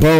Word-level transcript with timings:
Boom. 0.00 0.19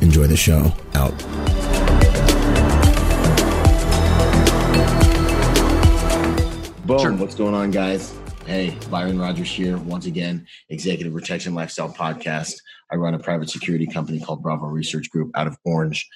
enjoy 0.00 0.26
the 0.26 0.36
show. 0.36 0.72
Out. 0.94 1.16
Boom. 6.86 6.98
Sure. 7.00 7.12
What's 7.12 7.34
going 7.34 7.54
on, 7.54 7.70
guys? 7.70 8.16
Hey, 8.46 8.74
Byron 8.90 9.18
Rogers 9.18 9.50
here 9.50 9.76
once 9.76 10.06
again, 10.06 10.46
Executive 10.70 11.12
Protection 11.12 11.54
Lifestyle 11.54 11.92
Podcast. 11.92 12.54
I 12.90 12.96
run 12.96 13.12
a 13.12 13.18
private 13.18 13.50
security 13.50 13.86
company 13.86 14.20
called 14.20 14.42
Bravo 14.42 14.66
Research 14.66 15.10
Group 15.10 15.30
out 15.34 15.46
of 15.46 15.58
Orange 15.66 16.08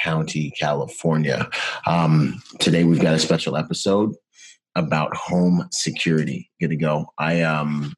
County, 0.00 0.52
California. 0.52 1.50
Um, 1.88 2.40
today 2.60 2.84
we've 2.84 3.00
got 3.00 3.14
a 3.14 3.18
special 3.18 3.56
episode 3.56 4.14
about 4.76 5.16
home 5.16 5.66
security. 5.72 6.48
Good 6.60 6.70
to 6.70 6.76
go. 6.76 7.06
I 7.18 7.40
um, 7.40 7.92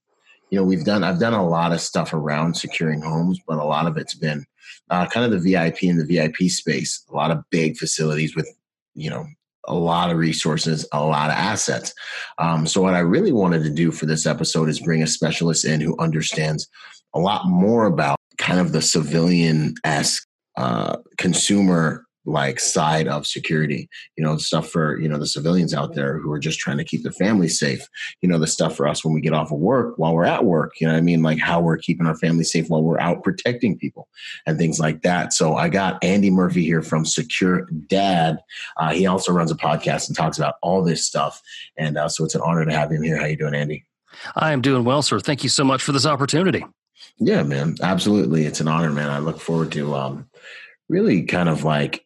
you 0.51 0.59
know, 0.59 0.65
we've 0.65 0.85
done 0.85 1.05
I've 1.05 1.21
done 1.21 1.35
a 1.35 1.47
lot 1.47 1.73
of 1.73 1.81
stuff 1.83 2.15
around 2.15 2.55
securing 2.55 3.03
homes, 3.03 3.41
but 3.47 3.59
a 3.59 3.65
lot 3.65 3.87
of 3.87 3.99
it's 3.99 4.15
been 4.15 4.47
uh, 4.91 5.07
kind 5.07 5.25
of 5.25 5.33
the 5.33 5.53
VIP 5.53 5.83
and 5.83 6.01
the 6.01 6.07
VIP 6.07 6.51
space. 6.51 7.05
A 7.11 7.15
lot 7.15 7.31
of 7.31 7.45
big 7.51 7.77
facilities 7.77 8.37
with 8.37 8.49
you 8.95 9.11
know 9.11 9.27
a 9.69 9.75
lot 9.75 10.11
of 10.11 10.19
resources, 10.19 10.87
a 10.93 11.05
lot 11.05 11.31
of 11.31 11.37
assets. 11.37 11.95
Um, 12.39 12.67
so, 12.67 12.83
what 12.83 12.95
I 12.95 13.01
really 13.01 13.33
wanted 13.33 13.63
to 13.65 13.71
do 13.71 13.93
for 13.93 14.07
this 14.07 14.27
episode 14.27 14.69
is 14.69 14.81
bring 14.81 15.03
a 15.03 15.07
specialist 15.07 15.65
in 15.65 15.81
who 15.81 15.99
understands 15.99 16.69
a 17.15 17.19
lot 17.19 17.47
more 17.47 17.87
about 17.87 18.17
kind 18.39 18.61
of 18.61 18.73
the 18.73 18.83
civilian 18.83 19.75
esque 19.85 20.27
uh, 20.57 20.97
consumer 21.19 22.05
like 22.25 22.61
side 22.61 23.09
of 23.09 23.27
security 23.27 23.89
you 24.17 24.23
know 24.23 24.37
stuff 24.37 24.69
for 24.69 24.99
you 25.01 25.09
know 25.09 25.19
the 25.19 25.27
civilians 25.27 25.75
out 25.75 25.95
there 25.95 26.19
who 26.19 26.31
are 26.31 26.39
just 26.39 26.59
trying 26.59 26.79
to 26.79 26.85
keep 26.85 27.03
their 27.03 27.13
families 27.13 27.59
safe. 27.59 27.89
You 28.21 28.29
know 28.29 28.39
the 28.39 28.47
stuff 28.47 28.77
for 28.77 28.87
us 28.87 29.05
when 29.05 29.13
we 29.13 29.21
get 29.21 29.33
off 29.33 29.51
of 29.51 29.59
work 29.59 29.95
while 29.97 30.15
we're 30.15 30.25
at 30.25 30.45
work 30.45 30.81
you 30.81 30.87
know 30.87 30.95
i 30.95 31.01
mean? 31.01 31.23
Like 31.23 31.39
how 31.39 31.61
we're 31.61 31.79
keeping 31.79 32.07
our 32.07 32.17
family 32.17 32.45
safe 32.45 32.69
while 32.69 32.83
we're 32.83 33.01
out 33.01 33.23
protecting 33.23 33.79
people 33.79 34.09
and 34.47 34.59
things 34.59 34.79
like 34.79 35.03
that. 35.03 35.33
So 35.33 35.57
i 35.57 35.69
got 35.69 36.03
andy 36.03 36.31
murphy 36.31 36.65
here 36.65 36.83
from 36.83 37.05
secure 37.05 37.69
dad. 37.87 38.39
Uh, 38.77 38.93
he 38.93 39.07
also 39.07 39.33
runs 39.33 39.51
a 39.51 39.57
podcast 39.57 40.09
and 40.09 40.17
talks 40.17 40.39
about 40.39 40.55
all 40.63 40.83
this 40.83 41.05
stuff. 41.05 41.43
And 41.77 41.97
uh, 41.97 42.09
so 42.09 42.25
it's 42.25 42.35
an 42.35 42.43
honor 42.45 42.65
to 42.65 42.73
have 42.73 42.91
him 42.91 43.03
here. 43.03 43.19
How 43.19 43.27
you 43.27 43.37
doing 43.37 43.55
andy? 43.55 43.85
I 44.37 44.53
am 44.53 44.61
doing 44.61 44.85
well 44.85 45.03
sir. 45.03 45.19
Thank 45.19 45.43
you 45.43 45.49
so 45.49 45.65
much 45.65 45.83
for 45.83 45.93
this 45.93 46.07
opportunity. 46.07 46.65
Yeah 47.19 47.43
man. 47.43 47.77
Absolutely. 47.83 48.47
It's 48.47 48.61
an 48.61 48.69
honor 48.69 48.93
man. 48.93 49.11
I 49.11 49.19
look 49.19 49.41
forward 49.41 49.73
to 49.73 49.95
um 49.95 50.29
really 50.89 51.23
kind 51.23 51.49
of 51.49 51.65
like 51.65 52.05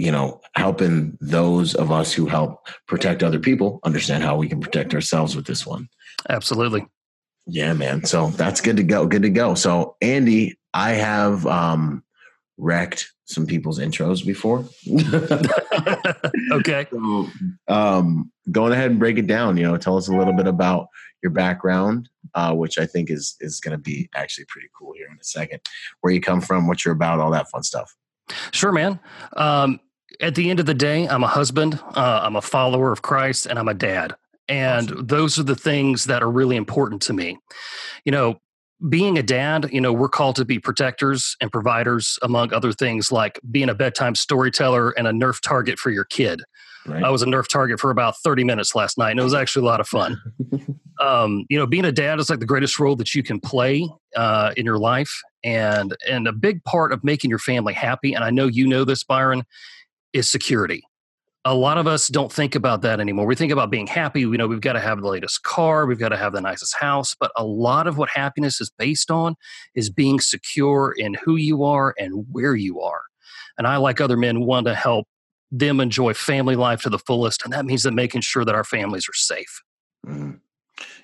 you 0.00 0.10
know, 0.10 0.40
helping 0.54 1.18
those 1.20 1.74
of 1.74 1.92
us 1.92 2.10
who 2.10 2.24
help 2.24 2.66
protect 2.88 3.22
other 3.22 3.38
people 3.38 3.80
understand 3.84 4.24
how 4.24 4.34
we 4.34 4.48
can 4.48 4.58
protect 4.58 4.94
ourselves 4.94 5.36
with 5.36 5.44
this 5.44 5.66
one. 5.66 5.90
Absolutely. 6.30 6.86
Yeah, 7.46 7.74
man. 7.74 8.06
So 8.06 8.30
that's 8.30 8.62
good 8.62 8.78
to 8.78 8.82
go. 8.82 9.06
Good 9.06 9.22
to 9.22 9.28
go. 9.28 9.54
So, 9.54 9.96
Andy, 10.00 10.58
I 10.72 10.92
have 10.92 11.46
um, 11.46 12.02
wrecked 12.56 13.12
some 13.26 13.46
people's 13.46 13.78
intros 13.78 14.24
before. 14.24 14.64
okay. 16.52 16.86
So, 16.90 17.28
um, 17.68 18.32
going 18.50 18.72
ahead 18.72 18.90
and 18.90 18.98
break 18.98 19.18
it 19.18 19.26
down. 19.26 19.58
You 19.58 19.64
know, 19.64 19.76
tell 19.76 19.98
us 19.98 20.08
a 20.08 20.16
little 20.16 20.32
bit 20.32 20.46
about 20.46 20.86
your 21.22 21.30
background, 21.30 22.08
uh, 22.34 22.54
which 22.54 22.78
I 22.78 22.86
think 22.86 23.10
is 23.10 23.36
is 23.40 23.60
going 23.60 23.76
to 23.76 23.82
be 23.82 24.08
actually 24.14 24.46
pretty 24.48 24.68
cool 24.76 24.94
here 24.96 25.08
in 25.08 25.18
a 25.20 25.24
second. 25.24 25.60
Where 26.00 26.12
you 26.12 26.22
come 26.22 26.40
from, 26.40 26.68
what 26.68 26.86
you're 26.86 26.94
about, 26.94 27.20
all 27.20 27.30
that 27.32 27.50
fun 27.50 27.62
stuff. 27.62 27.94
Sure, 28.52 28.72
man. 28.72 28.98
Um, 29.36 29.80
at 30.20 30.34
the 30.34 30.50
end 30.50 30.60
of 30.60 30.66
the 30.66 30.74
day, 30.74 31.06
I'm 31.06 31.22
a 31.22 31.28
husband, 31.28 31.80
uh, 31.94 32.20
I'm 32.22 32.36
a 32.36 32.42
follower 32.42 32.92
of 32.92 33.02
Christ, 33.02 33.46
and 33.46 33.58
I'm 33.58 33.68
a 33.68 33.74
dad. 33.74 34.14
And 34.48 34.90
awesome. 34.90 35.06
those 35.06 35.38
are 35.38 35.44
the 35.44 35.54
things 35.54 36.04
that 36.04 36.22
are 36.22 36.30
really 36.30 36.56
important 36.56 37.02
to 37.02 37.12
me. 37.12 37.38
You 38.04 38.12
know, 38.12 38.40
being 38.88 39.18
a 39.18 39.22
dad, 39.22 39.68
you 39.72 39.80
know, 39.80 39.92
we're 39.92 40.08
called 40.08 40.36
to 40.36 40.44
be 40.44 40.58
protectors 40.58 41.36
and 41.40 41.52
providers, 41.52 42.18
among 42.22 42.52
other 42.52 42.72
things 42.72 43.12
like 43.12 43.38
being 43.50 43.68
a 43.68 43.74
bedtime 43.74 44.14
storyteller 44.14 44.90
and 44.90 45.06
a 45.06 45.12
Nerf 45.12 45.40
target 45.40 45.78
for 45.78 45.90
your 45.90 46.04
kid. 46.04 46.42
Right. 46.86 47.04
I 47.04 47.10
was 47.10 47.22
a 47.22 47.26
Nerf 47.26 47.46
target 47.46 47.78
for 47.78 47.90
about 47.90 48.16
30 48.18 48.42
minutes 48.44 48.74
last 48.74 48.96
night, 48.96 49.10
and 49.10 49.20
it 49.20 49.22
was 49.22 49.34
actually 49.34 49.66
a 49.66 49.68
lot 49.68 49.80
of 49.80 49.88
fun. 49.88 50.20
um, 51.00 51.44
you 51.50 51.58
know, 51.58 51.66
being 51.66 51.84
a 51.84 51.92
dad 51.92 52.18
is 52.18 52.30
like 52.30 52.40
the 52.40 52.46
greatest 52.46 52.80
role 52.80 52.96
that 52.96 53.14
you 53.14 53.22
can 53.22 53.38
play 53.38 53.86
uh, 54.16 54.52
in 54.56 54.64
your 54.64 54.78
life, 54.78 55.20
and 55.44 55.94
and 56.08 56.26
a 56.26 56.32
big 56.32 56.64
part 56.64 56.92
of 56.92 57.04
making 57.04 57.28
your 57.28 57.38
family 57.38 57.74
happy. 57.74 58.14
And 58.14 58.24
I 58.24 58.30
know 58.30 58.46
you 58.46 58.66
know 58.66 58.84
this, 58.84 59.04
Byron, 59.04 59.44
is 60.12 60.30
security. 60.30 60.82
A 61.44 61.54
lot 61.54 61.78
of 61.78 61.86
us 61.86 62.08
don't 62.08 62.30
think 62.30 62.54
about 62.54 62.82
that 62.82 63.00
anymore. 63.00 63.24
We 63.24 63.34
think 63.34 63.50
about 63.50 63.70
being 63.70 63.86
happy. 63.86 64.26
We 64.26 64.36
know 64.36 64.46
we've 64.46 64.60
got 64.60 64.74
to 64.74 64.80
have 64.80 65.00
the 65.00 65.08
latest 65.08 65.42
car, 65.42 65.86
we've 65.86 65.98
got 65.98 66.10
to 66.10 66.16
have 66.18 66.32
the 66.32 66.40
nicest 66.40 66.76
house, 66.76 67.16
but 67.18 67.32
a 67.34 67.44
lot 67.44 67.86
of 67.86 67.96
what 67.96 68.10
happiness 68.10 68.60
is 68.60 68.70
based 68.78 69.10
on 69.10 69.36
is 69.74 69.88
being 69.88 70.20
secure 70.20 70.94
in 70.96 71.14
who 71.14 71.36
you 71.36 71.64
are 71.64 71.94
and 71.98 72.26
where 72.30 72.54
you 72.54 72.80
are. 72.80 73.02
And 73.56 73.66
I, 73.66 73.76
like 73.78 74.00
other 74.00 74.16
men, 74.16 74.42
want 74.42 74.66
to 74.66 74.74
help 74.74 75.06
them 75.50 75.80
enjoy 75.80 76.14
family 76.14 76.56
life 76.56 76.82
to 76.82 76.90
the 76.90 76.98
fullest. 76.98 77.42
And 77.44 77.52
that 77.52 77.64
means 77.64 77.82
that 77.82 77.92
making 77.92 78.20
sure 78.20 78.44
that 78.44 78.54
our 78.54 78.64
families 78.64 79.08
are 79.08 79.14
safe. 79.14 79.62
Mm-hmm. 80.06 80.32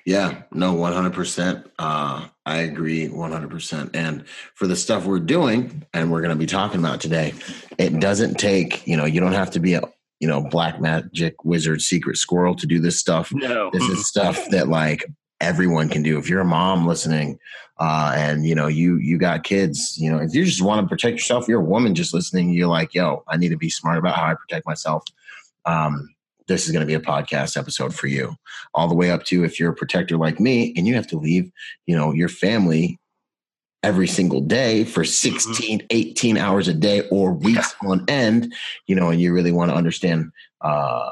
Yeah, 0.07 0.43
no, 0.53 0.77
100%. 0.77 1.65
Uh, 1.81 2.29
I 2.47 2.59
agree 2.59 3.09
100%. 3.09 3.91
And 3.93 4.27
for 4.55 4.69
the 4.69 4.77
stuff 4.77 5.05
we're 5.05 5.19
doing 5.19 5.85
and 5.93 6.13
we're 6.13 6.21
going 6.21 6.31
to 6.31 6.39
be 6.39 6.47
talking 6.47 6.79
about 6.79 7.01
today, 7.01 7.35
it 7.77 7.99
doesn't 7.99 8.37
take, 8.37 8.87
you 8.87 8.97
know, 8.97 9.05
you 9.05 9.19
don't 9.19 9.33
have 9.33 9.51
to 9.51 9.61
be 9.61 9.75
a, 9.75 9.83
you 10.21 10.29
know, 10.29 10.41
black 10.41 10.81
magic 10.81 11.45
wizard 11.45 11.83
secret 11.83 12.19
squirrel 12.19 12.55
to 12.55 12.69
do 12.69 12.79
this 12.79 13.01
stuff. 13.01 13.33
No. 13.35 13.69
This 13.73 13.83
is 13.83 14.07
stuff 14.07 14.49
that 14.51 14.69
like 14.69 15.05
everyone 15.41 15.89
can 15.89 16.05
do. 16.05 16.19
If 16.19 16.31
you're 16.31 16.41
a 16.41 16.45
mom 16.45 16.87
listening 16.87 17.41
uh, 17.81 18.15
and, 18.17 18.47
you 18.47 18.55
know, 18.55 18.69
you, 18.69 18.99
you 18.99 19.19
got 19.19 19.43
kids, 19.43 19.99
you 19.99 20.09
know, 20.09 20.19
if 20.19 20.33
you 20.33 20.45
just 20.45 20.63
want 20.63 20.83
to 20.83 20.89
protect 20.89 21.17
yourself, 21.17 21.49
you're 21.49 21.61
a 21.61 21.65
woman 21.65 21.97
just 21.97 22.15
listening, 22.15 22.51
you're 22.51 22.69
like, 22.69 22.95
yo, 22.95 23.25
I 23.27 23.37
need 23.39 23.49
to 23.49 23.59
be 23.59 23.71
smart 23.71 23.99
about 23.99 24.15
how 24.15 24.27
I 24.27 24.35
protect 24.35 24.67
myself. 24.67 25.03
Um, 25.65 26.15
this 26.49 26.67
is 26.67 26.73
going 26.73 26.81
to 26.81 26.87
be 26.87 26.95
a 26.95 27.01
podcast 27.01 27.57
episode 27.57 27.95
for 27.95 28.07
you. 28.07 28.35
All 28.75 28.89
the 28.89 28.95
way 28.95 29.11
up 29.11 29.25
to 29.25 29.45
if 29.45 29.59
you're 29.59 29.73
a 29.73 29.75
protector 29.75 30.17
like 30.17 30.41
me 30.41 30.73
and 30.77 30.87
you 30.87 30.95
have 30.95 31.07
to 31.09 31.19
leave 31.19 31.51
you 31.87 31.97
know 31.97 32.13
your 32.13 32.29
family 32.29 32.99
every 33.83 34.07
single 34.09 34.41
day 34.41 34.85
for 34.85 35.03
mm-hmm. 35.03 35.39
16 35.39 35.87
18 35.91 36.37
hours 36.37 36.67
a 36.67 36.75
day 36.75 37.07
or 37.11 37.33
weeks 37.33 37.75
yeah. 37.83 37.89
on 37.89 38.05
end 38.09 38.53
you 38.87 38.97
know 38.97 39.11
and 39.11 39.21
you 39.21 39.33
really 39.33 39.53
want 39.53 39.71
to 39.71 39.77
understand 39.77 40.31
uh, 40.63 41.11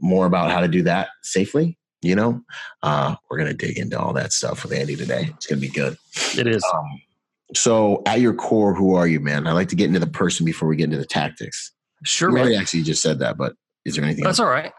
more 0.00 0.24
about 0.24 0.50
how 0.50 0.60
to 0.60 0.68
do 0.68 0.82
that 0.82 1.08
safely 1.22 1.78
you 2.02 2.14
know? 2.14 2.40
Uh, 2.82 3.16
we're 3.28 3.38
going 3.38 3.50
to 3.50 3.66
dig 3.66 3.78
into 3.78 3.98
all 3.98 4.12
that 4.12 4.32
stuff 4.32 4.62
with 4.62 4.72
andy 4.72 4.96
today. 4.96 5.30
It's 5.34 5.46
going 5.46 5.60
to 5.60 5.66
be 5.66 5.72
good. 5.72 5.96
It 6.36 6.46
is. 6.46 6.64
Um, 6.74 7.02
so 7.54 8.02
at 8.06 8.20
your 8.20 8.34
core 8.34 8.74
who 8.74 8.94
are 8.94 9.06
you 9.06 9.20
man? 9.20 9.46
I 9.46 9.52
like 9.52 9.68
to 9.68 9.76
get 9.76 9.86
into 9.86 10.00
the 10.00 10.06
person 10.06 10.44
before 10.44 10.68
we 10.68 10.76
get 10.76 10.84
into 10.84 10.98
the 10.98 11.06
tactics. 11.06 11.72
Sure 12.04 12.30
man. 12.30 12.52
actually 12.54 12.82
just 12.82 13.02
said 13.02 13.18
that 13.20 13.36
but 13.36 13.54
is 13.88 13.96
there 13.96 14.04
anything? 14.04 14.24
That's 14.24 14.38
else? 14.38 14.44
all 14.44 14.50
right. 14.50 14.72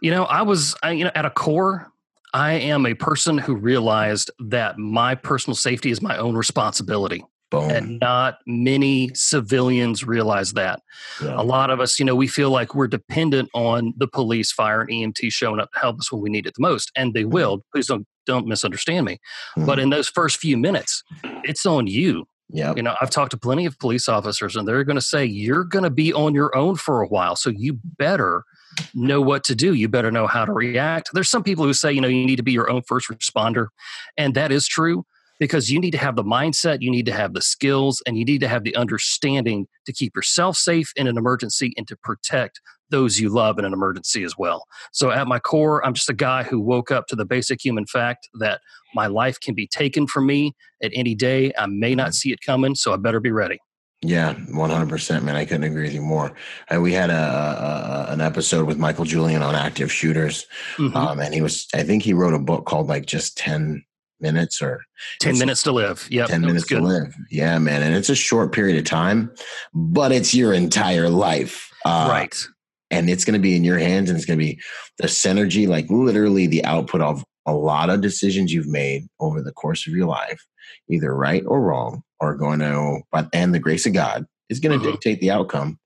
You 0.00 0.10
know, 0.10 0.24
I 0.24 0.42
was, 0.42 0.76
I, 0.82 0.92
you 0.92 1.04
know, 1.04 1.10
at 1.14 1.24
a 1.24 1.30
core, 1.30 1.88
I 2.32 2.52
am 2.52 2.86
a 2.86 2.94
person 2.94 3.38
who 3.38 3.54
realized 3.54 4.30
that 4.38 4.78
my 4.78 5.14
personal 5.14 5.54
safety 5.54 5.90
is 5.90 6.00
my 6.00 6.16
own 6.16 6.36
responsibility. 6.36 7.24
Boom. 7.50 7.68
And 7.68 7.98
not 7.98 8.38
many 8.46 9.10
civilians 9.14 10.04
realize 10.04 10.52
that. 10.52 10.80
Yeah. 11.20 11.34
A 11.40 11.42
lot 11.42 11.70
of 11.70 11.80
us, 11.80 11.98
you 11.98 12.04
know, 12.04 12.14
we 12.14 12.28
feel 12.28 12.50
like 12.50 12.76
we're 12.76 12.86
dependent 12.86 13.50
on 13.54 13.92
the 13.96 14.06
police, 14.06 14.52
fire, 14.52 14.82
and 14.82 14.90
EMT 14.90 15.32
showing 15.32 15.58
up 15.58 15.72
to 15.72 15.78
help 15.80 15.98
us 15.98 16.12
when 16.12 16.22
we 16.22 16.30
need 16.30 16.46
it 16.46 16.54
the 16.54 16.62
most, 16.62 16.92
and 16.94 17.12
they 17.12 17.22
mm-hmm. 17.22 17.30
will. 17.30 17.64
Please 17.72 17.88
don't 17.88 18.06
don't 18.26 18.46
misunderstand 18.46 19.06
me. 19.06 19.14
Mm-hmm. 19.56 19.66
But 19.66 19.80
in 19.80 19.90
those 19.90 20.08
first 20.08 20.36
few 20.38 20.56
minutes, 20.56 21.02
it's 21.42 21.66
on 21.66 21.88
you 21.88 22.26
Yeah. 22.52 22.74
You 22.76 22.82
know, 22.82 22.94
I've 23.00 23.10
talked 23.10 23.30
to 23.32 23.36
plenty 23.36 23.66
of 23.66 23.78
police 23.78 24.08
officers 24.08 24.56
and 24.56 24.66
they're 24.66 24.84
going 24.84 24.96
to 24.96 25.02
say, 25.02 25.24
you're 25.24 25.64
going 25.64 25.84
to 25.84 25.90
be 25.90 26.12
on 26.12 26.34
your 26.34 26.54
own 26.56 26.76
for 26.76 27.02
a 27.02 27.08
while. 27.08 27.36
So 27.36 27.50
you 27.50 27.78
better 27.98 28.44
know 28.94 29.20
what 29.20 29.44
to 29.44 29.54
do. 29.54 29.74
You 29.74 29.88
better 29.88 30.10
know 30.10 30.26
how 30.26 30.44
to 30.44 30.52
react. 30.52 31.10
There's 31.12 31.30
some 31.30 31.42
people 31.42 31.64
who 31.64 31.72
say, 31.72 31.92
you 31.92 32.00
know, 32.00 32.08
you 32.08 32.26
need 32.26 32.36
to 32.36 32.42
be 32.42 32.52
your 32.52 32.70
own 32.70 32.82
first 32.82 33.08
responder. 33.08 33.68
And 34.16 34.34
that 34.34 34.52
is 34.52 34.66
true 34.66 35.04
because 35.40 35.70
you 35.70 35.80
need 35.80 35.92
to 35.92 35.98
have 35.98 36.16
the 36.16 36.22
mindset, 36.22 36.78
you 36.80 36.90
need 36.90 37.06
to 37.06 37.12
have 37.12 37.32
the 37.32 37.40
skills, 37.40 38.02
and 38.06 38.18
you 38.18 38.24
need 38.24 38.40
to 38.42 38.48
have 38.48 38.62
the 38.62 38.76
understanding 38.76 39.66
to 39.86 39.92
keep 39.92 40.14
yourself 40.14 40.56
safe 40.56 40.92
in 40.96 41.06
an 41.06 41.16
emergency 41.16 41.72
and 41.76 41.88
to 41.88 41.96
protect 41.96 42.60
those 42.90 43.18
you 43.18 43.28
love 43.30 43.58
in 43.58 43.64
an 43.64 43.72
emergency 43.72 44.22
as 44.22 44.36
well. 44.36 44.66
So, 44.92 45.10
at 45.10 45.26
my 45.26 45.38
core, 45.38 45.84
I'm 45.84 45.94
just 45.94 46.10
a 46.10 46.14
guy 46.14 46.42
who 46.42 46.60
woke 46.60 46.90
up 46.90 47.06
to 47.06 47.16
the 47.16 47.24
basic 47.24 47.64
human 47.64 47.86
fact 47.86 48.28
that 48.38 48.60
my 48.94 49.06
life 49.06 49.40
can 49.40 49.54
be 49.54 49.66
taken 49.66 50.06
from 50.06 50.26
me 50.26 50.52
at 50.82 50.90
any 50.94 51.14
day. 51.14 51.52
I 51.56 51.66
may 51.66 51.94
not 51.94 52.10
mm. 52.10 52.14
see 52.14 52.32
it 52.32 52.40
coming, 52.44 52.74
so 52.74 52.92
I 52.92 52.96
better 52.96 53.20
be 53.20 53.30
ready. 53.30 53.58
Yeah, 54.02 54.34
one 54.50 54.70
hundred 54.70 54.88
percent, 54.88 55.24
man. 55.24 55.36
I 55.36 55.44
couldn't 55.44 55.64
agree 55.64 55.82
with 55.82 55.92
you 55.92 56.00
more. 56.00 56.32
Uh, 56.74 56.80
we 56.80 56.92
had 56.92 57.10
a, 57.10 58.06
a, 58.08 58.12
an 58.12 58.22
episode 58.22 58.66
with 58.66 58.78
Michael 58.78 59.04
Julian 59.04 59.42
on 59.42 59.54
active 59.54 59.92
shooters, 59.92 60.46
mm-hmm. 60.76 60.96
um, 60.96 61.20
and 61.20 61.34
he 61.34 61.42
was. 61.42 61.68
I 61.74 61.82
think 61.82 62.02
he 62.02 62.14
wrote 62.14 62.32
a 62.32 62.38
book 62.38 62.64
called 62.64 62.86
like 62.88 63.04
just 63.04 63.36
ten 63.36 63.84
minutes 64.20 64.60
or 64.62 64.82
10 65.20 65.38
minutes 65.38 65.62
to 65.64 65.72
live. 65.72 66.06
Yeah. 66.10 66.26
10 66.26 66.42
minutes 66.42 66.66
to 66.68 66.80
live. 66.80 67.14
Yeah, 67.30 67.58
man. 67.58 67.82
And 67.82 67.94
it's 67.94 68.10
a 68.10 68.14
short 68.14 68.52
period 68.52 68.78
of 68.78 68.84
time, 68.84 69.32
but 69.72 70.12
it's 70.12 70.34
your 70.34 70.52
entire 70.52 71.08
life. 71.08 71.70
Uh, 71.84 72.08
right. 72.10 72.46
And 72.90 73.08
it's 73.08 73.24
going 73.24 73.34
to 73.34 73.40
be 73.40 73.56
in 73.56 73.64
your 73.64 73.78
hands 73.78 74.10
and 74.10 74.16
it's 74.16 74.26
going 74.26 74.38
to 74.38 74.44
be 74.44 74.60
the 74.98 75.06
synergy, 75.06 75.66
like 75.66 75.88
literally 75.90 76.46
the 76.46 76.64
output 76.64 77.00
of 77.00 77.24
a 77.46 77.54
lot 77.54 77.90
of 77.90 78.00
decisions 78.00 78.52
you've 78.52 78.68
made 78.68 79.06
over 79.18 79.40
the 79.42 79.52
course 79.52 79.86
of 79.86 79.94
your 79.94 80.06
life, 80.06 80.44
either 80.88 81.14
right 81.14 81.44
or 81.46 81.60
wrong, 81.60 82.02
are 82.20 82.34
going 82.34 82.60
to, 82.60 83.00
but 83.10 83.28
and 83.32 83.54
the 83.54 83.58
grace 83.58 83.86
of 83.86 83.94
God 83.94 84.26
is 84.48 84.60
going 84.60 84.78
to 84.78 84.84
mm-hmm. 84.84 84.92
dictate 84.92 85.20
the 85.20 85.30
outcome 85.30 85.78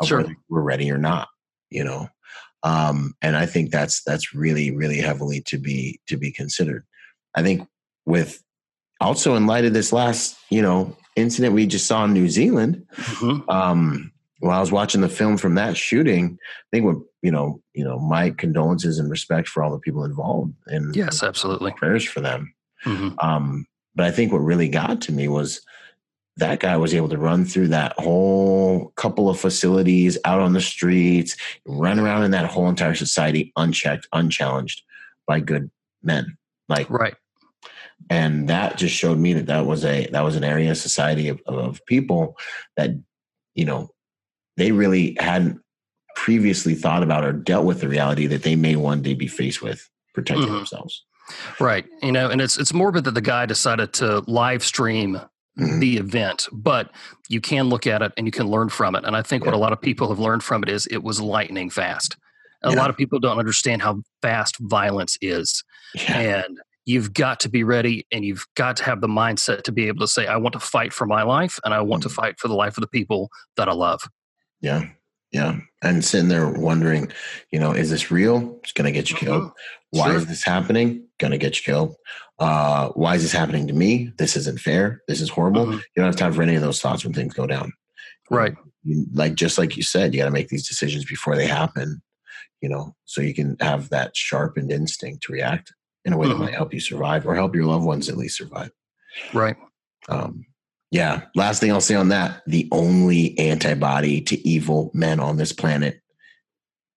of 0.00 0.08
sure. 0.08 0.18
whether 0.18 0.34
we're 0.48 0.62
ready 0.62 0.90
or 0.90 0.98
not, 0.98 1.28
you 1.70 1.84
know. 1.84 2.08
Um, 2.62 3.14
and 3.20 3.36
I 3.36 3.46
think 3.46 3.70
that's 3.70 4.02
that's 4.04 4.34
really, 4.34 4.70
really 4.70 4.98
heavily 4.98 5.42
to 5.46 5.58
be 5.58 6.00
to 6.06 6.16
be 6.16 6.30
considered. 6.30 6.84
I 7.34 7.42
think 7.42 7.68
with 8.06 8.42
also 9.00 9.34
in 9.34 9.46
light 9.46 9.64
of 9.64 9.72
this 9.72 9.92
last, 9.92 10.36
you 10.50 10.62
know, 10.62 10.96
incident 11.16 11.54
we 11.54 11.66
just 11.66 11.86
saw 11.86 12.04
in 12.04 12.12
New 12.12 12.28
Zealand. 12.28 12.86
Mm-hmm. 12.96 13.50
Um, 13.50 14.12
while 14.38 14.56
I 14.56 14.60
was 14.60 14.72
watching 14.72 15.02
the 15.02 15.08
film 15.08 15.36
from 15.36 15.54
that 15.54 15.76
shooting, 15.76 16.36
I 16.40 16.66
think 16.72 16.84
what 16.84 16.96
you 17.22 17.30
know, 17.30 17.60
you 17.74 17.84
know, 17.84 17.98
my 17.98 18.30
condolences 18.30 18.98
and 18.98 19.10
respect 19.10 19.48
for 19.48 19.62
all 19.62 19.70
the 19.70 19.78
people 19.78 20.04
involved, 20.04 20.54
and 20.66 20.94
yes, 20.94 21.22
absolutely, 21.22 21.72
prayers 21.72 22.04
for 22.04 22.20
them. 22.20 22.54
Mm-hmm. 22.84 23.18
Um, 23.20 23.66
but 23.94 24.06
I 24.06 24.10
think 24.10 24.32
what 24.32 24.38
really 24.38 24.68
got 24.68 25.00
to 25.02 25.12
me 25.12 25.28
was 25.28 25.60
that 26.38 26.60
guy 26.60 26.76
was 26.76 26.94
able 26.94 27.10
to 27.10 27.18
run 27.18 27.44
through 27.44 27.68
that 27.68 27.92
whole 27.98 28.88
couple 28.96 29.28
of 29.28 29.38
facilities 29.38 30.16
out 30.24 30.40
on 30.40 30.54
the 30.54 30.60
streets, 30.60 31.36
run 31.66 31.98
around 31.98 32.24
in 32.24 32.30
that 32.30 32.50
whole 32.50 32.68
entire 32.68 32.94
society 32.94 33.52
unchecked, 33.56 34.08
unchallenged 34.12 34.82
by 35.26 35.40
good 35.40 35.70
men. 36.02 36.38
Like 36.68 36.88
right 36.88 37.14
and 38.10 38.48
that 38.48 38.76
just 38.76 38.94
showed 38.94 39.18
me 39.18 39.32
that 39.34 39.46
that 39.46 39.66
was 39.66 39.84
a 39.84 40.06
that 40.08 40.22
was 40.22 40.36
an 40.36 40.44
area 40.44 40.70
of 40.70 40.76
society 40.76 41.28
of, 41.28 41.40
of 41.46 41.84
people 41.86 42.36
that 42.76 42.90
you 43.54 43.64
know 43.64 43.88
they 44.56 44.72
really 44.72 45.16
hadn't 45.18 45.60
previously 46.14 46.74
thought 46.74 47.02
about 47.02 47.24
or 47.24 47.32
dealt 47.32 47.64
with 47.64 47.80
the 47.80 47.88
reality 47.88 48.26
that 48.26 48.42
they 48.42 48.56
may 48.56 48.76
one 48.76 49.02
day 49.02 49.14
be 49.14 49.26
faced 49.26 49.62
with 49.62 49.88
protecting 50.14 50.46
mm-hmm. 50.46 50.56
themselves 50.56 51.04
right 51.60 51.86
you 52.02 52.12
know 52.12 52.28
and 52.28 52.40
it's 52.40 52.58
it's 52.58 52.72
morbid 52.72 53.04
that 53.04 53.14
the 53.14 53.20
guy 53.20 53.46
decided 53.46 53.92
to 53.92 54.22
live 54.26 54.62
stream 54.62 55.20
mm-hmm. 55.58 55.78
the 55.78 55.96
event 55.96 56.48
but 56.52 56.90
you 57.28 57.40
can 57.40 57.68
look 57.68 57.86
at 57.86 58.02
it 58.02 58.12
and 58.16 58.26
you 58.26 58.32
can 58.32 58.48
learn 58.48 58.68
from 58.68 58.94
it 58.94 59.04
and 59.04 59.16
i 59.16 59.22
think 59.22 59.42
yeah. 59.42 59.48
what 59.48 59.54
a 59.54 59.58
lot 59.58 59.72
of 59.72 59.80
people 59.80 60.08
have 60.08 60.18
learned 60.18 60.42
from 60.42 60.62
it 60.62 60.68
is 60.68 60.86
it 60.86 61.02
was 61.02 61.20
lightning 61.20 61.70
fast 61.70 62.16
a 62.64 62.70
yeah. 62.70 62.76
lot 62.76 62.90
of 62.90 62.96
people 62.96 63.18
don't 63.18 63.38
understand 63.38 63.82
how 63.82 64.00
fast 64.20 64.56
violence 64.58 65.16
is 65.20 65.64
yeah. 65.94 66.18
and 66.18 66.58
you've 66.84 67.12
got 67.14 67.40
to 67.40 67.48
be 67.48 67.64
ready 67.64 68.06
and 68.10 68.24
you've 68.24 68.46
got 68.56 68.76
to 68.76 68.84
have 68.84 69.00
the 69.00 69.08
mindset 69.08 69.62
to 69.62 69.72
be 69.72 69.86
able 69.88 70.00
to 70.00 70.08
say, 70.08 70.26
I 70.26 70.36
want 70.36 70.54
to 70.54 70.58
fight 70.58 70.92
for 70.92 71.06
my 71.06 71.22
life 71.22 71.58
and 71.64 71.72
I 71.72 71.80
want 71.80 72.02
mm-hmm. 72.02 72.08
to 72.08 72.14
fight 72.14 72.40
for 72.40 72.48
the 72.48 72.54
life 72.54 72.76
of 72.76 72.80
the 72.80 72.88
people 72.88 73.30
that 73.56 73.68
I 73.68 73.72
love. 73.72 74.02
Yeah. 74.60 74.86
Yeah. 75.30 75.60
And 75.80 76.04
sitting 76.04 76.28
there 76.28 76.48
wondering, 76.48 77.10
you 77.50 77.58
know, 77.58 77.72
is 77.72 77.90
this 77.90 78.10
real? 78.10 78.58
It's 78.62 78.72
going 78.72 78.84
to 78.84 78.92
get 78.92 79.10
you 79.10 79.16
killed. 79.16 79.44
Mm-hmm. 79.44 79.98
Why 79.98 80.06
sure. 80.08 80.16
is 80.16 80.26
this 80.26 80.44
happening? 80.44 81.06
Going 81.22 81.30
to 81.30 81.38
get 81.38 81.56
you 81.56 81.62
killed. 81.62 81.94
Uh, 82.40 82.88
why 82.94 83.14
is 83.14 83.22
this 83.22 83.30
happening 83.30 83.68
to 83.68 83.72
me? 83.72 84.10
This 84.18 84.36
isn't 84.36 84.58
fair. 84.58 85.02
This 85.06 85.20
is 85.20 85.28
horrible. 85.28 85.66
Mm-hmm. 85.66 85.74
You 85.74 85.92
don't 85.94 86.06
have 86.06 86.16
time 86.16 86.32
for 86.32 86.42
any 86.42 86.56
of 86.56 86.62
those 86.62 86.80
thoughts 86.80 87.04
when 87.04 87.14
things 87.14 87.32
go 87.32 87.46
down. 87.46 87.72
Right. 88.28 88.56
You, 88.82 89.06
like, 89.14 89.34
just 89.36 89.56
like 89.56 89.76
you 89.76 89.84
said, 89.84 90.12
you 90.12 90.18
got 90.18 90.24
to 90.24 90.32
make 90.32 90.48
these 90.48 90.66
decisions 90.66 91.04
before 91.04 91.36
they 91.36 91.46
happen, 91.46 92.02
you 92.60 92.68
know, 92.68 92.96
so 93.04 93.20
you 93.20 93.34
can 93.34 93.56
have 93.60 93.88
that 93.90 94.16
sharpened 94.16 94.72
instinct 94.72 95.22
to 95.22 95.32
react 95.32 95.72
in 96.04 96.12
a 96.12 96.18
way 96.18 96.26
mm-hmm. 96.26 96.40
that 96.40 96.44
might 96.46 96.54
help 96.54 96.74
you 96.74 96.80
survive 96.80 97.24
or 97.24 97.36
help 97.36 97.54
your 97.54 97.66
loved 97.66 97.84
ones 97.84 98.08
at 98.08 98.16
least 98.16 98.36
survive. 98.36 98.72
Right. 99.32 99.56
Um, 100.08 100.44
yeah. 100.90 101.26
Last 101.36 101.60
thing 101.60 101.70
I'll 101.70 101.80
say 101.80 101.94
on 101.94 102.08
that 102.08 102.42
the 102.48 102.68
only 102.72 103.38
antibody 103.38 104.22
to 104.22 104.48
evil 104.48 104.90
men 104.92 105.20
on 105.20 105.36
this 105.36 105.52
planet 105.52 106.00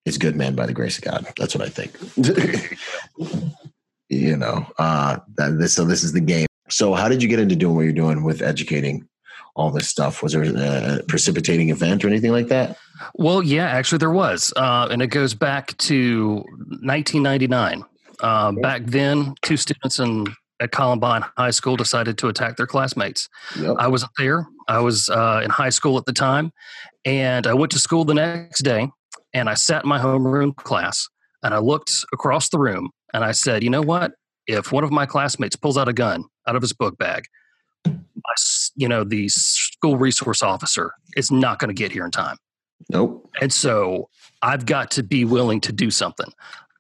is 0.04 0.18
good 0.18 0.36
men 0.36 0.56
by 0.56 0.66
the 0.66 0.74
grace 0.74 0.98
of 0.98 1.04
God. 1.04 1.28
That's 1.38 1.56
what 1.56 1.64
I 1.64 1.70
think. 1.70 1.96
you 4.18 4.38
know, 4.38 4.66
uh, 4.78 5.18
that, 5.36 5.58
this, 5.60 5.74
so 5.74 5.86
this 5.86 6.04
is 6.04 6.14
the 6.14 6.22
game. 6.22 6.48
So, 6.70 6.94
how 6.94 7.10
did 7.10 7.22
you 7.22 7.30
get 7.30 7.40
into 7.40 7.56
doing 7.56 7.76
what 7.76 7.84
you're 7.84 7.94
doing 7.94 8.24
with 8.24 8.42
educating 8.42 9.08
all 9.56 9.72
this 9.72 9.88
stuff? 9.88 10.24
Was 10.24 10.34
there 10.34 10.44
a 10.44 11.04
precipitating 11.04 11.70
event 11.70 12.04
or 12.04 12.08
anything 12.08 12.32
like 12.32 12.48
that? 12.48 12.78
Well, 13.14 13.44
yeah, 13.44 13.68
actually, 13.68 14.00
there 14.00 14.12
was. 14.12 14.54
Uh, 14.56 14.88
and 14.90 15.02
it 15.02 15.08
goes 15.08 15.34
back 15.34 15.78
to 15.78 16.36
1999. 16.82 17.84
Um, 18.22 18.56
back 18.56 18.84
then, 18.86 19.36
two 19.42 19.58
students 19.58 20.00
in 20.00 20.28
at 20.62 20.72
Columbine 20.72 21.24
High 21.38 21.52
School 21.52 21.76
decided 21.76 22.18
to 22.20 22.28
attack 22.30 22.58
their 22.58 22.68
classmates. 22.68 23.28
Yep. 23.60 23.76
I 23.78 23.88
wasn't 23.88 24.12
there. 24.18 24.48
I 24.68 24.80
was 24.80 25.10
uh, 25.10 25.42
in 25.44 25.50
high 25.50 25.70
school 25.70 25.98
at 25.98 26.06
the 26.06 26.14
time, 26.14 26.52
and 27.04 27.46
I 27.46 27.54
went 27.54 27.72
to 27.74 27.80
school 27.80 28.06
the 28.06 28.14
next 28.14 28.62
day. 28.62 28.90
And 29.34 29.50
I 29.50 29.54
sat 29.54 29.84
in 29.84 29.90
my 29.90 30.00
homeroom 30.00 30.56
class, 30.56 31.10
and 31.44 31.54
I 31.54 31.58
looked 31.58 32.06
across 32.14 32.48
the 32.50 32.58
room, 32.58 32.90
and 33.16 33.24
I 33.24 33.32
said, 33.32 33.64
"You 33.64 33.70
know 33.70 33.82
what? 33.82 34.14
If 34.46 34.72
one 34.72 34.84
of 34.84 34.92
my 34.92 35.06
classmates 35.06 35.56
pulls 35.56 35.78
out 35.78 35.88
a 35.88 35.94
gun 35.94 36.26
out 36.48 36.56
of 36.56 36.62
his 36.62 36.74
book 36.74 36.98
bag, 36.98 37.26
my, 37.86 38.34
you 38.76 38.88
know, 38.88 39.04
the 39.04 39.30
school 39.30 39.98
resource 39.98 40.44
officer 40.44 40.92
is 41.16 41.32
not 41.32 41.60
going 41.60 41.70
to 41.70 41.74
get 41.74 41.92
here 41.92 42.06
in 42.06 42.12
time." 42.12 42.38
Nope. 42.92 43.30
And 43.42 43.52
so 43.54 44.10
I've 44.42 44.66
got 44.66 44.92
to 44.92 45.04
be 45.04 45.26
willing 45.26 45.62
to 45.62 45.72
do 45.72 45.90
something. 45.90 46.32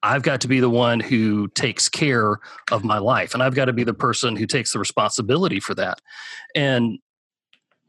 I've 0.04 0.22
got 0.22 0.42
to 0.42 0.48
be 0.48 0.60
the 0.60 0.70
one 0.70 1.00
who 1.00 1.48
takes 1.50 1.90
care 1.90 2.38
of 2.72 2.84
my 2.84 3.00
life 3.00 3.34
and 3.34 3.42
I've 3.42 3.56
got 3.56 3.66
to 3.66 3.74
be 3.74 3.84
the 3.84 3.94
person 3.94 4.36
who 4.36 4.46
takes 4.46 4.74
the 4.74 4.78
responsibility 4.78 5.60
for 5.60 5.74
that. 5.76 6.00
And 6.54 7.00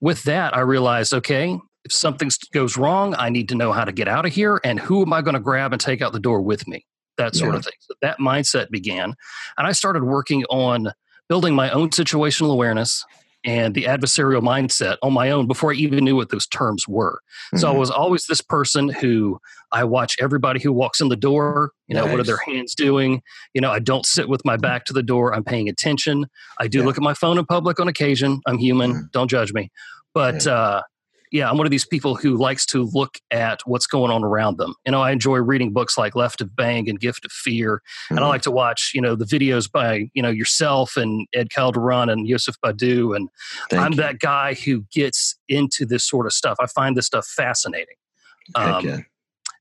with 0.00 0.22
that, 0.22 0.56
I 0.56 0.60
realized 0.60 1.12
okay, 1.12 1.58
if 1.84 1.92
something 1.92 2.30
goes 2.52 2.78
wrong, 2.78 3.14
I 3.18 3.28
need 3.28 3.50
to 3.50 3.54
know 3.54 3.72
how 3.72 3.84
to 3.84 3.92
get 3.92 4.08
out 4.08 4.24
of 4.24 4.32
here 4.32 4.60
and 4.64 4.80
who 4.80 5.02
am 5.02 5.12
I 5.12 5.20
going 5.20 5.34
to 5.34 5.40
grab 5.40 5.72
and 5.72 5.80
take 5.80 6.00
out 6.00 6.12
the 6.12 6.20
door 6.20 6.40
with 6.40 6.66
me? 6.66 6.86
That 7.18 7.34
sort 7.34 7.52
yeah. 7.52 7.58
of 7.58 7.64
thing. 7.64 7.74
So 7.80 7.94
that 8.02 8.18
mindset 8.18 8.70
began. 8.70 9.14
And 9.56 9.66
I 9.66 9.72
started 9.72 10.04
working 10.04 10.44
on 10.50 10.92
building 11.28 11.54
my 11.54 11.70
own 11.70 11.90
situational 11.90 12.52
awareness 12.52 13.04
and 13.44 13.74
the 13.74 13.84
adversarial 13.84 14.42
mindset 14.42 14.96
on 15.02 15.12
my 15.12 15.30
own 15.30 15.46
before 15.46 15.70
I 15.70 15.76
even 15.76 16.04
knew 16.04 16.16
what 16.16 16.30
those 16.30 16.46
terms 16.48 16.88
were. 16.88 17.20
Mm-hmm. 17.54 17.58
So 17.58 17.68
I 17.68 17.70
mm-hmm. 17.70 17.80
was 17.80 17.90
always 17.90 18.26
this 18.26 18.40
person 18.40 18.88
who 18.88 19.38
I 19.72 19.84
watch 19.84 20.16
everybody 20.20 20.60
who 20.60 20.72
walks 20.72 21.00
in 21.00 21.08
the 21.08 21.16
door. 21.16 21.70
You 21.86 21.94
know, 21.94 22.02
nice. 22.02 22.10
what 22.10 22.20
are 22.20 22.24
their 22.24 22.40
hands 22.44 22.74
doing? 22.74 23.22
You 23.54 23.60
know, 23.60 23.70
I 23.70 23.78
don't 23.78 24.04
sit 24.04 24.28
with 24.28 24.44
my 24.44 24.56
back 24.56 24.84
to 24.86 24.92
the 24.92 25.02
door. 25.02 25.32
I'm 25.32 25.44
paying 25.44 25.68
attention. 25.68 26.26
I 26.58 26.66
do 26.66 26.80
yeah. 26.80 26.84
look 26.84 26.96
at 26.96 27.02
my 27.02 27.14
phone 27.14 27.38
in 27.38 27.46
public 27.46 27.78
on 27.78 27.86
occasion. 27.86 28.40
I'm 28.46 28.58
human. 28.58 28.92
Mm-hmm. 28.92 29.06
Don't 29.12 29.30
judge 29.30 29.52
me. 29.52 29.70
But 30.12 30.44
yeah. 30.44 30.52
uh, 30.52 30.82
yeah, 31.32 31.50
I'm 31.50 31.56
one 31.56 31.66
of 31.66 31.70
these 31.70 31.86
people 31.86 32.14
who 32.14 32.36
likes 32.36 32.64
to 32.66 32.84
look 32.92 33.18
at 33.30 33.60
what's 33.64 33.86
going 33.86 34.10
on 34.10 34.24
around 34.24 34.58
them. 34.58 34.74
You 34.84 34.92
know, 34.92 35.00
I 35.00 35.10
enjoy 35.10 35.38
reading 35.38 35.72
books 35.72 35.98
like 35.98 36.14
Left 36.14 36.40
of 36.40 36.54
Bang 36.54 36.88
and 36.88 37.00
Gift 37.00 37.24
of 37.24 37.32
Fear, 37.32 37.76
mm-hmm. 37.76 38.16
and 38.16 38.20
I 38.20 38.22
mm-hmm. 38.22 38.30
like 38.30 38.42
to 38.42 38.50
watch, 38.50 38.92
you 38.94 39.00
know, 39.00 39.16
the 39.16 39.24
videos 39.24 39.70
by, 39.70 40.08
you 40.14 40.22
know, 40.22 40.30
yourself 40.30 40.96
and 40.96 41.26
Ed 41.34 41.50
Calderon 41.50 42.08
and 42.08 42.28
Yousef 42.28 42.54
Badou. 42.64 43.16
And 43.16 43.28
Thank 43.70 43.82
I'm 43.82 43.92
you. 43.92 43.96
that 43.98 44.18
guy 44.20 44.54
who 44.54 44.84
gets 44.92 45.36
into 45.48 45.84
this 45.86 46.06
sort 46.08 46.26
of 46.26 46.32
stuff. 46.32 46.56
I 46.60 46.66
find 46.66 46.96
this 46.96 47.06
stuff 47.06 47.26
fascinating. 47.26 47.96
Um, 48.54 49.04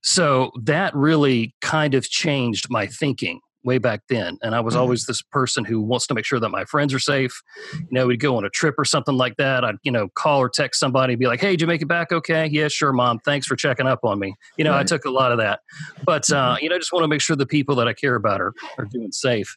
so 0.03 0.51
that 0.61 0.95
really 0.95 1.55
kind 1.61 1.95
of 1.95 2.07
changed 2.07 2.69
my 2.69 2.85
thinking 2.85 3.39
way 3.65 3.77
back 3.77 4.01
then. 4.07 4.37
And 4.41 4.55
I 4.55 4.59
was 4.61 4.73
mm-hmm. 4.73 4.81
always 4.81 5.05
this 5.05 5.21
person 5.21 5.65
who 5.65 5.81
wants 5.81 6.07
to 6.07 6.13
make 6.13 6.25
sure 6.25 6.39
that 6.39 6.49
my 6.49 6.63
friends 6.65 6.93
are 6.93 6.99
safe. 6.99 7.41
You 7.73 7.87
know, 7.91 8.07
we'd 8.07 8.19
go 8.19 8.37
on 8.37 8.45
a 8.45 8.49
trip 8.49 8.75
or 8.77 8.85
something 8.85 9.15
like 9.15 9.35
that. 9.37 9.65
I'd, 9.65 9.75
you 9.83 9.91
know, 9.91 10.09
call 10.15 10.39
or 10.39 10.49
text 10.49 10.79
somebody 10.79 11.13
and 11.13 11.19
be 11.19 11.27
like, 11.27 11.41
hey, 11.41 11.51
did 11.51 11.61
you 11.61 11.67
make 11.67 11.81
it 11.81 11.87
back 11.87 12.11
okay? 12.11 12.47
Yeah, 12.47 12.67
sure, 12.67 12.93
mom. 12.93 13.19
Thanks 13.19 13.47
for 13.47 13.55
checking 13.55 13.87
up 13.87 13.99
on 14.03 14.19
me. 14.19 14.35
You 14.57 14.63
know, 14.63 14.71
right. 14.71 14.81
I 14.81 14.83
took 14.83 15.05
a 15.05 15.09
lot 15.09 15.31
of 15.31 15.39
that. 15.39 15.59
But, 16.05 16.29
uh, 16.31 16.55
mm-hmm. 16.55 16.63
you 16.63 16.69
know, 16.69 16.75
I 16.75 16.79
just 16.79 16.93
want 16.93 17.03
to 17.03 17.07
make 17.07 17.21
sure 17.21 17.35
the 17.35 17.45
people 17.45 17.75
that 17.75 17.87
I 17.87 17.93
care 17.93 18.15
about 18.15 18.41
are, 18.41 18.53
are 18.77 18.85
doing 18.85 19.11
safe. 19.11 19.55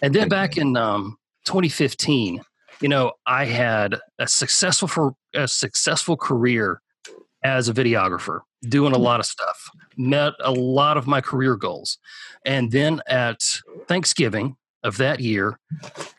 And 0.00 0.14
then 0.14 0.28
back 0.28 0.56
in 0.56 0.76
um, 0.76 1.16
2015, 1.44 2.40
you 2.80 2.88
know, 2.88 3.12
I 3.26 3.44
had 3.44 3.98
a 4.18 4.26
successful 4.26 4.88
for 4.88 5.14
a 5.34 5.46
successful 5.46 6.16
career 6.16 6.81
as 7.44 7.68
a 7.68 7.74
videographer, 7.74 8.40
doing 8.68 8.92
a 8.92 8.98
lot 8.98 9.20
of 9.20 9.26
stuff, 9.26 9.70
met 9.96 10.34
a 10.40 10.52
lot 10.52 10.96
of 10.96 11.06
my 11.06 11.20
career 11.20 11.56
goals. 11.56 11.98
And 12.44 12.70
then 12.70 13.00
at 13.06 13.42
Thanksgiving 13.88 14.56
of 14.84 14.96
that 14.98 15.20
year, 15.20 15.58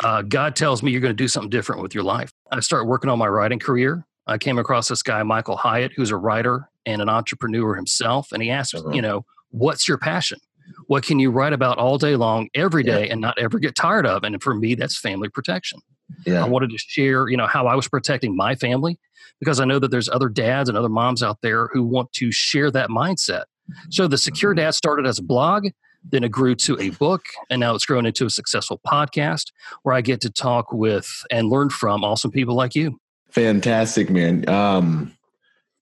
uh, 0.03 0.21
God 0.21 0.55
tells 0.55 0.83
me 0.83 0.91
you're 0.91 1.01
going 1.01 1.15
to 1.15 1.23
do 1.23 1.27
something 1.27 1.49
different 1.49 1.81
with 1.81 1.93
your 1.93 2.03
life. 2.03 2.31
I 2.51 2.59
start 2.59 2.87
working 2.87 3.09
on 3.09 3.19
my 3.19 3.27
writing 3.27 3.59
career. 3.59 4.05
I 4.27 4.37
came 4.37 4.57
across 4.57 4.87
this 4.87 5.03
guy, 5.03 5.21
Michael 5.23 5.57
Hyatt, 5.57 5.91
who's 5.95 6.11
a 6.11 6.17
writer 6.17 6.69
and 6.85 7.01
an 7.01 7.09
entrepreneur 7.09 7.75
himself. 7.75 8.31
And 8.31 8.41
he 8.41 8.49
asked, 8.49 8.75
uh-huh. 8.75 8.91
you 8.91 9.01
know, 9.01 9.25
what's 9.51 9.87
your 9.87 9.97
passion? 9.97 10.39
What 10.87 11.03
can 11.03 11.19
you 11.19 11.29
write 11.29 11.53
about 11.53 11.77
all 11.77 11.97
day 11.97 12.15
long, 12.15 12.49
every 12.55 12.83
day, 12.83 13.05
yeah. 13.05 13.11
and 13.11 13.21
not 13.21 13.37
ever 13.37 13.59
get 13.59 13.75
tired 13.75 14.05
of? 14.05 14.23
And 14.23 14.41
for 14.41 14.53
me, 14.53 14.75
that's 14.75 14.97
family 14.97 15.27
protection. 15.27 15.79
Yeah. 16.25 16.43
I 16.43 16.47
wanted 16.47 16.69
to 16.69 16.77
share, 16.77 17.27
you 17.27 17.37
know, 17.37 17.47
how 17.47 17.67
I 17.67 17.75
was 17.75 17.87
protecting 17.87 18.35
my 18.35 18.55
family 18.55 18.97
because 19.43 19.59
I 19.59 19.65
know 19.65 19.79
that 19.79 19.91
there's 19.91 20.09
other 20.09 20.29
dads 20.29 20.69
and 20.69 20.77
other 20.77 20.89
moms 20.89 21.21
out 21.21 21.39
there 21.41 21.67
who 21.73 21.83
want 21.83 22.13
to 22.13 22.31
share 22.31 22.71
that 22.71 22.89
mindset. 22.89 23.43
So 23.89 24.07
the 24.07 24.17
Secure 24.17 24.53
mm-hmm. 24.53 24.65
Dad 24.65 24.75
started 24.75 25.05
as 25.05 25.19
a 25.19 25.23
blog, 25.23 25.67
then 26.03 26.23
it 26.23 26.31
grew 26.31 26.55
to 26.55 26.79
a 26.79 26.89
book, 26.91 27.25
and 27.49 27.59
now 27.59 27.75
it's 27.75 27.85
grown 27.85 28.05
into 28.05 28.25
a 28.25 28.29
successful 28.29 28.79
podcast 28.85 29.51
where 29.83 29.95
I 29.95 30.01
get 30.01 30.21
to 30.21 30.29
talk 30.29 30.71
with 30.71 31.07
and 31.31 31.49
learn 31.49 31.69
from 31.69 32.03
awesome 32.03 32.31
people 32.31 32.55
like 32.55 32.75
you. 32.75 32.99
Fantastic, 33.29 34.09
man. 34.09 34.47
Um, 34.47 35.17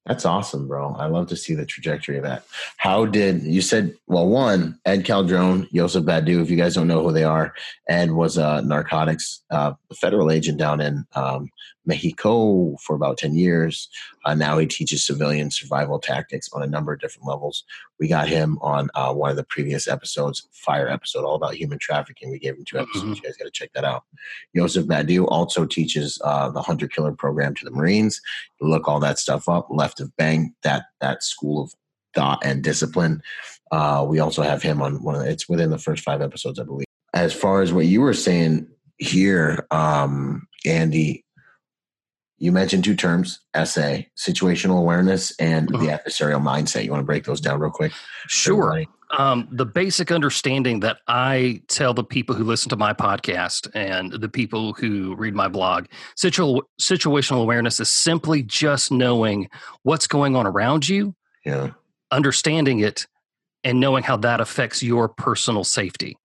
that's 0.06 0.26
awesome, 0.26 0.68
bro. 0.68 0.96
I 0.98 1.06
love 1.06 1.28
to 1.28 1.36
see 1.36 1.54
the 1.54 1.66
trajectory 1.66 2.18
of 2.18 2.24
that. 2.24 2.46
How 2.78 3.06
did 3.06 3.44
you 3.44 3.62
said? 3.62 3.94
Well, 4.08 4.28
one 4.28 4.80
Ed 4.86 5.06
Calderon, 5.06 5.68
Joseph 5.74 6.06
Badou. 6.06 6.42
If 6.42 6.50
you 6.50 6.58
guys 6.58 6.74
don't 6.74 6.88
know 6.88 7.04
who 7.04 7.12
they 7.12 7.24
are, 7.24 7.54
Ed 7.88 8.12
was 8.12 8.38
a 8.38 8.64
narcotics 8.64 9.44
uh, 9.52 9.74
federal 9.96 10.32
agent 10.32 10.58
down 10.58 10.82
in 10.82 11.06
um, 11.14 11.50
Mexico 11.86 12.76
for 12.78 12.96
about 12.96 13.18
10 13.18 13.36
years. 13.36 13.90
Uh, 14.26 14.36
now 14.36 14.58
he 14.58 14.68
teaches 14.68 15.06
civilian 15.06 15.50
survival 15.50 16.00
tactics 16.00 16.50
on 16.54 16.62
a 16.62 16.68
number 16.68 16.94
of 16.94 17.00
different 17.00 17.28
levels. 17.28 17.64
We 18.00 18.08
got 18.08 18.28
him 18.28 18.58
on 18.62 18.90
uh, 18.96 19.14
one 19.14 19.32
of 19.32 19.36
the 19.36 19.44
previous 19.44 19.88
episodes, 19.88 20.48
Fire 20.52 20.88
episode, 20.88 21.26
all 21.26 21.36
about 21.36 21.56
human 21.56 21.80
trafficking. 21.80 22.32
We 22.32 22.40
gave 22.40 22.56
him 22.56 22.66
two 22.66 22.80
episodes. 22.80 23.04
Mm-hmm. 23.04 23.14
You 23.16 23.22
guys 23.22 23.38
got 23.38 23.46
to 23.46 23.52
check 23.52 23.72
that 23.74 23.84
out. 23.84 24.04
Joseph 24.56 24.86
Badou 24.86 25.26
also 25.28 25.66
teaches 25.66 26.22
uh, 26.24 26.50
the 26.50 26.62
Hunter 26.62 26.88
Killer 26.88 27.14
program 27.14 27.56
to 27.56 27.66
the 27.66 27.72
Marines. 27.72 28.22
Look 28.60 28.88
all 28.88 29.00
that 29.00 29.20
stuff 29.20 29.50
up. 29.50 29.68
Left 29.72 30.00
of 30.00 30.16
Bang, 30.18 30.54
that 30.64 30.86
that 31.00 31.24
school 31.24 31.64
of 31.64 31.74
thought 32.14 32.40
and 32.44 32.64
discipline. 32.64 33.22
Uh, 33.72 34.06
we 34.08 34.20
also 34.20 34.42
have 34.42 34.62
him 34.62 34.82
on 34.82 35.02
one 35.02 35.16
of 35.16 35.22
the, 35.22 35.30
it's 35.30 35.48
within 35.48 35.70
the 35.70 35.78
first 35.78 36.04
five 36.04 36.22
episodes, 36.22 36.60
I 36.60 36.64
believe. 36.64 36.86
As 37.14 37.34
far 37.34 37.62
as 37.62 37.74
what 37.74 37.86
you 37.86 38.02
were 38.02 38.14
saying 38.14 38.68
here, 38.98 39.66
um, 39.72 40.48
Andy, 40.66 41.26
you 42.42 42.52
mentioned 42.52 42.84
two 42.84 42.96
terms 42.96 43.40
SA, 43.54 44.00
situational 44.18 44.80
awareness, 44.80 45.32
and 45.38 45.74
uh-huh. 45.74 45.86
the 45.86 45.92
adversarial 45.92 46.42
mindset. 46.42 46.84
You 46.84 46.90
want 46.90 47.02
to 47.02 47.06
break 47.06 47.24
those 47.24 47.40
down 47.40 47.60
real 47.60 47.70
quick? 47.70 47.92
Sure. 48.28 48.84
Um, 49.16 49.48
the 49.52 49.66
basic 49.66 50.12
understanding 50.12 50.80
that 50.80 50.98
I 51.08 51.62
tell 51.68 51.94
the 51.94 52.04
people 52.04 52.34
who 52.34 52.44
listen 52.44 52.70
to 52.70 52.78
my 52.78 52.94
podcast 52.94 53.70
and 53.76 54.14
the 54.14 54.30
people 54.30 54.74
who 54.74 55.16
read 55.16 55.36
my 55.36 55.50
blog 55.50 55.86
situ- 56.16 56.62
situational 56.82 57.44
awareness 57.44 57.80
is 57.80 57.92
simply 57.92 58.42
just 58.42 58.92
knowing 58.92 59.48
what's 59.84 60.08
going 60.08 60.36
on 60.36 60.48
around 60.48 60.90
you, 60.90 61.14
yeah. 61.46 61.72
understanding 62.10 62.80
it, 62.80 63.06
and 63.64 63.80
knowing 63.80 64.02
how 64.02 64.18
that 64.18 64.42
affects 64.42 64.82
your 64.82 65.10
personal 65.10 65.64
safety. 65.64 66.18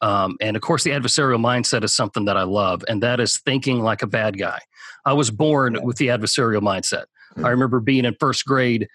Um, 0.00 0.36
and 0.40 0.56
of 0.56 0.62
course, 0.62 0.84
the 0.84 0.90
adversarial 0.90 1.40
mindset 1.40 1.84
is 1.84 1.92
something 1.92 2.24
that 2.24 2.38
I 2.38 2.44
love, 2.44 2.84
and 2.88 3.02
that 3.02 3.20
is 3.20 3.38
thinking 3.38 3.80
like 3.80 4.02
a 4.02 4.06
bad 4.06 4.38
guy. 4.38 4.60
I 5.04 5.12
was 5.12 5.30
born 5.30 5.78
with 5.82 5.96
the 5.96 6.08
adversarial 6.08 6.60
mindset. 6.60 7.04
Mm-hmm. 7.32 7.44
I 7.44 7.50
remember 7.50 7.80
being 7.80 8.04
in 8.04 8.14
first 8.18 8.44
grade 8.44 8.88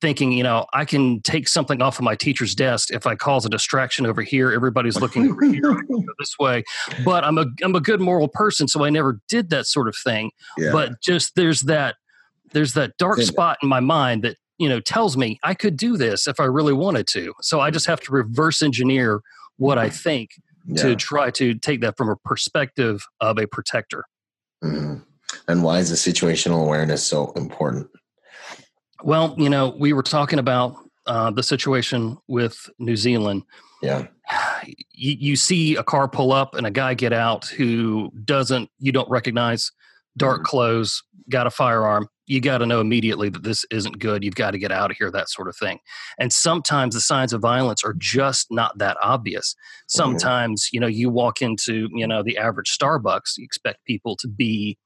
thinking, 0.00 0.32
you 0.32 0.42
know, 0.42 0.66
I 0.72 0.84
can 0.84 1.20
take 1.22 1.48
something 1.48 1.80
off 1.80 1.98
of 1.98 2.04
my 2.04 2.16
teacher's 2.16 2.54
desk 2.54 2.92
if 2.92 3.06
I 3.06 3.14
cause 3.14 3.46
a 3.46 3.48
distraction 3.48 4.06
over 4.06 4.22
here. 4.22 4.52
Everybody's 4.52 4.96
looking 5.00 5.30
over 5.30 5.44
here 5.44 5.76
this 6.18 6.34
way. 6.38 6.64
But 7.04 7.24
I'm 7.24 7.38
a 7.38 7.46
I'm 7.62 7.74
a 7.74 7.80
good 7.80 8.00
moral 8.00 8.28
person, 8.28 8.68
so 8.68 8.84
I 8.84 8.90
never 8.90 9.20
did 9.28 9.50
that 9.50 9.66
sort 9.66 9.88
of 9.88 9.96
thing. 9.96 10.30
Yeah. 10.56 10.72
But 10.72 11.00
just 11.00 11.34
there's 11.36 11.60
that 11.60 11.96
there's 12.52 12.74
that 12.74 12.96
dark 12.98 13.20
spot 13.20 13.58
in 13.62 13.68
my 13.68 13.80
mind 13.80 14.22
that 14.22 14.36
you 14.58 14.68
know 14.68 14.80
tells 14.80 15.16
me 15.16 15.38
I 15.42 15.54
could 15.54 15.76
do 15.76 15.96
this 15.96 16.26
if 16.26 16.40
I 16.40 16.44
really 16.44 16.72
wanted 16.72 17.06
to. 17.08 17.34
So 17.42 17.60
I 17.60 17.70
just 17.70 17.86
have 17.86 18.00
to 18.02 18.12
reverse 18.12 18.62
engineer 18.62 19.20
what 19.56 19.78
I 19.78 19.90
think 19.90 20.30
yeah. 20.66 20.82
to 20.82 20.96
try 20.96 21.30
to 21.32 21.54
take 21.54 21.80
that 21.80 21.96
from 21.96 22.08
a 22.08 22.16
perspective 22.16 23.06
of 23.20 23.38
a 23.38 23.46
protector. 23.46 24.04
Mm-hmm. 24.62 25.02
And 25.46 25.62
why 25.62 25.78
is 25.78 25.90
the 25.90 25.96
situational 25.96 26.62
awareness 26.62 27.06
so 27.06 27.32
important? 27.32 27.88
Well, 29.02 29.34
you 29.38 29.48
know, 29.48 29.74
we 29.78 29.92
were 29.92 30.02
talking 30.02 30.38
about 30.38 30.76
uh, 31.06 31.30
the 31.30 31.42
situation 31.42 32.18
with 32.28 32.68
New 32.78 32.96
Zealand. 32.96 33.44
Yeah. 33.82 34.06
You, 35.00 35.16
you 35.20 35.36
see 35.36 35.76
a 35.76 35.84
car 35.84 36.08
pull 36.08 36.32
up 36.32 36.56
and 36.56 36.66
a 36.66 36.72
guy 36.72 36.92
get 36.94 37.12
out 37.12 37.46
who 37.46 38.10
doesn't, 38.24 38.68
you 38.80 38.90
don't 38.90 39.08
recognize, 39.08 39.70
dark 40.16 40.38
mm-hmm. 40.38 40.46
clothes, 40.46 41.04
got 41.30 41.46
a 41.46 41.50
firearm 41.52 42.08
you 42.28 42.40
got 42.40 42.58
to 42.58 42.66
know 42.66 42.80
immediately 42.80 43.30
that 43.30 43.42
this 43.42 43.64
isn't 43.70 43.98
good. 43.98 44.22
You've 44.22 44.34
got 44.34 44.52
to 44.52 44.58
get 44.58 44.70
out 44.70 44.90
of 44.90 44.96
here, 44.98 45.10
that 45.10 45.30
sort 45.30 45.48
of 45.48 45.56
thing. 45.56 45.78
And 46.18 46.32
sometimes 46.32 46.94
the 46.94 47.00
signs 47.00 47.32
of 47.32 47.40
violence 47.40 47.82
are 47.82 47.94
just 47.94 48.48
not 48.50 48.76
that 48.78 48.98
obvious. 49.02 49.56
Sometimes, 49.88 50.66
mm-hmm. 50.66 50.76
you 50.76 50.80
know, 50.80 50.86
you 50.86 51.08
walk 51.08 51.40
into, 51.42 51.88
you 51.92 52.06
know, 52.06 52.22
the 52.22 52.36
average 52.36 52.70
Starbucks, 52.70 53.38
you 53.38 53.44
expect 53.44 53.84
people 53.86 54.14
to 54.16 54.28
be 54.28 54.76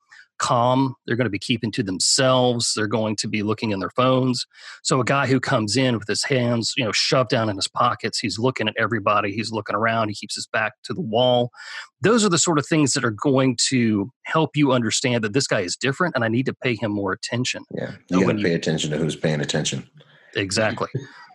calm. 0.43 0.95
They're 1.07 1.17
going 1.17 1.27
to 1.27 1.31
be 1.31 1.39
keeping 1.39 1.71
to 1.73 1.83
themselves. 1.83 2.75
They're 2.75 2.87
going 2.87 3.17
to 3.17 3.29
be 3.29 3.43
looking 3.43 3.71
in 3.71 3.79
their 3.79 3.91
phones. 3.91 4.45
So 4.83 5.01
a 5.01 5.05
guy 5.05 5.27
who 5.27 5.41
comes 5.41 5.77
in 5.77 5.97
with 5.99 6.09
his 6.09 6.25
hands, 6.25 6.75
you 6.77 6.85
know, 6.85 6.93
shoved 6.93 7.31
down 7.31 7.49
in 7.49 7.57
his 7.57 7.69
pockets, 7.69 8.19
he's 8.19 8.39
looking 8.39 8.69
at 8.69 8.75
everybody, 8.79 9.33
he's 9.33 9.53
looking 9.53 9.77
around, 9.77 10.09
he 10.09 10.15
keeps 10.15 10.35
his 10.35 10.47
back 10.47 10.75
to 10.85 10.93
the 10.93 11.01
wall. 11.01 11.51
Those 12.03 12.25
are 12.25 12.29
the 12.29 12.39
sort 12.39 12.59
of 12.59 12.67
things 12.67 12.93
that 12.93 13.05
are 13.05 13.13
going 13.13 13.57
to 13.69 14.11
help 14.25 14.57
you 14.57 14.73
understand 14.73 15.25
that 15.25 15.33
this 15.33 15.47
guy 15.47 15.61
is 15.61 15.77
different 15.77 16.15
and 16.17 16.25
I 16.25 16.29
need 16.29 16.47
to 16.47 16.55
pay 16.55 16.75
him 16.75 16.91
more 16.91 17.13
attention. 17.13 17.65
Yeah. 17.75 17.93
You 18.11 18.27
got 18.27 18.37
to 18.37 18.43
pay 18.43 18.55
attention 18.55 18.91
to 18.91 18.99
who's 18.99 19.17
paying 19.17 19.41
attention. 19.41 19.89
Exactly. 20.35 20.89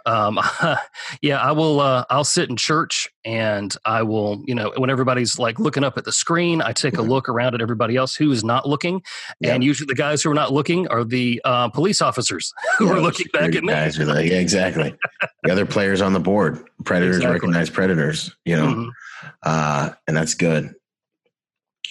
Um, 0.08 0.40
yeah, 1.22 1.38
I 1.38 1.52
will. 1.52 1.82
Uh, 1.82 2.06
I'll 2.10 2.24
sit 2.24 2.50
in 2.50 2.56
church 2.56 3.10
and 3.26 3.76
I 3.86 4.04
will, 4.04 4.42
you 4.48 4.56
know, 4.56 4.72
when 4.78 4.90
everybody's 4.90 5.38
like 5.38 5.60
looking 5.60 5.84
up 5.84 5.98
at 5.98 6.06
the 6.06 6.12
screen, 6.12 6.62
I 6.62 6.72
take 6.72 6.94
a 6.94 6.98
mm-hmm. 6.98 7.10
look 7.10 7.30
around 7.30 7.56
at 7.56 7.62
everybody 7.62 7.98
else 7.98 8.16
who 8.16 8.32
is 8.32 8.44
not 8.44 8.68
looking, 8.68 9.04
yeah. 9.40 9.54
and 9.54 9.64
usually 9.64 9.86
the 9.86 9.96
guys 9.96 10.24
who 10.24 10.32
are 10.32 10.36
not 10.36 10.54
looking 10.54 10.88
are 10.88 11.04
the 11.04 11.42
uh, 11.44 11.70
police 11.70 12.02
officers 12.02 12.54
who 12.78 12.88
yeah, 12.88 12.94
are 12.94 13.02
looking 13.02 13.28
back 13.34 13.54
at 13.54 13.64
me. 13.64 13.74
Guys 13.74 14.00
are 14.00 14.06
like, 14.06 14.30
yeah, 14.30 14.40
exactly. 14.40 14.96
the 15.44 15.52
other 15.52 15.66
players 15.66 16.02
on 16.02 16.14
the 16.14 16.20
board, 16.20 16.66
predators 16.86 17.18
exactly. 17.18 17.34
recognize 17.34 17.70
predators, 17.70 18.36
you 18.46 18.56
know, 18.56 18.68
mm-hmm. 18.68 19.30
uh, 19.44 19.90
and 20.08 20.16
that's 20.16 20.34
good. 20.34 20.74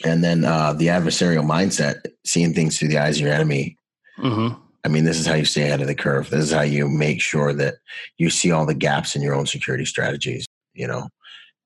And 0.05 0.23
then 0.23 0.45
uh, 0.45 0.73
the 0.75 0.89
adversarial 0.89 1.45
mindset, 1.45 2.07
seeing 2.25 2.53
things 2.53 2.79
through 2.79 2.89
the 2.89 2.99
eyes 2.99 3.17
of 3.17 3.23
your 3.25 3.33
enemy. 3.33 3.77
Mm-hmm 4.19 4.63
I 4.87 4.89
mean, 4.89 5.03
this 5.03 5.19
is 5.19 5.27
how 5.27 5.35
you 5.35 5.45
stay 5.45 5.63
ahead 5.63 5.81
of 5.81 5.89
the 5.89 5.97
curve. 5.97 6.31
This 6.31 6.45
is 6.45 6.53
how 6.53 6.63
you 6.63 6.89
make 6.89 7.21
sure 7.21 7.53
that 7.55 7.75
you 8.19 8.31
see 8.31 8.53
all 8.53 8.65
the 8.65 8.73
gaps 8.73 9.17
in 9.17 9.21
your 9.21 9.35
own 9.35 9.45
security 9.45 9.85
strategies, 9.85 10.47
you 10.75 10.87
know, 10.87 11.09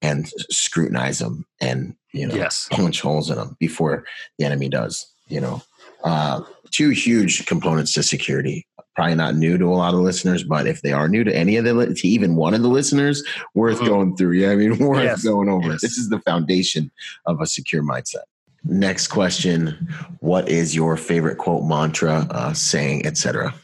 and 0.00 0.26
scrutinize 0.48 1.18
them 1.18 1.44
and, 1.60 1.94
you 2.14 2.26
know, 2.26 2.34
yes. 2.34 2.66
punch 2.72 3.02
holes 3.02 3.28
in 3.28 3.36
them 3.36 3.58
before 3.60 4.06
the 4.38 4.46
enemy 4.46 4.70
does, 4.70 5.06
you 5.28 5.38
know. 5.38 5.60
Uh, 6.02 6.40
two 6.70 6.88
huge 6.88 7.44
components 7.44 7.92
to 7.92 8.02
security. 8.02 8.66
Probably 8.96 9.16
not 9.16 9.34
new 9.34 9.58
to 9.58 9.66
a 9.66 9.76
lot 9.76 9.92
of 9.92 10.00
listeners, 10.00 10.42
but 10.42 10.66
if 10.66 10.80
they 10.80 10.92
are 10.92 11.06
new 11.06 11.22
to 11.22 11.36
any 11.36 11.56
of 11.56 11.66
the, 11.66 11.94
to 11.94 12.08
even 12.08 12.36
one 12.36 12.54
of 12.54 12.62
the 12.62 12.68
listeners, 12.68 13.22
worth 13.54 13.76
mm-hmm. 13.76 13.86
going 13.86 14.16
through. 14.16 14.32
Yeah, 14.32 14.52
I 14.52 14.56
mean, 14.56 14.78
worth 14.86 15.04
yes. 15.04 15.22
going 15.22 15.50
over. 15.50 15.72
Yes. 15.72 15.82
This 15.82 15.98
is 15.98 16.08
the 16.08 16.20
foundation 16.20 16.90
of 17.26 17.42
a 17.42 17.46
secure 17.46 17.82
mindset. 17.82 18.24
Next 18.64 19.08
question: 19.08 19.88
What 20.20 20.48
is 20.48 20.74
your 20.74 20.96
favorite 20.96 21.38
quote, 21.38 21.64
mantra, 21.64 22.26
uh, 22.30 22.52
saying, 22.52 23.06
etc.? 23.06 23.54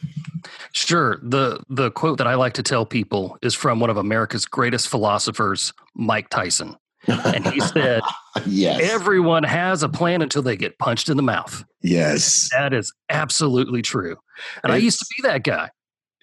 Sure. 0.71 1.19
the 1.21 1.63
The 1.69 1.91
quote 1.91 2.17
that 2.17 2.27
I 2.27 2.35
like 2.35 2.53
to 2.53 2.63
tell 2.63 2.85
people 2.85 3.37
is 3.41 3.53
from 3.53 3.79
one 3.79 3.89
of 3.89 3.97
America's 3.97 4.45
greatest 4.45 4.87
philosophers, 4.89 5.73
Mike 5.95 6.29
Tyson, 6.29 6.75
and 7.07 7.45
he 7.47 7.59
said, 7.59 8.01
"Yes, 8.45 8.81
everyone 8.91 9.43
has 9.43 9.83
a 9.83 9.89
plan 9.89 10.21
until 10.21 10.41
they 10.41 10.55
get 10.55 10.77
punched 10.79 11.09
in 11.09 11.17
the 11.17 11.23
mouth." 11.23 11.63
Yes, 11.81 12.49
that 12.51 12.73
is 12.73 12.93
absolutely 13.09 13.81
true. 13.81 14.17
And 14.63 14.71
it's, 14.71 14.81
I 14.81 14.83
used 14.83 14.99
to 14.99 15.05
be 15.17 15.27
that 15.27 15.43
guy. 15.43 15.69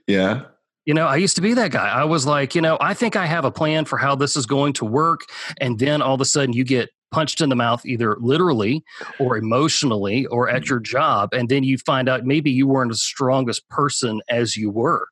Yeah. 0.07 0.43
You 0.85 0.93
know, 0.93 1.07
I 1.07 1.17
used 1.17 1.37
to 1.37 1.43
be 1.43 1.55
that 1.55 1.71
guy. 1.71 1.89
I 1.89 2.05
was 2.05 2.27
like, 2.27 2.55
you 2.55 2.61
know, 2.61 2.77
I 2.81 2.93
think 2.93 3.17
I 3.17 3.25
have 3.25 3.47
a 3.47 3.51
plan 3.51 3.87
for 3.87 3.97
how 3.97 4.15
this 4.15 4.37
is 4.37 4.45
going 4.45 4.75
to 4.75 4.85
work. 4.85 5.21
And 5.59 5.79
then 5.79 6.03
all 6.03 6.15
of 6.15 6.21
a 6.21 6.27
sudden 6.27 6.53
you 6.53 6.63
get 6.63 6.91
punched 7.15 7.41
in 7.41 7.49
the 7.49 7.57
mouth 7.57 7.85
either 7.87 8.17
literally 8.21 8.83
or 9.19 9.37
emotionally 9.45 10.27
or 10.27 10.49
at 10.49 10.63
mm. 10.63 10.69
your 10.69 10.81
job 10.81 11.33
and 11.33 11.49
then 11.49 11.63
you 11.63 11.79
find 11.79 12.09
out 12.09 12.25
maybe 12.25 12.51
you 12.51 12.67
weren't 12.67 12.91
as 12.91 13.03
strong 13.03 13.49
as 13.49 13.61
person 13.71 14.21
as 14.29 14.57
you 14.57 14.71
were 14.71 15.07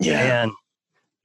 yeah 0.00 0.42
and 0.42 0.52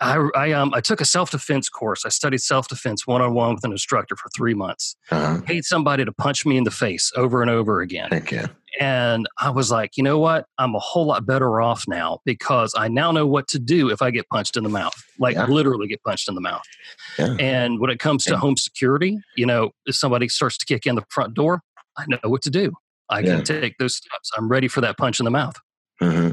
I, 0.01 0.29
I 0.35 0.51
um 0.53 0.73
I 0.73 0.81
took 0.81 0.99
a 0.99 1.05
self 1.05 1.29
defense 1.29 1.69
course. 1.69 2.05
I 2.05 2.09
studied 2.09 2.41
self 2.41 2.67
defense 2.67 3.05
one 3.05 3.21
on 3.21 3.35
one 3.35 3.53
with 3.53 3.63
an 3.63 3.71
instructor 3.71 4.15
for 4.15 4.29
three 4.35 4.55
months. 4.55 4.95
Uh-huh. 5.11 5.41
Paid 5.41 5.63
somebody 5.63 6.03
to 6.03 6.11
punch 6.11 6.43
me 6.43 6.57
in 6.57 6.63
the 6.63 6.71
face 6.71 7.11
over 7.15 7.41
and 7.41 7.51
over 7.51 7.81
again. 7.81 8.09
Thank 8.09 8.31
yeah. 8.31 8.47
And 8.79 9.27
I 9.37 9.49
was 9.49 9.69
like, 9.71 9.97
you 9.97 10.03
know 10.03 10.17
what? 10.17 10.45
I'm 10.57 10.75
a 10.75 10.79
whole 10.79 11.05
lot 11.05 11.25
better 11.25 11.59
off 11.61 11.83
now 11.87 12.19
because 12.25 12.73
I 12.77 12.87
now 12.87 13.11
know 13.11 13.27
what 13.27 13.47
to 13.49 13.59
do 13.59 13.89
if 13.89 14.01
I 14.01 14.11
get 14.11 14.29
punched 14.29 14.55
in 14.55 14.63
the 14.63 14.69
mouth, 14.69 14.93
like 15.19 15.35
Yeah. 15.35 15.45
literally 15.45 15.87
get 15.87 16.01
punched 16.03 16.29
in 16.29 16.35
the 16.35 16.41
mouth. 16.41 16.63
Yeah. 17.19 17.35
And 17.39 17.79
when 17.79 17.89
it 17.89 17.99
comes 17.99 18.23
to 18.25 18.37
home 18.37 18.55
security, 18.57 19.17
you 19.35 19.45
know, 19.45 19.71
if 19.85 19.95
somebody 19.95 20.29
starts 20.29 20.57
to 20.59 20.65
kick 20.65 20.85
in 20.85 20.95
the 20.95 21.03
front 21.09 21.33
door, 21.33 21.61
I 21.97 22.05
know 22.07 22.17
what 22.23 22.41
to 22.43 22.49
do. 22.49 22.71
I 23.09 23.19
Yeah. 23.19 23.35
can 23.35 23.43
take 23.43 23.77
those 23.77 23.95
steps. 23.97 24.31
I'm 24.37 24.47
ready 24.47 24.69
for 24.69 24.79
that 24.81 24.97
punch 24.97 25.19
in 25.19 25.25
the 25.25 25.31
mouth. 25.31 25.55
hmm 25.99 26.29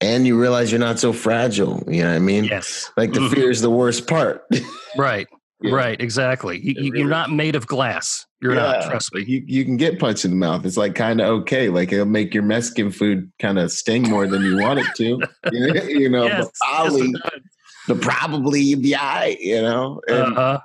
And 0.00 0.26
you 0.26 0.40
realize 0.40 0.72
you're 0.72 0.80
not 0.80 0.98
so 0.98 1.12
fragile. 1.12 1.84
You 1.86 2.02
know 2.02 2.08
what 2.10 2.16
I 2.16 2.20
mean? 2.20 2.44
Yes. 2.44 2.90
Like 2.96 3.12
the 3.12 3.20
Mhm. 3.20 3.34
fear 3.34 3.50
is 3.50 3.60
the 3.60 3.70
worst 3.70 4.08
part. 4.08 4.44
Right. 4.96 5.26
Yeah. 5.62 5.74
Right. 5.74 6.00
Exactly. 6.00 6.58
You, 6.58 6.70
It 6.72 6.76
you, 6.76 6.82
really- 6.90 6.98
you're 7.00 7.08
not 7.08 7.30
made 7.30 7.54
of 7.54 7.66
glass. 7.66 8.26
You're 8.42 8.54
Yeah. 8.54 8.60
not. 8.62 8.90
Trust 8.90 9.14
me. 9.14 9.22
you, 9.24 9.44
you 9.46 9.64
can 9.64 9.76
get 9.76 9.98
punched 10.00 10.24
in 10.24 10.32
the 10.32 10.36
mouth. 10.36 10.66
It's 10.66 10.76
like 10.76 10.94
kind 10.96 11.20
of 11.20 11.28
okay. 11.42 11.68
Like 11.68 11.92
it'll 11.92 12.06
make 12.06 12.34
your 12.34 12.42
Mexican 12.42 12.90
food 12.90 13.30
kind 13.38 13.58
of 13.58 13.70
sting 13.70 14.02
more 14.10 14.26
than 14.26 14.42
you 14.42 14.58
want 14.58 14.80
it 14.80 14.86
to. 14.96 15.20
you 15.88 16.08
know, 16.08 16.24
Yes, 16.26 16.44
but 16.44 16.52
probably, 16.60 17.12
yes, 17.14 17.32
but 17.88 18.00
probably 18.00 18.60
you'd 18.60 18.82
be 18.82 18.94
all 18.96 19.04
right, 19.04 19.40
you 19.40 19.62
know, 19.62 20.00
and, 20.08 20.36
Uh-huh. 20.36 20.58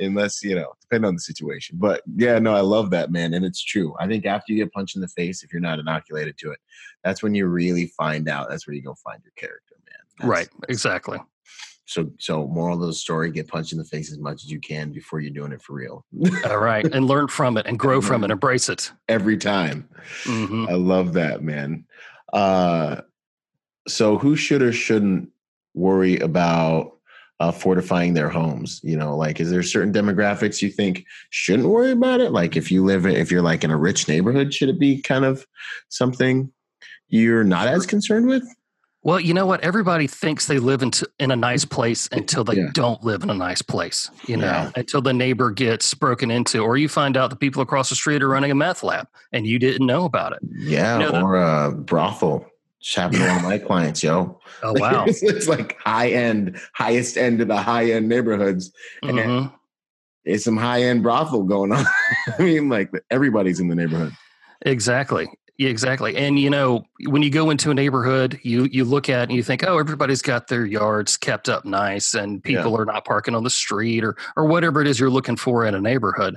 unless, 0.00 0.42
you 0.42 0.54
know, 0.56 0.72
depending 0.82 1.08
on 1.08 1.14
the 1.14 1.20
situation. 1.20 1.76
But 1.78 2.02
yeah, 2.16 2.38
no, 2.40 2.54
I 2.54 2.60
love 2.60 2.90
that, 2.90 3.10
man. 3.12 3.34
And 3.34 3.44
it's 3.44 3.62
true. 3.64 3.94
I 4.00 4.06
think 4.08 4.26
after 4.26 4.52
you 4.52 4.62
get 4.64 4.72
punched 4.72 4.96
in 4.96 5.02
the 5.02 5.08
face, 5.08 5.42
if 5.44 5.52
you're 5.52 5.60
not 5.62 5.78
inoculated 5.78 6.36
to 6.38 6.50
it, 6.50 6.58
that's 7.04 7.22
when 7.22 7.34
you 7.34 7.46
really 7.46 7.86
find 7.96 8.28
out. 8.28 8.48
That's 8.50 8.66
where 8.66 8.74
you 8.74 8.82
go 8.82 8.94
find 9.04 9.20
your 9.22 9.32
character, 9.36 9.74
man. 9.86 9.94
That's- 10.18 10.28
Right. 10.28 10.48
Exactly. 10.68 11.18
So, 11.86 12.10
so 12.18 12.46
moral 12.48 12.80
of 12.80 12.86
the 12.86 12.92
story: 12.92 13.30
get 13.30 13.48
punched 13.48 13.72
in 13.72 13.78
the 13.78 13.84
face 13.84 14.12
as 14.12 14.18
much 14.18 14.44
as 14.44 14.50
you 14.50 14.60
can 14.60 14.92
before 14.92 15.20
you're 15.20 15.32
doing 15.32 15.52
it 15.52 15.62
for 15.62 15.74
real. 15.74 16.04
All 16.44 16.58
right. 16.58 16.84
And 16.84 17.06
learn 17.06 17.28
from 17.28 17.56
it 17.56 17.66
and 17.66 17.78
grow 17.78 18.00
from 18.00 18.24
it. 18.24 18.30
Embrace 18.30 18.68
it. 18.68 18.92
Every 19.08 19.36
time. 19.36 19.88
hmm 20.24 20.66
I 20.68 20.74
love 20.74 21.12
that, 21.14 21.42
man. 21.42 21.84
Uh, 22.32 23.02
so, 23.88 24.18
who 24.18 24.36
should 24.36 24.62
or 24.62 24.72
shouldn't 24.72 25.30
worry 25.74 26.18
about 26.18 26.92
uh, 27.38 27.52
fortifying 27.52 28.14
their 28.14 28.28
homes? 28.28 28.80
You 28.82 28.96
know, 28.96 29.16
like, 29.16 29.38
is 29.40 29.50
there 29.50 29.62
certain 29.62 29.92
demographics 29.92 30.60
you 30.60 30.70
think 30.70 31.04
shouldn't 31.30 31.68
worry 31.68 31.92
about 31.92 32.20
it? 32.20 32.32
Like, 32.32 32.56
if 32.56 32.70
you 32.70 32.84
live, 32.84 33.06
if 33.06 33.30
you're 33.30 33.42
like 33.42 33.62
in 33.62 33.70
a 33.70 33.76
rich 33.76 34.08
neighborhood, 34.08 34.52
should 34.52 34.68
it 34.68 34.80
be 34.80 35.00
kind 35.00 35.24
of 35.24 35.46
something 35.88 36.52
you're 37.08 37.44
not 37.44 37.68
as 37.68 37.86
concerned 37.86 38.26
with? 38.26 38.42
Well, 39.06 39.20
you 39.20 39.34
know 39.34 39.46
what? 39.46 39.60
Everybody 39.60 40.08
thinks 40.08 40.46
they 40.46 40.58
live 40.58 40.82
in, 40.82 40.90
in 41.20 41.30
a 41.30 41.36
nice 41.36 41.64
place 41.64 42.08
until 42.10 42.42
they 42.42 42.56
Yeah. 42.56 42.70
don't 42.72 43.04
live 43.04 43.22
in 43.22 43.30
a 43.30 43.34
nice 43.34 43.62
place, 43.62 44.10
you 44.26 44.36
know, 44.36 44.46
Yeah. 44.46 44.70
until 44.74 45.00
the 45.00 45.12
neighbor 45.12 45.52
gets 45.52 45.94
broken 45.94 46.28
into, 46.32 46.58
or 46.58 46.76
you 46.76 46.88
find 46.88 47.16
out 47.16 47.30
the 47.30 47.36
people 47.36 47.62
across 47.62 47.88
the 47.88 47.94
street 47.94 48.20
are 48.20 48.28
running 48.28 48.50
a 48.50 48.54
meth 48.56 48.82
lab 48.82 49.06
and 49.32 49.46
you 49.46 49.60
didn't 49.60 49.86
know 49.86 50.06
about 50.06 50.32
it. 50.32 50.40
Yeah, 50.58 50.98
You 50.98 51.04
know, 51.04 51.12
the- 51.12 51.20
or 51.22 51.36
a 51.36 51.70
brothel. 51.70 52.46
Happened 52.96 53.20
to 53.20 53.28
one 53.28 53.36
of 53.36 53.42
my 53.44 53.58
clients, 53.58 54.02
yo. 54.02 54.40
Oh, 54.64 54.72
wow. 54.76 55.04
it's, 55.06 55.22
it's 55.22 55.46
like 55.46 55.78
high 55.80 56.08
end, 56.10 56.58
highest 56.74 57.16
end 57.16 57.40
of 57.40 57.46
the 57.46 57.56
high 57.58 57.92
end 57.92 58.08
neighborhoods. 58.08 58.72
And 59.04 59.18
Mhm. 59.18 59.52
It's 60.24 60.42
some 60.42 60.56
high 60.56 60.82
end 60.82 61.04
brothel 61.04 61.44
going 61.44 61.70
on. 61.70 61.84
I 62.38 62.42
mean, 62.42 62.68
like 62.68 62.90
everybody's 63.12 63.60
in 63.60 63.68
the 63.68 63.76
neighborhood. 63.76 64.12
Exactly. 64.62 65.28
Yeah, 65.58 65.70
exactly. 65.70 66.16
And 66.16 66.38
you 66.38 66.50
know, 66.50 66.84
when 67.06 67.22
you 67.22 67.30
go 67.30 67.48
into 67.50 67.70
a 67.70 67.74
neighborhood, 67.74 68.38
you 68.42 68.64
you 68.64 68.84
look 68.84 69.08
at 69.08 69.20
it 69.20 69.22
and 69.30 69.32
you 69.32 69.42
think, 69.42 69.64
oh, 69.66 69.78
everybody's 69.78 70.20
got 70.22 70.48
their 70.48 70.66
yards 70.66 71.16
kept 71.16 71.48
up 71.48 71.64
nice, 71.64 72.14
and 72.14 72.42
Yeah. 72.44 72.58
people 72.58 72.76
are 72.78 72.84
not 72.84 73.04
parking 73.06 73.34
on 73.34 73.42
the 73.42 73.50
street 73.50 74.04
or 74.04 74.16
or 74.36 74.44
whatever 74.46 74.82
it 74.82 74.86
is 74.86 75.00
you're 75.00 75.10
looking 75.10 75.36
for 75.36 75.64
in 75.64 75.74
a 75.74 75.80
neighborhood. 75.80 76.36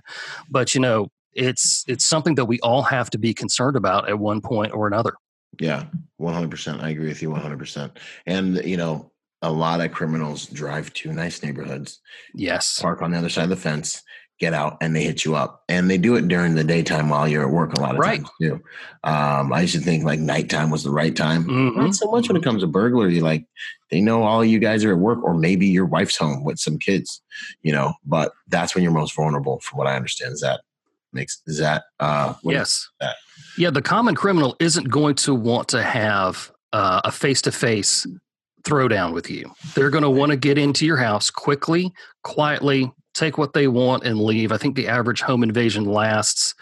But 0.50 0.74
you 0.74 0.80
know, 0.80 1.08
it's 1.34 1.84
it's 1.88 2.06
something 2.06 2.36
that 2.36 2.46
we 2.46 2.60
all 2.62 2.84
have 2.84 3.10
to 3.10 3.18
be 3.18 3.34
concerned 3.34 3.76
about 3.76 4.08
at 4.08 4.18
one 4.20 4.40
point 4.42 4.74
or 4.74 4.88
another. 4.88 5.14
Yeah, 5.60 5.86
100%. 6.22 6.82
I 6.82 6.90
agree 6.90 7.08
with 7.10 7.22
you 7.22 7.32
100%. 7.32 7.98
And, 8.26 8.58
you 8.64 8.78
know, 8.78 9.12
a 9.42 9.52
lot 9.52 9.82
of 9.82 9.92
criminals 9.92 10.46
drive 10.46 10.94
to 10.94 11.12
nice 11.12 11.42
neighborhoods, 11.44 12.00
Yes. 12.34 12.80
park 12.80 13.02
on 13.02 13.12
the 13.12 13.18
other 13.18 13.30
side 13.30 13.44
of 13.46 13.50
the 13.50 13.56
fence, 13.58 14.02
get 14.40 14.54
out, 14.54 14.78
and 14.82 14.96
they 14.96 15.04
hit 15.04 15.26
you 15.26 15.36
up. 15.36 15.64
And 15.68 15.90
they 15.90 15.98
do 15.98 16.16
it 16.16 16.28
during 16.28 16.56
the 16.56 16.64
daytime 16.64 17.10
while 17.10 17.28
you're 17.28 17.44
at 17.46 17.52
work 17.54 17.74
a 17.74 17.82
lot 17.82 17.92
of 17.96 18.00
Right. 18.00 18.18
times, 18.20 18.30
too. 18.42 18.62
Um, 19.04 19.52
I 19.52 19.62
used 19.62 19.76
to 19.76 19.82
think 19.82 20.04
like 20.06 20.20
nighttime 20.20 20.70
was 20.70 20.84
the 20.84 20.92
right 20.92 21.16
time. 21.16 21.44
Mhm. 21.46 21.76
Not 21.76 21.96
so 21.96 22.10
much 22.10 22.28
when 22.28 22.38
it 22.38 22.44
comes 22.44 22.62
to 22.62 22.68
burglary. 22.68 23.20
Like 23.20 23.46
they 23.92 24.00
know 24.02 24.24
all 24.24 24.44
you 24.46 24.60
guys 24.60 24.84
are 24.86 24.92
at 24.94 24.98
work, 25.00 25.22
or 25.24 25.34
maybe 25.34 25.68
your 25.68 25.86
wife's 25.86 26.16
home 26.18 26.44
with 26.44 26.58
some 26.60 26.78
kids, 26.80 27.22
you 27.64 27.72
know, 27.74 27.94
but 28.06 28.32
that's 28.48 28.74
when 28.76 28.84
you're 28.84 28.94
most 28.94 29.16
vulnerable, 29.16 29.60
from 29.60 29.78
what 29.78 29.88
I 29.88 29.96
understand. 29.96 30.34
Is 30.34 30.42
that 30.42 30.62
makes, 31.12 31.42
is 31.46 31.58
that, 31.58 31.84
uh, 32.00 32.34
what- 32.42 32.54
yes. 32.54 32.88
that? 33.02 33.16
Yeah, 33.58 33.72
the 33.72 33.82
common 33.82 34.16
criminal 34.16 34.56
isn't 34.60 34.90
going 34.90 35.16
to 35.16 35.34
want 35.36 35.68
to 35.70 35.84
have 35.84 36.52
uh, 36.72 37.02
a 37.04 37.12
face 37.12 37.42
to 37.42 37.52
face 37.52 38.06
throwdown 38.64 39.12
with 39.12 39.30
you. 39.30 39.52
They're 39.74 39.90
going 39.90 40.04
to 40.04 40.10
want 40.10 40.30
to 40.32 40.38
get 40.38 40.58
into 40.60 40.86
your 40.86 40.98
house 40.98 41.30
quickly, 41.32 41.92
quietly, 42.24 42.92
take 43.20 43.38
what 43.38 43.54
they 43.54 43.68
want, 43.68 44.04
and 44.04 44.20
leave. 44.20 44.52
I 44.52 44.58
think 44.58 44.76
the 44.76 44.88
average 44.88 45.22
home 45.22 45.44
invasion 45.44 45.86
lasts 45.86 46.56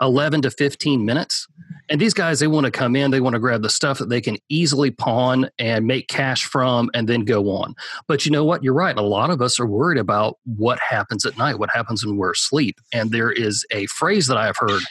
11 0.00 0.42
to 0.42 0.50
15 0.50 1.04
minutes. 1.04 1.46
And 1.88 2.00
these 2.00 2.14
guys, 2.14 2.40
they 2.40 2.48
want 2.48 2.64
to 2.64 2.70
come 2.70 2.96
in, 2.96 3.12
they 3.12 3.20
want 3.20 3.34
to 3.34 3.40
grab 3.40 3.62
the 3.62 3.70
stuff 3.70 3.98
that 3.98 4.08
they 4.08 4.20
can 4.20 4.36
easily 4.48 4.90
pawn 4.90 5.48
and 5.58 5.86
make 5.86 6.08
cash 6.08 6.44
from 6.44 6.90
and 6.94 7.08
then 7.08 7.24
go 7.24 7.48
on. 7.50 7.74
But 8.08 8.26
you 8.26 8.32
know 8.32 8.44
what? 8.44 8.64
You're 8.64 8.74
right. 8.74 8.96
A 8.96 9.02
lot 9.02 9.30
of 9.30 9.40
us 9.40 9.60
are 9.60 9.66
worried 9.66 9.98
about 9.98 10.38
what 10.44 10.80
happens 10.80 11.24
at 11.24 11.38
night, 11.38 11.58
what 11.58 11.70
happens 11.70 12.04
when 12.04 12.16
we're 12.16 12.32
asleep. 12.32 12.80
And 12.92 13.12
there 13.12 13.30
is 13.30 13.64
a 13.70 13.86
phrase 13.86 14.26
that 14.26 14.36
I've 14.36 14.56
heard 14.56 14.82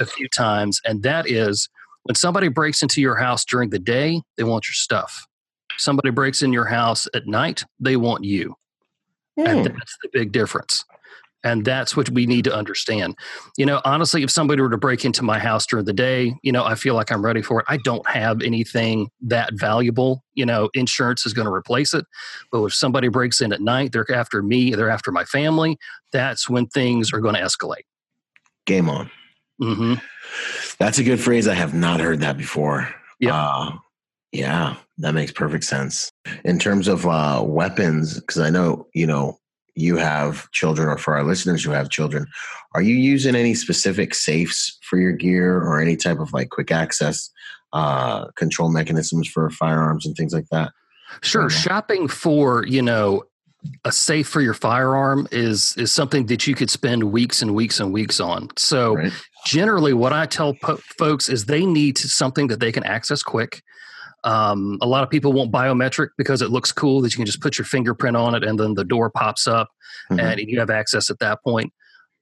a 0.00 0.06
few 0.06 0.28
times, 0.28 0.80
and 0.84 1.02
that 1.02 1.28
is 1.28 1.68
when 2.04 2.14
somebody 2.14 2.48
breaks 2.48 2.82
into 2.82 3.00
your 3.00 3.16
house 3.16 3.44
during 3.44 3.70
the 3.70 3.80
day, 3.80 4.22
they 4.36 4.44
want 4.44 4.68
your 4.68 4.74
stuff. 4.74 5.26
Somebody 5.78 6.10
breaks 6.10 6.42
in 6.42 6.52
your 6.52 6.66
house 6.66 7.08
at 7.12 7.26
night, 7.26 7.64
they 7.80 7.96
want 7.96 8.24
you. 8.24 8.54
Hmm. 9.38 9.46
And 9.46 9.64
that's 9.66 9.96
the 10.02 10.08
big 10.12 10.32
difference. 10.32 10.84
And 11.44 11.64
that's 11.64 11.96
what 11.96 12.10
we 12.10 12.26
need 12.26 12.42
to 12.44 12.54
understand. 12.54 13.14
You 13.56 13.66
know, 13.66 13.80
honestly, 13.84 14.24
if 14.24 14.30
somebody 14.32 14.60
were 14.60 14.70
to 14.70 14.78
break 14.78 15.04
into 15.04 15.22
my 15.22 15.38
house 15.38 15.64
during 15.64 15.84
the 15.84 15.92
day, 15.92 16.34
you 16.42 16.50
know, 16.50 16.64
I 16.64 16.74
feel 16.74 16.94
like 16.94 17.12
I'm 17.12 17.24
ready 17.24 17.40
for 17.40 17.60
it. 17.60 17.66
I 17.68 17.76
don't 17.76 18.08
have 18.08 18.42
anything 18.42 19.10
that 19.20 19.54
valuable. 19.54 20.24
You 20.34 20.44
know, 20.44 20.70
insurance 20.74 21.24
is 21.24 21.32
going 21.32 21.46
to 21.46 21.52
replace 21.52 21.94
it. 21.94 22.04
But 22.50 22.64
if 22.64 22.74
somebody 22.74 23.06
breaks 23.08 23.40
in 23.40 23.52
at 23.52 23.60
night, 23.60 23.92
they're 23.92 24.10
after 24.12 24.42
me, 24.42 24.74
they're 24.74 24.90
after 24.90 25.12
my 25.12 25.24
family, 25.24 25.78
that's 26.10 26.50
when 26.50 26.66
things 26.66 27.12
are 27.12 27.20
going 27.20 27.36
to 27.36 27.40
escalate. 27.42 27.84
Game 28.64 28.88
on. 28.88 29.08
hmm 29.60 29.94
That's 30.78 30.98
a 30.98 31.04
good 31.04 31.20
phrase. 31.20 31.46
I 31.46 31.54
have 31.54 31.74
not 31.74 32.00
heard 32.00 32.20
that 32.20 32.36
before. 32.36 32.92
Yeah. 33.20 33.36
Uh, 33.36 33.72
yeah, 34.36 34.76
that 34.98 35.14
makes 35.14 35.32
perfect 35.32 35.64
sense. 35.64 36.10
In 36.44 36.58
terms 36.58 36.88
of 36.88 37.06
uh, 37.06 37.42
weapons, 37.44 38.20
because 38.20 38.38
I 38.38 38.50
know, 38.50 38.86
you 38.94 39.06
know, 39.06 39.38
you 39.74 39.96
have 39.96 40.50
children, 40.52 40.88
or 40.88 40.96
for 40.98 41.16
our 41.16 41.24
listeners 41.24 41.62
who 41.62 41.70
have 41.70 41.90
children, 41.90 42.26
are 42.74 42.82
you 42.82 42.94
using 42.94 43.34
any 43.34 43.54
specific 43.54 44.14
safes 44.14 44.78
for 44.88 44.98
your 44.98 45.12
gear 45.12 45.58
or 45.58 45.80
any 45.80 45.96
type 45.96 46.18
of 46.18 46.32
like 46.32 46.48
quick 46.50 46.70
access 46.70 47.30
uh, 47.72 48.26
control 48.36 48.70
mechanisms 48.70 49.28
for 49.28 49.50
firearms 49.50 50.06
and 50.06 50.16
things 50.16 50.32
like 50.32 50.48
that? 50.50 50.72
Sure. 51.22 51.48
Mhm. 51.48 51.62
Shopping 51.62 52.08
for, 52.08 52.66
you 52.66 52.82
know, 52.82 53.22
a 53.84 53.92
safe 53.92 54.28
for 54.28 54.40
your 54.40 54.54
firearm 54.54 55.26
is 55.32 55.74
is 55.76 55.90
something 55.92 56.26
that 56.26 56.46
you 56.46 56.54
could 56.54 56.70
spend 56.70 57.02
weeks 57.04 57.42
and 57.42 57.54
weeks 57.54 57.80
and 57.80 57.92
weeks 57.92 58.20
on. 58.20 58.48
So 58.56 58.94
Right? 58.96 59.12
generally 59.44 59.92
what 59.92 60.12
i 60.12 60.26
tell 60.26 60.54
po- 60.54 60.80
folks 60.98 61.28
is 61.28 61.44
they 61.44 61.64
need 61.64 61.96
something 61.98 62.48
that 62.48 62.58
they 62.60 62.72
can 62.72 62.82
access 62.84 63.22
quick 63.22 63.62
um, 64.26 64.76
a 64.82 64.86
lot 64.86 65.02
of 65.04 65.08
people 65.08 65.32
want 65.32 65.50
biometric 65.52 66.08
because 66.18 66.42
it 66.42 66.50
looks 66.50 66.72
cool 66.72 67.00
that 67.00 67.12
you 67.12 67.16
can 67.16 67.24
just 67.26 67.40
put 67.40 67.56
your 67.56 67.64
fingerprint 67.64 68.16
on 68.16 68.34
it 68.34 68.44
and 68.44 68.58
then 68.60 68.74
the 68.74 68.84
door 68.84 69.08
pops 69.08 69.46
up 69.46 69.68
Mhm. 70.10 70.20
and 70.20 70.40
you 70.50 70.58
have 70.60 70.68
access 70.70 71.08
at 71.10 71.18
that 71.20 71.42
point 71.42 71.72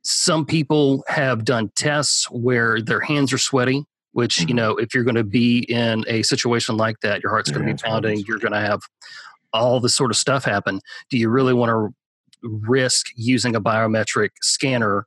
some 0.03 0.45
people 0.45 1.03
have 1.09 1.45
done 1.47 1.71
tests 1.77 2.31
where 2.31 2.81
their 2.83 3.01
hands 3.01 3.33
are 3.33 3.39
sweaty 3.39 3.85
which 4.13 4.41
you 4.41 4.47
Mhm. 4.49 4.55
know 4.55 4.77
if 4.77 4.95
you're 4.95 5.03
going 5.05 5.15
to 5.17 5.25
be 5.25 5.61
in 5.69 6.05
a 6.07 6.23
situation 6.23 6.77
like 6.77 7.01
that 7.01 7.23
your 7.23 7.31
heart's 7.33 7.51
going 7.51 7.67
to 7.67 7.73
be 7.75 7.79
pounding 7.83 8.23
you're 8.29 8.39
going 8.39 8.53
to 8.53 8.61
have 8.61 8.81
all 9.53 9.81
this 9.81 9.97
sort 9.97 10.11
of 10.11 10.17
stuff 10.17 10.45
happen 10.45 10.81
do 11.11 11.17
you 11.19 11.29
really 11.31 11.55
want 11.55 11.71
to 11.71 11.95
risk 12.43 13.07
using 13.17 13.57
a 13.57 13.61
biometric 13.61 14.29
scanner 14.43 15.07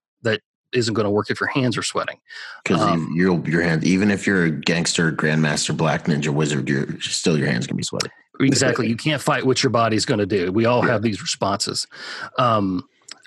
isn't 0.73 0.93
going 0.93 1.06
to 1.06 1.10
work 1.10 1.30
if 1.30 1.39
your 1.39 1.49
hands 1.49 1.77
are 1.77 1.84
sweating. 1.84 2.17
Because 2.63 2.82
Um, 2.82 3.12
you, 3.15 3.43
your 3.47 3.62
hand, 3.62 3.84
even 3.84 4.12
if 4.12 4.27
you're 4.27 4.45
a 4.45 4.51
gangster, 4.51 5.12
grandmaster, 5.12 5.75
black 5.75 6.06
ninja, 6.06 6.30
wizard, 6.30 6.67
you're 6.69 6.99
still 7.01 7.38
your 7.38 7.47
hands 7.47 7.67
gonna 7.67 7.77
be 7.77 7.84
sweaty. 7.84 8.10
Exactly. 8.39 8.88
You 8.88 8.95
can't 8.95 9.21
fight 9.21 9.45
what 9.45 9.63
your 9.63 9.71
body's 9.71 10.06
going 10.06 10.19
to 10.19 10.25
do. 10.27 10.51
We 10.51 10.65
all 10.65 10.86
Yeah. 10.86 10.91
have 10.91 11.01
these 11.01 11.21
responses. 11.21 11.88
Um, 12.38 12.84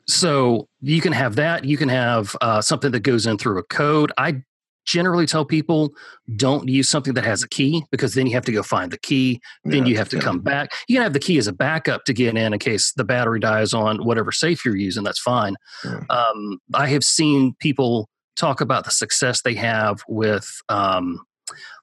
so 0.07 0.69
you 0.81 1.01
can 1.01 1.13
have 1.13 1.35
that. 1.37 1.65
You 1.65 1.77
can 1.77 1.89
have 1.89 2.37
uh, 2.41 2.61
something 2.61 2.93
that 2.93 3.01
goes 3.01 3.27
in 3.27 3.37
through 3.39 3.59
a 3.59 3.63
code. 3.65 4.13
I 4.19 4.43
generally 4.91 5.27
tell 5.27 5.45
people 5.45 5.93
don't 6.37 6.69
use 6.69 6.89
something 6.89 7.15
that 7.15 7.25
has 7.25 7.43
a 7.43 7.49
key 7.49 7.85
because 7.93 8.15
then 8.15 8.27
you 8.27 8.33
have 8.35 8.45
to 8.45 8.53
go 8.53 8.63
find 8.63 8.91
the 8.91 8.99
key. 8.99 9.41
Then 9.65 9.85
Yeah, 9.85 9.91
you 9.91 9.97
have 9.99 10.09
to 10.11 10.17
yeah. 10.17 10.23
come 10.23 10.41
back. 10.41 10.73
You 10.89 10.97
can 10.97 11.03
have 11.03 11.13
the 11.13 11.21
key 11.21 11.39
as 11.39 11.47
a 11.47 11.53
backup 11.53 12.05
to 12.07 12.13
get 12.13 12.37
in 12.37 12.53
in 12.53 12.59
case 12.59 12.93
the 12.97 13.05
battery 13.05 13.39
dies 13.41 13.73
on 13.73 14.05
whatever 14.05 14.33
safe 14.33 14.65
you're 14.65 14.77
using. 14.77 15.05
That's 15.05 15.21
fine. 15.21 15.55
Yeah. 15.85 16.01
Um, 16.11 16.59
I 16.75 16.89
have 16.89 17.05
seen 17.05 17.55
people 17.61 18.09
talk 18.37 18.61
about 18.61 18.85
the 18.85 18.91
success 18.91 19.43
they 19.43 19.55
have 19.55 20.01
with 20.09 20.49
um, 20.69 21.21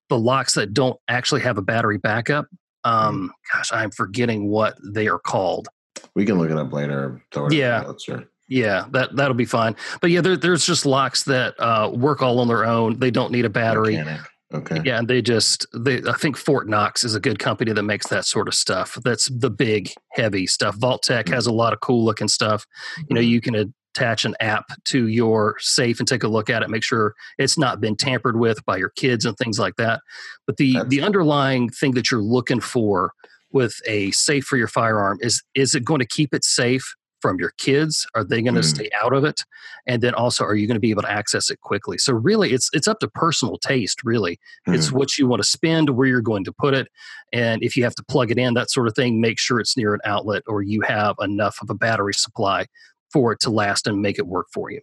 the 0.09 0.17
locks 0.17 0.53
that 0.55 0.73
don't 0.73 0.97
actually 1.07 1.41
have 1.41 1.57
a 1.57 1.61
battery 1.61 1.97
backup. 1.97 2.45
Um, 2.83 3.31
gosh, 3.53 3.71
I'm 3.71 3.91
forgetting 3.91 4.49
what 4.49 4.75
they 4.83 5.07
are 5.07 5.19
called. 5.19 5.67
We 6.15 6.25
can 6.25 6.37
look 6.37 6.49
it 6.51 6.57
up 6.57 6.71
later. 6.73 7.21
Throw 7.31 7.43
it 7.43 7.45
in 7.47 7.49
the 7.51 7.57
Yeah. 7.57 7.81
notes, 7.81 8.03
sure. 8.03 8.23
Yeah, 8.47 8.85
that 8.91 9.15
that'll 9.15 9.33
be 9.33 9.45
fine. 9.45 9.75
But 10.01 10.11
yeah, 10.11 10.21
there, 10.21 10.37
there's 10.37 10.65
just 10.65 10.85
locks 10.85 11.23
that 11.23 11.55
uh, 11.59 11.91
work 11.93 12.21
all 12.21 12.39
on 12.39 12.47
their 12.47 12.65
own. 12.65 12.99
They 12.99 13.11
don't 13.11 13.31
need 13.31 13.45
a 13.45 13.49
battery. 13.49 13.97
Mechanic. 13.97 14.21
Okay. 14.53 14.81
Yeah, 14.85 14.97
and 14.99 15.07
they 15.09 15.21
just 15.21 15.65
they 15.73 16.01
I 16.07 16.13
think 16.13 16.37
Fort 16.37 16.69
Knox 16.69 17.03
is 17.03 17.15
a 17.15 17.19
good 17.19 17.39
company 17.39 17.73
that 17.73 17.83
makes 17.83 18.07
that 18.07 18.23
sort 18.25 18.47
of 18.47 18.55
stuff. 18.55 18.97
That's 19.03 19.27
the 19.27 19.49
big 19.49 19.89
heavy 20.13 20.47
stuff. 20.47 20.77
VaultTek 20.77 21.27
has 21.29 21.47
a 21.47 21.51
lot 21.51 21.73
of 21.73 21.81
cool 21.81 22.05
looking 22.05 22.29
stuff. 22.29 22.65
You 23.09 23.15
know, 23.15 23.19
you 23.19 23.41
can 23.41 23.73
attach 23.93 24.23
an 24.23 24.35
app 24.39 24.65
to 24.85 25.07
your 25.07 25.57
safe 25.59 25.99
and 25.99 26.07
take 26.07 26.23
a 26.23 26.29
look 26.29 26.49
at 26.49 26.63
it, 26.63 26.69
make 26.69 26.83
sure 26.83 27.13
it's 27.37 27.57
not 27.57 27.81
been 27.81 27.97
tampered 27.97 28.39
with 28.39 28.63
by 28.65 28.77
your 28.77 28.91
kids 28.91 29.25
and 29.25 29.35
things 29.37 29.59
like 29.59 29.75
that. 29.75 29.99
But 30.45 30.55
the 30.55 30.73
That's- 30.73 30.89
the 30.91 31.01
underlying 31.01 31.69
thing 31.69 31.91
that 31.95 32.09
you're 32.09 32.21
looking 32.21 32.61
for 32.61 33.11
with 33.51 33.75
a 33.85 34.11
safe 34.11 34.45
for 34.45 34.55
your 34.55 34.67
firearm 34.69 35.17
is 35.19 35.43
is 35.55 35.75
it 35.75 35.83
going 35.83 35.99
to 35.99 36.07
keep 36.07 36.33
it 36.33 36.45
safe 36.45 36.95
from 37.21 37.39
your 37.39 37.51
kids? 37.57 38.05
Are 38.15 38.23
they 38.23 38.41
going 38.41 38.55
to 38.55 38.61
Mm. 38.61 38.65
stay 38.75 38.89
out 39.01 39.13
of 39.13 39.23
it? 39.23 39.43
And 39.85 40.01
then 40.01 40.13
also, 40.13 40.43
are 40.43 40.55
you 40.55 40.67
going 40.67 40.75
to 40.75 40.81
be 40.81 40.91
able 40.91 41.01
to 41.03 41.11
access 41.11 41.49
it 41.49 41.59
quickly? 41.61 41.97
So 41.97 42.13
really, 42.13 42.51
it's 42.53 42.69
it's 42.73 42.87
up 42.87 42.99
to 42.99 43.07
personal 43.07 43.57
taste. 43.57 44.01
Really, 44.03 44.39
it's 44.67 44.89
Mhm. 44.89 44.93
what 44.93 45.17
you 45.17 45.27
want 45.27 45.41
to 45.41 45.47
spend, 45.47 45.91
where 45.91 46.07
you're 46.07 46.21
going 46.21 46.43
to 46.45 46.51
put 46.51 46.73
it, 46.73 46.87
and 47.33 47.63
if 47.63 47.75
you 47.77 47.83
have 47.83 47.95
to 47.95 48.03
plug 48.03 48.31
it 48.31 48.37
in, 48.37 48.53
that 48.53 48.69
sort 48.69 48.87
of 48.87 48.95
thing. 48.95 49.21
Make 49.21 49.39
sure 49.39 49.59
it's 49.59 49.77
near 49.77 49.93
an 49.93 50.01
outlet 50.05 50.43
or 50.47 50.61
you 50.61 50.81
have 50.81 51.15
enough 51.21 51.57
of 51.61 51.69
a 51.69 51.75
battery 51.75 52.13
supply 52.13 52.65
for 53.11 53.31
it 53.31 53.39
to 53.41 53.49
last 53.49 53.87
and 53.87 54.01
make 54.01 54.19
it 54.19 54.27
work 54.27 54.47
for 54.53 54.69
you. 54.69 54.81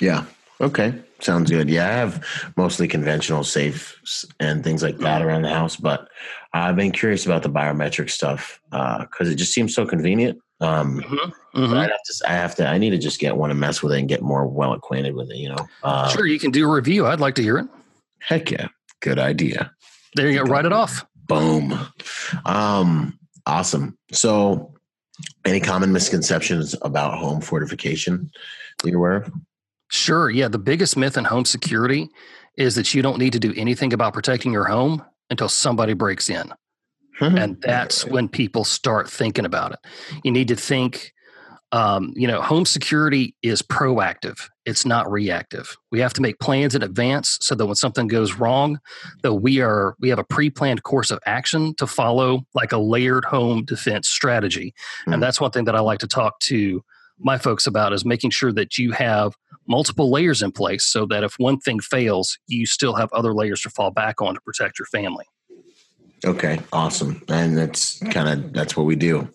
Yeah. 0.00 0.24
Okay. 0.60 0.94
Sounds 1.20 1.50
good. 1.50 1.68
Yeah, 1.68 1.88
I 1.88 1.92
have 1.92 2.52
mostly 2.56 2.86
conventional 2.86 3.42
safes 3.44 4.24
and 4.38 4.62
things 4.62 4.82
like 4.82 4.98
that 4.98 5.22
around 5.22 5.42
the 5.42 5.48
house, 5.48 5.74
but 5.76 6.08
I've 6.52 6.76
been 6.76 6.92
curious 6.92 7.24
about 7.26 7.42
the 7.42 7.48
biometric 7.50 8.10
stuff 8.10 8.60
because 8.70 9.28
it 9.28 9.36
just 9.36 9.52
seems 9.52 9.74
so 9.74 9.86
convenient. 9.86 10.38
Um, 10.62 11.00
Mhm. 11.02 11.32
but 11.54 11.60
Mhm. 11.60 11.76
I'd 11.76 11.90
have 11.90 12.02
to, 12.04 12.30
I 12.30 12.32
have 12.32 12.54
to, 12.56 12.66
I 12.68 12.78
need 12.78 12.90
to 12.90 12.98
just 12.98 13.18
get 13.18 13.36
one 13.36 13.50
and 13.50 13.58
mess 13.58 13.82
with 13.82 13.92
it 13.92 13.98
and 13.98 14.08
get 14.08 14.22
more 14.22 14.46
well 14.46 14.72
acquainted 14.72 15.14
with 15.14 15.30
it. 15.30 15.36
You 15.36 15.50
know. 15.50 15.68
Uh, 15.82 16.08
Sure, 16.08 16.24
you 16.26 16.38
can 16.38 16.50
do 16.52 16.68
a 16.68 16.72
review. 16.72 17.06
I'd 17.06 17.20
like 17.20 17.34
to 17.36 17.42
hear 17.42 17.58
it. 17.58 17.66
Heck 18.20 18.50
yeah. 18.50 18.68
Good 19.00 19.18
idea. 19.18 19.72
There 20.14 20.30
you 20.30 20.38
go. 20.44 20.50
Write 20.50 20.64
it 20.64 20.72
off. 20.72 21.04
Boom. 21.26 21.78
Um, 22.44 23.18
awesome. 23.46 23.98
So, 24.12 24.74
any 25.44 25.60
common 25.60 25.92
misconceptions 25.92 26.74
about 26.82 27.18
home 27.18 27.40
fortification 27.40 28.30
that 28.82 28.88
you're 28.90 28.98
aware 28.98 29.16
of? 29.16 29.32
Sure. 29.90 30.30
Yeah. 30.30 30.48
The 30.48 30.58
biggest 30.58 30.96
myth 30.96 31.16
in 31.16 31.24
home 31.24 31.44
security 31.44 32.08
is 32.56 32.74
that 32.76 32.94
you 32.94 33.02
don't 33.02 33.18
need 33.18 33.32
to 33.32 33.38
do 33.40 33.52
anything 33.56 33.92
about 33.92 34.14
protecting 34.14 34.52
your 34.52 34.64
home 34.64 35.02
until 35.30 35.48
somebody 35.48 35.92
breaks 35.94 36.28
in. 36.30 36.52
And 37.22 37.60
that's 37.60 38.04
when 38.04 38.28
people 38.28 38.64
start 38.64 39.10
thinking 39.10 39.44
about 39.44 39.72
it. 39.72 39.78
You 40.24 40.32
need 40.32 40.48
to 40.48 40.56
think 40.56 41.12
um, 41.72 42.12
you 42.14 42.28
know 42.28 42.40
home 42.42 42.66
security 42.66 43.34
is 43.42 43.62
proactive. 43.62 44.48
It's 44.64 44.84
not 44.84 45.10
reactive. 45.10 45.76
We 45.90 46.00
have 46.00 46.12
to 46.14 46.22
make 46.22 46.38
plans 46.38 46.74
in 46.74 46.82
advance 46.82 47.38
so 47.40 47.54
that 47.54 47.66
when 47.66 47.74
something 47.74 48.06
goes 48.06 48.34
wrong 48.34 48.78
that 49.22 49.34
we 49.34 49.60
are 49.60 49.96
we 49.98 50.10
have 50.10 50.18
a 50.18 50.24
pre-planned 50.24 50.82
course 50.82 51.10
of 51.10 51.18
action 51.26 51.74
to 51.76 51.86
follow 51.86 52.46
like 52.54 52.72
a 52.72 52.78
layered 52.78 53.24
home 53.24 53.64
defense 53.64 54.08
strategy. 54.08 54.74
Hmm. 55.04 55.14
and 55.14 55.22
that's 55.22 55.40
one 55.40 55.50
thing 55.50 55.64
that 55.64 55.74
i 55.74 55.80
like 55.80 55.98
to 56.00 56.06
talk 56.06 56.38
to 56.40 56.84
my 57.18 57.38
folks 57.38 57.66
about 57.66 57.92
is 57.92 58.04
making 58.04 58.30
sure 58.30 58.52
that 58.52 58.78
you 58.78 58.92
have 58.92 59.34
multiple 59.68 60.10
layers 60.10 60.42
in 60.42 60.50
place 60.50 60.84
so 60.84 61.06
that 61.06 61.22
if 61.24 61.34
one 61.38 61.58
thing 61.58 61.80
fails 61.80 62.38
you 62.46 62.66
still 62.66 62.94
have 62.94 63.12
other 63.12 63.32
layers 63.34 63.62
to 63.62 63.70
fall 63.70 63.90
back 63.90 64.20
on 64.20 64.34
to 64.34 64.40
protect 64.40 64.78
your 64.78 64.86
family 64.86 65.24
Okay, 66.24 66.60
awesome. 66.72 67.22
And 67.28 67.58
that's 67.58 67.98
kind 68.10 68.28
of 68.28 68.52
that's 68.52 68.76
what 68.76 68.86
we 68.86 68.96
do. 68.96 69.28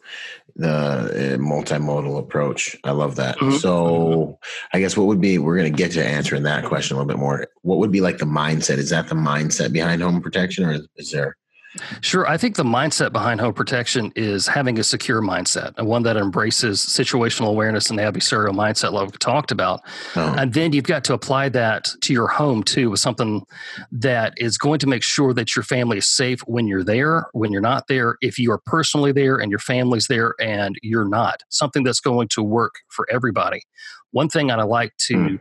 The 0.56 0.70
uh, 0.70 1.38
multimodal 1.38 2.18
approach. 2.18 2.76
I 2.84 2.92
love 2.92 3.18
that. 3.18 3.38
Mhm. 3.38 3.60
So, 3.60 4.40
I 4.74 4.80
guess 4.80 4.98
what 4.98 5.06
would 5.06 5.22
be 5.22 5.38
we're 5.38 5.58
going 5.58 5.72
to 5.72 5.78
get 5.78 5.92
to 5.92 6.04
answering 6.04 6.44
that 6.44 6.66
question 6.66 6.96
a 6.96 7.00
little 7.00 7.08
bit 7.08 7.20
more. 7.20 7.48
What 7.62 7.78
would 7.78 7.92
be 7.92 8.02
like 8.02 8.18
the 8.18 8.26
mindset? 8.26 8.78
Is 8.78 8.90
that 8.90 9.08
the 9.08 9.16
mindset 9.16 9.72
behind 9.72 10.02
home 10.02 10.22
protection 10.22 10.66
or 10.66 10.80
is 10.96 11.12
there 11.12 11.38
Sure. 12.02 12.28
I 12.28 12.38
think 12.38 12.56
the 12.56 12.64
mindset 12.64 13.12
behind 13.12 13.40
home 13.40 13.54
protection 13.54 14.12
is 14.16 14.48
having 14.48 14.80
a 14.80 14.84
secure 14.84 15.22
mindset 15.22 15.74
and 15.78 15.88
one 15.88 16.04
that 16.04 16.18
embraces 16.18 16.80
situational 16.80 17.48
awareness 17.48 17.90
and 17.90 17.98
the 18.00 18.04
adversarial 18.04 18.54
mindset, 18.56 18.92
like 18.92 19.12
we 19.12 19.18
talked 19.18 19.52
about. 19.52 19.82
oh, 20.16 20.36
And 20.38 20.54
then 20.54 20.74
you've 20.74 20.86
got 20.86 21.04
to 21.06 21.14
apply 21.14 21.50
that 21.50 21.90
to 22.02 22.14
your 22.14 22.28
home 22.28 22.64
too, 22.64 22.90
with 22.90 23.00
something 23.00 23.44
that 23.92 24.34
is 24.38 24.58
going 24.58 24.80
to 24.80 24.88
make 24.88 25.04
sure 25.04 25.34
that 25.34 25.56
your 25.56 25.64
family 25.64 25.98
is 25.98 26.08
safe 26.08 26.42
when 26.42 26.68
you're 26.68 26.84
there, 26.84 27.28
when 27.34 27.52
you're 27.52 27.62
not 27.62 27.88
there, 27.88 28.18
if 28.22 28.38
you 28.40 28.52
are 28.52 28.60
personally 28.66 29.12
there 29.12 29.38
and 29.38 29.52
your 29.52 29.60
family's 29.60 30.08
there 30.08 30.34
and 30.40 30.78
you're 30.82 31.08
not, 31.08 31.44
something 31.50 31.84
that's 31.84 32.00
going 32.00 32.28
to 32.30 32.44
work 32.44 32.76
for 32.90 33.08
everybody. 33.12 33.62
One 34.12 34.30
thing 34.30 34.52
I'd 34.52 34.62
like 34.64 34.96
to 35.08 35.18
Hmm. 35.18 35.36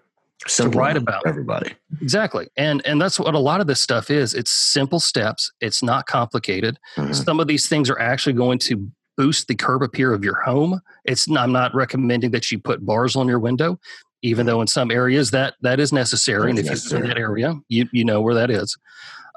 Simple 0.46 0.80
write 0.80 0.96
about. 0.96 1.22
everybody? 1.26 1.74
exactly, 2.00 2.48
and 2.56 2.84
and 2.86 3.00
that's 3.00 3.18
what 3.18 3.34
a 3.34 3.38
lot 3.38 3.60
of 3.60 3.66
this 3.66 3.80
stuff 3.80 4.10
is. 4.10 4.34
It's 4.34 4.50
simple 4.50 5.00
steps. 5.00 5.50
It's 5.60 5.82
not 5.82 6.06
complicated. 6.06 6.78
Mhm. 6.96 7.14
Some 7.14 7.40
of 7.40 7.46
these 7.48 7.68
things 7.68 7.88
are 7.90 7.98
actually 7.98 8.34
going 8.34 8.58
to 8.60 8.90
boost 9.16 9.48
the 9.48 9.54
curb 9.54 9.82
appeal 9.82 10.12
of 10.14 10.22
your 10.22 10.42
home. 10.42 10.80
It's 11.04 11.28
I'm 11.30 11.52
not 11.52 11.74
recommending 11.74 12.30
that 12.32 12.50
you 12.52 12.58
put 12.58 12.84
bars 12.84 13.16
on 13.16 13.26
your 13.28 13.38
window, 13.38 13.78
even 14.22 14.46
though 14.46 14.60
in 14.60 14.66
some 14.66 14.90
areas 14.90 15.30
that 15.30 15.54
that 15.62 15.80
is 15.80 15.92
necessary. 15.92 16.50
and 16.50 16.58
if 16.58 16.66
That's 16.66 16.90
you're 16.90 17.00
in 17.02 17.08
that 17.08 17.18
area, 17.18 17.54
you 17.68 17.88
you 17.92 18.04
know 18.04 18.20
where 18.20 18.34
that 18.34 18.50
is. 18.50 18.76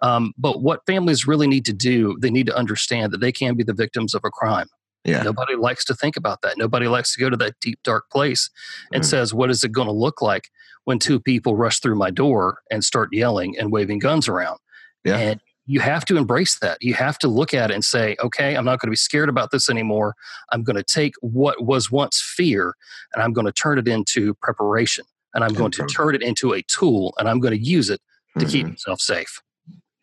Um, 0.02 0.34
but 0.38 0.62
what 0.62 0.86
families 0.86 1.28
really 1.28 1.48
need 1.48 1.66
to 1.66 1.74
do, 1.74 2.18
they 2.22 2.30
need 2.30 2.46
to 2.48 2.56
understand 2.56 3.12
that 3.12 3.20
they 3.20 3.32
can 3.34 3.56
be 3.56 3.64
the 3.64 3.74
victims 3.74 4.14
of 4.14 4.22
a 4.24 4.30
crime. 4.30 4.68
Yeah. 5.04 5.24
Nobody 5.24 5.56
likes 5.56 5.84
to 5.86 5.96
think 5.96 6.16
about 6.18 6.42
that. 6.42 6.58
Nobody 6.58 6.88
likes 6.88 7.14
to 7.16 7.20
go 7.20 7.30
to 7.30 7.36
that 7.38 7.56
deep, 7.62 7.80
dark 7.84 8.10
place 8.10 8.50
and 8.94 9.04
Mm. 9.04 9.08
says, 9.08 9.34
What 9.34 9.50
is 9.50 9.64
it 9.64 9.72
going 9.74 9.88
to 9.88 9.94
look 9.94 10.22
like 10.22 10.50
when 10.86 11.00
two 11.00 11.20
people 11.20 11.56
rush 11.56 11.80
through 11.80 11.96
my 11.96 12.10
door 12.12 12.60
and 12.72 12.84
start 12.84 13.10
yelling 13.12 13.58
and 13.58 13.72
waving 13.72 14.00
guns 14.00 14.28
around? 14.28 14.60
Yeah. 15.04 15.18
And 15.18 15.42
you 15.66 15.80
have 15.82 16.04
to 16.06 16.18
embrace 16.18 16.58
that. 16.60 16.80
You 16.82 16.96
have 16.96 17.20
to 17.20 17.28
look 17.28 17.54
at 17.54 17.70
it 17.70 17.74
and 17.76 17.86
say, 17.86 18.16
Okay, 18.24 18.56
I'm 18.58 18.66
not 18.66 18.80
going 18.80 18.88
to 18.88 18.92
be 18.92 18.96
scared 18.98 19.30
about 19.30 19.52
this 19.52 19.70
anymore. 19.70 20.16
I'm 20.52 20.64
going 20.64 20.78
to 20.78 20.84
take 20.84 21.14
what 21.22 21.64
was 21.64 21.92
once 21.92 22.20
fear 22.22 22.74
and 23.14 23.22
I'm 23.22 23.34
going 23.34 23.46
to 23.46 23.52
turn 23.54 23.78
it 23.78 23.88
into 23.88 24.34
preparation. 24.36 25.06
And 25.36 25.44
I'm 25.44 25.54
going 25.54 25.70
to 25.72 25.86
turn 25.86 26.16
it 26.16 26.24
into 26.24 26.54
a 26.54 26.64
tool 26.64 27.14
and 27.20 27.30
I'm 27.30 27.40
going 27.40 27.54
to 27.54 27.60
use 27.64 27.92
it 27.92 28.02
to 28.40 28.46
keep 28.46 28.66
Mhm. 28.66 28.70
myself 28.72 29.00
safe. 29.00 29.40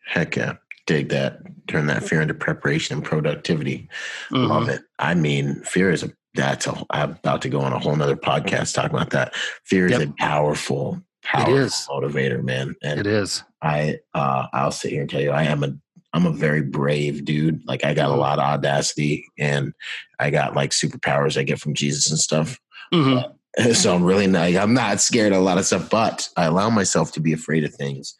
Heck 0.05 0.37
yeah. 0.37 0.53
Dig 0.85 1.09
that. 1.09 1.39
Turn 1.67 1.87
that 1.87 2.01
fear 2.05 2.21
into 2.21 2.33
preparation 2.33 2.95
and 2.95 3.03
productivity. 3.03 3.89
Mhm. 4.31 4.47
Love 4.47 4.69
it. 4.69 4.83
I 4.99 5.15
mean, 5.15 5.61
fear 5.65 5.91
is 5.91 6.01
a 6.01 6.11
that's 6.37 6.67
a 6.67 6.85
I'm 6.91 7.11
about 7.11 7.41
to 7.41 7.49
go 7.49 7.59
on 7.59 7.73
a 7.73 7.79
whole 7.79 7.95
nother 7.95 8.15
podcast 8.15 8.73
talking 8.73 8.95
about 8.95 9.09
that. 9.09 9.35
Fear 9.65 9.87
is 9.87 9.99
a 9.99 10.07
powerful, 10.17 11.01
powerful 11.23 11.55
is. 11.57 11.87
motivator, 11.89 12.41
man. 12.43 12.75
And 12.81 12.99
It 13.01 13.07
is. 13.07 13.43
I 13.61 13.99
uh 14.13 14.47
I'll 14.53 14.71
sit 14.71 14.91
here 14.91 15.01
and 15.01 15.09
tell 15.09 15.21
you 15.21 15.31
I 15.31 15.43
am 15.43 15.63
a 15.63 15.73
I'm 16.13 16.25
a 16.25 16.31
very 16.31 16.61
brave 16.61 17.25
dude. 17.25 17.61
Like 17.67 17.83
I 17.83 17.93
got 17.93 18.09
a 18.09 18.13
Mhm. 18.13 18.19
lot 18.19 18.39
of 18.39 18.45
audacity 18.45 19.25
and 19.37 19.73
I 20.19 20.29
got 20.29 20.55
like 20.55 20.71
superpowers 20.71 21.37
I 21.37 21.43
get 21.43 21.59
from 21.59 21.73
Jesus 21.73 22.09
and 22.09 22.19
stuff. 22.19 22.57
hmm 22.93 23.17
So 23.73 23.93
I'm 23.95 24.03
really 24.03 24.27
not 24.27 24.55
I'm 24.55 24.73
not 24.75 25.01
scared 25.01 25.33
of 25.33 25.39
a 25.39 25.43
lot 25.43 25.57
of 25.57 25.65
stuff, 25.65 25.89
but 25.89 26.29
I 26.37 26.45
allow 26.45 26.69
myself 26.69 27.11
to 27.13 27.19
be 27.19 27.33
afraid 27.33 27.63
of 27.65 27.73
things 27.73 28.15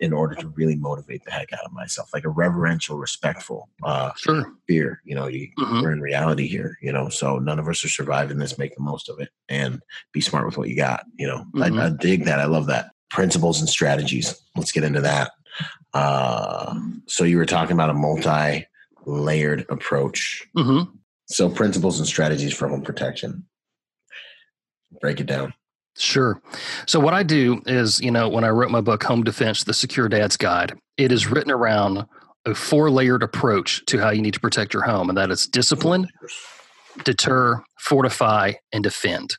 in 0.00 0.12
order 0.12 0.34
to 0.34 0.48
really 0.48 0.76
motivate 0.76 1.24
the 1.24 1.30
heck 1.30 1.52
out 1.52 1.64
of 1.64 1.72
myself. 1.72 2.10
Like 2.12 2.24
a 2.24 2.28
reverential, 2.28 2.98
respectful 2.98 3.68
uh 3.84 4.10
Sure. 4.16 4.52
fear. 4.66 5.00
You 5.04 5.14
know, 5.14 5.26
you, 5.28 5.48
Mhm. 5.58 5.82
we're 5.82 5.92
in 5.92 6.00
reality 6.00 6.46
here, 6.46 6.76
you 6.82 6.92
know, 6.92 7.08
so 7.08 7.38
none 7.38 7.58
of 7.58 7.68
us 7.68 7.84
are 7.84 7.88
surviving 7.88 8.38
this. 8.38 8.58
Make 8.58 8.74
the 8.76 8.82
most 8.82 9.08
of 9.08 9.18
it 9.20 9.30
and 9.48 9.80
be 10.12 10.20
smart 10.20 10.44
with 10.46 10.58
what 10.58 10.68
you 10.68 10.76
got. 10.76 11.04
You 11.16 11.26
know, 11.26 11.46
Mhm. 11.54 11.80
I, 11.80 11.86
I 11.86 11.90
dig 11.90 12.24
that. 12.24 12.38
I 12.40 12.44
love 12.46 12.66
that. 12.66 12.90
Principles 13.10 13.60
and 13.60 13.68
strategies. 13.68 14.34
Let's 14.56 14.72
get 14.72 14.84
into 14.84 15.00
that. 15.02 15.30
Uh, 15.94 16.74
so 17.06 17.24
you 17.24 17.36
were 17.38 17.46
talking 17.46 17.72
about 17.74 17.90
a 17.90 17.94
multi 17.94 18.66
layered 19.06 19.64
approach. 19.68 20.46
hmm 20.56 20.82
So 21.26 21.48
principles 21.48 21.98
and 21.98 22.06
strategies 22.06 22.52
for 22.52 22.68
home 22.68 22.82
protection. 22.82 23.46
Break 25.00 25.20
it 25.20 25.26
down. 25.26 25.54
Sure. 25.98 26.40
So 26.86 26.98
what 26.98 27.14
I 27.14 27.22
do 27.22 27.60
is, 27.66 28.00
you 28.00 28.10
know, 28.10 28.28
when 28.28 28.44
I 28.44 28.48
wrote 28.48 28.70
my 28.70 28.80
book, 28.80 29.02
Home 29.04 29.22
Defense: 29.22 29.64
The 29.64 29.74
Secure 29.74 30.08
Dad's 30.08 30.36
Guide, 30.36 30.72
it 30.96 31.12
is 31.12 31.26
written 31.26 31.50
around 31.50 32.06
a 32.44 32.54
four-layered 32.54 33.22
approach 33.22 33.84
to 33.86 33.98
how 33.98 34.10
you 34.10 34.22
need 34.22 34.34
to 34.34 34.40
protect 34.40 34.74
your 34.74 34.82
home, 34.82 35.08
and 35.08 35.16
that 35.16 35.30
is 35.30 35.46
discipline, 35.46 36.08
deter, 37.04 37.62
fortify, 37.78 38.54
and 38.72 38.82
defend. 38.82 39.36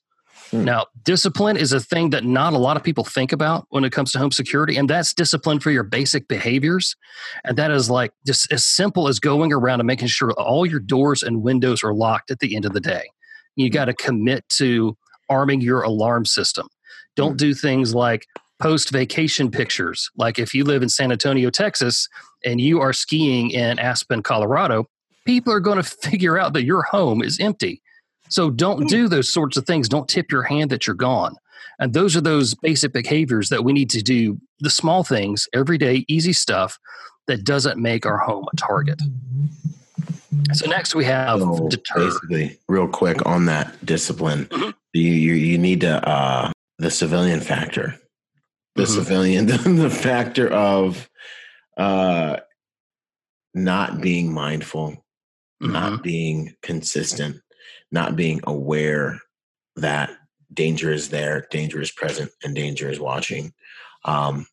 Hmm. 0.51 0.63
Now, 0.63 0.85
discipline 1.03 1.57
is 1.57 1.73
a 1.73 1.79
thing 1.79 2.11
that 2.11 2.23
not 2.23 2.53
a 2.53 2.57
lot 2.57 2.77
of 2.77 2.83
people 2.83 3.03
think 3.03 3.31
about 3.31 3.65
when 3.69 3.83
it 3.83 3.91
comes 3.91 4.11
to 4.11 4.19
home 4.19 4.31
security, 4.31 4.77
and 4.77 4.89
that's 4.89 5.13
discipline 5.13 5.59
for 5.59 5.71
your 5.71 5.83
basic 5.83 6.27
behaviors. 6.27 6.95
And 7.43 7.57
that 7.57 7.71
is 7.71 7.89
like 7.89 8.13
just 8.25 8.51
as 8.53 8.63
simple 8.63 9.07
as 9.07 9.19
going 9.19 9.51
around 9.51 9.79
and 9.79 9.87
making 9.87 10.09
sure 10.09 10.31
all 10.33 10.65
your 10.65 10.79
doors 10.79 11.23
and 11.23 11.41
windows 11.41 11.83
are 11.83 11.93
locked 11.93 12.29
at 12.29 12.39
the 12.39 12.55
end 12.55 12.65
of 12.65 12.73
the 12.73 12.79
day. 12.79 13.09
You 13.55 13.69
got 13.69 13.85
to 13.85 13.93
commit 13.93 14.47
to 14.57 14.95
arming 15.29 15.61
your 15.61 15.81
alarm 15.81 16.25
system. 16.25 16.67
Don't 17.15 17.31
hmm. 17.31 17.37
do 17.37 17.53
things 17.53 17.93
like 17.93 18.25
post 18.59 18.91
vacation 18.91 19.51
pictures. 19.51 20.09
Like 20.15 20.39
if 20.39 20.53
you 20.53 20.63
live 20.63 20.83
in 20.83 20.89
San 20.89 21.11
Antonio, 21.11 21.49
Texas, 21.49 22.07
and 22.45 22.61
you 22.61 22.79
are 22.79 22.93
skiing 22.93 23.51
in 23.51 23.79
Aspen, 23.79 24.23
Colorado, 24.23 24.87
people 25.25 25.53
are 25.53 25.59
going 25.59 25.77
to 25.81 25.83
figure 25.83 26.37
out 26.37 26.53
that 26.53 26.63
your 26.63 26.83
home 26.83 27.21
is 27.21 27.39
empty 27.39 27.81
so 28.33 28.49
don't 28.49 28.81
hmm. 28.81 28.87
do 28.87 29.07
those 29.07 29.29
sorts 29.29 29.57
of 29.57 29.65
things. 29.67 29.87
Don't 29.87 30.09
tip 30.09 30.31
your 30.31 30.41
hand 30.41 30.71
that 30.71 30.87
you're 30.87 30.95
gone. 30.95 31.35
And 31.79 31.93
those 31.93 32.15
are 32.15 32.21
those 32.21 32.55
basic 32.55 32.91
behaviors 32.91 33.49
that 33.49 33.63
we 33.63 33.73
need 33.73 33.91
to 33.91 34.01
do 34.01 34.39
the 34.59 34.69
small 34.71 35.03
things, 35.03 35.47
everyday, 35.53 36.03
easy 36.07 36.33
stuff 36.33 36.79
that 37.27 37.43
doesn't 37.43 37.79
make 37.79 38.05
our 38.05 38.17
home 38.17 38.45
a 38.51 38.55
target. 38.55 39.01
So 40.53 40.67
next 40.67 40.95
we 40.95 41.05
have 41.05 41.39
so 41.39 41.67
deter. 41.69 42.05
Basically, 42.05 42.57
real 42.67 42.87
quick 42.87 43.23
on 43.25 43.45
that 43.45 43.85
discipline, 43.85 44.45
mm-hmm. 44.45 44.71
You, 44.93 45.11
you, 45.11 45.33
you 45.33 45.57
need 45.57 45.81
to 45.81 46.07
uh, 46.07 46.51
the 46.77 46.91
civilian 46.91 47.41
factor, 47.41 47.95
the 48.75 48.83
mm-hmm. 48.83 48.93
civilian, 48.93 49.45
the 49.77 49.89
factor 49.89 50.47
of 50.51 51.09
uh, 51.77 52.37
not 53.53 54.01
being 54.01 54.31
mindful, 54.31 54.91
mm-hmm. 54.91 55.71
not 55.71 56.03
being 56.03 56.53
consistent, 56.61 57.37
not 57.91 58.15
being 58.15 58.41
aware 58.45 59.19
that 59.75 60.11
danger 60.53 60.91
is 60.91 61.09
there, 61.09 61.47
danger 61.49 61.81
is 61.81 61.91
present, 61.91 62.31
and 62.43 62.55
danger 62.55 62.89
is 62.89 62.99
watching. 62.99 63.53
Um, 64.05 64.45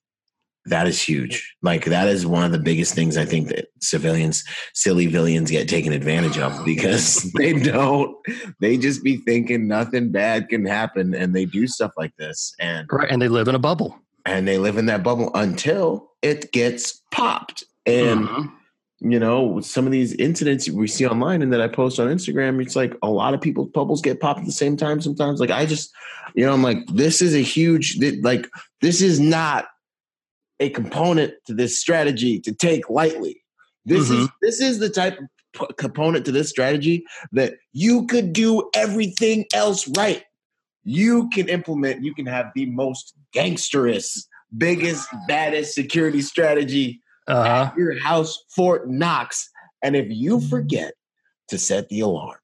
that 0.71 0.87
is 0.87 1.01
huge. 1.01 1.55
Like 1.63 1.85
that 1.87 2.09
is 2.09 2.27
one 2.27 2.45
of 2.45 2.53
the 2.53 2.59
biggest 2.59 2.95
things 2.95 3.17
I 3.17 3.25
think 3.25 3.49
that 3.49 3.69
civilians, 3.81 4.45
silly 4.75 5.07
villains 5.07 5.51
get 5.51 5.69
taken 5.69 5.93
advantage 5.93 6.39
of 6.39 6.65
because 6.65 7.31
they 7.37 7.53
don't, 7.53 8.17
they 8.61 8.77
just 8.77 9.05
be 9.05 9.19
thinking 9.19 9.69
nothing 9.69 10.11
bad 10.11 10.49
can 10.49 10.65
happen 10.65 11.15
and 11.15 11.35
they 11.35 11.45
do 11.45 11.67
stuff 11.67 11.93
like 11.97 12.17
this. 12.17 12.55
And 12.59 12.89
right. 12.91 13.11
And 13.11 13.21
they 13.21 13.29
live 13.29 13.49
in 13.49 13.55
a 13.55 13.61
bubble. 13.61 13.99
And 14.27 14.47
they 14.47 14.59
live 14.59 14.77
in 14.77 14.87
that 14.87 15.03
bubble 15.03 15.31
until 15.35 16.11
it 16.23 16.53
gets 16.53 17.03
popped. 17.13 17.65
And 17.87 18.29
mm-hmm 18.29 18.57
you 19.01 19.19
know, 19.19 19.61
some 19.61 19.87
of 19.87 19.93
these 19.93 20.13
incidents 20.15 20.69
we 20.69 20.87
see 20.87 21.07
online 21.07 21.41
and 21.41 21.53
that 21.53 21.61
I 21.61 21.69
post 21.69 21.99
on 21.99 22.09
Instagram, 22.09 22.61
it's 22.61 22.77
like 22.77 22.95
a 23.03 23.09
lot 23.09 23.33
of 23.33 23.41
people's 23.41 23.71
bubbles 23.71 24.03
get 24.03 24.21
popped 24.21 24.41
at 24.41 24.47
the 24.47 24.53
same 24.53 24.77
time 24.77 25.01
sometimes. 25.01 25.41
Like 25.41 25.51
I 25.51 25.65
just, 25.65 25.91
you 26.35 26.45
know, 26.45 26.53
I'm 26.53 26.63
like, 26.63 26.87
this 26.89 27.23
is 27.23 27.35
a 27.35 27.41
huge, 27.41 27.99
like, 28.23 28.47
this 28.83 29.01
is 29.01 29.19
not 29.19 29.67
a 30.61 30.71
component 30.71 31.35
to 31.47 31.55
this 31.55 31.79
strategy 31.79 32.39
to 32.41 32.55
take 32.55 32.89
lightly. 32.89 33.43
This 33.85 34.11
mm-hmm. 34.11 34.23
is 34.23 34.29
this 34.43 34.61
is 34.61 34.79
the 34.79 34.91
type 34.91 35.19
of 35.19 35.77
component 35.77 36.25
to 36.27 36.33
this 36.33 36.49
strategy 36.49 37.05
that 37.33 37.55
you 37.73 38.07
could 38.07 38.33
do 38.33 38.69
everything 38.75 39.47
else 39.53 39.89
right. 39.97 40.23
You 40.85 41.29
can 41.31 41.49
implement, 41.49 42.05
you 42.05 42.15
can 42.15 42.27
have 42.27 42.47
the 42.55 42.67
most 42.67 43.15
gangsterous, 43.35 44.27
biggest, 44.57 45.09
baddest 45.27 45.75
security 45.75 46.23
strategy 46.23 47.01
uh-huh. 47.27 47.73
your 47.77 47.99
house 47.99 48.45
Fort 48.55 48.89
Knox. 48.89 49.51
And 49.83 49.97
if 49.97 50.07
you 50.11 50.41
forget 50.41 50.95
to 51.49 51.59
set 51.59 51.89
the 51.89 52.01
alarm, 52.01 52.39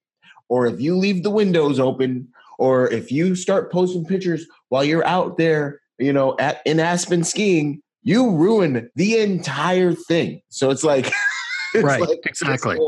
or 0.48 0.66
if 0.66 0.80
you 0.80 0.96
leave 0.96 1.22
the 1.22 1.30
windows 1.30 1.78
open, 1.78 2.28
or 2.58 2.90
if 2.90 3.10
you 3.12 3.34
start 3.34 3.72
posting 3.72 4.06
pictures 4.06 4.46
while 4.68 4.84
you're 4.84 5.06
out 5.06 5.36
there, 5.36 5.80
you 5.98 6.12
know, 6.12 6.36
at 6.38 6.60
in 6.64 6.80
Aspen 6.80 7.24
skiing, 7.24 7.82
you 8.06 8.30
ruin 8.30 8.88
the 8.94 9.18
entire 9.18 9.92
thing. 9.92 10.40
So 10.48 10.70
it's 10.70 10.84
like, 10.84 11.06
it's 11.74 11.82
right, 11.82 12.00
like 12.00 12.20
exactly. 12.24 12.78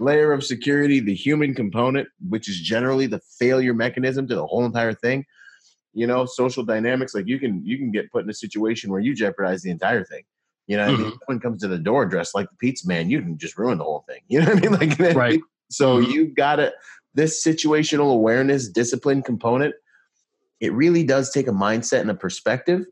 Layer 0.00 0.32
of 0.32 0.42
security, 0.42 1.00
the 1.00 1.14
human 1.14 1.54
component, 1.54 2.08
which 2.30 2.48
is 2.48 2.58
generally 2.58 3.06
the 3.06 3.20
failure 3.38 3.74
mechanism 3.74 4.26
to 4.26 4.34
the 4.34 4.46
whole 4.46 4.64
entire 4.64 4.94
thing. 4.94 5.26
You 5.92 6.06
know, 6.06 6.24
social 6.24 6.64
dynamics, 6.64 7.14
like 7.14 7.26
you 7.26 7.38
can 7.38 7.62
you 7.62 7.76
can 7.76 7.90
get 7.90 8.10
put 8.10 8.24
in 8.24 8.30
a 8.30 8.34
situation 8.34 8.90
where 8.90 9.00
you 9.00 9.14
jeopardize 9.14 9.62
the 9.62 9.70
entire 9.70 10.02
thing. 10.02 10.22
You 10.66 10.78
know, 10.78 10.84
mm-hmm. 10.84 10.94
I 10.94 10.96
mean, 10.96 11.06
mm-hmm. 11.08 11.16
someone 11.26 11.40
comes 11.40 11.60
to 11.60 11.68
the 11.68 11.78
door 11.78 12.06
dressed 12.06 12.34
like 12.34 12.48
the 12.48 12.56
pizza 12.56 12.88
man, 12.88 13.10
you 13.10 13.20
can 13.20 13.36
just 13.36 13.58
ruin 13.58 13.76
the 13.76 13.84
whole 13.84 14.04
thing. 14.08 14.20
You 14.28 14.40
know 14.40 14.46
what 14.46 14.56
I 14.56 14.86
mean? 14.86 14.98
Like, 14.98 15.14
right. 15.14 15.40
So 15.70 16.00
mm-hmm. 16.00 16.10
you've 16.10 16.34
got 16.34 16.56
to 16.56 16.72
this 17.12 17.44
situational 17.44 18.10
awareness, 18.14 18.70
discipline 18.70 19.22
component. 19.22 19.74
It 20.60 20.72
really 20.72 21.04
does 21.04 21.30
take 21.30 21.48
a 21.48 21.52
mindset 21.52 22.00
and 22.00 22.10
a 22.10 22.14
perspective, 22.14 22.86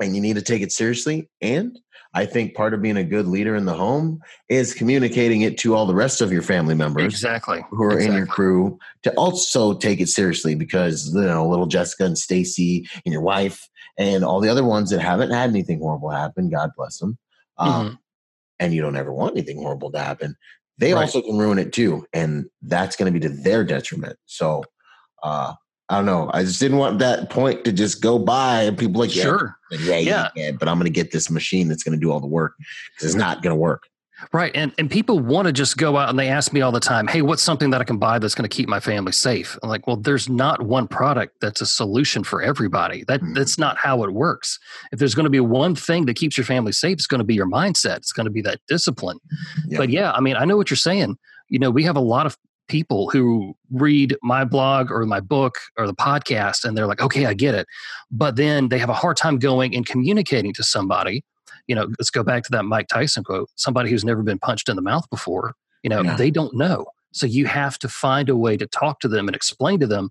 and 0.00 0.14
you 0.14 0.22
need 0.22 0.36
to 0.36 0.42
take 0.42 0.62
it 0.62 0.72
seriously. 0.72 1.28
And 1.40 1.78
I 2.14 2.24
think 2.24 2.54
part 2.54 2.72
of 2.72 2.80
being 2.80 2.96
a 2.96 3.04
good 3.04 3.26
leader 3.26 3.54
in 3.54 3.66
the 3.66 3.74
home 3.74 4.20
is 4.48 4.72
communicating 4.72 5.42
it 5.42 5.58
to 5.58 5.74
all 5.74 5.86
the 5.86 5.94
rest 5.94 6.20
of 6.20 6.32
your 6.32 6.42
family 6.42 6.74
members, 6.74 7.12
exactly, 7.12 7.62
who 7.70 7.82
are 7.82 7.92
exactly. 7.92 8.06
in 8.06 8.16
your 8.16 8.26
crew, 8.26 8.78
to 9.02 9.12
also 9.14 9.74
take 9.74 10.00
it 10.00 10.08
seriously 10.08 10.54
because 10.54 11.12
you 11.14 11.20
know, 11.20 11.46
little 11.46 11.66
Jessica 11.66 12.04
and 12.04 12.16
Stacy 12.16 12.88
and 13.04 13.12
your 13.12 13.22
wife 13.22 13.68
and 13.98 14.24
all 14.24 14.40
the 14.40 14.48
other 14.48 14.64
ones 14.64 14.90
that 14.90 15.00
haven't 15.00 15.30
had 15.30 15.50
anything 15.50 15.80
horrible 15.80 16.10
happen, 16.10 16.48
God 16.48 16.70
bless 16.76 16.98
them. 16.98 17.18
Um, 17.58 17.72
mm-hmm. 17.72 17.94
And 18.60 18.72
you 18.72 18.80
don't 18.80 18.96
ever 18.96 19.12
want 19.12 19.36
anything 19.36 19.58
horrible 19.58 19.92
to 19.92 19.98
happen. 19.98 20.36
They 20.78 20.94
right. 20.94 21.02
also 21.02 21.22
can 21.22 21.36
ruin 21.36 21.58
it 21.58 21.72
too, 21.72 22.06
and 22.12 22.46
that's 22.62 22.96
going 22.96 23.12
to 23.12 23.18
be 23.18 23.26
to 23.28 23.34
their 23.34 23.64
detriment. 23.64 24.16
So, 24.26 24.64
uh, 25.22 25.54
I 25.88 25.96
don't 25.96 26.06
know. 26.06 26.30
I 26.34 26.42
just 26.42 26.58
didn't 26.58 26.78
want 26.78 26.98
that 26.98 27.30
point 27.30 27.64
to 27.64 27.72
just 27.72 28.02
go 28.02 28.18
by 28.18 28.62
and 28.62 28.76
people 28.76 29.00
like, 29.00 29.14
yeah, 29.14 29.22
sure, 29.22 29.58
yeah, 29.70 29.98
yeah, 29.98 30.28
yeah, 30.34 30.50
but 30.50 30.68
I'm 30.68 30.78
going 30.78 30.92
to 30.92 30.92
get 30.92 31.12
this 31.12 31.30
machine 31.30 31.68
that's 31.68 31.84
going 31.84 31.96
to 31.96 32.00
do 32.00 32.10
all 32.10 32.20
the 32.20 32.26
work 32.26 32.54
because 32.58 33.06
it's 33.06 33.14
not 33.14 33.42
going 33.42 33.52
to 33.52 33.60
work. 33.60 33.84
Right. 34.32 34.50
And 34.54 34.72
and 34.78 34.90
people 34.90 35.18
want 35.20 35.46
to 35.46 35.52
just 35.52 35.76
go 35.76 35.98
out 35.98 36.08
and 36.08 36.18
they 36.18 36.28
ask 36.28 36.52
me 36.52 36.62
all 36.62 36.72
the 36.72 36.80
time, 36.80 37.06
hey, 37.06 37.20
what's 37.20 37.42
something 37.42 37.68
that 37.70 37.82
I 37.82 37.84
can 37.84 37.98
buy 37.98 38.18
that's 38.18 38.34
going 38.34 38.48
to 38.48 38.54
keep 38.54 38.66
my 38.66 38.80
family 38.80 39.12
safe? 39.12 39.58
I'm 39.62 39.68
like, 39.68 39.86
well, 39.86 39.96
there's 39.96 40.26
not 40.26 40.62
one 40.62 40.88
product 40.88 41.36
that's 41.42 41.60
a 41.60 41.66
solution 41.66 42.24
for 42.24 42.40
everybody. 42.40 43.04
That 43.08 43.20
mm-hmm. 43.20 43.34
that's 43.34 43.58
not 43.58 43.76
how 43.76 44.04
it 44.04 44.12
works. 44.12 44.58
If 44.90 44.98
there's 44.98 45.14
going 45.14 45.24
to 45.24 45.30
be 45.30 45.40
one 45.40 45.74
thing 45.74 46.06
that 46.06 46.16
keeps 46.16 46.38
your 46.38 46.46
family 46.46 46.72
safe, 46.72 46.94
it's 46.94 47.06
going 47.06 47.18
to 47.18 47.24
be 47.24 47.34
your 47.34 47.48
mindset. 47.48 47.98
It's 47.98 48.12
going 48.12 48.24
to 48.24 48.30
be 48.30 48.40
that 48.42 48.60
discipline. 48.68 49.18
Yep. 49.68 49.78
But 49.78 49.90
yeah, 49.90 50.12
I 50.12 50.20
mean, 50.20 50.36
I 50.36 50.46
know 50.46 50.56
what 50.56 50.70
you're 50.70 50.78
saying. 50.78 51.18
You 51.48 51.58
know, 51.58 51.70
we 51.70 51.84
have 51.84 51.96
a 51.96 52.00
lot 52.00 52.24
of 52.24 52.38
people 52.68 53.10
who 53.10 53.56
read 53.70 54.16
my 54.22 54.44
blog 54.44 54.90
or 54.90 55.04
my 55.06 55.20
book 55.20 55.54
or 55.76 55.86
the 55.86 55.94
podcast 55.94 56.64
and 56.64 56.76
they're 56.76 56.86
like, 56.86 57.00
okay, 57.00 57.26
I 57.26 57.34
get 57.34 57.54
it. 57.54 57.66
But 58.10 58.36
then 58.36 58.68
they 58.68 58.78
have 58.78 58.88
a 58.88 58.94
hard 58.94 59.16
time 59.16 59.38
going 59.38 59.74
and 59.74 59.86
communicating 59.86 60.52
to 60.54 60.62
somebody 60.62 61.24
you 61.66 61.74
know, 61.74 61.86
let's 61.98 62.10
go 62.10 62.22
back 62.22 62.44
to 62.44 62.50
that 62.52 62.64
Mike 62.64 62.88
Tyson 62.88 63.24
quote 63.24 63.50
somebody 63.56 63.90
who's 63.90 64.04
never 64.04 64.22
been 64.22 64.38
punched 64.38 64.68
in 64.68 64.76
the 64.76 64.82
mouth 64.82 65.08
before, 65.10 65.54
you 65.82 65.90
know, 65.90 66.02
yeah. 66.02 66.16
they 66.16 66.30
don't 66.30 66.54
know. 66.54 66.86
So 67.12 67.26
you 67.26 67.46
have 67.46 67.78
to 67.80 67.88
find 67.88 68.28
a 68.28 68.36
way 68.36 68.56
to 68.56 68.66
talk 68.66 69.00
to 69.00 69.08
them 69.08 69.26
and 69.26 69.34
explain 69.34 69.80
to 69.80 69.86
them 69.86 70.10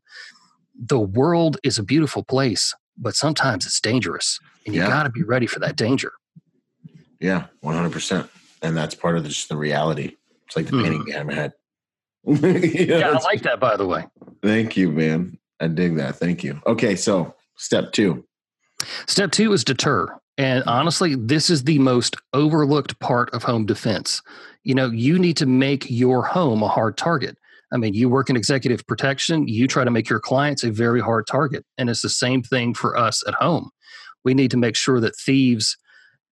the 0.78 1.00
world 1.00 1.58
is 1.64 1.78
a 1.78 1.84
beautiful 1.84 2.24
place, 2.24 2.74
but 2.98 3.16
sometimes 3.16 3.66
it's 3.66 3.80
dangerous 3.80 4.40
and 4.66 4.76
you 4.76 4.82
yeah. 4.82 4.88
got 4.88 5.04
to 5.04 5.10
be 5.10 5.24
ready 5.24 5.46
for 5.46 5.60
that 5.60 5.76
danger. 5.76 6.14
Yeah, 7.20 7.46
100%. 7.64 8.28
And 8.62 8.76
that's 8.76 8.96
part 8.96 9.18
of 9.18 9.24
the, 9.24 9.30
just 9.30 9.50
the 9.50 9.58
reality. 9.58 10.16
It's 10.48 10.56
like 10.56 10.66
the 10.66 10.74
mm. 10.74 10.84
painting 10.84 11.04
behind 11.06 11.28
my 11.28 11.36
head. 12.42 12.64
yeah, 12.64 13.10
I 13.10 13.24
like 13.24 13.42
that, 13.44 13.60
by 13.60 13.76
the 13.78 13.86
way. 13.86 14.06
Thank 14.42 14.78
you, 14.78 14.92
man. 14.92 15.38
I 15.60 15.68
dig 15.68 15.96
that. 15.98 16.18
Thank 16.18 16.44
you. 16.44 16.62
Okay, 16.68 16.96
so 16.96 17.34
step 17.58 17.92
two. 17.92 18.26
Step 19.08 19.32
two 19.32 19.54
is 19.54 19.64
deter. 19.64 20.08
And 20.38 20.64
honestly, 20.68 21.16
this 21.16 21.50
is 21.50 21.64
the 21.64 21.80
most 21.80 22.18
overlooked 22.34 23.00
part 23.00 23.34
of 23.34 23.44
home 23.44 23.66
defense. 23.66 24.22
You 24.64 24.76
know, 24.76 24.90
you 24.90 25.18
need 25.18 25.38
to 25.38 25.46
make 25.46 25.90
your 25.90 26.24
home 26.24 26.62
a 26.62 26.68
hard 26.68 26.98
target. 26.98 27.38
I 27.74 27.78
mean, 27.78 27.94
you 27.94 28.10
work 28.10 28.30
in 28.30 28.36
executive 28.36 28.86
protection, 28.86 29.48
you 29.48 29.68
try 29.68 29.84
to 29.84 29.92
make 29.92 30.10
your 30.10 30.20
clients 30.20 30.64
a 30.64 30.72
very 30.72 31.02
hard 31.02 31.26
target. 31.28 31.66
And 31.78 31.90
it's 31.90 32.02
the 32.02 32.10
same 32.10 32.44
thing 32.44 32.74
for 32.74 32.98
us 32.98 33.24
at 33.28 33.34
home. 33.36 33.70
We 34.24 34.34
need 34.34 34.52
to 34.52 34.58
make 34.58 34.76
sure 34.76 35.00
that 35.00 35.16
thieves 35.16 35.78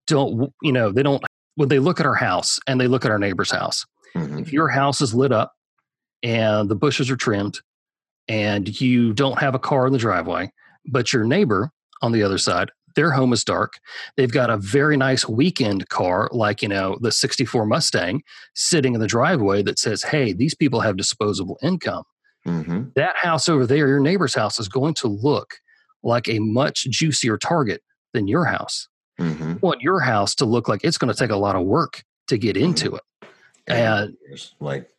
don't, 0.06 0.54
you 0.62 0.72
know, 0.72 0.92
they 0.92 1.04
don't, 1.04 1.24
when 1.56 1.70
they 1.70 1.80
look 1.80 2.00
at 2.00 2.06
our 2.06 2.16
house 2.16 2.60
and 2.68 2.80
they 2.80 2.88
look 2.88 3.06
at 3.06 3.12
our 3.12 3.20
neighbor's 3.20 3.52
house, 3.52 3.86
mm-hmm. 4.16 4.40
if 4.40 4.52
your 4.52 4.68
house 4.68 5.02
is 5.02 5.14
lit 5.14 5.32
up 5.32 5.54
and 6.24 6.70
the 6.70 6.76
bushes 6.76 7.12
are 7.12 7.18
trimmed 7.18 7.60
and 8.28 8.80
you 8.80 9.14
don't 9.14 9.40
have 9.40 9.54
a 9.54 9.60
car 9.60 9.86
in 9.86 9.94
the 9.94 10.00
driveway, 10.00 10.52
but 10.86 11.12
your 11.12 11.26
neighbor 11.26 11.72
on 12.02 12.12
the 12.12 12.24
other 12.24 12.38
side 12.38 12.70
their 12.96 13.12
home 13.12 13.34
is 13.34 13.44
dark. 13.44 13.80
They've 14.18 14.32
got 14.32 14.50
a 14.50 14.58
very 14.58 14.98
nice 14.98 15.28
weekend 15.28 15.90
car, 15.90 16.30
like, 16.32 16.62
you 16.62 16.68
know, 16.68 16.98
the 17.02 17.12
64 17.12 17.66
Mustang 17.66 18.22
sitting 18.56 18.94
in 18.94 19.00
the 19.00 19.08
driveway 19.08 19.64
that 19.64 19.80
says, 19.80 20.04
hey, 20.04 20.34
these 20.34 20.56
people 20.56 20.82
have 20.82 20.98
disposable 20.98 21.58
income. 21.62 22.04
Mm-hmm. 22.48 22.90
That 22.96 23.16
house 23.16 23.48
over 23.48 23.66
there, 23.66 23.88
your 23.88 24.00
neighbor's 24.00 24.36
house, 24.36 24.60
is 24.60 24.68
going 24.68 24.94
to 24.96 25.08
look 25.08 25.56
like 26.04 26.28
a 26.28 26.40
much 26.40 26.84
juicier 26.90 27.38
target 27.38 27.82
than 28.14 28.28
your 28.28 28.46
house. 28.46 28.88
Mm-hmm. 29.20 29.60
want 29.62 29.80
your 29.82 30.00
house 30.00 30.34
to 30.34 30.46
look 30.46 30.68
like 30.68 30.84
it's 30.84 30.98
going 30.98 31.14
to 31.14 31.18
take 31.18 31.30
a 31.30 31.36
lot 31.38 31.56
of 31.56 31.62
work 31.62 32.04
to 32.28 32.38
get 32.38 32.56
mm-hmm. 32.56 32.66
into 32.66 32.96
it. 32.96 33.04
And, 33.68 34.18
and 34.30 34.52
like 34.60 34.90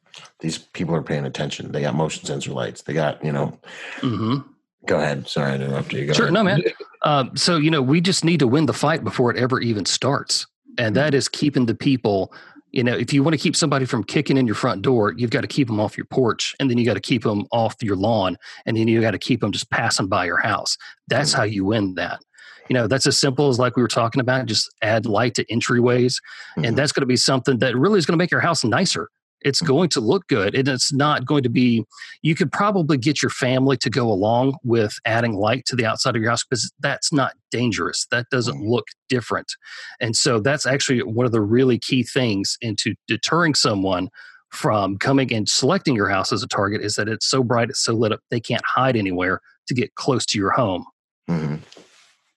these 0.40 0.58
people 0.58 0.94
are 0.94 1.02
paying 1.02 1.24
attention. 1.26 1.72
They 1.72 1.80
got 1.82 1.94
motion 1.94 2.24
sensor 2.24 2.52
lights. 2.52 2.82
They 2.82 2.92
got, 2.94 3.24
you 3.24 3.32
know, 3.32 3.58
mm-hmm 4.00 4.48
Go 4.86 4.98
ahead. 4.98 5.26
Sorry, 5.26 5.52
I 5.52 5.54
interrupted 5.54 5.98
you. 5.98 6.06
Go 6.08 6.12
sure, 6.12 6.24
ahead. 6.26 6.34
no, 6.34 6.44
man. 6.44 6.62
Um, 7.00 7.34
so 7.34 7.56
you 7.56 7.70
know, 7.70 7.80
we 7.80 8.02
just 8.02 8.22
need 8.22 8.38
to 8.40 8.46
win 8.46 8.66
the 8.66 8.74
fight 8.74 9.02
before 9.02 9.30
it 9.30 9.38
ever 9.38 9.58
even 9.60 9.86
starts, 9.86 10.46
and 10.76 10.94
that 10.94 11.14
is 11.14 11.26
keeping 11.26 11.64
the 11.64 11.74
people. 11.74 12.34
You 12.70 12.84
know, 12.84 12.94
if 12.94 13.10
you 13.10 13.22
want 13.22 13.32
to 13.32 13.40
keep 13.40 13.56
somebody 13.56 13.86
from 13.86 14.04
kicking 14.04 14.36
in 14.36 14.44
your 14.44 14.54
front 14.56 14.82
door, 14.82 15.14
you've 15.16 15.30
got 15.30 15.40
to 15.40 15.46
keep 15.46 15.68
them 15.68 15.80
off 15.80 15.96
your 15.96 16.04
porch, 16.04 16.54
and 16.60 16.70
then 16.70 16.76
you 16.76 16.84
got 16.84 16.94
to 16.94 17.00
keep 17.00 17.22
them 17.22 17.46
off 17.50 17.76
your 17.80 17.96
lawn, 17.96 18.36
and 18.66 18.76
then 18.76 18.86
you 18.86 19.00
got 19.00 19.12
to 19.12 19.18
keep 19.18 19.40
them 19.40 19.52
just 19.52 19.70
passing 19.70 20.06
by 20.06 20.26
your 20.26 20.36
house. 20.36 20.76
That's 21.08 21.30
Mm-hmm. 21.30 21.38
how 21.38 21.44
you 21.44 21.64
win 21.64 21.94
that. 21.94 22.20
You 22.68 22.74
know, 22.74 22.86
that's 22.86 23.06
as 23.06 23.18
simple 23.18 23.48
as 23.48 23.58
like 23.58 23.76
we 23.76 23.82
were 23.82 23.88
talking 23.88 24.20
about. 24.20 24.44
Just 24.44 24.68
add 24.82 25.06
light 25.06 25.34
to 25.36 25.46
entryways, 25.46 26.16
Mhm. 26.58 26.68
and 26.68 26.76
that's 26.76 26.92
going 26.92 27.00
to 27.00 27.06
be 27.06 27.16
something 27.16 27.56
that 27.60 27.74
really 27.74 27.98
is 27.98 28.04
going 28.04 28.18
to 28.18 28.22
make 28.22 28.30
your 28.30 28.40
house 28.42 28.64
nicer. 28.64 29.08
It's 29.44 29.60
going 29.60 29.90
to 29.90 30.00
look 30.00 30.26
good, 30.28 30.54
and 30.54 30.66
it's 30.66 30.92
not 30.92 31.26
going 31.26 31.42
to 31.42 31.48
be. 31.48 31.84
You 32.22 32.34
could 32.34 32.50
probably 32.50 32.96
get 32.96 33.22
your 33.22 33.30
family 33.30 33.76
to 33.76 33.90
go 33.90 34.10
along 34.10 34.56
with 34.64 34.94
adding 35.04 35.34
light 35.34 35.66
to 35.66 35.76
the 35.76 35.84
outside 35.86 36.16
of 36.16 36.22
your 36.22 36.30
house 36.30 36.42
because 36.42 36.72
that's 36.80 37.12
not 37.12 37.34
dangerous. 37.50 38.06
That 38.10 38.26
doesn't 38.30 38.58
Mhm. 38.58 38.68
look 38.68 38.86
different, 39.08 39.52
and 40.00 40.16
so 40.16 40.40
that's 40.40 40.66
actually 40.66 41.02
one 41.02 41.26
of 41.26 41.32
the 41.32 41.42
really 41.42 41.78
key 41.78 42.02
things 42.02 42.56
into 42.60 42.94
deterring 43.06 43.54
someone 43.54 44.08
from 44.50 44.96
coming 44.98 45.32
and 45.32 45.48
selecting 45.48 45.94
your 45.94 46.08
house 46.08 46.32
as 46.32 46.42
a 46.42 46.46
target 46.46 46.80
is 46.80 46.94
that 46.94 47.08
it's 47.08 47.26
so 47.26 47.42
bright, 47.42 47.70
it's 47.70 47.82
so 47.84 47.92
lit 47.92 48.12
up, 48.12 48.20
they 48.30 48.40
can't 48.40 48.62
hide 48.64 48.96
anywhere 48.96 49.40
to 49.66 49.74
get 49.74 49.94
close 49.96 50.24
to 50.24 50.38
your 50.38 50.52
home. 50.52 50.86
Mhm. 51.28 51.60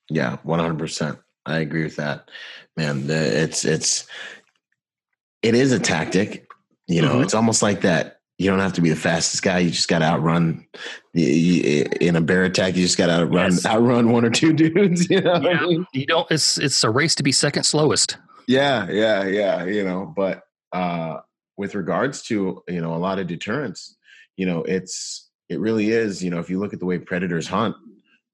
Yeah, 0.09 0.37
one 0.43 0.59
hundred 0.59 0.79
percent. 0.79 1.19
I 1.45 1.59
agree 1.59 1.83
with 1.83 1.95
that, 1.97 2.29
man. 2.75 3.05
It's 3.09 3.63
it's 3.63 4.07
it 5.41 5.55
is 5.55 5.71
a 5.71 5.79
tactic. 5.79 6.46
You 6.87 7.01
know, 7.01 7.15
Mhm. 7.15 7.23
it's 7.23 7.33
almost 7.33 7.61
like 7.61 7.81
that. 7.81 8.19
You 8.37 8.49
don't 8.49 8.59
have 8.59 8.73
to 8.73 8.81
be 8.81 8.89
the 8.89 8.95
fastest 8.95 9.41
guy. 9.43 9.59
You 9.59 9.71
just 9.71 9.87
got 9.87 9.99
to 9.99 10.05
outrun. 10.05 10.65
In 11.13 12.15
a 12.15 12.21
bear 12.21 12.43
attack, 12.43 12.75
you 12.75 12.83
just 12.83 12.97
got 12.97 13.07
to 13.07 13.13
outrun 13.13 13.51
Yes. 13.51 13.65
outrun 13.65 14.11
one 14.11 14.23
or 14.25 14.29
two 14.29 14.53
dudes. 14.63 15.09
You 15.09 15.21
know, 15.21 15.33
I 15.33 15.39
Yeah. 15.41 15.61
mean? 15.61 15.85
You 15.93 16.05
don't. 16.05 16.29
It's 16.29 16.57
it's 16.57 16.83
a 16.83 16.89
race 16.89 17.15
to 17.15 17.23
be 17.23 17.31
second 17.31 17.63
slowest. 17.63 18.17
yeah, 18.47 18.87
yeah, 18.89 19.25
yeah. 19.25 19.65
You 19.65 19.83
know, 19.83 20.13
but 20.15 20.43
uh, 20.71 21.17
with 21.57 21.73
regards 21.75 22.21
to 22.23 22.61
you 22.67 22.81
know 22.81 22.93
a 22.93 22.97
lot 23.01 23.19
of 23.19 23.27
deterrence, 23.27 23.95
you 24.37 24.45
know, 24.45 24.63
it's 24.63 25.29
it 25.49 25.59
really 25.59 25.89
is. 25.91 26.23
You 26.23 26.29
know, 26.29 26.39
if 26.39 26.49
you 26.49 26.59
look 26.59 26.73
at 26.73 26.79
the 26.79 26.85
way 26.85 26.99
predators 26.99 27.47
hunt, 27.47 27.75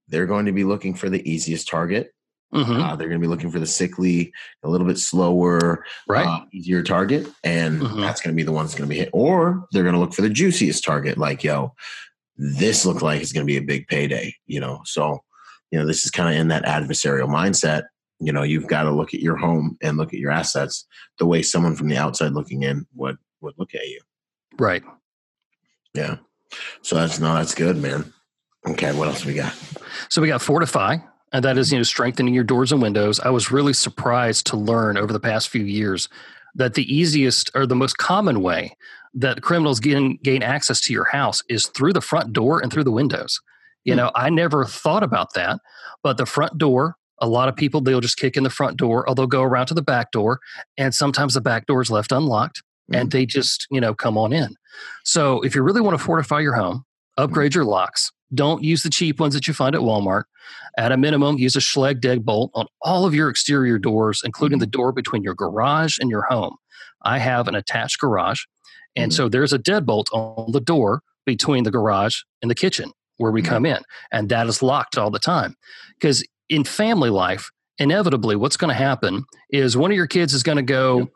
they're 0.09 0.25
going 0.25 0.45
to 0.47 0.51
be 0.51 0.63
looking 0.65 0.93
for 0.93 1.09
the 1.09 1.27
easiest 1.29 1.67
target. 1.67 2.13
Mhm. 2.53 2.79
Uh, 2.81 2.95
they're 2.95 3.07
going 3.09 3.19
to 3.19 3.25
be 3.25 3.29
looking 3.29 3.49
for 3.51 3.59
the 3.59 3.65
sickly, 3.65 4.31
a 4.63 4.69
little 4.69 4.85
bit 4.87 4.97
slower, 4.99 5.83
right. 6.07 6.25
uh, 6.27 6.45
easier 6.53 6.83
target, 6.83 7.27
and 7.43 7.81
Mhm. 7.81 8.01
that's 8.01 8.21
going 8.21 8.33
to 8.33 8.37
be 8.37 8.43
the 8.43 8.51
one 8.51 8.65
that's 8.65 8.75
going 8.75 8.87
to 8.87 8.93
be 8.93 8.99
hit. 8.99 9.09
Or 9.13 9.65
they're 9.71 9.83
going 9.83 9.95
to 9.95 9.99
look 9.99 10.13
for 10.13 10.21
the 10.21 10.29
juiciest 10.29 10.83
target, 10.83 11.17
like 11.17 11.43
yo, 11.43 11.73
this 12.37 12.85
looked 12.85 13.01
like 13.01 13.21
it's 13.21 13.31
going 13.31 13.45
to 13.45 13.51
be 13.51 13.57
a 13.57 13.61
big 13.61 13.87
payday. 13.87 14.35
You 14.45 14.59
know, 14.59 14.81
so 14.85 15.23
you 15.71 15.79
know 15.79 15.85
this 15.85 16.05
is 16.05 16.11
kind 16.11 16.29
of 16.33 16.39
in 16.39 16.47
that 16.49 16.63
adversarial 16.65 17.27
mindset. 17.27 17.83
You 18.19 18.31
know, 18.31 18.43
you've 18.43 18.67
got 18.67 18.83
to 18.83 18.91
look 18.91 19.13
at 19.13 19.19
your 19.19 19.35
home 19.35 19.77
and 19.81 19.97
look 19.97 20.13
at 20.13 20.19
your 20.19 20.31
assets 20.31 20.85
the 21.19 21.25
way 21.25 21.41
someone 21.41 21.75
from 21.75 21.89
the 21.89 21.97
outside 21.97 22.31
looking 22.33 22.63
in 22.63 22.85
would 22.93 23.17
would 23.41 23.55
look 23.57 23.73
at 23.75 23.87
you. 23.87 23.99
right. 24.59 24.83
Yeah. 25.93 26.17
So 26.81 26.95
that's 26.95 27.19
no, 27.19 27.33
that's 27.35 27.53
good, 27.55 27.77
man. 27.77 28.13
Okay, 28.67 28.93
what 28.97 29.07
else 29.09 29.25
we 29.25 29.33
got? 29.33 29.53
So 30.09 30.21
we 30.21 30.27
got 30.27 30.41
Fortify, 30.41 30.97
and 31.33 31.43
that 31.43 31.57
is 31.57 31.71
you 31.71 31.77
know 31.79 31.83
strengthening 31.83 32.33
your 32.33 32.43
doors 32.43 32.71
and 32.71 32.81
windows. 32.81 33.19
I 33.19 33.29
was 33.31 33.51
really 33.51 33.73
surprised 33.73 34.45
to 34.47 34.57
learn 34.57 34.97
over 34.97 35.11
the 35.11 35.19
past 35.19 35.49
few 35.49 35.63
years 35.63 36.07
that 36.55 36.75
the 36.75 36.93
easiest 36.93 37.51
or 37.55 37.65
the 37.65 37.75
most 37.75 37.97
common 37.97 38.41
way 38.41 38.77
that 39.15 39.41
criminals 39.41 39.79
gain 39.79 40.17
gain 40.23 40.43
access 40.43 40.79
to 40.81 40.93
your 40.93 41.05
house 41.05 41.43
is 41.49 41.67
through 41.67 41.93
the 41.93 42.01
front 42.01 42.33
door 42.33 42.59
and 42.61 42.71
through 42.71 42.83
the 42.85 42.91
windows. 42.91 43.41
You 43.83 43.93
Hmm. 43.93 43.97
know, 43.97 44.11
I 44.15 44.29
never 44.29 44.63
thought 44.65 45.03
about 45.03 45.33
that, 45.33 45.59
but 46.03 46.17
the 46.17 46.25
front 46.25 46.57
door. 46.57 46.95
A 47.19 47.27
lot 47.27 47.47
of 47.47 47.55
people 47.55 47.79
they'll 47.79 48.01
just 48.01 48.17
kick 48.17 48.35
in 48.35 48.43
the 48.43 48.49
front 48.49 48.75
door, 48.75 49.07
or 49.07 49.15
they'll 49.15 49.27
go 49.27 49.43
around 49.43 49.67
to 49.67 49.73
the 49.73 49.83
back 49.83 50.11
door, 50.11 50.39
and 50.77 50.93
sometimes 50.93 51.35
the 51.35 51.41
back 51.41 51.67
door 51.67 51.81
is 51.81 51.89
left 51.91 52.11
unlocked, 52.11 52.63
and 52.91 53.11
they 53.11 53.25
just 53.25 53.65
you 53.71 53.79
know 53.79 53.93
come 53.93 54.17
on 54.17 54.33
in. 54.33 54.55
So 55.05 55.39
if 55.41 55.55
you 55.55 55.61
really 55.61 55.79
want 55.79 55.97
to 55.97 56.03
fortify 56.03 56.39
your 56.41 56.53
home, 56.55 56.83
upgrade 57.15 57.55
your 57.55 57.63
locks. 57.65 58.11
Don't 58.33 58.63
use 58.63 58.83
the 58.83 58.89
cheap 58.89 59.19
ones 59.19 59.33
that 59.33 59.47
you 59.47 59.53
find 59.53 59.75
at 59.75 59.81
Walmart. 59.81 60.23
At 60.77 60.91
a 60.91 60.97
minimum, 60.97 61.37
use 61.37 61.55
a 61.55 61.59
Schlage 61.59 61.99
deadbolt 61.99 62.49
on 62.53 62.65
all 62.81 63.05
of 63.05 63.13
your 63.13 63.29
exterior 63.29 63.77
doors, 63.77 64.21
including 64.23 64.59
the 64.59 64.65
door 64.65 64.91
between 64.91 65.23
your 65.23 65.35
garage 65.35 65.97
and 65.99 66.09
your 66.09 66.23
home. 66.23 66.55
I 67.03 67.19
have 67.19 67.47
an 67.47 67.55
attached 67.55 67.99
garage, 67.99 68.41
and 68.95 69.11
Mhm. 69.11 69.15
so 69.15 69.29
there's 69.29 69.53
a 69.53 69.59
deadbolt 69.59 70.05
on 70.13 70.51
the 70.51 70.61
door 70.61 71.01
between 71.25 71.63
the 71.63 71.71
garage 71.71 72.17
and 72.41 72.49
the 72.49 72.55
kitchen 72.55 72.91
where 73.17 73.31
we 73.31 73.41
Mhm. 73.41 73.45
come 73.47 73.65
in, 73.65 73.81
and 74.11 74.29
that 74.29 74.47
is 74.47 74.63
locked 74.63 74.97
all 74.97 75.11
the 75.11 75.19
time. 75.19 75.55
Because 75.99 76.23
in 76.49 76.63
family 76.63 77.09
life, 77.09 77.51
inevitably, 77.77 78.35
what's 78.35 78.57
going 78.57 78.69
to 78.69 78.73
happen 78.75 79.25
is 79.49 79.77
one 79.77 79.91
of 79.91 79.97
your 79.97 80.07
kids 80.07 80.33
is 80.33 80.43
going 80.43 80.57
to 80.57 80.61
go, 80.63 80.99
Yep. 80.99 81.07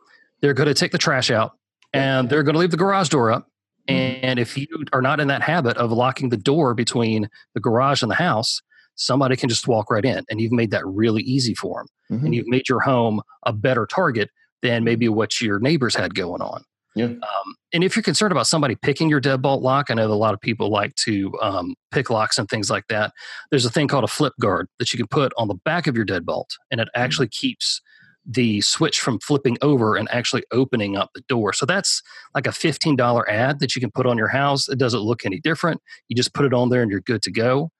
they're 0.41 0.53
going 0.53 0.67
to 0.67 0.73
take 0.73 0.91
the 0.91 0.97
trash 0.97 1.31
out, 1.31 1.53
and 1.93 2.29
they're 2.29 2.43
going 2.43 2.53
to 2.53 2.59
leave 2.59 2.71
the 2.71 2.77
garage 2.77 3.09
door 3.09 3.31
up. 3.31 3.47
Mhm. 3.89 4.19
And 4.23 4.39
if 4.39 4.57
you 4.57 4.67
are 4.93 5.01
not 5.01 5.19
in 5.19 5.27
that 5.27 5.41
habit 5.41 5.77
of 5.77 5.91
locking 5.91 6.29
the 6.29 6.37
door 6.37 6.73
between 6.73 7.29
the 7.53 7.59
garage 7.59 8.01
and 8.01 8.11
the 8.11 8.15
house, 8.15 8.61
somebody 8.95 9.35
can 9.35 9.49
just 9.49 9.67
walk 9.67 9.91
right 9.91 10.03
in. 10.05 10.23
And 10.29 10.41
you've 10.41 10.51
made 10.51 10.71
that 10.71 10.85
really 10.85 11.21
easy 11.23 11.53
for 11.53 11.85
them. 12.09 12.19
Mhm. 12.19 12.25
And 12.25 12.35
you've 12.35 12.47
made 12.47 12.67
your 12.67 12.79
home 12.81 13.21
a 13.43 13.53
better 13.53 13.85
target 13.85 14.29
than 14.61 14.83
maybe 14.83 15.07
what 15.07 15.39
your 15.39 15.59
neighbors 15.59 15.95
had 15.95 16.15
going 16.15 16.41
on. 16.41 16.63
Yeah. 16.95 17.05
Um, 17.05 17.55
and 17.73 17.83
if 17.83 17.95
you're 17.95 18.01
concerned 18.01 18.31
about 18.31 18.47
somebody 18.47 18.75
picking 18.75 19.07
your 19.07 19.21
deadbolt 19.21 19.61
lock, 19.61 19.91
I 19.91 19.93
know 19.93 20.07
that 20.07 20.13
a 20.13 20.15
lot 20.15 20.33
of 20.33 20.41
people 20.41 20.71
like 20.71 20.95
to 21.05 21.31
um, 21.43 21.75
pick 21.91 22.09
locks 22.09 22.39
and 22.39 22.49
things 22.49 22.71
like 22.71 22.85
that. 22.89 23.11
There's 23.51 23.65
a 23.65 23.69
thing 23.69 23.87
called 23.87 24.03
a 24.03 24.07
flip 24.07 24.33
guard 24.41 24.67
that 24.79 24.91
you 24.91 24.97
can 24.97 25.05
put 25.07 25.31
on 25.37 25.47
the 25.47 25.53
back 25.63 25.85
of 25.85 25.95
your 25.95 26.05
deadbolt, 26.07 26.47
and 26.71 26.81
it 26.81 26.87
actually 26.95 27.27
keeps 27.27 27.81
the 28.27 28.59
switch 28.61 28.99
from 28.99 29.19
flipping 29.19 29.57
over 29.61 29.95
and 29.95 30.07
actually 30.11 30.43
opening 30.51 30.97
up 30.97 31.11
the 31.15 31.21
door. 31.21 31.53
So 31.53 31.65
that's 31.65 32.03
like 32.35 32.45
a 32.45 32.51
$15 32.51 33.27
ad 33.29 33.59
that 33.59 33.75
you 33.75 33.79
can 33.79 33.91
put 33.91 34.05
on 34.05 34.17
your 34.17 34.27
house. 34.27 34.67
It 34.67 34.77
doesn't 34.77 34.99
look 34.99 35.25
any 35.25 35.39
different. 35.39 35.81
You 36.09 36.15
just 36.15 36.33
put 36.33 36.45
it 36.45 36.53
on 36.53 36.69
there 36.69 36.81
and 36.81 36.91
you're 36.91 36.99
good 36.99 37.21
to 37.23 37.31
go. 37.31 37.71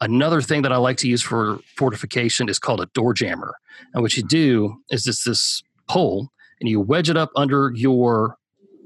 Another 0.00 0.40
thing 0.40 0.62
that 0.62 0.72
I 0.72 0.76
like 0.76 0.96
to 0.98 1.08
use 1.08 1.22
for 1.22 1.58
fortification 1.76 2.48
is 2.48 2.60
called 2.60 2.80
a 2.80 2.86
door 2.94 3.12
jammer. 3.12 3.54
And 3.92 4.02
what 4.02 4.16
you 4.16 4.22
do 4.22 4.76
is 4.90 5.06
it's 5.08 5.24
this 5.24 5.62
pole 5.88 6.28
and 6.60 6.68
you 6.68 6.80
wedge 6.80 7.10
it 7.10 7.16
up 7.16 7.30
under 7.34 7.72
your 7.74 8.36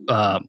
uh, 0.09 0.41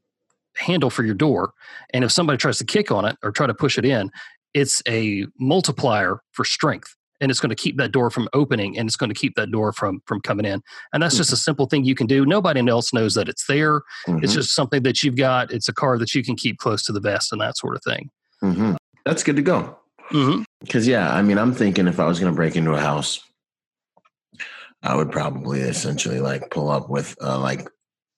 handle 0.56 0.88
for 0.88 1.04
your 1.04 1.14
door. 1.14 1.52
And 1.92 2.04
if 2.04 2.12
somebody 2.12 2.38
tries 2.38 2.56
to 2.58 2.64
kick 2.64 2.90
on 2.90 3.04
it 3.04 3.16
or 3.22 3.30
try 3.30 3.46
to 3.46 3.54
push 3.54 3.76
it 3.76 3.84
in, 3.84 4.10
it's 4.54 4.82
a 4.88 5.26
multiplier 5.38 6.20
for 6.32 6.46
strength. 6.46 6.96
And 7.24 7.30
it's 7.30 7.40
going 7.40 7.48
to 7.48 7.56
keep 7.56 7.78
that 7.78 7.90
door 7.90 8.10
from 8.10 8.28
opening 8.34 8.76
and 8.78 8.86
it's 8.86 8.96
going 8.96 9.08
to 9.08 9.14
keep 9.18 9.34
that 9.36 9.50
door 9.50 9.72
from 9.72 10.02
from 10.04 10.20
coming 10.20 10.44
in. 10.44 10.60
And 10.92 11.02
that's 11.02 11.16
just 11.16 11.32
a 11.32 11.36
simple 11.36 11.64
thing 11.64 11.82
you 11.84 11.94
can 11.94 12.06
do. 12.06 12.26
Nobody 12.26 12.60
else 12.68 12.92
knows 12.92 13.14
that 13.14 13.30
it's 13.30 13.46
there. 13.46 13.76
It's 14.06 14.32
Mhm. 14.32 14.34
just 14.34 14.54
something 14.54 14.82
that 14.82 15.02
you've 15.02 15.16
got. 15.16 15.50
It's 15.50 15.66
a 15.66 15.72
car 15.72 15.96
that 15.96 16.14
you 16.14 16.22
can 16.22 16.36
keep 16.36 16.58
close 16.58 16.82
to 16.84 16.92
the 16.92 17.00
vest 17.00 17.32
and 17.32 17.40
that 17.40 17.56
sort 17.56 17.76
of 17.76 17.82
thing. 17.82 18.10
Mhm. 18.42 18.76
That's 19.06 19.22
good 19.22 19.36
to 19.36 19.42
go. 19.42 19.78
Mm-hmm. 20.10 20.42
Because 20.60 20.86
yeah, 20.86 21.14
I 21.14 21.22
mean, 21.22 21.38
I'm 21.38 21.54
thinking 21.54 21.88
if 21.88 21.98
I 21.98 22.04
was 22.06 22.20
going 22.20 22.30
to 22.30 22.36
break 22.36 22.56
into 22.56 22.72
a 22.74 22.80
house, 22.80 23.20
I 24.82 24.94
would 24.94 25.10
probably 25.10 25.60
essentially 25.60 26.20
like 26.20 26.50
pull 26.50 26.68
up 26.68 26.90
with 26.90 27.16
uh, 27.22 27.38
like 27.38 27.66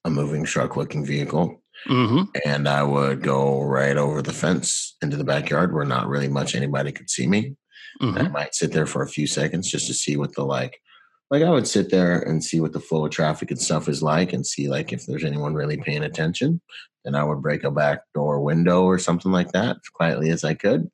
a 0.04 0.10
moving 0.10 0.44
truck 0.44 0.76
looking 0.76 1.06
vehicle, 1.06 1.62
Mm-hmm. 1.88 2.22
and 2.44 2.66
I 2.68 2.82
would 2.82 3.22
go 3.22 3.62
right 3.62 3.96
over 3.96 4.20
the 4.22 4.32
fence 4.32 4.96
into 5.02 5.16
the 5.16 5.22
backyard 5.24 5.72
where 5.72 5.84
not 5.84 6.08
really 6.08 6.26
much 6.28 6.54
anybody 6.56 6.90
could 6.90 7.08
see 7.10 7.26
me. 7.28 7.54
Mm-hmm. 8.00 8.18
I 8.18 8.28
might 8.28 8.54
sit 8.54 8.72
there 8.72 8.86
for 8.86 9.02
a 9.02 9.08
few 9.08 9.26
seconds 9.26 9.70
just 9.70 9.86
to 9.86 9.94
see 9.94 10.16
what 10.16 10.34
the 10.34 10.44
like. 10.44 10.80
Like 11.30 11.42
I 11.42 11.50
would 11.50 11.66
sit 11.66 11.90
there 11.90 12.20
and 12.20 12.42
see 12.44 12.60
what 12.60 12.72
the 12.72 12.80
flow 12.80 13.04
of 13.06 13.10
traffic 13.10 13.50
and 13.50 13.60
stuff 13.60 13.88
is 13.88 14.02
like, 14.02 14.32
and 14.32 14.46
see 14.46 14.68
like 14.68 14.92
if 14.92 15.06
there's 15.06 15.24
anyone 15.24 15.54
really 15.54 15.76
paying 15.76 16.04
attention. 16.04 16.60
Then 17.04 17.14
I 17.14 17.24
would 17.24 17.42
break 17.42 17.64
a 17.64 17.70
back 17.70 18.02
door 18.14 18.40
window 18.40 18.84
or 18.84 18.98
something 18.98 19.32
like 19.32 19.52
that 19.52 19.76
as 19.76 19.88
quietly 19.92 20.30
as 20.30 20.44
I 20.44 20.54
could, 20.54 20.90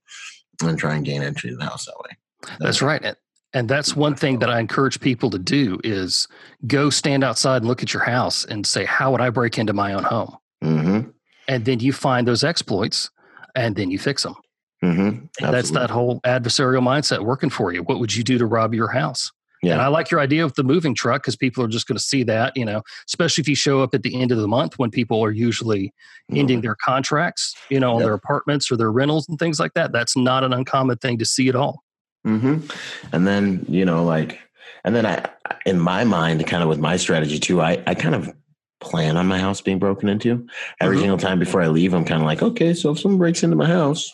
and 0.62 0.78
try 0.78 0.94
and 0.94 1.04
gain 1.04 1.22
entry 1.22 1.50
to 1.50 1.56
the 1.56 1.64
house 1.64 1.86
that 1.86 1.96
way. 2.04 2.16
That's 2.60 2.82
right. 2.82 3.02
And- 3.02 3.16
And 3.54 3.68
that's 3.68 3.94
one 3.94 4.14
thing 4.14 4.38
that 4.38 4.48
I 4.48 4.60
encourage 4.60 4.98
people 5.00 5.28
to 5.30 5.38
do 5.38 5.78
is 5.84 6.26
go 6.66 6.88
stand 6.88 7.22
outside 7.22 7.58
and 7.58 7.66
look 7.66 7.82
at 7.82 7.92
your 7.92 8.02
house 8.02 8.46
and 8.46 8.66
say, 8.66 8.86
how 8.86 9.12
would 9.12 9.20
I 9.20 9.28
break 9.28 9.58
into 9.58 9.74
my 9.74 9.92
own 9.92 10.04
home? 10.04 10.36
Mm-hmm. 10.64 11.10
And 11.48 11.64
then 11.66 11.80
you 11.80 11.92
find 11.92 12.26
those 12.26 12.44
exploits 12.44 13.10
and 13.54 13.76
then 13.76 13.90
you 13.90 13.98
fix 13.98 14.22
them. 14.22 14.36
Mm-hmm. 14.82 15.26
That's 15.50 15.70
that 15.70 15.90
whole 15.90 16.20
adversarial 16.22 16.82
mindset 16.82 17.20
working 17.24 17.50
for 17.50 17.72
you. 17.72 17.82
What 17.82 18.00
would 18.00 18.14
you 18.14 18.24
do 18.24 18.38
to 18.38 18.46
rob 18.46 18.74
your 18.74 18.88
house? 18.88 19.30
Yeah. 19.62 19.74
And 19.74 19.82
I 19.82 19.86
like 19.86 20.10
your 20.10 20.18
idea 20.18 20.44
of 20.44 20.54
the 20.54 20.64
moving 20.64 20.92
truck 20.92 21.22
because 21.22 21.36
people 21.36 21.62
are 21.62 21.68
just 21.68 21.86
going 21.86 21.96
to 21.96 22.02
see 22.02 22.24
that, 22.24 22.56
you 22.56 22.64
know, 22.64 22.82
especially 23.08 23.42
if 23.42 23.48
you 23.48 23.54
show 23.54 23.80
up 23.80 23.94
at 23.94 24.02
the 24.02 24.20
end 24.20 24.32
of 24.32 24.38
the 24.38 24.48
month 24.48 24.76
when 24.76 24.90
people 24.90 25.24
are 25.24 25.30
usually 25.30 25.94
ending 26.32 26.62
their 26.62 26.74
contracts, 26.84 27.54
you 27.70 27.78
know, 27.78 27.94
on 27.94 28.02
their 28.02 28.14
apartments 28.14 28.72
or 28.72 28.76
their 28.76 28.90
rentals 28.90 29.28
and 29.28 29.38
things 29.38 29.60
like 29.60 29.74
that. 29.74 29.92
That's 29.92 30.16
not 30.16 30.42
an 30.42 30.52
uncommon 30.52 30.98
thing 30.98 31.16
to 31.18 31.24
see 31.24 31.48
at 31.48 31.54
all. 31.54 31.84
Mm-hmm. 32.26 32.66
And 33.12 33.26
then, 33.28 33.64
you 33.68 33.84
know, 33.84 34.04
like, 34.04 34.40
and 34.84 34.96
then 34.96 35.06
I, 35.06 35.30
in 35.64 35.78
my 35.78 36.02
mind, 36.02 36.44
kind 36.48 36.64
of 36.64 36.68
with 36.68 36.80
my 36.80 36.96
strategy 36.96 37.38
too, 37.38 37.60
I, 37.60 37.80
I 37.86 37.94
kind 37.94 38.16
of 38.16 38.32
plan 38.80 39.16
on 39.16 39.28
my 39.28 39.38
house 39.38 39.60
being 39.60 39.78
broken 39.78 40.08
into 40.08 40.44
every 40.80 40.96
Mhm. 40.96 41.00
single 41.00 41.18
time 41.18 41.38
before 41.38 41.62
I 41.62 41.68
leave. 41.68 41.94
I'm 41.94 42.04
kind 42.04 42.20
of 42.20 42.26
like, 42.26 42.42
okay, 42.42 42.74
so 42.74 42.90
if 42.90 42.98
someone 42.98 43.18
breaks 43.18 43.44
into 43.44 43.54
my 43.54 43.68
house, 43.68 44.12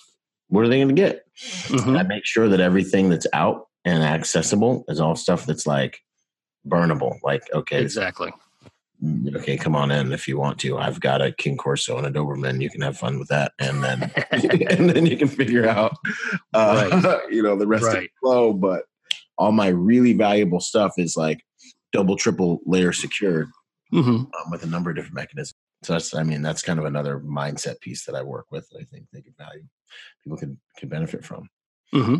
what 0.48 0.64
are 0.64 0.68
they 0.68 0.78
going 0.78 0.88
to 0.88 0.94
get? 0.94 1.24
Mm-hmm. 1.38 1.96
I 1.96 2.02
make 2.02 2.24
sure 2.24 2.48
that 2.48 2.60
everything 2.60 3.08
that's 3.08 3.26
out 3.32 3.68
and 3.84 4.02
accessible 4.02 4.84
is 4.88 5.00
all 5.00 5.16
stuff 5.16 5.46
that's 5.46 5.66
like 5.66 6.00
burnable. 6.66 7.18
Like, 7.22 7.42
okay, 7.54 7.80
exactly. 7.80 8.32
Okay, 9.36 9.56
come 9.56 9.76
on 9.76 9.92
in 9.92 10.12
if 10.12 10.26
you 10.26 10.38
want 10.38 10.58
to. 10.60 10.76
I've 10.76 11.00
got 11.00 11.22
a 11.22 11.30
Cane 11.30 11.56
Corso 11.56 11.96
and 11.98 12.06
a 12.06 12.10
Doberman. 12.10 12.60
You 12.60 12.68
can 12.68 12.80
have 12.80 12.98
fun 12.98 13.18
with 13.18 13.28
that, 13.28 13.52
and 13.60 13.84
then 13.84 14.10
and 14.32 14.90
then 14.90 15.06
you 15.06 15.16
can 15.16 15.28
figure 15.28 15.68
out, 15.68 15.96
uh, 16.52 16.88
right. 16.90 17.20
you 17.30 17.42
know, 17.42 17.56
the 17.56 17.66
rest 17.66 17.84
right. 17.84 17.96
of 17.96 18.02
the 18.02 18.08
flow. 18.20 18.52
But 18.52 18.84
all 19.36 19.52
my 19.52 19.68
really 19.68 20.14
valuable 20.14 20.60
stuff 20.60 20.94
is 20.98 21.16
like 21.16 21.44
double, 21.92 22.16
triple 22.16 22.60
layer 22.66 22.92
secured 22.92 23.48
mm-hmm. 23.92 24.08
um, 24.10 24.50
with 24.50 24.64
a 24.64 24.66
number 24.66 24.90
of 24.90 24.96
different 24.96 25.14
mechanisms. 25.14 25.54
So 25.82 25.92
that's, 25.92 26.14
I 26.14 26.22
mean, 26.24 26.42
that's 26.42 26.62
kind 26.62 26.78
of 26.78 26.84
another 26.84 27.20
mindset 27.20 27.80
piece 27.80 28.04
that 28.06 28.14
I 28.14 28.22
work 28.22 28.46
with. 28.50 28.68
I 28.78 28.84
think 28.84 29.06
they 29.12 29.20
could 29.20 29.36
value, 29.36 29.64
people 30.24 30.38
can 30.38 30.58
can 30.76 30.88
benefit 30.88 31.24
from. 31.24 31.48
Mm-hmm. 31.94 32.16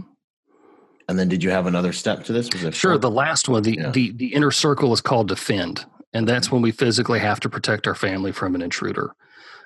And 1.09 1.19
then, 1.19 1.29
did 1.29 1.43
you 1.43 1.51
have 1.51 1.67
another 1.67 1.93
step 1.93 2.25
to 2.25 2.33
this? 2.33 2.51
Was 2.53 2.65
it 2.65 2.75
sure? 2.75 2.99
The 2.99 3.11
last 3.11 3.49
one, 3.49 3.63
the, 3.63 3.73
yeah. 3.73 3.91
the 3.91 4.13
the 4.13 4.35
inner 4.35 4.51
circle 4.51 4.93
is 4.93 5.01
called 5.01 5.29
defend, 5.29 5.87
and 6.13 6.29
that's 6.29 6.53
when 6.53 6.63
we 6.63 6.71
physically 6.71 7.19
have 7.19 7.41
to 7.41 7.49
protect 7.49 7.87
our 7.87 7.95
family 7.95 8.31
from 8.31 8.55
an 8.55 8.63
intruder. 8.63 9.15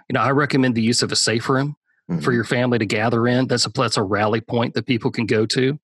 You 0.08 0.14
know, 0.14 0.20
I 0.20 0.30
recommend 0.30 0.74
the 0.74 0.82
use 0.82 1.02
of 1.02 1.12
a 1.12 1.16
safe 1.16 1.48
room 1.48 1.76
mm-hmm. 2.10 2.20
for 2.20 2.32
your 2.32 2.44
family 2.44 2.78
to 2.78 2.86
gather 2.86 3.26
in. 3.26 3.46
That's 3.48 3.66
a 3.66 3.70
that's 3.70 3.96
a 3.96 4.02
rally 4.02 4.40
point 4.40 4.74
that 4.74 4.86
people 4.86 5.10
can 5.10 5.26
go 5.26 5.44
to. 5.46 5.78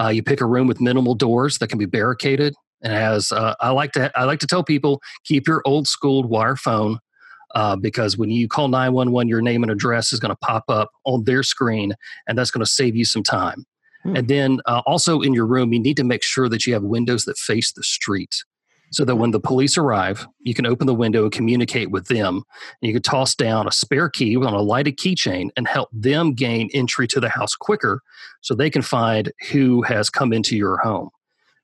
Uh, 0.00 0.08
you 0.08 0.22
pick 0.22 0.40
a 0.40 0.46
room 0.46 0.66
with 0.66 0.80
minimal 0.80 1.14
doors 1.14 1.58
that 1.58 1.68
can 1.68 1.78
be 1.78 1.86
barricaded 1.86 2.54
and 2.82 2.92
has. 2.92 3.30
Uh, 3.30 3.54
I 3.60 3.70
like 3.70 3.92
to 3.92 4.10
I 4.18 4.24
like 4.24 4.40
to 4.40 4.46
tell 4.46 4.64
people 4.64 5.00
keep 5.24 5.46
your 5.46 5.62
old 5.64 5.86
school 5.86 6.24
wire 6.24 6.56
phone 6.56 6.98
uh, 7.54 7.76
because 7.76 8.16
when 8.16 8.30
you 8.30 8.48
call 8.48 8.68
911, 8.68 9.28
your 9.28 9.42
name 9.42 9.62
and 9.62 9.72
address 9.72 10.12
is 10.12 10.20
going 10.20 10.30
to 10.30 10.36
pop 10.36 10.64
up 10.68 10.90
on 11.04 11.24
their 11.24 11.42
screen, 11.42 11.94
and 12.26 12.36
that's 12.36 12.50
going 12.50 12.64
to 12.64 12.70
save 12.70 12.96
you 12.96 13.04
some 13.04 13.22
time. 13.22 13.64
Hmm. 14.02 14.16
And 14.16 14.28
then 14.28 14.60
uh, 14.66 14.82
also 14.86 15.20
in 15.20 15.32
your 15.32 15.46
room, 15.46 15.72
you 15.72 15.80
need 15.80 15.96
to 15.96 16.04
make 16.04 16.22
sure 16.22 16.48
that 16.48 16.66
you 16.66 16.72
have 16.74 16.82
windows 16.82 17.24
that 17.24 17.38
face 17.38 17.72
the 17.72 17.82
street 17.82 18.44
so 18.92 19.06
that 19.06 19.16
when 19.16 19.30
the 19.30 19.40
police 19.40 19.78
arrive, 19.78 20.26
you 20.40 20.54
can 20.54 20.66
open 20.66 20.86
the 20.86 20.94
window 20.94 21.22
and 21.22 21.32
communicate 21.32 21.90
with 21.90 22.08
them. 22.08 22.36
And 22.36 22.88
you 22.88 22.92
can 22.92 23.02
toss 23.02 23.34
down 23.34 23.66
a 23.66 23.72
spare 23.72 24.10
key 24.10 24.36
on 24.36 24.52
a 24.52 24.60
lighted 24.60 24.98
keychain 24.98 25.48
and 25.56 25.66
help 25.66 25.88
them 25.92 26.34
gain 26.34 26.68
entry 26.74 27.08
to 27.08 27.20
the 27.20 27.30
house 27.30 27.56
quicker 27.56 28.02
so 28.42 28.54
they 28.54 28.68
can 28.68 28.82
find 28.82 29.32
who 29.50 29.80
has 29.82 30.10
come 30.10 30.32
into 30.32 30.56
your 30.56 30.76
home. 30.78 31.08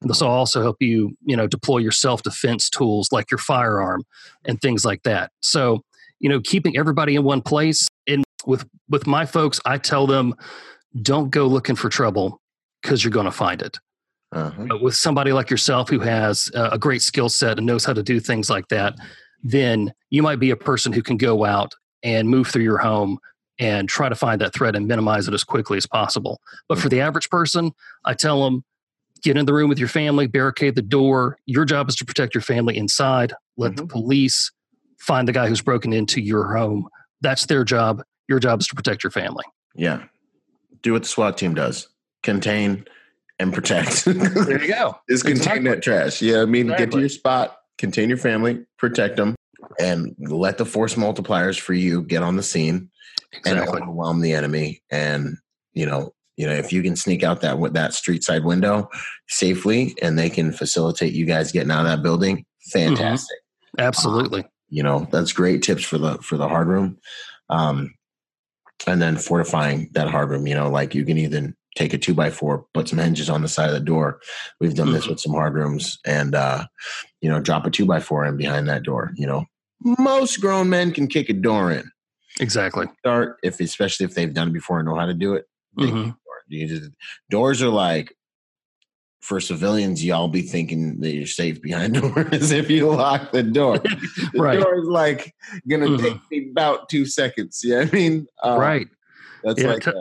And 0.01 0.09
this 0.09 0.21
will 0.21 0.29
also 0.29 0.63
help 0.63 0.77
you, 0.81 1.17
you 1.25 1.37
know, 1.37 1.47
deploy 1.47 1.79
your 1.79 1.93
self-defense 1.93 2.71
tools 2.71 3.09
like 3.11 3.31
your 3.31 3.39
firearm 3.39 4.05
and 4.45 4.61
things 4.61 4.85
like 4.85 5.03
that. 5.03 5.33
So, 5.41 5.83
you 6.21 6.29
know, 6.29 6.41
keeping 6.41 6.77
everybody 6.77 7.17
in 7.17 7.25
one 7.25 7.43
place. 7.43 7.89
And 8.07 8.25
with 8.47 8.65
with 8.89 9.07
my 9.07 9.27
folks, 9.27 9.61
I 9.65 9.79
tell 9.79 10.07
them, 10.07 10.35
don't 11.03 11.31
go 11.31 11.47
looking 11.47 11.77
for 11.77 11.89
trouble 11.89 12.41
because 12.83 13.03
you're 13.03 13.11
going 13.11 13.27
to 13.27 13.33
find 13.33 13.61
it. 13.61 13.79
Uh-huh. 14.33 14.67
But 14.69 14.83
with 14.83 14.95
somebody 14.95 15.33
like 15.33 15.51
yourself 15.51 15.89
who 15.89 16.01
has 16.01 16.51
a 16.55 16.79
great 16.79 17.03
skill 17.03 17.29
set 17.29 17.59
and 17.59 17.67
knows 17.67 17.85
how 17.85 17.93
to 17.93 18.03
do 18.03 18.21
things 18.21 18.51
like 18.51 18.69
that, 18.69 18.95
then 19.43 19.93
you 20.11 20.23
might 20.23 20.39
be 20.39 20.51
a 20.51 20.57
person 20.57 20.93
who 20.93 21.03
can 21.03 21.17
go 21.17 21.45
out 21.45 21.75
and 22.03 22.29
move 22.29 22.49
through 22.49 22.63
your 22.63 22.79
home 22.79 23.19
and 23.59 23.89
try 23.89 24.09
to 24.09 24.15
find 24.15 24.41
that 24.41 24.55
threat 24.55 24.77
and 24.77 24.87
minimize 24.87 25.27
it 25.27 25.35
as 25.35 25.45
quickly 25.45 25.77
as 25.77 25.87
possible. 25.87 26.41
But 26.69 26.79
for 26.79 26.89
mm. 26.89 26.93
the 26.93 27.01
average 27.01 27.29
person, 27.29 27.73
I 28.05 28.15
tell 28.15 28.45
them 28.45 28.65
get 29.23 29.37
in 29.37 29.47
the 29.47 29.53
room 29.53 29.69
with 29.69 29.79
your 29.79 29.89
family, 29.89 30.27
barricade 30.27 30.75
the 30.75 30.83
door. 30.83 31.39
Your 31.47 31.65
job 31.65 31.89
is 31.89 31.97
to 31.97 32.05
protect 32.05 32.35
your 32.35 32.43
family 32.43 32.77
inside. 32.77 33.33
Let 33.57 33.73
mm-hmm. 33.73 33.87
the 33.87 33.87
police 33.87 34.51
find 34.99 35.27
the 35.27 35.33
guy 35.33 35.49
who's 35.49 35.63
broken 35.63 35.93
into 35.93 36.21
your 36.21 36.57
home. 36.57 36.89
That's 37.21 37.47
their 37.47 37.65
job. 37.65 38.03
Your 38.29 38.39
job 38.39 38.61
is 38.61 38.67
to 38.69 38.75
protect 38.75 39.03
your 39.03 39.11
family. 39.11 39.45
Yeah. 39.75 40.05
Do 40.83 40.93
what 40.93 41.03
the 41.03 41.09
SWAT 41.09 41.39
team 41.39 41.55
does 41.55 41.89
contain 42.23 42.85
and 43.39 43.53
protect. 43.53 44.05
there 44.05 44.63
you 44.63 44.69
go. 44.69 44.97
Is 45.09 45.23
contain 45.23 45.65
that 45.65 45.83
trash. 45.83 46.21
Yeah. 46.21 46.43
I 46.43 46.45
mean, 46.45 46.67
exactly. 46.67 46.87
get 46.87 46.93
to 46.93 47.01
your 47.01 47.09
spot, 47.09 47.57
contain 47.79 48.09
your 48.09 48.19
family, 48.19 48.65
protect 48.79 49.17
them, 49.17 49.37
and 49.79 50.15
let 50.19 50.59
the 50.59 50.67
force 50.67 50.95
multipliers 50.95 51.59
for 51.59 51.75
you 51.75 52.03
get 52.03 52.23
on 52.23 52.37
the 52.37 52.43
scene 52.43 52.91
exactly. 53.33 53.61
and 53.61 53.83
overwhelm 53.83 54.21
the 54.21 54.33
enemy. 54.33 54.83
And, 54.91 55.37
you 55.73 55.87
know, 55.87 56.13
you 56.39 56.47
know 56.47 56.55
if 56.55 56.73
you 56.73 56.83
can 56.83 56.97
sneak 56.97 57.23
out 57.23 57.43
that 57.43 57.59
that 57.75 57.93
street 57.93 58.25
side 58.25 58.45
window 58.45 58.89
safely 59.29 59.95
and 60.01 60.19
they 60.19 60.31
can 60.31 60.53
facilitate 60.53 61.13
you 61.13 61.27
guys 61.27 61.53
getting 61.53 61.71
out 61.71 61.81
of 61.81 61.87
that 61.87 62.03
building 62.03 62.39
mm-hmm. 62.39 62.71
fantastic 62.71 63.37
mm-hmm. 63.39 63.81
absolutely 63.81 64.41
um, 64.41 64.49
you 64.71 64.83
know 64.83 65.07
that's 65.11 65.33
great 65.33 65.63
tips 65.63 65.85
for 65.85 65.99
the 65.99 66.17
for 66.19 66.39
the 66.39 66.49
hard 66.49 66.69
room 66.69 66.97
um 67.51 67.93
and 68.87 69.03
then 69.03 69.17
fortifying 69.17 69.91
that 69.93 70.09
hard 70.09 70.31
room 70.31 70.47
you 70.47 70.55
know 70.55 70.71
like 70.71 70.95
you 70.95 71.05
can 71.05 71.19
even 71.19 71.55
take 71.77 71.93
a 71.93 71.99
two 71.99 72.15
by 72.15 72.31
four 72.31 72.65
put 72.73 72.89
some 72.89 72.99
hinges 72.99 73.29
on 73.29 73.43
the 73.43 73.49
side 73.49 73.69
of 73.69 73.75
the 73.75 73.81
door 73.81 74.21
we've 74.61 74.75
done 74.75 74.87
mm-hmm. 74.87 74.95
this 74.95 75.07
with 75.07 75.21
some 75.21 75.33
hard 75.33 75.55
rooms 75.55 75.99
and 76.07 76.35
uh 76.35 76.65
you 77.21 77.29
know 77.29 77.41
drop 77.41 77.67
a 77.67 77.71
two 77.71 77.85
by 77.85 78.01
four 78.01 78.25
in 78.25 78.37
behind 78.37 78.69
that 78.69 78.85
door 78.85 79.13
you 79.17 79.27
know 79.27 79.45
most 79.99 80.41
grown 80.41 80.69
men 80.69 80.93
can 80.93 81.07
kick 81.07 81.29
a 81.29 81.33
door 81.33 81.73
in 81.73 81.91
exactly 82.41 82.87
start 82.99 83.37
if 83.43 83.61
especially 83.61 84.05
if 84.05 84.15
they've 84.15 84.35
done 84.35 84.49
it 84.49 84.55
before 84.55 84.79
and 84.79 84.89
know 84.89 84.97
how 84.97 85.07
to 85.07 85.15
do 85.15 85.35
it 85.35 85.47
mm-hmm. 85.79 86.11
You 86.49 86.67
just, 86.67 86.91
doors 87.31 87.63
are 87.63 87.69
like 87.69 88.15
for 89.21 89.41
civilians, 89.41 90.05
y'all 90.05 90.29
be 90.29 90.43
thinking 90.43 91.01
that 91.01 91.13
you're 91.13 91.27
safe 91.27 91.61
behind 91.61 91.95
doors 92.01 92.51
if 92.51 92.71
you 92.71 92.91
lock 92.91 93.33
the 93.33 93.43
door. 93.43 93.79
the 94.33 94.33
right. 94.35 94.61
door 94.61 94.79
is 94.79 94.87
like 94.87 95.35
gonna 95.69 95.87
mm-hmm. 95.87 96.05
take 96.05 96.21
me 96.31 96.51
about 96.51 96.89
two 96.89 97.05
seconds. 97.05 97.61
Yeah, 97.63 97.81
I 97.81 97.95
mean, 97.95 98.27
uh, 98.43 98.57
right. 98.59 98.89
That's 99.45 99.63
yeah, 99.63 99.69
like 99.69 99.83
t- 99.83 99.93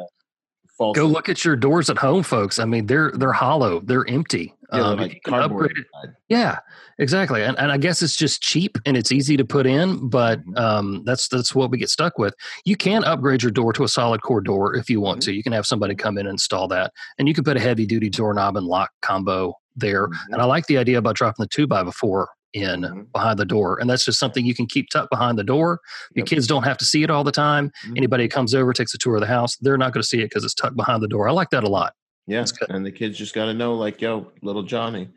false. 0.77 0.95
Go 0.95 1.05
look 1.05 1.29
at 1.29 1.43
your 1.43 1.55
doors 1.55 1.89
at 1.89 1.97
home, 1.97 2.23
folks. 2.23 2.59
I 2.59 2.65
mean, 2.65 2.85
they're 2.85 3.11
they're 3.11 3.33
hollow, 3.33 3.79
they're 3.81 4.07
empty. 4.07 4.53
Yeah, 4.71 4.81
um, 4.81 4.99
like 4.99 5.21
cardboard. 5.25 5.85
yeah, 6.27 6.59
exactly. 6.99 7.41
And, 7.41 7.57
and 7.57 7.71
I 7.71 7.77
guess 7.77 8.01
it's 8.01 8.17
just 8.17 8.41
cheap 8.41 8.77
and 8.85 8.97
it's 8.97 9.13
easy 9.13 9.37
to 9.37 9.45
put 9.45 9.65
in, 9.65 10.09
but 10.09 10.41
mm-hmm. 10.41 10.57
um, 10.57 11.03
that's 11.05 11.29
that's 11.29 11.55
what 11.55 11.71
we 11.71 11.77
get 11.77 11.89
stuck 11.89 12.17
with. 12.17 12.33
You 12.65 12.75
can 12.75 13.03
upgrade 13.05 13.43
your 13.43 13.51
door 13.51 13.71
to 13.73 13.85
a 13.85 13.87
solid 13.87 14.21
core 14.21 14.41
door 14.41 14.75
if 14.75 14.89
you 14.89 14.99
want 14.99 15.21
mm-hmm. 15.21 15.31
to. 15.31 15.35
You 15.35 15.43
can 15.43 15.53
have 15.53 15.65
somebody 15.65 15.95
come 15.95 16.17
in 16.17 16.25
and 16.25 16.33
install 16.33 16.67
that, 16.69 16.91
and 17.17 17.27
you 17.27 17.33
can 17.33 17.43
put 17.43 17.57
a 17.57 17.61
heavy 17.61 17.85
duty 17.85 18.09
doorknob 18.09 18.57
and 18.57 18.65
lock 18.65 18.91
combo 19.01 19.53
there. 19.75 20.07
Mm-hmm. 20.07 20.33
And 20.33 20.41
I 20.41 20.45
like 20.45 20.67
the 20.67 20.77
idea 20.77 20.97
about 20.97 21.15
dropping 21.15 21.43
the 21.43 21.47
two 21.47 21.67
by 21.67 21.83
before 21.83 22.29
in 22.53 22.81
mm-hmm. 22.81 23.01
behind 23.13 23.39
the 23.39 23.45
door. 23.45 23.79
And 23.79 23.89
that's 23.89 24.05
just 24.05 24.19
something 24.19 24.45
you 24.45 24.55
can 24.55 24.65
keep 24.65 24.89
tucked 24.89 25.09
behind 25.09 25.37
the 25.37 25.43
door. 25.43 25.79
Your 26.13 26.23
yep. 26.23 26.27
kids 26.27 26.47
don't 26.47 26.63
have 26.63 26.77
to 26.77 26.85
see 26.85 27.03
it 27.03 27.09
all 27.09 27.23
the 27.23 27.31
time. 27.31 27.69
Mm-hmm. 27.85 27.97
Anybody 27.97 28.23
who 28.23 28.29
comes 28.29 28.55
over, 28.55 28.73
takes 28.73 28.93
a 28.93 28.97
tour 28.97 29.15
of 29.15 29.21
the 29.21 29.27
house, 29.27 29.57
they're 29.57 29.77
not 29.77 29.93
going 29.93 30.01
to 30.01 30.07
see 30.07 30.19
it 30.19 30.25
because 30.25 30.43
it's 30.43 30.53
tucked 30.53 30.75
behind 30.75 31.03
the 31.03 31.07
door. 31.07 31.27
I 31.27 31.31
like 31.31 31.49
that 31.51 31.63
a 31.63 31.69
lot. 31.69 31.93
Yeah. 32.25 32.45
And 32.69 32.85
the 32.85 32.91
kids 32.91 33.17
just 33.17 33.33
got 33.33 33.45
to 33.45 33.53
know, 33.53 33.75
like, 33.75 34.01
yo, 34.01 34.31
little 34.41 34.63
Johnny, 34.63 35.09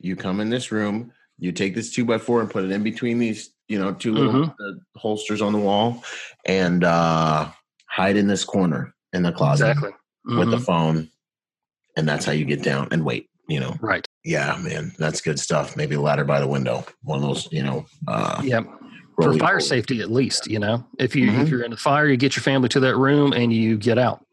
you 0.00 0.16
come 0.16 0.40
in 0.40 0.48
this 0.48 0.70
room, 0.70 1.12
you 1.38 1.52
take 1.52 1.74
this 1.74 1.92
two 1.92 2.04
by 2.04 2.18
four 2.18 2.40
and 2.40 2.50
put 2.50 2.64
it 2.64 2.70
in 2.70 2.82
between 2.82 3.18
these, 3.18 3.52
you 3.68 3.78
know, 3.78 3.92
two 3.92 4.12
little 4.12 4.32
mm-hmm. 4.32 4.50
uh, 4.50 4.98
holsters 4.98 5.42
on 5.42 5.52
the 5.52 5.58
wall 5.58 6.04
and 6.44 6.84
uh, 6.84 7.48
hide 7.86 8.16
in 8.16 8.28
this 8.28 8.44
corner 8.44 8.94
in 9.12 9.22
the 9.22 9.32
closet 9.32 9.70
exactly. 9.70 9.90
With 10.24 10.50
the 10.50 10.56
mm-hmm. 10.56 10.64
phone. 10.64 11.10
And 11.96 12.08
that's 12.08 12.24
how 12.24 12.32
you 12.32 12.44
get 12.44 12.62
down 12.62 12.88
and 12.92 13.04
wait, 13.04 13.28
you 13.52 13.60
know. 13.60 13.76
Right. 13.80 14.06
Yeah, 14.24 14.56
man. 14.60 14.92
That's 14.98 15.20
good 15.20 15.38
stuff. 15.38 15.76
Maybe 15.76 15.94
a 15.94 16.00
ladder 16.00 16.24
by 16.24 16.40
the 16.40 16.48
window. 16.48 16.84
One 17.02 17.18
of 17.18 17.22
those, 17.22 17.48
you 17.52 17.62
know. 17.62 17.86
Uh, 18.08 18.40
yep 18.44 18.66
for 19.20 19.36
fire 19.36 19.60
safety 19.60 20.00
at 20.00 20.10
least 20.10 20.50
you 20.50 20.58
know 20.58 20.82
if 20.98 21.14
you 21.14 21.30
mm-hmm. 21.30 21.42
if 21.42 21.48
you're 21.50 21.62
in 21.62 21.70
the 21.70 21.76
fire 21.76 22.08
you 22.08 22.16
get 22.16 22.34
your 22.34 22.42
family 22.42 22.66
to 22.66 22.80
that 22.80 22.96
room 22.96 23.34
and 23.34 23.52
you 23.52 23.76
get 23.76 23.98
out 23.98 24.24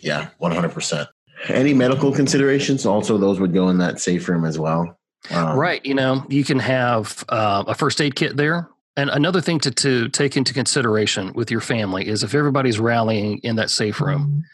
yeah 0.00 0.28
100% 0.40 1.08
any 1.48 1.74
medical 1.74 2.12
considerations? 2.12 2.86
Also, 2.86 3.18
those 3.18 3.40
would 3.40 3.52
go 3.52 3.68
in 3.68 3.78
that 3.78 4.00
safe 4.00 4.28
room 4.28 4.44
as 4.44 4.58
well. 4.58 4.98
Um, 5.30 5.58
right. 5.58 5.84
You 5.84 5.94
know, 5.94 6.24
you 6.28 6.44
can 6.44 6.58
have 6.58 7.24
uh, 7.28 7.64
a 7.66 7.74
first 7.74 8.00
aid 8.00 8.14
kit 8.14 8.36
there. 8.36 8.68
And 8.96 9.10
another 9.10 9.40
thing 9.40 9.58
to, 9.60 9.70
to 9.70 10.08
take 10.10 10.36
into 10.36 10.54
consideration 10.54 11.32
with 11.32 11.50
your 11.50 11.60
family 11.60 12.06
is 12.06 12.22
if 12.22 12.34
everybody's 12.34 12.78
rallying 12.78 13.38
in 13.38 13.56
that 13.56 13.70
safe 13.70 14.00
room, 14.00 14.44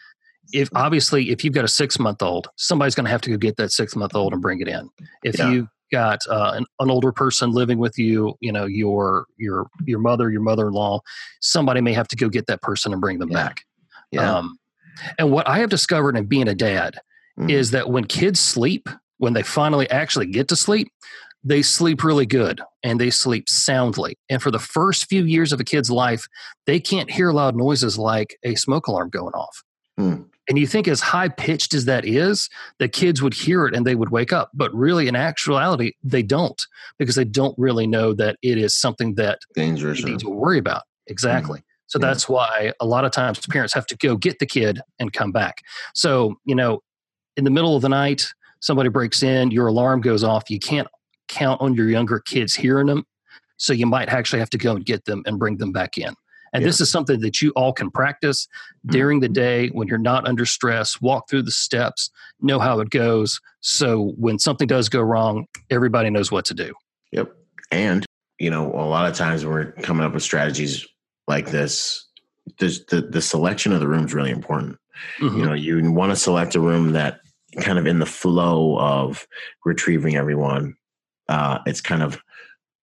if 0.52 0.68
obviously 0.74 1.30
if 1.30 1.44
you've 1.44 1.54
got 1.54 1.64
a 1.64 1.68
six 1.68 1.98
month 1.98 2.22
old, 2.22 2.48
somebody's 2.56 2.94
going 2.94 3.04
to 3.04 3.10
have 3.10 3.20
to 3.22 3.30
go 3.30 3.36
get 3.36 3.56
that 3.56 3.72
six 3.72 3.96
month 3.96 4.14
old 4.14 4.32
and 4.32 4.42
bring 4.42 4.60
it 4.60 4.68
in. 4.68 4.88
If 5.22 5.38
yeah. 5.38 5.50
you 5.50 5.68
got 5.92 6.20
uh, 6.28 6.52
an, 6.54 6.66
an, 6.78 6.90
older 6.90 7.12
person 7.12 7.50
living 7.50 7.78
with 7.78 7.98
you, 7.98 8.34
you 8.40 8.52
know 8.52 8.66
your 8.66 9.26
your 9.36 9.68
your 9.84 9.98
mother, 9.98 10.30
your 10.30 10.42
mother 10.42 10.68
in 10.68 10.74
law, 10.74 11.00
somebody 11.40 11.80
may 11.80 11.92
have 11.92 12.08
to 12.08 12.16
go 12.16 12.28
get 12.28 12.46
that 12.46 12.62
person 12.62 12.92
and 12.92 13.00
bring 13.00 13.18
them 13.18 13.30
yeah. 13.30 13.42
back. 13.42 13.64
Yeah. 14.10 14.38
Um, 14.38 14.58
and 15.18 15.30
what 15.30 15.48
I 15.48 15.58
have 15.58 15.70
discovered 15.70 16.16
in 16.16 16.26
being 16.26 16.48
a 16.48 16.54
dad 16.54 16.98
mm. 17.38 17.50
is 17.50 17.70
that 17.70 17.90
when 17.90 18.04
kids 18.04 18.40
sleep, 18.40 18.88
when 19.18 19.32
they 19.32 19.42
finally 19.42 19.88
actually 19.90 20.26
get 20.26 20.48
to 20.48 20.56
sleep, 20.56 20.88
they 21.42 21.62
sleep 21.62 22.04
really 22.04 22.26
good 22.26 22.60
and 22.82 23.00
they 23.00 23.10
sleep 23.10 23.48
soundly. 23.48 24.18
And 24.28 24.42
for 24.42 24.50
the 24.50 24.58
first 24.58 25.06
few 25.06 25.24
years 25.24 25.52
of 25.52 25.60
a 25.60 25.64
kid's 25.64 25.90
life, 25.90 26.26
they 26.66 26.80
can't 26.80 27.10
hear 27.10 27.32
loud 27.32 27.56
noises 27.56 27.98
like 27.98 28.36
a 28.42 28.54
smoke 28.56 28.88
alarm 28.88 29.08
going 29.10 29.32
off. 29.32 29.62
Mm. 29.98 30.26
And 30.50 30.58
you 30.58 30.66
think, 30.66 30.88
as 30.88 31.00
high 31.00 31.28
pitched 31.28 31.74
as 31.74 31.84
that 31.84 32.04
is, 32.04 32.50
the 32.78 32.88
kids 32.88 33.22
would 33.22 33.34
hear 33.34 33.66
it 33.66 33.74
and 33.74 33.86
they 33.86 33.94
would 33.94 34.10
wake 34.10 34.32
up. 34.32 34.50
But 34.52 34.74
really, 34.74 35.06
in 35.06 35.14
actuality, 35.14 35.92
they 36.02 36.24
don't 36.24 36.60
because 36.98 37.14
they 37.14 37.24
don't 37.24 37.56
really 37.56 37.86
know 37.86 38.12
that 38.14 38.36
it 38.42 38.58
is 38.58 38.74
something 38.74 39.14
that 39.14 39.38
dangerous 39.54 40.02
they 40.02 40.10
need 40.10 40.18
to 40.20 40.28
worry 40.28 40.58
about. 40.58 40.82
Exactly. 41.06 41.60
Mm. 41.60 41.64
So 41.86 41.98
Yeah. 42.00 42.06
that's 42.08 42.28
why 42.28 42.72
a 42.80 42.84
lot 42.84 43.04
of 43.04 43.12
times 43.12 43.38
parents 43.46 43.72
have 43.74 43.86
to 43.86 43.96
go 43.96 44.16
get 44.16 44.40
the 44.40 44.46
kid 44.46 44.80
and 44.98 45.12
come 45.12 45.30
back. 45.30 45.62
So, 45.94 46.34
you 46.44 46.56
know, 46.56 46.82
in 47.36 47.44
the 47.44 47.50
middle 47.50 47.76
of 47.76 47.82
the 47.82 47.88
night, 47.88 48.26
somebody 48.60 48.88
breaks 48.88 49.22
in, 49.22 49.52
your 49.52 49.68
alarm 49.68 50.00
goes 50.00 50.24
off. 50.24 50.50
You 50.50 50.58
can't 50.58 50.88
count 51.28 51.60
on 51.60 51.74
your 51.74 51.88
younger 51.88 52.18
kids 52.18 52.56
hearing 52.56 52.88
them. 52.88 53.06
So 53.56 53.72
you 53.72 53.86
might 53.86 54.08
actually 54.08 54.40
have 54.40 54.50
to 54.50 54.58
go 54.58 54.74
and 54.74 54.84
get 54.84 55.04
them 55.04 55.22
and 55.26 55.38
bring 55.38 55.58
them 55.58 55.70
back 55.70 55.96
in. 55.96 56.14
And 56.52 56.62
Yeah. 56.62 56.68
this 56.68 56.80
is 56.80 56.90
something 56.90 57.20
that 57.20 57.40
you 57.40 57.50
all 57.50 57.72
can 57.72 57.90
practice 57.90 58.48
Mhm. 58.86 58.90
during 58.92 59.20
the 59.20 59.28
day 59.28 59.68
when 59.68 59.88
you're 59.88 59.98
not 59.98 60.26
under 60.26 60.44
stress. 60.44 61.00
Walk 61.00 61.28
through 61.28 61.42
the 61.42 61.50
steps, 61.50 62.10
know 62.40 62.58
how 62.58 62.80
it 62.80 62.90
goes. 62.90 63.40
So 63.60 64.14
when 64.16 64.38
something 64.38 64.66
does 64.66 64.88
go 64.88 65.00
wrong, 65.00 65.46
everybody 65.70 66.10
knows 66.10 66.32
what 66.32 66.44
to 66.46 66.54
do. 66.54 66.74
Yep. 67.12 67.32
And, 67.70 68.04
you 68.38 68.50
know, 68.50 68.66
a 68.72 68.86
lot 68.88 69.08
of 69.10 69.16
times 69.16 69.44
when 69.44 69.54
we're 69.54 69.72
coming 69.72 70.04
up 70.04 70.12
with 70.14 70.22
strategies 70.22 70.86
like 71.28 71.50
this, 71.50 72.06
the, 72.58 73.06
the 73.08 73.22
selection 73.22 73.72
of 73.72 73.80
the 73.80 73.86
room 73.88 74.04
is 74.06 74.14
really 74.14 74.30
important. 74.30 74.76
Mhm. 75.18 75.36
You 75.38 75.44
know, 75.46 75.52
you 75.54 75.92
want 75.92 76.10
to 76.10 76.16
select 76.16 76.54
a 76.56 76.60
room 76.60 76.92
that 76.92 77.20
kind 77.60 77.78
of 77.78 77.86
in 77.86 77.98
the 78.00 78.06
flow 78.06 78.78
of 78.78 79.26
retrieving 79.64 80.16
everyone. 80.16 80.74
Uh, 81.28 81.58
it's 81.66 81.80
kind 81.80 82.02
of 82.02 82.20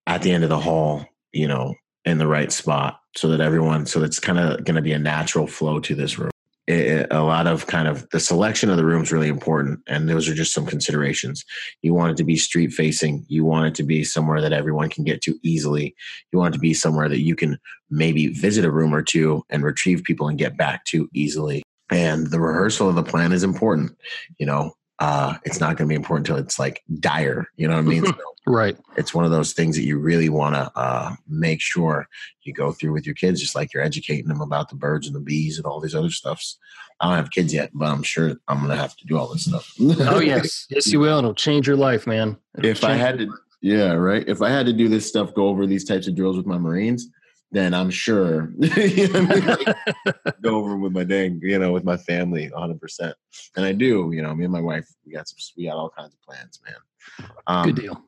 at 0.06 0.22
the 0.22 0.32
end 0.32 0.44
of 0.44 0.50
the 0.50 0.60
hall, 0.60 1.06
you 1.34 1.48
know, 1.48 1.76
in 2.06 2.18
the 2.18 2.28
right 2.28 2.52
spot 2.52 3.00
so 3.18 3.28
that 3.30 3.42
everyone, 3.42 3.86
so 3.86 4.04
it's 4.04 4.20
kind 4.20 4.38
of 4.38 4.64
going 4.64 4.76
to 4.76 4.82
be 4.82 4.94
a 4.94 5.00
natural 5.00 5.48
flow 5.48 5.80
to 5.80 5.96
this 5.96 6.20
room. 6.20 6.30
It, 6.68 7.08
a 7.12 7.24
lot 7.24 7.48
of 7.48 7.66
kind 7.68 7.88
of 7.88 8.08
the 8.10 8.20
selection 8.20 8.70
of 8.70 8.76
the 8.76 8.86
room 8.86 9.02
is 9.02 9.12
really 9.12 9.30
important. 9.30 9.80
And 9.88 10.10
those 10.10 10.28
are 10.28 10.36
just 10.36 10.54
some 10.54 10.66
considerations. 10.66 11.46
You 11.82 11.94
want 11.94 12.12
it 12.12 12.18
to 12.18 12.26
be 12.26 12.36
street 12.36 12.74
facing. 12.74 13.26
You 13.30 13.46
want 13.46 13.68
it 13.68 13.76
to 13.76 13.84
be 13.84 14.04
somewhere 14.04 14.42
that 14.42 14.52
everyone 14.52 14.90
can 14.90 15.06
get 15.06 15.22
to 15.24 15.40
easily. 15.44 15.96
You 16.32 16.40
want 16.40 16.54
it 16.54 16.58
to 16.58 16.62
be 16.62 16.74
somewhere 16.74 17.08
that 17.08 17.22
you 17.22 17.36
can 17.36 17.58
maybe 17.90 18.28
visit 18.28 18.66
a 18.66 18.72
room 18.72 18.94
or 18.94 19.02
two 19.02 19.44
and 19.50 19.64
retrieve 19.64 20.04
people 20.04 20.28
and 20.28 20.38
get 20.38 20.58
back 20.58 20.84
to 20.86 21.10
easily. 21.14 21.64
And 21.90 22.28
the 22.28 22.42
rehearsal 22.42 22.90
of 22.90 22.96
the 22.96 23.04
plan 23.04 23.32
is 23.32 23.44
important. 23.44 23.98
You 24.38 24.46
know, 24.46 24.74
uh, 25.00 25.36
it's 25.46 25.62
not 25.62 25.78
going 25.78 25.88
to 25.88 25.92
be 25.92 25.96
important 25.96 26.28
until 26.28 26.44
it's 26.44 26.60
like 26.60 26.84
dire. 27.00 27.48
You 27.56 27.68
know 27.68 27.76
what 27.76 27.86
I 27.86 27.88
mean? 27.88 28.06
So 28.14 28.14
Right. 28.48 28.78
it's 28.96 29.14
one 29.14 29.26
of 29.26 29.32
those 29.32 29.52
things 29.52 29.76
that 29.76 29.84
you 29.84 30.00
really 30.00 30.30
want 30.30 30.56
to 30.56 30.72
uh, 30.74 31.16
make 31.28 31.60
sure 31.60 32.08
you 32.44 32.54
go 32.54 32.72
through 32.72 32.94
with 32.94 33.06
your 33.06 33.14
kids, 33.14 33.42
just 33.42 33.56
like 33.56 33.74
you're 33.74 33.84
educating 33.84 34.28
them 34.28 34.40
about 34.40 34.70
the 34.70 34.76
birds 34.76 35.06
and 35.06 35.16
the 35.16 35.20
bees 35.20 35.58
and 35.58 35.66
all 35.66 35.82
these 35.82 35.94
other 35.94 36.10
stuffs. 36.10 36.58
I 37.02 37.10
don't 37.10 37.18
have 37.18 37.32
kids 37.32 37.54
yet, 37.54 37.72
but 37.74 37.90
I'm 37.90 38.04
sure 38.04 38.38
I'm 38.48 38.60
going 38.60 38.70
to 38.70 38.78
have 38.78 38.96
to 38.96 39.06
do 39.06 39.18
all 39.18 39.28
this 39.28 39.46
stuff. 39.46 39.72
Oh, 39.80 40.20
yes. 40.20 40.66
yes, 40.70 40.88
you 40.88 41.00
will. 41.02 41.18
It'll 41.20 41.34
change 41.34 41.68
your 41.68 41.76
life, 41.76 42.08
man. 42.08 42.38
It'll 42.58 42.70
if 42.70 42.84
I 42.84 42.94
had 42.94 43.20
to, 43.20 43.30
yeah, 43.62 43.92
right. 43.92 44.24
If 44.28 44.42
I 44.42 44.50
had 44.50 44.66
to 44.68 44.74
do 44.74 44.88
this 44.88 45.06
stuff, 45.06 45.34
go 45.34 45.48
over 45.50 45.68
these 45.68 45.84
types 45.84 46.08
of 46.08 46.16
drills 46.16 46.38
with 46.38 46.46
my 46.46 46.58
Marines, 46.58 47.08
then 47.52 47.74
I'm 47.74 47.90
sure 47.90 48.54
you 48.60 49.08
know 49.10 49.20
I 49.20 49.36
mean? 49.36 49.46
Like, 49.46 50.42
go 50.42 50.56
over 50.56 50.78
with 50.78 50.94
my 50.94 51.04
dang, 51.04 51.40
you 51.44 51.60
know, 51.60 51.72
with 51.72 51.84
my 51.84 51.98
family 51.98 52.50
100. 52.50 52.80
percent 52.80 53.16
And 53.56 53.66
I 53.66 53.74
do, 53.74 54.12
you 54.14 54.22
know, 54.22 54.34
me 54.34 54.46
and 54.46 54.54
my 54.54 54.62
wife, 54.62 54.88
we 55.06 55.14
got 55.14 55.28
some, 55.28 55.38
we 55.58 55.66
got 55.66 55.78
all 55.78 55.90
kinds 55.90 56.14
of 56.14 56.22
plans, 56.22 56.60
man. 56.66 57.30
Um, 57.48 57.66
Good 57.66 57.82
deal. 57.82 58.04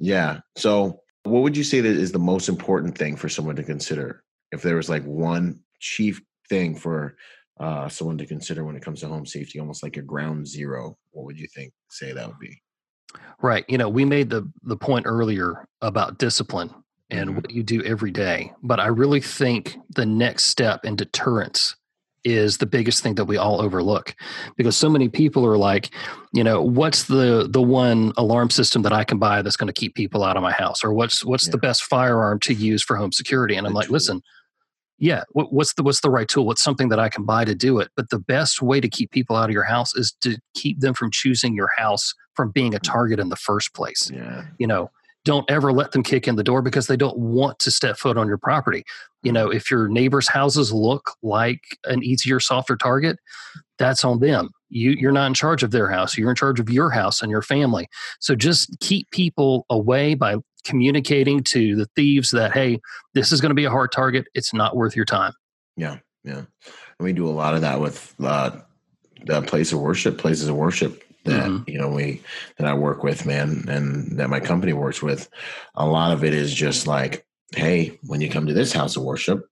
Yeah. 0.00 0.40
So, 0.56 1.02
what 1.24 1.42
would 1.42 1.56
you 1.56 1.64
say 1.64 1.80
that 1.80 1.96
is 1.96 2.12
the 2.12 2.18
most 2.18 2.48
important 2.48 2.96
thing 2.96 3.14
for 3.16 3.28
someone 3.28 3.56
to 3.56 3.62
consider? 3.62 4.24
If 4.50 4.62
there 4.62 4.76
was 4.76 4.88
like 4.88 5.04
one 5.04 5.60
chief 5.78 6.20
thing 6.48 6.74
for 6.74 7.16
uh, 7.60 7.88
someone 7.88 8.18
to 8.18 8.26
consider 8.26 8.64
when 8.64 8.74
it 8.74 8.82
comes 8.82 9.00
to 9.00 9.08
home 9.08 9.26
safety, 9.26 9.60
almost 9.60 9.82
like 9.82 9.98
a 9.98 10.02
ground 10.02 10.48
zero, 10.48 10.96
what 11.10 11.26
would 11.26 11.38
you 11.38 11.46
think? 11.54 11.72
Say 11.90 12.12
that 12.12 12.26
would 12.26 12.38
be. 12.38 12.60
Right. 13.42 13.64
You 13.68 13.76
know, 13.76 13.88
we 13.88 14.04
made 14.04 14.30
the 14.30 14.50
the 14.62 14.76
point 14.76 15.06
earlier 15.06 15.66
about 15.82 16.18
discipline 16.18 16.70
and 17.10 17.30
Mhm. 17.30 17.34
what 17.34 17.50
you 17.50 17.62
do 17.62 17.82
every 17.84 18.10
day, 18.12 18.52
but 18.62 18.80
I 18.80 18.86
really 18.86 19.20
think 19.20 19.76
the 19.94 20.06
next 20.06 20.44
step 20.44 20.84
in 20.84 20.96
deterrence 20.96 21.76
is 22.24 22.58
the 22.58 22.66
biggest 22.66 23.02
thing 23.02 23.14
that 23.14 23.24
we 23.24 23.36
all 23.36 23.60
overlook 23.60 24.14
because 24.56 24.76
so 24.76 24.88
many 24.88 25.08
people 25.08 25.46
are 25.46 25.56
like, 25.56 25.90
you 26.32 26.44
know, 26.44 26.62
what's 26.62 27.04
the 27.04 27.48
the 27.50 27.62
one 27.62 28.12
alarm 28.16 28.50
system 28.50 28.82
that 28.82 28.92
I 28.92 29.04
can 29.04 29.18
buy 29.18 29.42
that's 29.42 29.56
going 29.56 29.72
to 29.72 29.72
keep 29.72 29.94
people 29.94 30.22
out 30.22 30.36
of 30.36 30.42
my 30.42 30.52
house 30.52 30.84
or 30.84 30.92
what's 30.92 31.24
what's 31.24 31.48
the 31.48 31.58
best 31.58 31.82
firearm 31.84 32.38
to 32.40 32.54
use 32.54 32.82
for 32.82 32.96
home 32.96 33.12
security 33.12 33.56
and 33.56 33.66
I'm 33.66 33.72
The 33.72 33.78
like, 33.78 33.86
tool. 33.86 33.94
listen, 33.94 34.22
yeah, 34.98 35.24
what, 35.30 35.52
what's 35.52 35.72
the 35.74 35.82
what's 35.82 36.02
the 36.02 36.10
right 36.10 36.28
tool? 36.28 36.44
What's 36.44 36.62
something 36.62 36.90
that 36.90 37.00
I 37.00 37.08
can 37.08 37.24
buy 37.24 37.46
to 37.46 37.54
do 37.54 37.78
it? 37.78 37.90
But 37.96 38.10
the 38.10 38.18
best 38.18 38.60
way 38.60 38.80
to 38.80 38.88
keep 38.88 39.10
people 39.10 39.34
out 39.34 39.48
of 39.48 39.52
your 39.52 39.64
house 39.64 39.94
is 39.96 40.14
to 40.20 40.36
keep 40.54 40.80
them 40.80 40.92
from 40.92 41.10
choosing 41.10 41.54
your 41.54 41.70
house 41.76 42.14
from 42.34 42.50
being 42.50 42.74
a 42.74 42.78
mm. 42.78 42.82
target 42.82 43.18
in 43.18 43.30
the 43.30 43.36
first 43.36 43.74
place. 43.74 44.10
Yeah. 44.12 44.44
You 44.58 44.66
know, 44.66 44.90
don't 45.24 45.48
ever 45.50 45.72
let 45.72 45.92
them 45.92 46.02
kick 46.02 46.26
in 46.26 46.36
the 46.36 46.44
door 46.44 46.62
because 46.62 46.86
they 46.86 46.96
don't 46.96 47.18
want 47.18 47.58
to 47.60 47.70
step 47.70 47.98
foot 47.98 48.16
on 48.16 48.26
your 48.26 48.38
property. 48.38 48.84
You 49.22 49.32
know, 49.32 49.50
if 49.50 49.70
your 49.70 49.88
neighbors' 49.88 50.28
houses 50.28 50.72
look 50.72 51.12
like 51.22 51.60
an 51.84 52.02
easier, 52.02 52.40
softer 52.40 52.76
target, 52.76 53.18
that's 53.78 54.04
on 54.04 54.20
them. 54.20 54.50
You 54.70 54.92
you're 54.92 55.12
not 55.12 55.26
in 55.26 55.34
charge 55.34 55.62
of 55.62 55.72
their 55.72 55.90
house. 55.90 56.16
You're 56.16 56.30
in 56.30 56.36
charge 56.36 56.60
of 56.60 56.70
your 56.70 56.90
house 56.90 57.22
and 57.22 57.30
your 57.30 57.42
family. 57.42 57.88
So 58.20 58.34
just 58.34 58.78
keep 58.80 59.10
people 59.10 59.66
away 59.68 60.14
by 60.14 60.36
communicating 60.64 61.42
to 61.42 61.76
the 61.76 61.86
thieves 61.96 62.30
that 62.30 62.52
hey, 62.52 62.80
this 63.14 63.32
is 63.32 63.40
going 63.40 63.50
to 63.50 63.54
be 63.54 63.64
a 63.64 63.70
hard 63.70 63.92
target. 63.92 64.26
It's 64.34 64.54
not 64.54 64.76
worth 64.76 64.96
your 64.96 65.04
time. 65.04 65.32
Yeah. 65.76 65.98
Yeah. 66.24 66.44
And 66.44 66.46
we 67.00 67.12
do 67.12 67.28
a 67.28 67.30
lot 67.30 67.54
of 67.54 67.62
that 67.62 67.80
with 67.80 68.14
uh, 68.20 68.58
the 69.24 69.42
place 69.42 69.72
of 69.72 69.80
worship, 69.80 70.18
places 70.18 70.48
of 70.48 70.56
worship 70.56 71.02
that 71.30 71.48
Mhm. 71.50 71.68
you 71.68 71.78
know 71.78 71.88
we 71.88 72.20
that 72.58 72.66
I 72.66 72.74
work 72.74 73.02
with, 73.02 73.24
man, 73.24 73.64
and 73.68 74.18
that 74.18 74.30
my 74.30 74.40
company 74.40 74.72
works 74.72 75.02
with. 75.02 75.28
A 75.74 75.86
lot 75.86 76.12
of 76.12 76.24
it 76.24 76.34
is 76.34 76.52
just 76.52 76.86
like, 76.86 77.24
hey, 77.54 77.98
when 78.02 78.20
you 78.20 78.28
come 78.28 78.46
to 78.46 78.52
this 78.54 78.72
house 78.72 78.96
of 78.96 79.02
worship, 79.04 79.46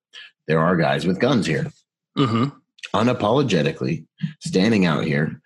there 0.46 0.60
are 0.60 0.76
guys 0.76 1.06
with 1.06 1.20
guns 1.20 1.46
here, 1.46 1.70
hmm 2.16 2.46
unapologetically 2.94 4.06
standing 4.40 4.86
out 4.86 5.04
here, 5.04 5.40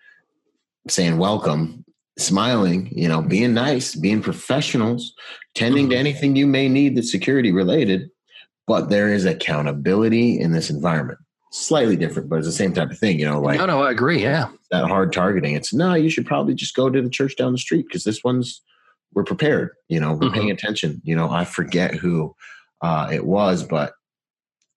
saying 0.87 1.17
welcome, 1.17 1.83
smiling, 2.17 2.89
you 2.95 3.07
know, 3.07 3.21
being 3.21 3.53
nice, 3.53 3.95
being 3.95 4.21
professionals, 4.21 5.13
tending 5.55 5.89
to 5.89 5.95
Mhm. 5.95 5.99
anything 5.99 6.35
you 6.35 6.47
may 6.47 6.69
need 6.69 6.95
that's 6.95 7.11
security 7.11 7.51
related. 7.51 8.09
But 8.65 8.89
there 8.89 9.09
is 9.13 9.25
accountability 9.25 10.39
in 10.39 10.51
this 10.53 10.69
environment. 10.69 11.19
Slightly 11.55 11.95
different, 11.95 12.29
but 12.29 12.37
it's 12.37 12.47
the 12.47 12.51
same 12.51 12.73
type 12.73 12.89
of 12.89 12.97
thing, 12.97 13.19
you 13.19 13.27
know, 13.27 13.39
like 13.39 13.59
no, 13.59 13.67
no, 13.67 13.83
I 13.83 13.91
agree. 13.91 14.23
Yeah. 14.23 14.49
that 14.71 14.87
hard 14.87 15.13
targeting. 15.13 15.53
It's 15.53 15.71
no, 15.71 15.93
you 15.93 16.09
should 16.09 16.25
probably 16.25 16.55
just 16.55 16.75
go 16.75 16.89
to 16.89 16.99
the 16.99 17.09
church 17.11 17.35
down 17.35 17.51
the 17.51 17.59
street 17.59 17.85
because 17.87 18.03
this 18.03 18.23
one's 18.23 18.63
we're 19.13 19.23
prepared. 19.23 19.69
You 19.87 19.99
know, 19.99 20.13
we're 20.13 20.31
paying 20.31 20.49
attention. 20.49 20.99
You 21.03 21.15
know, 21.15 21.29
I 21.29 21.45
forget 21.45 21.93
who 21.93 22.35
uh, 22.81 23.09
it 23.13 23.23
was, 23.27 23.61
but 23.63 23.93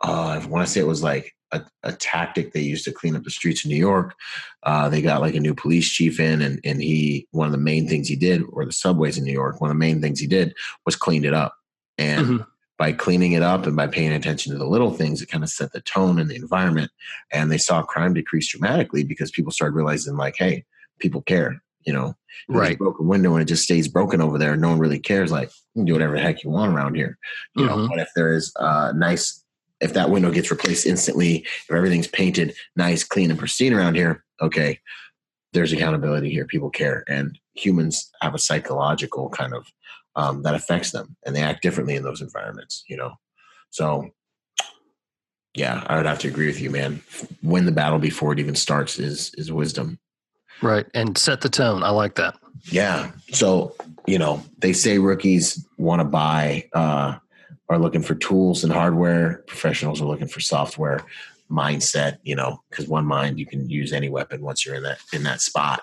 uh, 0.05 0.39
I 0.43 0.47
want 0.47 0.67
to 0.67 0.71
say 0.71 0.81
it 0.81 0.87
was 0.87 1.03
like 1.03 1.35
a, 1.51 1.63
a 1.83 1.93
tactic 1.95 2.53
they 2.53 2.61
used 2.61 2.85
to 2.85 2.93
clean 2.93 3.17
up 3.17 3.25
the 3.25 3.31
streets 3.31 3.65
in 3.65 3.71
New 3.71 3.79
York. 3.79 4.15
Uh, 4.63 4.91
they 4.91 5.01
got 5.01 5.23
like 5.23 5.35
a 5.35 5.41
new 5.41 5.55
police 5.55 5.89
chief 5.89 6.21
in, 6.21 6.43
and 6.43 6.61
and 6.63 6.83
he 6.83 7.27
one 7.31 7.47
of 7.47 7.53
the 7.53 7.59
main 7.59 7.89
things 7.89 8.07
he 8.07 8.17
did, 8.17 8.43
or 8.53 8.67
the 8.67 8.73
subways 8.73 9.17
in 9.17 9.25
New 9.25 9.33
York, 9.33 9.63
one 9.63 9.71
of 9.71 9.75
the 9.75 9.79
main 9.79 10.03
things 10.03 10.21
he 10.21 10.27
did 10.27 10.55
was 10.85 10.95
cleaned 10.95 11.25
it 11.25 11.33
up. 11.33 11.55
And 11.97 12.27
Mhm. 12.27 12.47
By 12.79 12.93
cleaning 12.93 13.33
it 13.33 13.43
up 13.43 13.67
and 13.67 13.75
by 13.77 13.87
paying 13.87 14.13
attention 14.13 14.53
to 14.53 14.59
the 14.59 14.67
little 14.67 14.93
things, 14.93 15.23
it 15.23 15.31
kind 15.31 15.43
of 15.43 15.51
set 15.51 15.73
the 15.73 15.81
tone 15.81 16.19
and 16.19 16.29
the 16.31 16.37
environment. 16.37 16.91
And 17.33 17.51
they 17.51 17.59
saw 17.59 17.83
crime 17.83 18.13
decrease 18.15 18.49
dramatically 18.49 19.03
because 19.05 19.31
people 19.31 19.53
started 19.53 19.75
realizing, 19.75 20.17
like, 20.17 20.37
hey, 20.39 20.65
people 20.99 21.23
care. 21.23 21.63
You 21.85 21.93
know, 21.93 22.17
a 22.51 22.53
Right. 22.53 22.77
broken 22.77 23.07
window 23.07 23.35
and 23.35 23.43
it 23.43 23.47
just 23.47 23.63
stays 23.63 23.87
broken 23.87 24.21
over 24.21 24.39
there. 24.39 24.57
No 24.57 24.71
one 24.71 24.81
really 24.81 24.99
cares. 24.99 25.31
Like, 25.31 25.51
you 25.75 25.81
can 25.81 25.85
do 25.85 25.93
whatever 25.93 26.15
the 26.15 26.21
heck 26.21 26.43
you 26.43 26.51
want 26.51 26.75
around 26.75 26.97
here. 26.97 27.17
You 27.55 27.65
know, 27.67 27.77
Mhm. 27.77 27.89
but 27.89 28.01
if 28.01 28.09
there 28.17 28.33
is 28.33 28.53
uh, 28.59 28.93
nice, 28.97 29.45
if 29.81 29.93
that 29.95 30.11
window 30.11 30.33
gets 30.33 30.51
replaced 30.51 30.85
instantly, 30.85 31.47
if 31.69 31.71
everything's 31.71 32.09
painted 32.09 32.57
nice, 32.75 33.05
clean, 33.05 33.31
and 33.31 33.39
pristine 33.39 33.73
around 33.73 33.95
here, 33.95 34.25
okay, 34.43 34.81
there's 35.53 35.73
accountability 35.73 36.29
here. 36.29 36.45
People 36.45 36.71
care, 36.71 37.05
and 37.09 37.39
humans 37.55 38.11
have 38.21 38.35
a 38.35 38.39
psychological 38.39 39.29
kind 39.31 39.55
of 39.55 39.67
um, 40.17 40.43
that 40.43 40.55
affects 40.55 40.91
them, 40.91 41.17
and 41.25 41.37
they 41.37 41.43
act 41.43 41.63
differently 41.63 41.95
in 41.95 42.03
those 42.03 42.21
environments. 42.21 42.83
You 42.89 42.97
know, 42.97 43.13
so 43.71 44.11
yeah, 45.55 45.85
I 45.87 45.97
would 45.97 46.07
have 46.07 46.19
to 46.21 46.29
agree 46.29 46.47
with 46.47 46.61
you, 46.61 46.71
man. 46.71 47.03
Win 47.43 47.65
the 47.65 47.73
battle 47.73 47.99
before 47.99 48.33
it 48.33 48.39
even 48.39 48.55
starts 48.55 48.99
is 48.99 49.33
is 49.39 49.53
wisdom. 49.53 49.99
Right. 50.63 50.87
And 50.95 51.17
set 51.19 51.41
the 51.41 51.49
tone. 51.49 51.83
I 51.83 51.91
like 51.91 52.15
that. 52.17 52.39
Yeah. 52.71 53.11
So, 53.31 53.75
you 54.07 54.19
know, 54.19 54.43
they 54.59 54.73
say 54.73 54.99
rookies 54.99 55.67
want 55.77 56.01
to 56.01 56.05
buy, 56.05 56.69
uh, 56.73 57.19
are 57.69 57.79
looking 57.79 58.03
for 58.03 58.15
tools 58.15 58.65
and 58.65 58.73
hardware. 58.73 59.45
Professionals 59.47 60.01
are 60.01 60.07
looking 60.07 60.29
for 60.29 60.41
software 60.41 61.05
mindset, 61.51 62.19
you 62.23 62.35
know, 62.35 62.63
because 62.71 62.89
one 62.89 63.05
mind 63.05 63.39
you 63.39 63.47
can 63.47 63.69
use 63.69 63.93
any 63.93 64.09
weapon 64.09 64.41
once 64.41 64.65
you're 64.65 64.75
in 64.75 64.83
that 64.83 64.99
in 65.13 65.23
that 65.25 65.41
spot. 65.41 65.83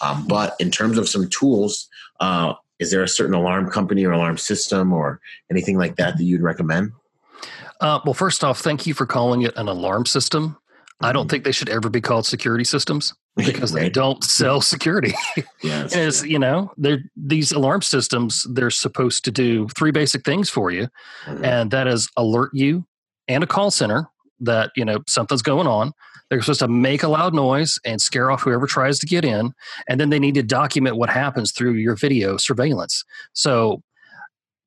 Um, 0.00 0.26
but 0.26 0.54
in 0.58 0.70
terms 0.70 0.98
of 0.98 1.08
some 1.08 1.28
tools, 1.28 1.88
uh, 2.20 2.54
is 2.82 2.90
there 2.90 3.02
a 3.02 3.08
certain 3.08 3.34
alarm 3.34 3.70
company 3.70 4.04
or 4.04 4.12
alarm 4.12 4.36
system 4.36 4.92
or 4.92 5.20
anything 5.50 5.78
like 5.78 5.96
that 5.96 6.16
that 6.18 6.24
you'd 6.24 6.42
recommend? 6.42 6.92
Uh, 7.80 8.00
well, 8.04 8.14
first 8.14 8.44
off, 8.44 8.60
thank 8.60 8.86
you 8.86 8.92
for 8.94 9.06
calling 9.06 9.42
it 9.42 9.52
an 9.56 9.68
alarm 9.68 10.04
system. 10.04 10.56
I 11.00 11.12
don't 11.12 11.28
think 11.28 11.42
they 11.44 11.52
should 11.52 11.68
ever 11.68 11.88
be 11.88 12.00
called 12.00 12.26
security 12.26 12.62
systems 12.64 13.12
because 13.36 13.72
they 13.72 13.86
Mm-hmm. 13.86 13.92
Don't 13.92 14.22
sell 14.24 14.60
security. 14.60 15.14
As 15.64 16.24
you 16.24 16.38
know, 16.38 16.70
they're 16.76 17.02
these 17.16 17.50
alarm 17.52 17.82
systems. 17.82 18.46
They're 18.52 18.70
supposed 18.70 19.24
to 19.24 19.30
do 19.30 19.66
three 19.76 19.90
basic 19.90 20.24
things 20.24 20.48
for 20.50 20.70
you, 20.70 20.88
Mhm. 21.26 21.44
and 21.44 21.70
that 21.70 21.86
is 21.88 22.08
alert 22.16 22.50
you 22.52 22.84
and 23.28 23.42
a 23.42 23.46
call 23.46 23.70
center 23.70 24.08
that 24.40 24.70
you 24.76 24.84
know 24.84 24.98
something's 25.08 25.42
going 25.42 25.66
on. 25.66 25.92
They're 26.32 26.40
supposed 26.40 26.60
to 26.60 26.68
make 26.68 27.02
a 27.02 27.08
loud 27.08 27.34
noise 27.34 27.78
and 27.84 28.00
scare 28.00 28.30
off 28.30 28.40
whoever 28.40 28.66
tries 28.66 28.98
to 29.00 29.06
get 29.06 29.22
in, 29.22 29.52
and 29.86 30.00
then 30.00 30.08
they 30.08 30.18
need 30.18 30.34
to 30.36 30.42
document 30.42 30.96
what 30.96 31.10
happens 31.10 31.52
through 31.52 31.74
your 31.74 31.94
video 31.94 32.38
surveillance. 32.38 33.04
So 33.34 33.82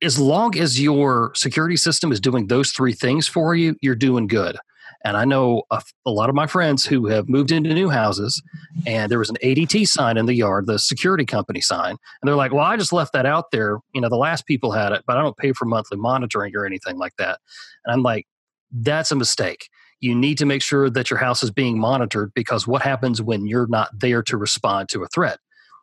as 0.00 0.16
long 0.16 0.56
as 0.56 0.80
your 0.80 1.32
security 1.34 1.76
system 1.76 2.12
is 2.12 2.20
doing 2.20 2.46
those 2.46 2.70
three 2.70 2.92
things 2.92 3.26
for 3.26 3.56
you, 3.56 3.74
you're 3.82 3.96
doing 3.96 4.28
good. 4.28 4.56
And 5.04 5.16
I 5.16 5.24
know 5.24 5.64
a, 5.72 5.82
a, 6.06 6.12
lot 6.12 6.28
of 6.28 6.36
my 6.36 6.46
friends 6.46 6.86
who 6.86 7.06
have 7.06 7.28
moved 7.28 7.50
into 7.50 7.74
new 7.74 7.90
houses, 7.90 8.40
and 8.86 9.10
there 9.10 9.18
was 9.18 9.30
an 9.30 9.36
ADT 9.42 9.88
sign 9.88 10.18
in 10.18 10.26
the 10.26 10.34
yard, 10.34 10.68
the 10.68 10.78
security 10.78 11.24
company 11.24 11.60
sign, 11.60 11.90
and 11.90 11.98
they're 12.22 12.36
like, 12.36 12.52
"Well, 12.52 12.64
I 12.64 12.76
just 12.76 12.92
left 12.92 13.12
that 13.14 13.26
out 13.26 13.50
there. 13.50 13.78
You 13.92 14.00
know, 14.00 14.08
the 14.08 14.14
last 14.14 14.46
people 14.46 14.70
had 14.70 14.92
it, 14.92 15.02
but 15.04 15.16
I 15.16 15.20
don't 15.20 15.36
pay 15.36 15.52
for 15.52 15.64
monthly 15.64 15.98
monitoring 15.98 16.54
or 16.54 16.64
anything 16.64 16.96
like 16.96 17.16
that." 17.18 17.40
And 17.84 17.92
I'm 17.92 18.04
like, 18.04 18.28
"That's 18.70 19.10
a 19.10 19.16
mistake. 19.16 19.68
You 20.00 20.14
need 20.14 20.38
to 20.38 20.46
make 20.46 20.62
sure 20.62 20.90
that 20.90 21.10
your 21.10 21.18
house 21.18 21.42
is 21.42 21.50
being 21.50 21.78
monitored 21.78 22.32
because 22.34 22.66
what 22.66 22.82
happens 22.82 23.22
when 23.22 23.46
you're 23.46 23.66
not 23.66 23.88
there 23.98 24.22
to 24.24 24.36
respond 24.36 24.88
to 24.90 25.02
a 25.02 25.08
threat?" 25.08 25.38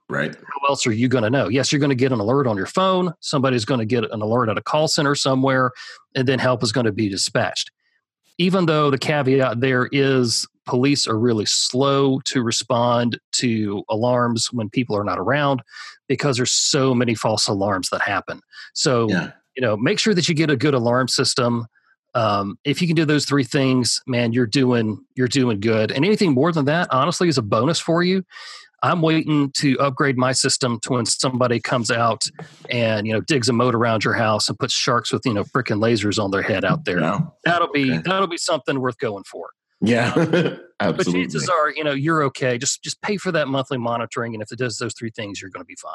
Right. 0.10 0.36
How 0.36 0.68
else 0.68 0.86
are 0.86 0.92
you 0.92 1.08
going 1.08 1.24
to 1.24 1.30
know? 1.30 1.48
Yes, 1.48 1.72
you're 1.72 1.80
going 1.80 1.90
to 1.90 1.96
get 1.96 2.12
an 2.12 2.20
alert 2.20 2.46
on 2.46 2.58
your 2.58 2.66
phone. 2.66 3.14
Somebody's 3.22 3.66
going 3.66 3.80
to 3.80 3.86
get 3.86 4.04
an 4.12 4.22
alert 4.22 4.50
at 4.50 4.58
a 4.58 4.62
call 4.62 4.88
center 4.88 5.16
somewhere, 5.16 5.72
and 6.16 6.28
then 6.28 6.40
help 6.40 6.62
is 6.62 6.72
going 6.72 6.86
to 6.86 6.92
be 6.92 7.10
dispatched. 7.10 7.72
Even 8.38 8.66
though 8.66 8.90
the 8.90 8.98
caveat 8.98 9.62
there 9.62 9.88
is 9.92 10.48
police 10.66 11.08
are 11.08 11.20
really 11.20 11.46
slow 11.46 12.20
to 12.22 12.42
respond 12.42 13.20
to 13.34 13.84
alarms 13.90 14.48
when 14.52 14.70
people 14.70 14.96
are 14.96 15.04
not 15.04 15.20
around 15.20 15.62
because 16.08 16.38
there's 16.38 16.52
so 16.52 16.94
many 16.94 17.16
false 17.16 17.48
alarms 17.48 17.90
that 17.90 18.02
happen. 18.02 18.42
So, 18.74 19.10
yeah. 19.10 19.32
you 19.56 19.62
know, 19.62 19.76
make 19.78 20.00
sure 20.00 20.14
that 20.14 20.28
you 20.28 20.36
get 20.36 20.50
a 20.50 20.58
good 20.58 20.74
alarm 20.74 21.08
system. 21.08 21.68
Um, 22.16 22.60
if 22.64 22.82
you 22.82 22.88
can 22.88 22.96
do 22.96 23.06
those 23.06 23.26
three 23.26 23.44
things, 23.44 24.02
man, 24.06 24.34
you're 24.34 24.46
doing 24.46 25.04
you're 25.16 25.28
doing 25.28 25.60
good. 25.60 25.92
And 25.92 26.06
anything 26.06 26.34
more 26.34 26.52
than 26.52 26.66
that, 26.66 26.88
honestly, 26.92 27.28
is 27.28 27.38
a 27.38 27.42
bonus 27.42 27.80
for 27.80 28.04
you. 28.04 28.24
I'm 28.84 29.02
waiting 29.02 29.50
to 29.52 29.80
upgrade 29.80 30.18
my 30.18 30.34
system 30.34 30.80
to 30.82 30.94
when 30.94 31.06
somebody 31.06 31.62
comes 31.62 31.90
out 31.90 32.30
and 32.70 33.08
you 33.08 33.14
know 33.14 33.22
digs 33.22 33.48
a 33.48 33.54
moat 33.54 33.76
around 33.76 34.04
your 34.04 34.14
house 34.14 34.50
and 34.50 34.60
puts 34.60 34.74
sharks 34.74 35.12
with 35.12 35.26
you 35.26 35.34
know 35.34 35.44
freaking 35.46 35.80
lasers 35.80 36.22
on 36.22 36.32
their 36.32 36.42
head 36.42 36.66
out 36.66 36.86
there. 36.86 37.00
No. 37.00 37.34
That'll 37.46 37.72
be 37.72 37.94
okay. 37.94 38.02
that'll 38.06 38.28
be 38.28 38.38
something 38.38 38.80
worth 38.80 38.98
going 38.98 39.24
for. 39.24 39.50
Yeah, 39.84 40.14
absolutely. 40.80 41.04
But 41.04 41.06
chances 41.12 41.50
are, 41.50 41.70
you 41.72 41.84
know, 41.84 41.92
you're 41.92 42.24
okay. 42.24 42.58
Just 42.58 42.84
just 42.84 43.02
pay 43.02 43.18
for 43.18 43.32
that 43.34 43.50
monthly 43.50 43.78
monitoring, 43.78 44.34
and 44.34 44.42
if 44.42 44.52
it 44.52 44.58
does 44.58 44.78
those 44.78 44.94
three 44.94 45.12
things, 45.12 45.42
you're 45.42 45.52
going 45.52 45.62
to 45.64 45.68
be 45.68 45.76
fine. 45.76 45.92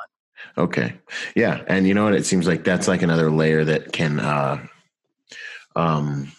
Okay, 0.59 0.95
yeah, 1.35 1.63
and 1.67 1.89
you 1.89 1.95
know 1.95 2.05
what? 2.05 2.15
It 2.15 2.27
seems 2.27 2.47
like 2.47 2.65
that's 2.65 2.87
like 2.87 3.01
another 3.01 3.31
layer 3.31 3.65
that 3.65 3.93
can, 3.93 4.21
uh, 4.21 4.65
um, 5.79 6.31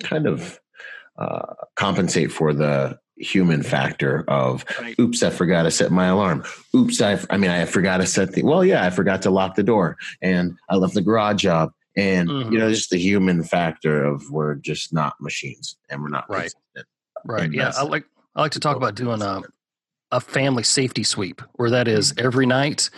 kind 0.00 0.26
of 0.26 0.60
uh, 1.18 1.54
compensate 1.74 2.30
for 2.30 2.52
the 2.52 2.98
human 3.16 3.62
factor 3.62 4.24
of 4.26 4.64
right. 4.80 4.96
oops 4.98 5.22
i 5.22 5.30
forgot 5.30 5.62
to 5.62 5.70
set 5.70 5.92
my 5.92 6.06
alarm 6.06 6.42
oops 6.74 7.00
i 7.00 7.16
i 7.30 7.36
mean 7.36 7.48
i 7.48 7.64
forgot 7.64 7.98
to 7.98 8.06
set 8.06 8.32
the 8.32 8.42
well 8.42 8.64
yeah 8.64 8.84
i 8.84 8.90
forgot 8.90 9.22
to 9.22 9.30
lock 9.30 9.54
the 9.54 9.62
door 9.62 9.96
and 10.20 10.56
i 10.68 10.74
left 10.74 10.94
the 10.94 11.00
garage 11.00 11.46
up 11.46 11.72
and 11.96 12.28
mm-hmm. 12.28 12.52
you 12.52 12.58
know 12.58 12.68
just 12.68 12.90
the 12.90 12.98
human 12.98 13.44
factor 13.44 14.04
of 14.04 14.28
we're 14.30 14.56
just 14.56 14.92
not 14.92 15.14
machines 15.20 15.76
and 15.88 16.02
we're 16.02 16.08
not 16.08 16.28
right 16.28 16.52
right 17.24 17.52
yeah 17.52 17.70
i 17.76 17.84
like 17.84 18.04
i 18.34 18.42
like 18.42 18.50
to 18.50 18.58
talk 18.58 18.76
about 18.76 18.96
doing 18.96 19.22
a 19.22 19.40
a 20.14 20.20
family 20.20 20.62
safety 20.62 21.02
sweep 21.02 21.42
where 21.54 21.70
that 21.70 21.88
is 21.88 22.12
mm-hmm. 22.12 22.26
every 22.26 22.46
night 22.46 22.90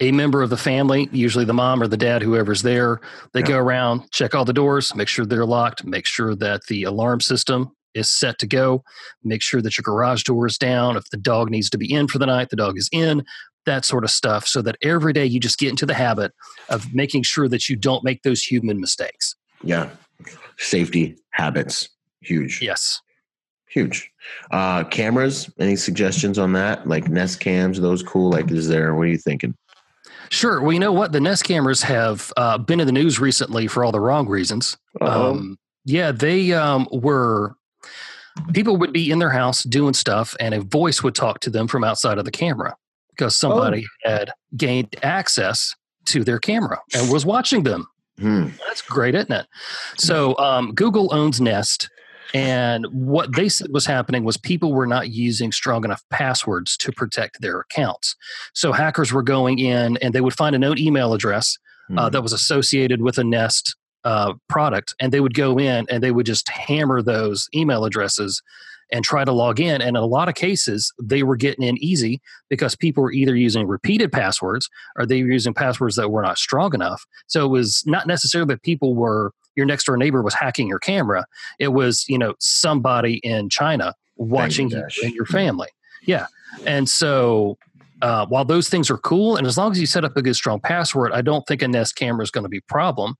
a 0.00 0.10
member 0.10 0.42
of 0.42 0.50
the 0.50 0.56
family 0.56 1.08
usually 1.12 1.44
the 1.44 1.54
mom 1.54 1.82
or 1.82 1.86
the 1.86 1.96
dad 1.96 2.22
whoever's 2.22 2.62
there 2.62 3.00
they 3.32 3.40
yeah. 3.40 3.46
go 3.46 3.58
around 3.58 4.10
check 4.10 4.34
all 4.34 4.44
the 4.44 4.52
doors 4.52 4.94
make 4.94 5.08
sure 5.08 5.24
they're 5.24 5.46
locked 5.46 5.84
make 5.84 6.06
sure 6.06 6.34
that 6.34 6.62
the 6.68 6.82
alarm 6.82 7.20
system 7.20 7.70
is 7.94 8.08
set 8.08 8.38
to 8.40 8.46
go. 8.46 8.82
Make 9.22 9.42
sure 9.42 9.62
that 9.62 9.78
your 9.78 9.82
garage 9.82 10.24
door 10.24 10.46
is 10.46 10.58
down. 10.58 10.96
If 10.96 11.08
the 11.10 11.16
dog 11.16 11.50
needs 11.50 11.70
to 11.70 11.78
be 11.78 11.92
in 11.92 12.08
for 12.08 12.18
the 12.18 12.26
night, 12.26 12.50
the 12.50 12.56
dog 12.56 12.76
is 12.76 12.88
in, 12.92 13.24
that 13.66 13.84
sort 13.84 14.04
of 14.04 14.10
stuff, 14.10 14.46
so 14.46 14.60
that 14.62 14.76
every 14.82 15.12
day 15.12 15.24
you 15.24 15.40
just 15.40 15.58
get 15.58 15.70
into 15.70 15.86
the 15.86 15.94
habit 15.94 16.32
of 16.68 16.92
making 16.92 17.22
sure 17.22 17.48
that 17.48 17.68
you 17.68 17.76
don't 17.76 18.04
make 18.04 18.22
those 18.22 18.42
human 18.42 18.80
mistakes. 18.80 19.36
Yeah. 19.62 19.90
Safety 20.58 21.16
habits, 21.30 21.88
huge. 22.20 22.60
Yes. 22.60 23.00
Huge. 23.74 24.08
Uh, 24.52 24.84
cameras, 24.84 25.50
any 25.58 25.74
suggestions 25.74 26.38
on 26.38 26.52
that? 26.52 26.86
Like 26.86 27.08
Nest 27.08 27.40
cams, 27.40 27.80
those 27.80 28.04
cool? 28.04 28.30
Like, 28.30 28.48
is 28.52 28.68
there, 28.68 28.94
what 28.94 29.02
are 29.02 29.10
you 29.10 29.18
thinking? 29.18 29.56
Sure. 30.30 30.62
Well, 30.62 30.72
you 30.72 30.78
know 30.78 30.92
what? 30.92 31.10
The 31.10 31.20
Nest 31.20 31.42
cameras 31.42 31.82
have 31.82 32.32
uh, 32.36 32.56
been 32.56 32.78
in 32.78 32.86
the 32.86 32.92
news 32.92 33.18
recently 33.18 33.66
for 33.66 33.84
all 33.84 33.90
the 33.90 34.00
wrong 34.00 34.28
reasons. 34.28 34.76
Um, 35.00 35.58
yeah, 35.84 36.12
they 36.12 36.52
um, 36.52 36.86
were 36.92 37.56
people 38.52 38.76
would 38.76 38.92
be 38.92 39.10
in 39.10 39.18
their 39.18 39.30
house 39.30 39.64
doing 39.64 39.94
stuff 39.94 40.36
and 40.38 40.54
a 40.54 40.60
voice 40.60 41.02
would 41.02 41.14
talk 41.14 41.40
to 41.40 41.50
them 41.50 41.66
from 41.68 41.84
outside 41.84 42.18
of 42.18 42.24
the 42.24 42.30
camera 42.30 42.76
because 43.10 43.36
somebody 43.36 43.84
oh. 44.06 44.10
had 44.10 44.30
gained 44.56 44.94
access 45.02 45.74
to 46.06 46.22
their 46.22 46.38
camera 46.38 46.80
and 46.94 47.12
was 47.12 47.26
watching 47.26 47.64
them. 47.64 47.86
Hmm. 48.18 48.48
That's 48.66 48.82
great, 48.82 49.14
isn't 49.14 49.32
it? 49.32 49.46
So 49.98 50.36
um, 50.38 50.74
Google 50.74 51.12
owns 51.12 51.40
Nest. 51.40 51.90
And 52.32 52.86
what 52.90 53.34
they 53.34 53.48
said 53.48 53.68
was 53.70 53.86
happening 53.86 54.24
was 54.24 54.36
people 54.36 54.72
were 54.72 54.86
not 54.86 55.10
using 55.10 55.52
strong 55.52 55.84
enough 55.84 56.02
passwords 56.10 56.76
to 56.78 56.92
protect 56.92 57.40
their 57.40 57.60
accounts. 57.60 58.16
So 58.54 58.72
hackers 58.72 59.12
were 59.12 59.22
going 59.22 59.58
in 59.58 59.98
and 59.98 60.14
they 60.14 60.20
would 60.20 60.34
find 60.34 60.54
a 60.54 60.58
known 60.58 60.78
email 60.78 61.12
address 61.12 61.58
uh, 61.96 62.06
hmm. 62.06 62.12
that 62.12 62.22
was 62.22 62.32
associated 62.32 63.02
with 63.02 63.18
a 63.18 63.24
Nest 63.24 63.76
uh, 64.04 64.34
product 64.48 64.94
and 65.00 65.12
they 65.12 65.20
would 65.20 65.34
go 65.34 65.58
in 65.58 65.86
and 65.90 66.02
they 66.02 66.10
would 66.10 66.26
just 66.26 66.48
hammer 66.48 67.02
those 67.02 67.48
email 67.54 67.84
addresses 67.84 68.42
and 68.92 69.04
try 69.04 69.24
to 69.24 69.32
log 69.32 69.60
in. 69.60 69.80
And 69.80 69.96
in 69.96 70.02
a 70.02 70.06
lot 70.06 70.28
of 70.28 70.34
cases, 70.34 70.92
they 71.02 71.22
were 71.22 71.36
getting 71.36 71.66
in 71.66 71.82
easy 71.82 72.20
because 72.50 72.76
people 72.76 73.02
were 73.02 73.12
either 73.12 73.34
using 73.34 73.66
repeated 73.66 74.12
passwords 74.12 74.68
or 74.96 75.06
they 75.06 75.22
were 75.22 75.30
using 75.30 75.54
passwords 75.54 75.96
that 75.96 76.10
were 76.10 76.22
not 76.22 76.38
strong 76.38 76.74
enough. 76.74 77.04
So 77.26 77.44
it 77.46 77.48
was 77.48 77.82
not 77.86 78.06
necessarily 78.06 78.54
that 78.54 78.62
people 78.62 78.94
were 78.94 79.32
your 79.56 79.66
next 79.66 79.84
door 79.84 79.96
neighbor 79.96 80.22
was 80.22 80.34
hacking 80.34 80.68
your 80.68 80.78
camera. 80.78 81.26
It 81.58 81.68
was, 81.68 82.04
you 82.08 82.18
know, 82.18 82.34
somebody 82.38 83.16
in 83.18 83.48
China 83.48 83.94
watching 84.16 84.70
you 84.70 84.86
and 85.02 85.14
your 85.14 85.26
family. 85.26 85.68
Yeah. 86.06 86.26
And 86.66 86.88
so 86.88 87.58
uh, 88.02 88.26
while 88.26 88.44
those 88.44 88.68
things 88.68 88.90
are 88.90 88.98
cool, 88.98 89.36
and 89.36 89.46
as 89.46 89.56
long 89.56 89.72
as 89.72 89.80
you 89.80 89.86
set 89.86 90.04
up 90.04 90.16
a 90.16 90.22
good 90.22 90.36
strong 90.36 90.60
password, 90.60 91.12
I 91.12 91.22
don't 91.22 91.46
think 91.46 91.62
a 91.62 91.68
Nest 91.68 91.96
camera 91.96 92.22
is 92.22 92.30
going 92.30 92.42
to 92.42 92.48
be 92.48 92.58
a 92.58 92.68
problem. 92.68 93.14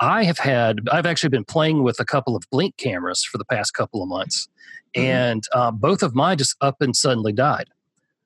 I 0.00 0.24
have 0.24 0.38
had, 0.38 0.80
I've 0.90 1.06
actually 1.06 1.30
been 1.30 1.44
playing 1.44 1.82
with 1.82 1.98
a 1.98 2.04
couple 2.04 2.36
of 2.36 2.44
Blink 2.50 2.76
cameras 2.76 3.24
for 3.24 3.38
the 3.38 3.44
past 3.44 3.74
couple 3.74 4.02
of 4.02 4.08
months, 4.08 4.48
mm-hmm. 4.94 5.06
and 5.06 5.44
uh, 5.52 5.70
both 5.70 6.02
of 6.02 6.14
mine 6.14 6.38
just 6.38 6.56
up 6.60 6.80
and 6.80 6.94
suddenly 6.94 7.32
died. 7.32 7.68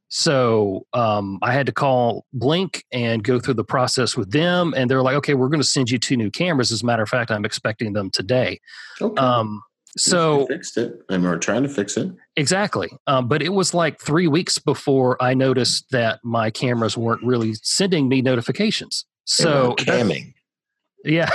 So 0.08 0.86
um, 0.92 1.38
I 1.42 1.52
had 1.52 1.66
to 1.66 1.72
call 1.72 2.24
Blink 2.32 2.84
and 2.92 3.24
go 3.24 3.40
through 3.40 3.54
the 3.54 3.64
process 3.64 4.16
with 4.16 4.30
them, 4.30 4.72
and 4.76 4.90
they're 4.90 5.02
like, 5.02 5.16
"Okay, 5.16 5.34
we're 5.34 5.48
going 5.48 5.60
to 5.60 5.66
send 5.66 5.90
you 5.90 5.98
two 5.98 6.16
new 6.16 6.30
cameras." 6.30 6.70
As 6.70 6.82
a 6.82 6.86
matter 6.86 7.02
of 7.02 7.08
fact, 7.08 7.30
I'm 7.30 7.44
expecting 7.44 7.92
them 7.92 8.10
today. 8.10 8.60
Okay. 9.00 9.20
Um, 9.20 9.62
so 9.96 10.46
fixed 10.46 10.76
it 10.76 11.00
and 11.08 11.24
we're 11.24 11.38
trying 11.38 11.62
to 11.62 11.68
fix 11.68 11.96
it 11.96 12.10
exactly 12.36 12.90
um, 13.06 13.28
but 13.28 13.42
it 13.42 13.48
was 13.50 13.72
like 13.72 13.98
three 14.00 14.26
weeks 14.26 14.58
before 14.58 15.20
i 15.22 15.32
noticed 15.32 15.86
that 15.90 16.20
my 16.22 16.50
cameras 16.50 16.96
weren't 16.96 17.22
really 17.24 17.54
sending 17.62 18.08
me 18.08 18.20
notifications 18.20 19.06
so 19.24 19.74
camming 19.78 20.34
yeah 21.04 21.30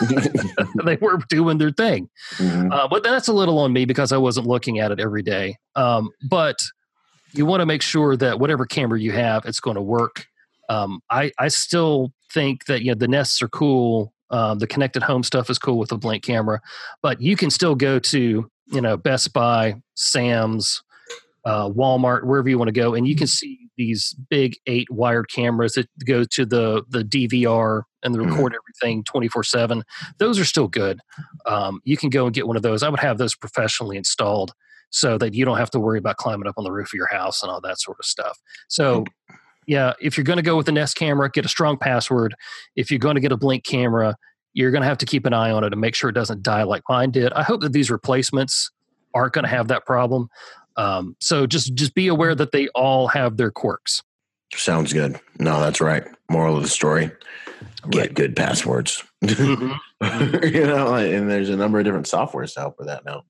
they 0.84 0.96
were 0.96 1.18
doing 1.28 1.58
their 1.58 1.70
thing 1.70 2.08
mm-hmm. 2.36 2.70
uh, 2.70 2.86
but 2.86 3.02
that's 3.02 3.28
a 3.28 3.32
little 3.32 3.58
on 3.58 3.72
me 3.72 3.84
because 3.84 4.12
i 4.12 4.16
wasn't 4.16 4.46
looking 4.46 4.78
at 4.78 4.90
it 4.90 5.00
every 5.00 5.22
day 5.22 5.56
um, 5.74 6.10
but 6.28 6.58
you 7.34 7.46
want 7.46 7.60
to 7.60 7.66
make 7.66 7.82
sure 7.82 8.16
that 8.16 8.38
whatever 8.38 8.66
camera 8.66 9.00
you 9.00 9.12
have 9.12 9.44
it's 9.46 9.60
going 9.60 9.76
to 9.76 9.82
work 9.82 10.26
um, 10.68 11.00
I, 11.10 11.32
I 11.38 11.48
still 11.48 12.12
think 12.32 12.66
that 12.66 12.82
you 12.82 12.92
know 12.92 12.98
the 12.98 13.08
nests 13.08 13.42
are 13.42 13.48
cool 13.48 14.12
um, 14.32 14.58
the 14.58 14.66
connected 14.66 15.02
home 15.02 15.22
stuff 15.22 15.50
is 15.50 15.58
cool 15.58 15.78
with 15.78 15.92
a 15.92 15.98
Blink 15.98 16.24
camera, 16.24 16.60
but 17.02 17.20
you 17.20 17.36
can 17.36 17.50
still 17.50 17.74
go 17.74 17.98
to 17.98 18.50
you 18.66 18.80
know 18.80 18.96
Best 18.96 19.32
Buy, 19.32 19.74
Sam's, 19.94 20.82
uh, 21.44 21.68
Walmart, 21.68 22.24
wherever 22.24 22.48
you 22.48 22.58
want 22.58 22.68
to 22.68 22.72
go, 22.72 22.94
and 22.94 23.06
you 23.06 23.14
can 23.14 23.26
see 23.26 23.58
these 23.76 24.14
big 24.30 24.56
eight 24.66 24.90
wired 24.90 25.28
cameras 25.30 25.74
that 25.74 25.86
go 26.06 26.24
to 26.24 26.46
the 26.46 26.82
the 26.88 27.04
DVR 27.04 27.82
and 28.02 28.14
they 28.14 28.18
mm-hmm. 28.18 28.30
record 28.30 28.54
everything 28.54 29.04
twenty 29.04 29.28
four 29.28 29.44
seven. 29.44 29.84
Those 30.18 30.38
are 30.38 30.46
still 30.46 30.68
good. 30.68 31.00
Um, 31.44 31.80
you 31.84 31.98
can 31.98 32.08
go 32.08 32.24
and 32.24 32.34
get 32.34 32.46
one 32.46 32.56
of 32.56 32.62
those. 32.62 32.82
I 32.82 32.88
would 32.88 33.00
have 33.00 33.18
those 33.18 33.34
professionally 33.34 33.98
installed 33.98 34.54
so 34.92 35.18
that 35.18 35.34
you 35.34 35.44
don't 35.44 35.58
have 35.58 35.70
to 35.70 35.80
worry 35.80 35.98
about 35.98 36.18
climbing 36.18 36.46
up 36.46 36.54
on 36.58 36.64
the 36.64 36.70
roof 36.70 36.88
of 36.88 36.94
your 36.94 37.08
house 37.08 37.42
and 37.42 37.50
all 37.50 37.60
that 37.62 37.80
sort 37.80 37.98
of 37.98 38.04
stuff. 38.04 38.38
So 38.68 39.04
yeah, 39.66 39.94
if 40.00 40.16
you're 40.16 40.24
going 40.24 40.36
to 40.36 40.42
go 40.42 40.56
with 40.56 40.66
the 40.66 40.72
Nest 40.72 40.96
camera, 40.96 41.30
get 41.30 41.44
a 41.44 41.48
strong 41.48 41.76
password. 41.78 42.34
If 42.76 42.90
you're 42.90 42.98
going 42.98 43.14
to 43.14 43.20
get 43.20 43.32
a 43.32 43.36
Blink 43.36 43.64
camera, 43.64 44.16
you're 44.52 44.70
going 44.70 44.82
to 44.82 44.88
have 44.88 44.98
to 44.98 45.06
keep 45.06 45.24
an 45.24 45.32
eye 45.32 45.50
on 45.50 45.64
it 45.64 45.72
and 45.72 45.80
make 45.80 45.94
sure 45.94 46.10
it 46.10 46.14
doesn't 46.14 46.42
die 46.42 46.62
like 46.64 46.82
mine 46.88 47.10
did. 47.10 47.32
I 47.32 47.42
hope 47.42 47.62
that 47.62 47.72
these 47.72 47.90
replacements 47.90 48.70
aren't 49.14 49.32
going 49.32 49.44
to 49.44 49.50
have 49.50 49.68
that 49.68 49.86
problem. 49.86 50.28
Um, 50.76 51.16
so 51.20 51.46
just 51.46 51.74
just 51.74 51.94
be 51.94 52.08
aware 52.08 52.34
that 52.34 52.52
they 52.52 52.68
all 52.68 53.08
have 53.08 53.36
their 53.36 53.50
quirks. 53.50 54.02
Sounds 54.54 54.92
good. 54.92 55.18
No, 55.38 55.60
that's 55.60 55.80
right. 55.80 56.04
Moral 56.30 56.56
of 56.56 56.62
the 56.62 56.68
story. 56.68 57.10
get 57.90 57.98
right. 57.98 58.14
good 58.14 58.36
passwords. 58.36 59.02
Mm-hmm. 59.22 60.44
you 60.54 60.66
know, 60.66 60.94
and 60.94 61.30
there's 61.30 61.48
a 61.48 61.56
number 61.56 61.78
of 61.78 61.84
different 61.84 62.06
softwares 62.06 62.54
to 62.54 62.60
help 62.60 62.78
with 62.78 62.88
that 62.88 63.04
now. 63.04 63.22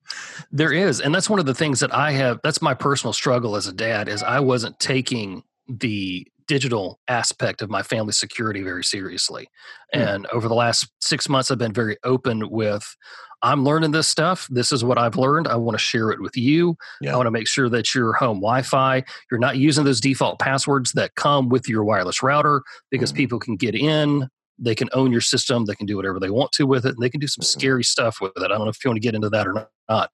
There 0.51 0.73
is, 0.73 1.01
and 1.01 1.15
that's 1.15 1.29
one 1.29 1.39
of 1.39 1.47
the 1.47 1.55
things 1.55 1.81
that 1.81 1.95
I 1.95 2.13
have. 2.13 2.41
That's 2.43 2.63
my 2.63 2.75
personal 2.75 3.13
struggle 3.13 3.57
as 3.57 3.67
a 3.67 3.73
dad 3.73 4.09
is 4.09 4.23
I 4.23 4.41
wasn't 4.41 4.79
taking 4.79 5.43
the 5.69 6.27
digital 6.47 6.99
aspect 7.09 7.63
of 7.63 7.71
my 7.71 7.83
family 7.83 8.13
security 8.13 8.63
very 8.63 8.85
seriously. 8.85 9.49
Mm. 9.95 10.15
And 10.15 10.27
over 10.33 10.49
the 10.49 10.55
last 10.55 10.91
six 11.01 11.29
months, 11.29 11.51
I've 11.51 11.59
been 11.59 11.73
very 11.73 11.97
open 12.05 12.51
with 12.51 12.97
I'm 13.43 13.65
learning 13.65 13.91
this 13.91 14.07
stuff. 14.07 14.47
This 14.51 14.71
is 14.71 14.85
what 14.85 14.99
I've 14.99 15.17
learned. 15.17 15.49
I 15.49 15.57
want 15.57 15.75
to 15.75 15.83
share 15.83 16.11
it 16.11 16.21
with 16.21 16.37
you. 16.37 16.77
Yeah. 17.01 17.13
I 17.13 17.17
want 17.17 17.27
to 17.27 17.33
make 17.33 17.49
sure 17.49 17.69
that 17.71 17.93
your 17.95 18.13
home 18.13 18.37
Wi 18.37 18.63
Fi, 18.63 19.03
you're 19.31 19.41
not 19.41 19.57
using 19.57 19.85
those 19.85 20.01
default 20.01 20.39
passwords 20.39 20.93
that 20.93 21.17
come 21.17 21.49
with 21.49 21.69
your 21.69 21.85
wireless 21.85 22.23
router 22.23 22.63
because 22.91 23.13
mm. 23.13 23.17
people 23.17 23.41
can 23.41 23.57
get 23.57 23.75
in. 23.75 24.29
They 24.63 24.75
can 24.75 24.89
own 24.93 25.13
your 25.13 25.21
system. 25.21 25.65
They 25.65 25.75
can 25.75 25.87
do 25.87 25.97
whatever 25.97 26.21
they 26.21 26.31
want 26.31 26.53
to 26.53 26.67
with 26.67 26.87
it. 26.87 26.95
And 26.95 27.03
they 27.03 27.11
can 27.11 27.21
do 27.21 27.27
some 27.27 27.43
mm. 27.43 27.47
scary 27.47 27.85
stuff 27.85 28.19
with 28.21 28.33
it. 28.37 28.45
I 28.45 28.49
don't 28.49 28.65
know 28.65 28.69
if 28.69 28.85
you 28.85 28.91
want 28.91 28.97
to 28.97 29.07
get 29.07 29.15
into 29.15 29.31
that 29.31 29.47
or 29.47 29.69
not. 29.89 30.11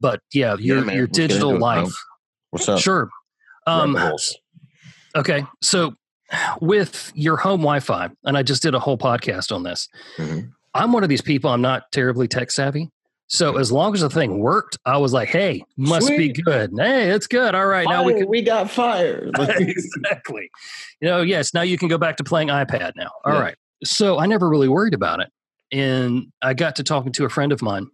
But 0.00 0.20
yeah, 0.32 0.56
your, 0.58 0.84
yeah, 0.84 0.92
your 0.92 1.06
digital 1.06 1.58
life. 1.58 1.94
What's 2.50 2.68
up? 2.68 2.80
Sure. 2.80 3.08
Um, 3.66 3.96
okay. 5.16 5.44
So 5.62 5.94
with 6.60 7.12
your 7.14 7.36
home 7.36 7.60
Wi 7.60 7.80
Fi, 7.80 8.10
and 8.24 8.36
I 8.36 8.42
just 8.42 8.62
did 8.62 8.74
a 8.74 8.80
whole 8.80 8.98
podcast 8.98 9.54
on 9.54 9.62
this. 9.62 9.88
Mm-hmm 10.16 10.48
I'm 10.74 10.92
one 10.92 11.04
of 11.04 11.08
these 11.08 11.22
people, 11.22 11.50
I'm 11.50 11.62
not 11.62 11.90
terribly 11.92 12.28
tech 12.28 12.50
savvy. 12.50 12.90
So 13.26 13.56
as 13.56 13.72
long 13.72 13.94
as 13.94 14.00
the 14.00 14.10
thing 14.10 14.38
worked, 14.38 14.76
I 14.84 14.98
was 14.98 15.14
like, 15.14 15.28
"Hey, 15.28 15.64
must 15.78 16.08
Sweet. 16.08 16.34
be 16.34 16.42
good. 16.42 16.72
Hey, 16.76 17.10
it's 17.10 17.26
good. 17.26 17.54
All 17.54 17.66
right, 17.66 17.86
Fire, 17.86 17.96
now 17.96 18.02
we 18.04 18.14
can, 18.14 18.28
we 18.28 18.42
got 18.42 18.70
fired." 18.70 19.30
exactly. 19.38 20.50
You 21.00 21.08
know, 21.08 21.22
yes. 21.22 21.54
Now 21.54 21.62
you 21.62 21.78
can 21.78 21.88
go 21.88 21.96
back 21.96 22.16
to 22.16 22.24
playing 22.24 22.48
iPad. 22.48 22.92
Now, 22.96 23.10
all 23.24 23.32
yeah. 23.32 23.40
right. 23.40 23.54
So 23.82 24.18
I 24.18 24.26
never 24.26 24.48
really 24.48 24.68
worried 24.68 24.94
about 24.94 25.20
it, 25.20 25.30
and 25.72 26.26
I 26.42 26.54
got 26.54 26.76
to 26.76 26.84
talking 26.84 27.12
to 27.12 27.24
a 27.24 27.30
friend 27.30 27.52
of 27.52 27.62
mine 27.62 27.88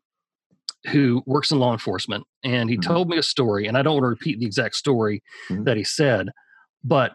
who 0.89 1.23
works 1.27 1.51
in 1.51 1.59
law 1.59 1.73
enforcement, 1.73 2.25
and 2.43 2.71
he 2.71 2.77
mm-hmm. 2.77 2.93
told 2.93 3.09
me 3.09 3.19
a 3.19 3.23
story, 3.23 3.67
and 3.67 3.77
I 3.77 3.83
don't 3.83 3.95
want 3.95 4.05
to 4.05 4.09
repeat 4.09 4.39
the 4.39 4.47
exact 4.47 4.77
story 4.77 5.23
mm-hmm. 5.49 5.65
that 5.65 5.77
he 5.77 5.85
said, 5.85 6.29
but 6.85 7.13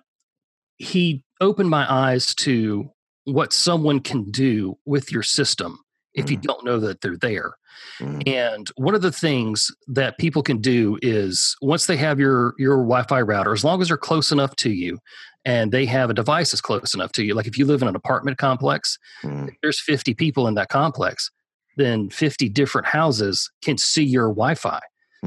he 0.78 1.24
opened 1.42 1.70
my 1.70 1.92
eyes 1.92 2.36
to 2.36 2.90
what 3.26 3.54
someone 3.54 4.00
can 4.00 4.30
do 4.30 4.78
with 4.86 5.12
your 5.12 5.24
system 5.24 5.80
if 6.16 6.32
you 6.32 6.38
mm. 6.38 6.42
don't 6.42 6.66
know 6.66 6.80
that 6.80 7.02
they're 7.02 7.18
there. 7.18 7.54
Mm. 8.00 8.28
And 8.28 8.68
one 8.76 8.96
of 8.96 9.02
the 9.02 9.12
things 9.12 9.70
that 9.88 10.18
people 10.18 10.42
can 10.42 10.60
do 10.60 10.98
is 11.02 11.56
once 11.62 11.86
they 11.86 11.98
have 11.98 12.20
your 12.20 12.54
your 12.58 12.78
Wi-Fi 12.78 13.22
router, 13.22 13.54
as 13.54 13.64
long 13.64 13.82
as 13.82 13.90
they're 13.90 13.98
close 13.98 14.32
enough 14.32 14.56
to 14.58 14.72
you 14.72 14.98
and 15.44 15.72
they 15.72 15.86
have 15.86 16.10
a 16.10 16.14
device 16.14 16.52
that's 16.52 16.62
close 16.62 16.94
enough 16.94 17.12
to 17.14 17.24
you, 17.24 17.34
like 17.34 17.48
if 17.48 17.58
you 17.58 17.66
live 17.66 17.82
in 17.82 17.88
an 17.88 17.96
apartment 17.96 18.38
complex, 18.38 18.98
mm. 19.24 19.50
there's 19.62 19.82
50 19.82 20.14
people 20.14 20.48
in 20.48 20.56
that 20.56 20.70
complex, 20.70 21.30
then 21.78 22.10
50 22.10 22.50
different 22.50 22.88
houses 22.88 23.52
can 23.64 23.78
see 23.78 24.04
your 24.04 24.30
Wi-Fi. 24.30 24.80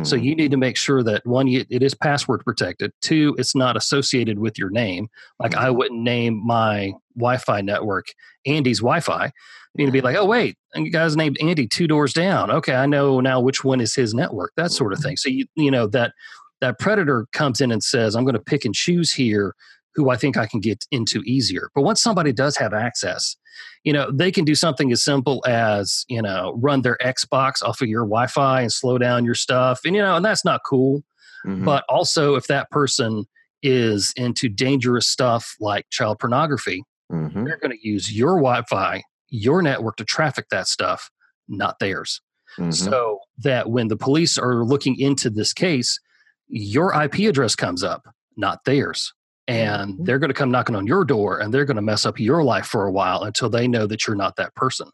So 0.05 0.17
hmm. 0.17 0.23
you 0.23 0.35
need 0.35 0.51
to 0.51 0.57
make 0.57 0.77
sure 0.77 1.03
that 1.03 1.27
one, 1.27 1.49
it 1.49 1.83
is 1.83 1.95
password 1.95 2.45
protected. 2.45 2.93
Two, 3.01 3.35
it's 3.39 3.55
not 3.55 3.77
associated 3.77 4.39
with 4.39 4.59
your 4.59 4.71
name. 4.71 5.09
Like 5.39 5.57
I 5.57 5.69
hmm. 5.69 5.77
wouldn't 5.77 6.03
name 6.03 6.43
my 6.45 6.93
Wi-Fi 7.17 7.61
network 7.61 8.07
Andy's 8.47 8.81
Wi-Fi. 8.81 9.25
You 9.25 9.85
need 9.85 9.87
to 9.87 9.93
be 9.93 10.01
like, 10.01 10.17
oh 10.17 10.25
wait, 10.25 10.57
you 10.75 10.91
guys 10.91 11.17
named 11.17 11.37
Andy 11.41 11.67
two 11.67 11.87
doors 11.87 12.13
down. 12.13 12.51
Okay, 12.51 12.75
I 12.75 12.87
know 12.87 13.21
now 13.21 13.41
which 13.41 13.65
one 13.65 13.81
is 13.81 13.95
his 13.95 14.15
network. 14.15 14.53
That 14.57 14.73
sort 14.73 14.93
of 14.93 14.99
thing. 14.99 15.17
So 15.17 15.29
you 15.29 15.47
you 15.55 15.71
know 15.71 15.87
that 15.89 16.13
that 16.61 16.79
predator 16.79 17.27
comes 17.33 17.61
in 17.61 17.71
and 17.71 17.83
says, 17.83 18.17
I'm 18.17 18.25
going 18.25 18.35
to 18.35 18.41
pick 18.41 18.65
and 18.65 18.75
choose 18.75 19.13
here 19.13 19.55
who 19.99 20.11
I 20.11 20.17
think 20.17 20.37
I 20.37 20.47
can 20.47 20.61
get 20.61 20.87
into 20.93 21.23
easier. 21.27 21.71
But 21.75 21.83
once 21.83 22.01
somebody 22.01 22.33
does 22.33 22.57
have 22.57 22.73
access, 22.73 23.37
you 23.83 23.93
know, 23.93 24.13
they 24.13 24.31
can 24.31 24.45
do 24.45 24.55
something 24.55 24.93
as 24.93 25.03
simple 25.03 25.45
as, 25.45 26.05
you 26.07 26.23
know, 26.23 26.57
run 26.63 26.83
their 26.83 26.97
Xbox 27.05 27.65
off 27.65 27.81
of 27.81 27.89
your 27.89 28.05
Wi 28.05 28.29
Fi 28.29 28.61
and 28.61 28.73
slow 28.73 28.97
down 28.97 29.25
your 29.25 29.35
stuff. 29.35 29.81
And, 29.85 29.97
you 29.97 30.01
know, 30.01 30.15
and 30.15 30.25
that's 30.25 30.45
not 30.45 30.61
cool. 30.65 31.03
Mm-hmm. 31.45 31.65
But 31.65 31.85
also, 31.89 32.37
if 32.37 32.47
that 32.47 32.71
person 32.71 33.25
is 33.61 34.13
into 34.17 34.49
dangerous 34.49 35.09
stuff 35.09 35.57
like 35.59 35.91
child 35.91 36.21
pornography, 36.21 36.85
mm-hmm. 37.11 37.43
they're 37.43 37.59
going 37.59 37.77
to 37.77 37.89
use 37.89 38.17
your 38.17 38.37
Wi 38.37 38.63
Fi, 38.71 39.03
your 39.31 39.63
network 39.63 39.97
to 39.97 40.05
traffic 40.05 40.47
that 40.53 40.69
stuff, 40.69 41.11
not 41.49 41.81
theirs. 41.81 42.21
Mm-hmm. 42.57 42.71
So 42.71 43.19
that 43.39 43.69
when 43.69 43.89
the 43.89 43.97
police 43.97 44.39
are 44.39 44.65
looking 44.65 44.97
into 44.97 45.29
this 45.29 45.53
case, 45.53 45.99
your 46.47 46.95
IP 47.03 47.29
address 47.29 47.57
comes 47.57 47.83
up, 47.83 48.07
not 48.37 48.65
theirs 48.65 49.13
and 49.49 49.95
mm-hmm. 49.95 50.05
they're 50.05 50.19
going 50.19 50.29
to 50.29 50.35
come 50.35 50.51
knocking 50.51 50.77
on 50.77 50.87
your 50.87 51.05
door 51.05 51.41
and 51.41 51.53
they're 51.53 51.65
going 51.65 51.77
to 51.77 51.83
mess 51.83 52.07
up 52.07 52.21
your 52.21 52.45
life 52.45 52.67
for 52.67 52.87
a 52.87 52.93
while 52.93 53.25
until 53.25 53.49
they 53.49 53.67
know 53.67 53.87
that 53.87 54.07
you're 54.07 54.15
not 54.15 54.37
that 54.37 54.55
person. 54.55 54.89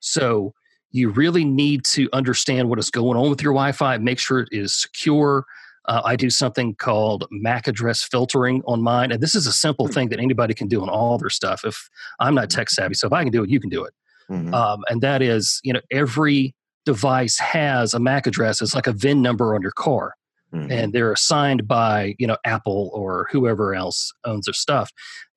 So 0.00 0.52
you 0.90 1.08
really 1.08 1.44
need 1.44 1.84
to 1.86 2.08
understand 2.12 2.68
what 2.68 2.78
is 2.78 2.90
going 2.90 3.16
on 3.16 3.30
with 3.30 3.40
your 3.40 3.52
Wi-Fi. 3.52 3.96
Make 3.98 4.18
sure 4.18 4.40
it 4.40 4.48
is 4.50 4.74
secure. 4.74 5.44
Uh, 5.86 6.02
I 6.04 6.16
do 6.16 6.30
something 6.30 6.74
called 6.74 7.26
MAC 7.30 7.68
address 7.68 8.02
filtering 8.02 8.62
on 8.66 8.82
mine, 8.82 9.10
and 9.10 9.22
this 9.22 9.34
is 9.34 9.46
a 9.46 9.52
simple 9.52 9.86
hmm. 9.86 9.92
thing 9.92 10.08
that 10.10 10.20
anybody 10.20 10.54
can 10.54 10.68
do 10.68 10.82
on 10.82 10.88
all 10.88 11.18
their 11.18 11.30
stuff. 11.30 11.64
If 11.64 11.88
I'm 12.20 12.34
not 12.34 12.50
tech 12.50 12.70
savvy, 12.70 12.94
so 12.94 13.06
if 13.06 13.12
I 13.12 13.22
can 13.22 13.32
do 13.32 13.42
it, 13.42 13.50
you 13.50 13.58
can 13.58 13.70
do 13.70 13.84
it. 13.84 13.94
Mm-hmm. 14.30 14.54
Um, 14.54 14.84
and 14.88 15.00
that 15.00 15.22
is, 15.22 15.60
you 15.64 15.72
know, 15.72 15.80
every 15.90 16.54
device 16.84 17.38
has 17.38 17.94
a 17.94 17.98
MAC 17.98 18.26
address. 18.26 18.60
It's 18.60 18.74
like 18.74 18.86
a 18.86 18.92
VIN 18.92 19.22
number 19.22 19.54
on 19.54 19.62
your 19.62 19.72
car 19.72 20.14
mm-hmm. 20.52 20.70
and 20.70 20.92
they're 20.92 21.12
assigned 21.12 21.66
by 21.66 22.14
you 22.18 22.26
know 22.26 22.36
apple 22.44 22.90
or 22.92 23.28
whoever 23.30 23.74
else 23.74 24.12
owns 24.24 24.46
their 24.46 24.54
stuff 24.54 24.90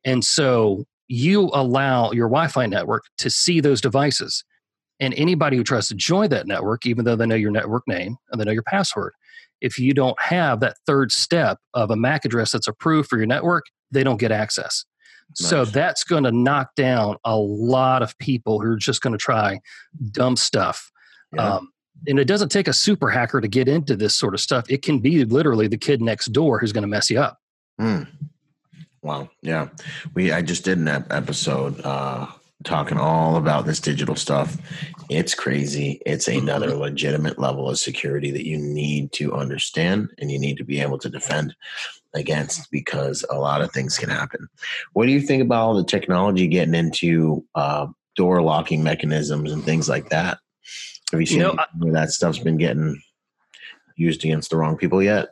and 0.04 0.24
so 0.24 0.86
you 1.08 1.50
allow 1.54 2.12
your 2.12 2.28
wi-fi 2.28 2.66
network 2.66 3.04
to 3.18 3.30
see 3.30 3.60
those 3.60 3.82
devices 3.82 4.44
and 5.00 5.14
anybody 5.16 5.58
who 5.58 5.64
tries 5.64 5.88
to 5.88 5.96
join 5.96 6.30
that 6.30 6.48
network 6.48 6.86
even 6.86 7.06
though 7.06 7.16
they 7.16 7.26
know 7.26 7.36
your 7.36 7.52
network 7.52 7.84
name 7.88 8.18
and 8.32 8.40
they 8.40 8.46
know 8.46 8.52
your 8.52 8.64
password 8.64 9.14
if 9.62 9.80
you 9.80 9.94
don't 9.94 10.20
have 10.22 10.60
that 10.60 10.78
third 10.86 11.12
step 11.12 11.58
of 11.74 11.92
a 11.92 11.96
mac 11.96 12.26
address 12.26 12.52
that's 12.52 12.68
approved 12.68 13.10
for 13.10 13.18
your 13.18 13.28
network 13.28 13.66
they 13.92 14.04
don't 14.04 14.20
get 14.20 14.32
access 14.32 14.86
Nice. 15.40 15.50
So 15.50 15.66
that's 15.66 16.04
going 16.04 16.24
to 16.24 16.32
knock 16.32 16.76
down 16.76 17.18
a 17.24 17.38
lot 17.38 18.02
of 18.04 18.18
people 18.20 18.60
who 18.60 18.68
are 18.68 18.78
just 18.78 19.02
going 19.02 19.14
to 19.14 19.18
try 19.18 19.60
dumb 20.12 20.38
stuff. 20.38 20.92
Yeah. 21.34 21.56
Um, 21.56 21.72
and 22.08 22.20
it 22.20 22.26
doesn't 22.26 22.50
take 22.50 22.68
a 22.68 22.74
super 22.74 23.10
hacker 23.10 23.42
to 23.42 23.48
get 23.48 23.68
into 23.68 23.96
this 23.96 24.16
sort 24.16 24.34
of 24.34 24.40
stuff. 24.40 24.66
It 24.70 24.82
can 24.82 25.00
be 25.00 25.26
literally 25.26 25.68
the 25.68 25.78
kid 25.78 26.02
next 26.02 26.28
door 26.28 26.60
who's 26.60 26.72
going 26.72 26.84
to 26.84 26.88
mess 26.88 27.10
you 27.10 27.20
up. 27.20 27.40
Mm. 27.80 28.08
Wow. 29.02 29.30
Yeah. 29.42 29.70
We 30.14 30.32
I 30.32 30.42
just 30.42 30.66
did 30.66 30.78
an 30.78 30.88
episode 30.88 31.80
uh 31.82 32.28
talking 32.64 32.98
all 32.98 33.36
about 33.36 33.66
this 33.66 33.80
digital 33.80 34.16
stuff. 34.16 34.58
It's 35.10 35.36
crazy. 35.36 36.02
It's 36.06 36.28
another 36.28 36.70
mm-hmm. 36.70 36.80
legitimate 36.80 37.38
level 37.38 37.70
of 37.70 37.78
security 37.78 38.32
that 38.32 38.48
you 38.48 38.58
need 38.58 39.12
to 39.14 39.34
understand 39.34 40.10
and 40.18 40.32
you 40.32 40.40
need 40.40 40.58
to 40.58 40.64
be 40.64 40.82
able 40.82 40.98
to 41.00 41.10
defend 41.10 41.56
against 42.16 42.72
because 42.72 43.24
a 43.30 43.38
lot 43.38 43.62
of 43.62 43.72
things 43.72 43.98
can 43.98 44.10
happen. 44.10 44.48
What 44.94 45.06
do 45.06 45.12
you 45.12 45.22
think 45.22 45.44
about 45.44 45.62
all 45.62 45.76
the 45.76 45.84
technology 45.84 46.48
getting 46.48 46.74
into 46.74 47.46
uh, 47.54 47.88
door 48.16 48.42
locking 48.42 48.84
mechanisms 48.84 49.52
and 49.52 49.64
things 49.64 49.88
like 49.88 50.10
that? 50.10 50.40
Have 51.16 51.22
you 51.22 51.28
seen 51.28 51.40
you 51.40 51.44
know, 51.46 51.66
where 51.80 51.94
that 51.94 52.12
stuff's 52.12 52.40
been 52.40 52.58
getting 52.58 53.02
used 53.96 54.26
against 54.26 54.50
the 54.50 54.58
wrong 54.58 54.76
people 54.76 55.02
yet? 55.02 55.30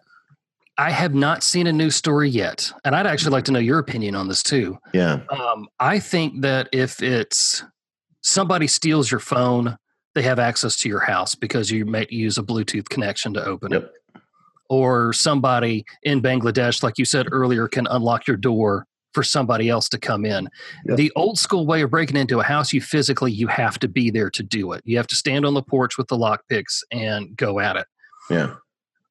I 0.77 0.91
have 0.91 1.13
not 1.13 1.43
seen 1.43 1.67
a 1.67 1.73
news 1.73 1.97
story 1.97 2.29
yet, 2.29 2.71
and 2.85 2.95
I'd 2.95 3.05
actually 3.05 3.31
like 3.31 3.43
to 3.45 3.51
know 3.51 3.59
your 3.59 3.79
opinion 3.79 4.15
on 4.15 4.29
this 4.29 4.41
too. 4.41 4.77
Yeah, 4.93 5.19
um, 5.29 5.67
I 5.81 5.99
think 5.99 6.41
that 6.41 6.69
if 6.71 7.03
it's 7.03 7.65
somebody 8.21 8.67
steals 8.67 9.11
your 9.11 9.19
phone, 9.19 9.77
they 10.15 10.21
have 10.21 10.39
access 10.39 10.77
to 10.77 10.89
your 10.89 11.01
house 11.01 11.35
because 11.35 11.69
you 11.69 11.85
might 11.85 12.11
use 12.13 12.37
a 12.37 12.43
Bluetooth 12.43 12.87
connection 12.87 13.33
to 13.33 13.43
open 13.43 13.73
yep. 13.73 13.83
it, 13.83 14.21
or 14.69 15.11
somebody 15.11 15.83
in 16.03 16.21
Bangladesh, 16.21 16.81
like 16.81 16.97
you 16.97 17.03
said 17.03 17.27
earlier, 17.29 17.67
can 17.67 17.87
unlock 17.87 18.25
your 18.25 18.37
door 18.37 18.87
for 19.13 19.23
somebody 19.23 19.69
else 19.69 19.87
to 19.89 19.99
come 19.99 20.25
in. 20.25 20.49
Yep. 20.85 20.97
The 20.97 21.11
old 21.15 21.37
school 21.37 21.65
way 21.65 21.81
of 21.81 21.91
breaking 21.91 22.17
into 22.17 22.39
a 22.39 22.43
house, 22.43 22.73
you 22.73 22.81
physically 22.81 23.31
you 23.31 23.47
have 23.47 23.79
to 23.79 23.87
be 23.87 24.09
there 24.09 24.29
to 24.31 24.43
do 24.43 24.71
it. 24.73 24.81
You 24.85 24.97
have 24.97 25.07
to 25.07 25.15
stand 25.15 25.45
on 25.45 25.53
the 25.53 25.61
porch 25.61 25.97
with 25.97 26.07
the 26.07 26.17
lock 26.17 26.41
picks 26.49 26.83
and 26.91 27.35
go 27.35 27.59
at 27.59 27.75
it. 27.77 27.87
Yeah. 28.29 28.55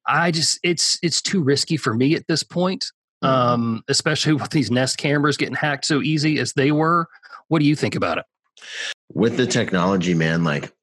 I 0.05 0.31
just 0.31 0.59
it's 0.63 0.99
it's 1.01 1.21
too 1.21 1.41
risky 1.41 1.77
for 1.77 1.93
me 1.93 2.15
at 2.15 2.27
this 2.27 2.43
point. 2.43 2.85
Mm-hmm. 3.23 3.33
Um, 3.33 3.83
especially 3.87 4.33
with 4.41 4.49
these 4.49 4.69
Nest 4.69 4.97
cameras 4.97 5.37
getting 5.37 5.55
hacked 5.55 5.85
so 5.85 6.01
easy 6.01 6.39
as 6.39 6.53
they 6.53 6.71
were. 6.71 7.07
What 7.47 7.59
do 7.59 7.65
you 7.65 7.75
think 7.75 7.95
about 7.95 8.17
it? 8.17 8.25
With 9.13 9.37
the 9.37 9.45
technology, 9.45 10.13
man, 10.13 10.43
like 10.43 10.73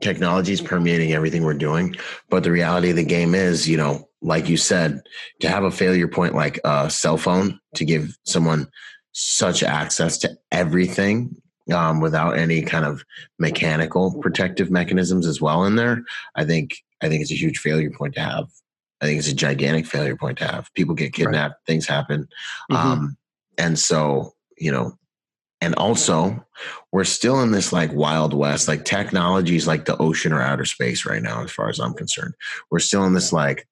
technology 0.00 0.52
is 0.52 0.60
permeating 0.60 1.12
everything 1.12 1.42
we're 1.42 1.54
doing. 1.54 1.96
But 2.28 2.44
the 2.44 2.52
reality 2.52 2.90
of 2.90 2.96
the 2.96 3.04
game 3.04 3.34
is, 3.34 3.68
you 3.68 3.76
know, 3.76 4.08
like 4.22 4.48
you 4.48 4.56
said, 4.56 5.00
to 5.40 5.48
have 5.48 5.64
a 5.64 5.70
failure 5.70 6.08
point 6.08 6.34
like 6.34 6.60
a 6.64 6.88
cell 6.90 7.16
phone 7.16 7.58
to 7.74 7.84
give 7.84 8.16
someone 8.24 8.68
such 9.12 9.62
access 9.62 10.18
to 10.18 10.36
everything 10.52 11.34
um, 11.72 12.00
without 12.00 12.38
any 12.38 12.62
kind 12.62 12.84
of 12.84 13.04
mechanical 13.38 14.18
protective 14.20 14.70
mechanisms 14.70 15.26
as 15.26 15.40
well 15.40 15.64
in 15.64 15.76
there, 15.76 16.02
I 16.34 16.44
think 16.44 16.76
I 17.02 17.08
think 17.08 17.22
it's 17.22 17.32
a 17.32 17.36
huge 17.36 17.58
failure 17.58 17.90
point 17.90 18.14
to 18.14 18.20
have. 18.20 18.46
I 19.00 19.06
think 19.06 19.18
it's 19.18 19.28
a 19.28 19.34
gigantic 19.34 19.86
failure 19.86 20.16
point 20.16 20.38
to 20.38 20.46
have. 20.46 20.72
People 20.74 20.94
get 20.94 21.14
kidnapped, 21.14 21.54
right. 21.54 21.66
things 21.66 21.86
happen, 21.86 22.28
mm-hmm. 22.70 22.76
um, 22.76 23.16
and 23.56 23.78
so 23.78 24.34
you 24.58 24.72
know 24.72 24.98
and 25.60 25.74
also 25.76 26.44
we're 26.92 27.04
still 27.04 27.40
in 27.42 27.52
this 27.52 27.72
like 27.72 27.92
wild 27.92 28.34
west 28.34 28.68
like 28.68 28.84
technology 28.84 29.56
is 29.56 29.66
like 29.66 29.84
the 29.84 29.96
ocean 29.98 30.32
or 30.32 30.40
outer 30.40 30.64
space 30.64 31.04
right 31.06 31.22
now 31.22 31.42
as 31.42 31.50
far 31.50 31.68
as 31.68 31.78
i'm 31.78 31.94
concerned. 31.94 32.34
We're 32.70 32.78
still 32.78 33.04
in 33.04 33.14
this 33.14 33.32
like 33.32 33.66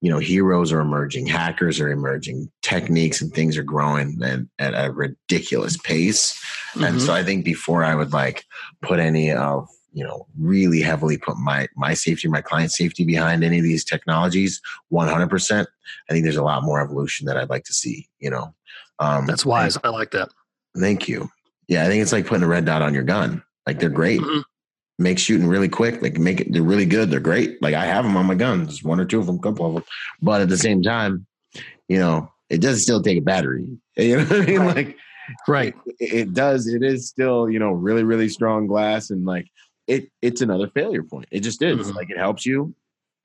you 0.00 0.10
know 0.10 0.18
heroes 0.18 0.72
are 0.72 0.80
emerging 0.80 1.26
hackers 1.26 1.80
are 1.80 1.90
emerging 1.90 2.50
techniques 2.62 3.20
and 3.20 3.32
things 3.32 3.56
are 3.56 3.64
growing 3.64 4.18
and 4.22 4.48
at 4.58 4.74
a 4.74 4.92
ridiculous 4.92 5.76
pace. 5.76 6.34
Mm-hmm. 6.72 6.84
and 6.84 7.02
so 7.02 7.14
i 7.14 7.24
think 7.24 7.44
before 7.44 7.84
i 7.84 7.94
would 7.94 8.12
like 8.12 8.44
put 8.82 9.00
any 9.00 9.32
of 9.32 9.68
you 9.92 10.04
know 10.04 10.26
really 10.38 10.80
heavily 10.80 11.16
put 11.16 11.36
my 11.38 11.66
my 11.76 11.94
safety 11.94 12.28
my 12.28 12.42
client 12.42 12.72
safety 12.72 13.04
behind 13.04 13.42
any 13.42 13.58
of 13.58 13.64
these 13.64 13.84
technologies 13.84 14.60
100% 14.92 15.66
i 16.08 16.12
think 16.12 16.24
there's 16.24 16.36
a 16.36 16.42
lot 16.42 16.62
more 16.62 16.80
evolution 16.80 17.26
that 17.26 17.36
i'd 17.36 17.50
like 17.50 17.64
to 17.64 17.72
see 17.72 18.06
you 18.18 18.30
know? 18.30 18.54
Um, 18.98 19.26
that's 19.26 19.46
wise. 19.46 19.76
and, 19.76 19.86
i 19.86 19.88
like 19.88 20.10
that 20.10 20.30
thank 20.76 21.08
you 21.08 21.28
yeah 21.68 21.84
i 21.84 21.86
think 21.86 22.02
it's 22.02 22.12
like 22.12 22.26
putting 22.26 22.44
a 22.44 22.48
red 22.48 22.64
dot 22.64 22.82
on 22.82 22.94
your 22.94 23.02
gun 23.02 23.42
like 23.66 23.78
they're 23.78 23.88
great 23.88 24.20
mm-hmm. 24.20 24.40
make 24.98 25.18
shooting 25.18 25.46
really 25.46 25.68
quick 25.68 26.00
like 26.02 26.18
make 26.18 26.40
it 26.40 26.52
they're 26.52 26.62
really 26.62 26.86
good 26.86 27.10
they're 27.10 27.20
great 27.20 27.60
like 27.62 27.74
i 27.74 27.84
have 27.84 28.04
them 28.04 28.16
on 28.16 28.26
my 28.26 28.34
guns 28.34 28.82
one 28.82 29.00
or 29.00 29.04
two 29.04 29.18
of 29.18 29.26
them 29.26 29.38
couple 29.38 29.66
of 29.66 29.74
them 29.74 29.84
but 30.20 30.40
at 30.40 30.48
the 30.48 30.58
same 30.58 30.82
time 30.82 31.26
you 31.88 31.98
know 31.98 32.30
it 32.50 32.60
does 32.60 32.82
still 32.82 33.02
take 33.02 33.18
a 33.18 33.22
battery 33.22 33.66
you 33.96 34.16
know 34.16 34.24
what 34.24 34.42
i 34.42 34.46
mean 34.46 34.64
like 34.66 34.96
right 35.46 35.74
it, 35.98 36.12
it, 36.12 36.32
does 36.34 36.66
it 36.66 36.82
is 36.82 37.06
still 37.06 37.50
you 37.50 37.58
know 37.58 37.70
really 37.70 38.02
really 38.02 38.28
strong 38.28 38.66
glass 38.66 39.10
and 39.10 39.26
like 39.26 39.46
it 39.88 40.10
it's 40.22 40.42
another 40.42 40.68
failure 40.68 41.02
point. 41.02 41.26
It 41.32 41.40
just 41.40 41.62
is. 41.62 41.88
Mm-hmm. 41.88 41.96
Like 41.96 42.10
it 42.10 42.18
helps 42.18 42.46
you 42.46 42.74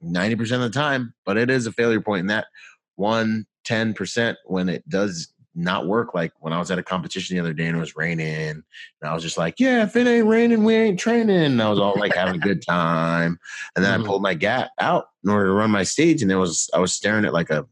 90% 0.04 0.41
of 0.56 0.62
the 0.62 0.70
time, 0.70 1.14
but 1.26 1.38
it 1.38 1.50
is 1.52 1.68
a 1.68 1.72
failure 1.72 2.02
point. 2.02 2.22
And 2.22 2.30
that 2.32 2.48
one, 2.96 3.46
10% 3.68 4.36
when 4.46 4.70
it 4.70 4.88
does 4.89 5.33
not 5.56 5.88
work, 5.88 6.14
like 6.14 6.32
when 6.39 6.54
I 6.54 6.60
was 6.60 6.72
at 6.72 6.80
a 6.80 6.84
competition 6.84 7.36
the 7.36 7.41
other 7.41 7.54
day 7.54 7.68
and 7.68 7.78
it 7.78 7.80
was 7.80 7.95
raining, 7.95 8.49
and 8.49 8.64
I 9.04 9.14
was 9.14 9.24
just 9.24 9.38
like, 9.38 9.60
Yeah, 9.60 9.84
if 9.84 9.95
it 9.95 10.08
ain't 10.08 10.28
raining, 10.28 10.64
we 10.64 10.76
ain't 10.76 10.99
training. 10.99 11.36
And 11.36 11.62
I 11.62 11.70
was 11.70 11.80
all 11.80 11.95
like 11.97 12.14
having 12.14 12.36
a 12.36 12.39
good 12.39 12.62
time. 12.66 13.39
And 13.76 13.84
then 13.84 13.93
mm-hmm. 13.93 14.04
I 14.04 14.08
pulled 14.08 14.22
my 14.22 14.34
gap 14.34 14.72
out 14.80 15.06
in 15.24 15.30
order 15.30 15.47
to 15.47 15.54
run 15.54 15.72
my 15.72 15.84
stage, 15.84 16.22
and 16.22 16.32
it 16.32 16.36
was 16.36 16.70
I 16.74 16.80
was 16.80 16.93
staring 16.93 17.26
at 17.26 17.34
like 17.34 17.49
a 17.49 17.68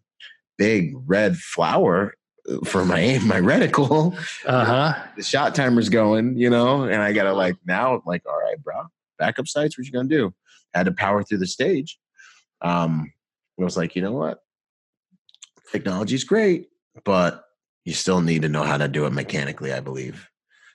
big 0.58 0.94
red 1.06 1.38
flower 1.38 2.16
for 2.66 2.86
my 2.86 3.20
my 3.26 3.40
reticle. 3.40 4.16
Uh-huh. 4.46 5.04
The 5.16 5.24
shot 5.24 5.56
timer's 5.56 5.90
going, 5.90 6.38
you 6.38 6.50
know, 6.50 6.84
and 6.84 7.02
I 7.02 7.14
gotta 7.14 7.34
like 7.34 7.56
now, 7.66 8.02
like, 8.06 8.24
all 8.28 8.40
right, 8.40 8.62
bro, 8.64 8.84
backup 9.18 9.48
sights, 9.48 9.78
what 9.78 9.86
you 9.86 9.92
gonna 9.92 10.08
do? 10.08 10.34
had 10.74 10.86
to 10.86 10.92
power 10.92 11.24
through 11.24 11.40
the 11.40 11.48
stage. 11.48 12.00
Um, 12.62 13.12
I 13.60 13.64
was 13.64 13.78
like, 13.78 13.96
you 13.96 14.02
know 14.02 14.14
what? 14.14 14.40
Technology's 15.72 16.24
great, 16.24 16.70
but 17.06 17.44
you 17.86 17.94
still 17.94 18.22
need 18.22 18.44
to 18.44 18.50
know 18.50 18.64
how 18.64 18.78
to 18.78 18.88
do 18.88 19.06
it 19.06 19.12
mechanically, 19.12 19.74
I 19.74 19.80
believe. 19.80 20.28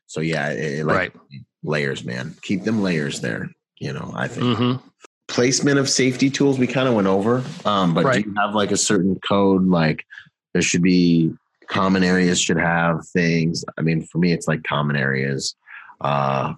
So 0.06 0.20
yeah, 0.20 0.50
it, 0.50 0.80
it 0.80 0.84
like 0.84 1.14
right. 1.14 1.42
layers, 1.62 2.04
man. 2.04 2.34
Keep 2.42 2.64
them 2.64 2.82
layers 2.82 3.20
there. 3.20 3.50
You 3.78 3.92
know, 3.92 4.12
I 4.14 4.28
think. 4.28 4.58
Mm-hmm. 4.58 4.88
Placement 5.28 5.78
of 5.78 5.88
safety 5.88 6.30
tools 6.30 6.56
we 6.56 6.68
kind 6.68 6.88
of 6.88 6.94
went 6.94 7.08
over, 7.08 7.42
um, 7.64 7.94
but 7.94 8.04
right. 8.04 8.22
do 8.22 8.30
you 8.30 8.36
have 8.36 8.54
like 8.54 8.70
a 8.70 8.76
certain 8.76 9.18
code? 9.28 9.66
Like 9.66 10.06
there 10.52 10.62
should 10.62 10.82
be 10.82 11.34
common 11.66 12.04
areas 12.04 12.40
should 12.40 12.58
have 12.58 13.06
things. 13.08 13.64
I 13.76 13.82
mean, 13.82 14.02
for 14.02 14.18
me, 14.18 14.32
it's 14.32 14.46
like 14.46 14.62
common 14.62 14.96
areas, 14.96 15.56
uh, 16.00 16.54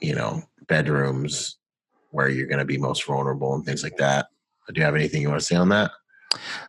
you 0.00 0.14
know, 0.14 0.42
bedrooms 0.68 1.58
where 2.10 2.28
you're 2.28 2.46
going 2.46 2.58
to 2.60 2.64
be 2.64 2.78
most 2.78 3.04
vulnerable 3.06 3.54
and 3.54 3.64
things 3.64 3.82
like 3.82 3.96
that. 3.96 4.28
Do 4.72 4.78
you 4.78 4.84
have 4.84 4.94
anything 4.94 5.22
you 5.22 5.28
want 5.28 5.40
to 5.40 5.46
say 5.46 5.56
on 5.56 5.70
that? 5.70 5.90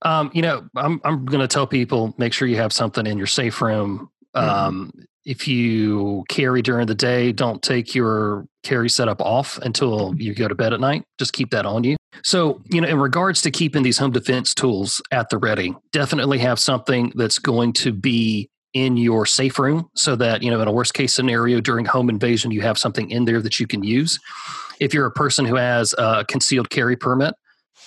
Um, 0.01 0.31
you 0.33 0.41
know, 0.41 0.67
I'm 0.75 1.01
I'm 1.03 1.25
going 1.25 1.41
to 1.41 1.47
tell 1.47 1.67
people 1.67 2.13
make 2.17 2.33
sure 2.33 2.47
you 2.47 2.57
have 2.57 2.73
something 2.73 3.05
in 3.05 3.17
your 3.17 3.27
safe 3.27 3.61
room. 3.61 4.09
Mm-hmm. 4.35 4.49
Um, 4.49 4.91
if 5.25 5.47
you 5.47 6.25
carry 6.27 6.61
during 6.61 6.87
the 6.87 6.95
day, 6.95 7.31
don't 7.31 7.61
take 7.61 7.95
your 7.95 8.45
carry 8.63 8.89
setup 8.89 9.21
off 9.21 9.57
until 9.59 10.13
you 10.17 10.33
go 10.33 10.47
to 10.47 10.55
bed 10.55 10.73
at 10.73 10.79
night. 10.79 11.03
Just 11.17 11.33
keep 11.33 11.51
that 11.51 11.65
on 11.65 11.83
you. 11.83 11.95
So, 12.23 12.61
you 12.69 12.81
know, 12.81 12.87
in 12.87 12.99
regards 12.99 13.41
to 13.43 13.51
keeping 13.51 13.83
these 13.83 13.97
home 13.97 14.11
defense 14.11 14.53
tools 14.53 15.01
at 15.11 15.29
the 15.29 15.37
ready, 15.37 15.75
definitely 15.91 16.39
have 16.39 16.59
something 16.59 17.11
that's 17.15 17.39
going 17.39 17.73
to 17.73 17.91
be 17.91 18.49
in 18.73 18.97
your 18.97 19.25
safe 19.25 19.59
room 19.59 19.89
so 19.95 20.15
that, 20.15 20.41
you 20.41 20.49
know, 20.49 20.61
in 20.61 20.67
a 20.67 20.71
worst 20.71 20.93
case 20.93 21.13
scenario 21.13 21.61
during 21.61 21.85
home 21.85 22.09
invasion, 22.09 22.51
you 22.51 22.61
have 22.61 22.77
something 22.77 23.09
in 23.11 23.25
there 23.25 23.41
that 23.41 23.59
you 23.59 23.67
can 23.67 23.83
use. 23.83 24.19
If 24.79 24.93
you're 24.93 25.05
a 25.05 25.11
person 25.11 25.45
who 25.45 25.55
has 25.55 25.93
a 25.97 26.25
concealed 26.25 26.69
carry 26.69 26.95
permit 26.95 27.35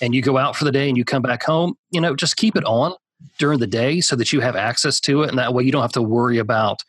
and 0.01 0.13
you 0.13 0.21
go 0.21 0.37
out 0.37 0.55
for 0.55 0.65
the 0.65 0.71
day 0.71 0.87
and 0.87 0.97
you 0.97 1.05
come 1.05 1.21
back 1.21 1.43
home, 1.43 1.75
you 1.91 2.01
know, 2.01 2.15
just 2.15 2.35
keep 2.35 2.55
it 2.55 2.63
on 2.65 2.93
during 3.39 3.59
the 3.59 3.67
day 3.67 4.01
so 4.01 4.15
that 4.15 4.31
you 4.31 4.39
have 4.39 4.55
access 4.55 4.99
to 5.01 5.23
it. 5.23 5.29
And 5.29 5.37
that 5.37 5.53
way 5.53 5.63
you 5.63 5.71
don't 5.71 5.81
have 5.81 5.91
to 5.93 6.01
worry 6.01 6.37
about 6.37 6.83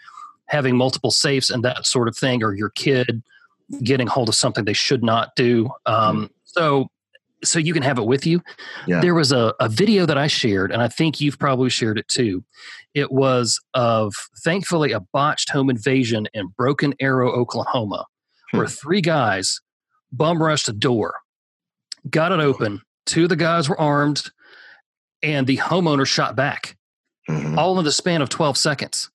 having 0.47 0.77
multiple 0.77 1.11
safes 1.11 1.51
and 1.51 1.65
that 1.65 1.87
sort 1.87 2.09
of 2.09 2.17
thing, 2.17 2.43
or 2.43 2.55
your 2.55 2.71
kid 2.71 3.23
getting 3.83 4.07
hold 4.07 4.29
of 4.29 4.35
something 4.35 4.65
they 4.65 4.73
should 4.73 5.03
not 5.03 5.35
do. 5.37 5.71
Um, 5.87 6.27
mm. 6.27 6.31
so, 6.45 6.89
so 7.45 7.59
you 7.59 7.73
can 7.73 7.83
have 7.83 7.99
it 7.99 8.07
with 8.07 8.27
you. 8.27 8.43
Yeah. 8.87 9.01
There 9.01 9.15
was 9.15 9.31
a, 9.31 9.55
a 9.61 9.69
video 9.69 10.07
that 10.07 10.19
I 10.19 10.27
shared, 10.27 10.73
and 10.73 10.83
I 10.83 10.89
think 10.89 11.21
you've 11.21 11.39
probably 11.39 11.71
shared 11.71 11.99
it 11.99 12.09
too. 12.09 12.43
It 12.95 13.13
was 13.13 13.61
of 13.75 14.15
thankfully 14.43 14.93
a 14.93 15.01
botched 15.01 15.51
home 15.51 15.71
invasion 15.71 16.27
in 16.35 16.49
Broken 16.57 16.95
Arrow, 16.99 17.31
Oklahoma, 17.31 18.07
hmm. 18.51 18.59
where 18.59 18.67
three 18.67 19.01
guys 19.01 19.61
bum 20.11 20.43
rushed 20.43 20.69
a 20.69 20.73
door, 20.73 21.15
got 22.11 22.33
it 22.33 22.41
open. 22.41 22.81
Two 23.09 23.25
of 23.25 23.31
the 23.31 23.37
guys 23.37 23.69
were 23.69 23.81
armed, 23.81 24.31
and 25.23 25.47
the 25.47 25.57
homeowner 25.57 26.07
shot 26.07 26.37
back, 26.37 26.77
mm-hmm. 27.29 27.59
all 27.59 27.79
in 27.79 27.85
the 27.85 27.91
span 27.91 28.21
of 28.21 28.29
12 28.29 28.57
seconds. 28.57 29.11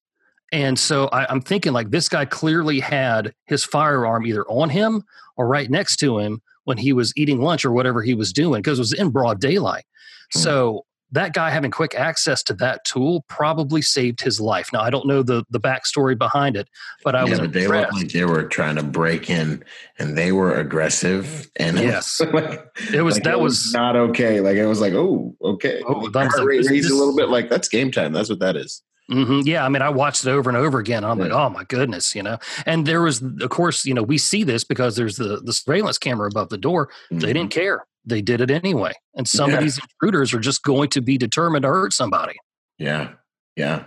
And 0.52 0.78
so 0.78 1.08
I, 1.08 1.32
am 1.32 1.42
thinking 1.42 1.74
like 1.74 1.92
this 1.92 2.10
guy 2.10 2.26
clearly 2.26 2.80
had 2.80 3.34
his 3.46 3.64
firearm 3.64 4.26
either 4.26 4.44
on 4.46 4.70
him 4.70 5.04
or 5.38 5.48
right 5.48 5.70
next 5.70 5.98
to 5.98 6.18
him 6.18 6.42
when 6.64 6.78
he 6.78 6.92
was 6.92 7.14
eating 7.16 7.40
lunch 7.40 7.66
or 7.66 7.72
whatever 7.72 8.02
he 8.02 8.16
was 8.16 8.34
doing 8.34 8.62
because 8.62 8.80
it 8.80 8.82
was 8.82 8.94
in 8.94 9.10
broad 9.10 9.40
daylight. 9.40 9.86
Hmm. 10.34 10.40
So 10.40 10.86
that 11.14 11.34
guy 11.34 11.50
having 11.50 11.72
quick 11.72 11.96
access 11.96 12.44
to 12.44 12.54
that 12.56 12.84
tool 12.86 13.24
probably 13.30 13.82
saved 13.82 14.22
his 14.22 14.42
life. 14.42 14.70
Now 14.74 14.82
I 14.82 14.90
don't 14.90 15.08
know 15.08 15.24
the 15.24 15.46
the 15.50 15.60
backstory 15.60 16.18
behind 16.18 16.58
it, 16.58 16.68
but 17.04 17.16
I 17.16 17.24
yeah, 17.24 17.30
was 17.30 17.40
but 17.40 17.54
they 17.54 17.68
looked 17.68 17.94
like 17.94 18.10
they 18.10 18.26
were 18.26 18.44
trying 18.44 18.76
to 18.76 18.84
break 18.84 19.30
in 19.30 19.64
and 19.98 20.18
they 20.18 20.32
were 20.32 20.56
aggressive 20.56 21.50
and 21.56 21.78
yes, 21.78 22.20
it 22.20 22.34
was, 22.34 22.44
like, 22.44 22.94
it 22.94 23.02
was 23.02 23.16
like 23.16 23.24
that 23.24 23.34
it 23.34 23.40
was, 23.40 23.54
was, 23.54 23.74
not 23.74 23.96
okay. 23.96 24.42
Like 24.42 24.58
it 24.58 24.68
was 24.68 24.82
like 24.82 24.94
oh 24.94 25.36
okay, 25.42 25.82
oh, 25.88 26.10
heart 26.12 26.46
rate 26.46 26.66
raised 26.70 26.92
a 26.92 26.96
little 26.96 27.16
bit. 27.16 27.30
Like 27.30 27.50
that's 27.50 27.70
game 27.70 27.92
time. 27.92 28.12
That's 28.12 28.30
what 28.30 28.40
that 28.40 28.56
is. 28.56 28.82
Mm-hmm. 29.12 29.42
Yeah, 29.44 29.66
I 29.66 29.70
mean, 29.70 29.82
I 29.82 29.90
watched 29.90 30.26
it 30.26 30.30
over 30.30 30.50
and 30.50 30.56
over 30.56 30.80
again. 30.80 31.04
I'm 31.04 31.20
yeah. 31.20 31.26
like, 31.26 31.34
oh 31.34 31.50
my 31.50 31.66
goodness, 31.66 32.16
you 32.16 32.24
know. 32.24 32.38
And 32.66 32.86
there 32.86 33.02
was, 33.02 33.22
of 33.22 33.50
course, 33.50 33.86
you 33.86 33.94
know, 33.94 34.02
we 34.02 34.18
see 34.18 34.44
this 34.44 34.64
because 34.64 34.96
there's 34.96 35.18
the 35.18 35.42
the 35.44 35.52
surveillance 35.52 35.98
camera 35.98 36.28
above 36.28 36.50
the 36.50 36.58
door. 36.58 36.88
Mm-hmm. 36.88 37.20
They 37.20 37.28
didn't 37.28 37.50
mm-hmm. 37.50 37.60
care. 37.60 37.86
They 38.06 38.22
did 38.22 38.42
it 38.42 38.52
anyway. 38.52 38.94
And 39.16 39.28
some 39.28 39.50
yeah. 39.50 39.58
of 39.58 39.64
these 39.64 39.80
intruders 39.80 40.34
are 40.34 40.40
just 40.40 40.64
going 40.64 40.90
to 40.90 41.02
be 41.02 41.18
determined 41.18 41.64
to 41.64 41.70
hurt 41.70 41.94
somebody. 41.94 42.36
Yeah, 42.78 43.14
yeah, 43.56 43.86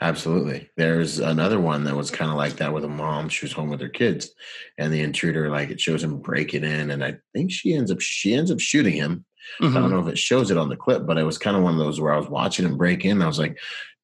absolutely. 0.00 0.70
There's 0.76 1.18
another 1.18 1.58
one 1.58 1.84
that 1.84 1.96
was 1.96 2.10
kind 2.10 2.30
of 2.30 2.36
like 2.36 2.56
that 2.56 2.72
with 2.72 2.84
a 2.84 2.88
mom. 2.88 3.28
She 3.28 3.44
was 3.44 3.52
home 3.52 3.70
with 3.70 3.80
her 3.80 3.88
kids, 3.88 4.30
and 4.76 4.92
the 4.92 5.00
intruder, 5.00 5.50
like, 5.50 5.70
it 5.70 5.80
shows 5.80 6.04
him 6.04 6.18
breaking 6.20 6.64
in, 6.64 6.90
and 6.90 7.02
I 7.02 7.16
think 7.34 7.50
she 7.50 7.74
ends 7.74 7.90
up 7.90 8.00
she 8.00 8.34
ends 8.34 8.50
up 8.50 8.60
shooting 8.60 8.94
him. 8.94 9.24
Mm-hmm. 9.60 9.76
I 9.76 9.80
don't 9.80 9.88
mm-hmm. 9.88 10.00
know 10.00 10.06
if 10.06 10.12
it 10.12 10.18
shows 10.18 10.50
it 10.50 10.58
on 10.58 10.68
the 10.68 10.76
clip, 10.76 11.06
but 11.06 11.18
it 11.18 11.24
was 11.24 11.38
kind 11.38 11.56
of 11.56 11.62
one 11.62 11.72
of 11.72 11.78
those 11.78 12.00
where 12.00 12.12
I 12.12 12.18
was 12.18 12.28
watching 12.28 12.66
him 12.66 12.76
break 12.76 13.04
in. 13.04 13.22
I 13.22 13.26
was 13.26 13.38
like, 13.38 13.58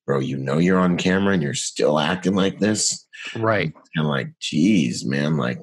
bro, 0.07 0.20
you 0.20 0.36
know 0.36 0.59
you're 0.59 0.78
on 0.78 0.96
camera 0.96 1.34
and 1.34 1.42
you're 1.42 1.55
still 1.55 1.98
acting 1.98 2.34
like 2.34 2.59
this. 2.59 3.07
Right. 3.36 3.72
And 3.94 4.07
like, 4.07 4.28
geez, 4.40 5.05
man, 5.05 5.36
like 5.36 5.59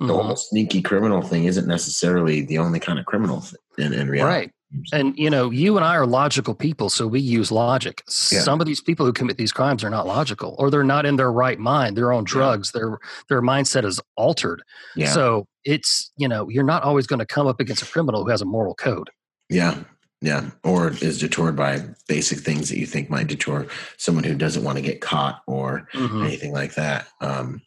mm-hmm. 0.00 0.06
the 0.06 0.22
whole 0.22 0.36
sneaky 0.36 0.82
criminal 0.82 1.22
thing 1.22 1.44
isn't 1.44 1.66
necessarily 1.66 2.42
the 2.42 2.58
only 2.58 2.80
kind 2.80 2.98
of 2.98 3.04
criminal 3.06 3.44
in, 3.78 3.92
in 3.92 4.08
reality. 4.08 4.34
Right. 4.34 4.50
And 4.92 5.18
you 5.18 5.30
know, 5.30 5.50
you 5.50 5.76
and 5.76 5.84
I 5.84 5.96
are 5.96 6.06
logical 6.06 6.54
people, 6.54 6.90
so 6.90 7.06
we 7.06 7.18
use 7.18 7.50
logic. 7.50 8.02
Yeah. 8.30 8.40
Some 8.40 8.60
of 8.60 8.66
these 8.66 8.80
people 8.80 9.04
who 9.04 9.12
commit 9.12 9.36
these 9.36 9.52
crimes 9.52 9.82
are 9.82 9.90
not 9.90 10.06
logical, 10.06 10.54
or 10.58 10.70
they're 10.70 10.84
not 10.84 11.06
in 11.06 11.16
their 11.16 11.32
right 11.32 11.58
mind. 11.58 11.96
They're 11.96 12.12
on 12.12 12.22
drugs. 12.22 12.70
Yeah. 12.72 12.80
Their 12.80 12.98
their 13.28 13.42
mindset 13.42 13.84
is 13.84 14.00
altered. 14.16 14.62
Yeah. 14.94 15.10
So 15.10 15.48
it's 15.64 16.12
you 16.16 16.28
know, 16.28 16.48
you're 16.48 16.62
not 16.62 16.84
always 16.84 17.08
going 17.08 17.18
to 17.18 17.26
come 17.26 17.48
up 17.48 17.58
against 17.58 17.82
a 17.82 17.86
criminal 17.86 18.22
who 18.22 18.30
has 18.30 18.42
a 18.42 18.46
moral 18.46 18.76
code. 18.76 19.10
Yeah, 19.48 19.82
yeah, 20.20 20.50
or 20.62 20.90
is 20.90 21.18
detoured 21.18 21.56
by 21.56 21.80
basic 22.06 22.38
things 22.38 22.68
that 22.68 22.78
you 22.78 22.86
think 22.86 23.10
might 23.10 23.26
detour 23.26 23.66
someone 23.96 24.22
who 24.22 24.36
doesn't 24.36 24.62
want 24.62 24.76
to 24.76 24.82
get 24.82 25.00
caught 25.00 25.42
or 25.46 25.88
mm-hmm. 25.92 26.22
anything 26.22 26.52
like 26.52 26.74
that. 26.74 27.08
Um, 27.20 27.62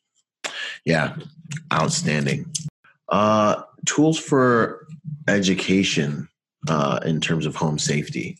yeah, 0.86 1.16
outstanding. 1.72 2.52
Uh, 3.10 3.62
tools 3.86 4.18
for 4.18 4.88
education 5.28 6.28
uh, 6.68 7.00
in 7.06 7.22
terms 7.22 7.46
of 7.46 7.56
home 7.56 7.78
safety. 7.78 8.38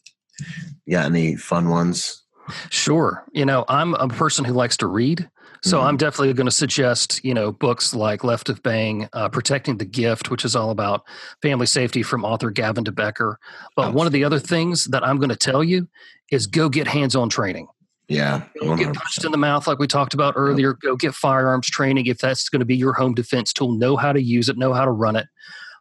Yeah, 0.86 1.06
any 1.06 1.36
fun 1.36 1.70
ones? 1.70 2.24
Sure. 2.70 3.24
You 3.32 3.46
know, 3.46 3.66
I'm 3.68 3.94
a 3.96 4.08
person 4.08 4.46
who 4.46 4.54
likes 4.54 4.78
to 4.78 4.88
read. 4.88 5.30
So 5.64 5.78
mm-hmm. 5.78 5.88
I'm 5.88 5.98
definitely 5.98 6.34
going 6.34 6.48
to 6.48 6.52
suggest, 6.52 7.24
you 7.24 7.34
know, 7.34 7.54
books 7.54 7.94
like 7.94 8.26
Left 8.26 8.50
of 8.50 8.62
Bang, 8.64 9.08
uh, 9.14 9.30
Protecting 9.30 9.78
the 9.78 9.86
Gift, 9.86 10.30
which 10.30 10.44
is 10.44 10.58
all 10.58 10.72
about 10.72 11.04
family 11.41 11.68
safety 11.68 12.04
from 12.04 12.26
author 12.26 12.52
Gavin 12.52 12.84
de 12.84 12.91
Becker. 12.91 13.39
But 13.78 13.94
one 13.94 14.06
of 14.06 14.12
the 14.12 14.26
other 14.26 14.39
things 14.39 14.86
that 14.86 15.06
I'm 15.06 15.18
going 15.18 15.30
to 15.30 15.38
tell 15.38 15.64
you 15.64 15.88
is 16.32 16.48
go 16.48 16.68
get 16.68 16.88
hands-on 16.88 17.30
training. 17.30 17.68
Yeah. 18.08 18.43
Don't 18.60 18.78
get 18.78 18.93
punched 18.93 19.24
in 19.24 19.32
the 19.32 19.38
mouth 19.38 19.66
like 19.66 19.80
we 19.80 19.88
talked 19.88 20.14
about 20.14 20.34
earlier. 20.36 20.74
Go 20.74 20.95
get 20.95 21.16
firearms 21.16 21.70
training 21.70 22.06
if 22.08 22.18
that's 22.18 22.49
going 22.49 22.60
to 22.60 22.66
be 22.66 22.76
your 22.76 22.93
home 22.93 23.14
defense 23.14 23.54
tool. 23.54 23.72
Know 23.72 23.95
how 23.95 24.12
to 24.12 24.22
use 24.22 24.49
it, 24.49 24.58
know 24.58 24.74
how 24.74 24.86
to 24.86 24.91
run 24.91 25.16
it. 25.16 25.28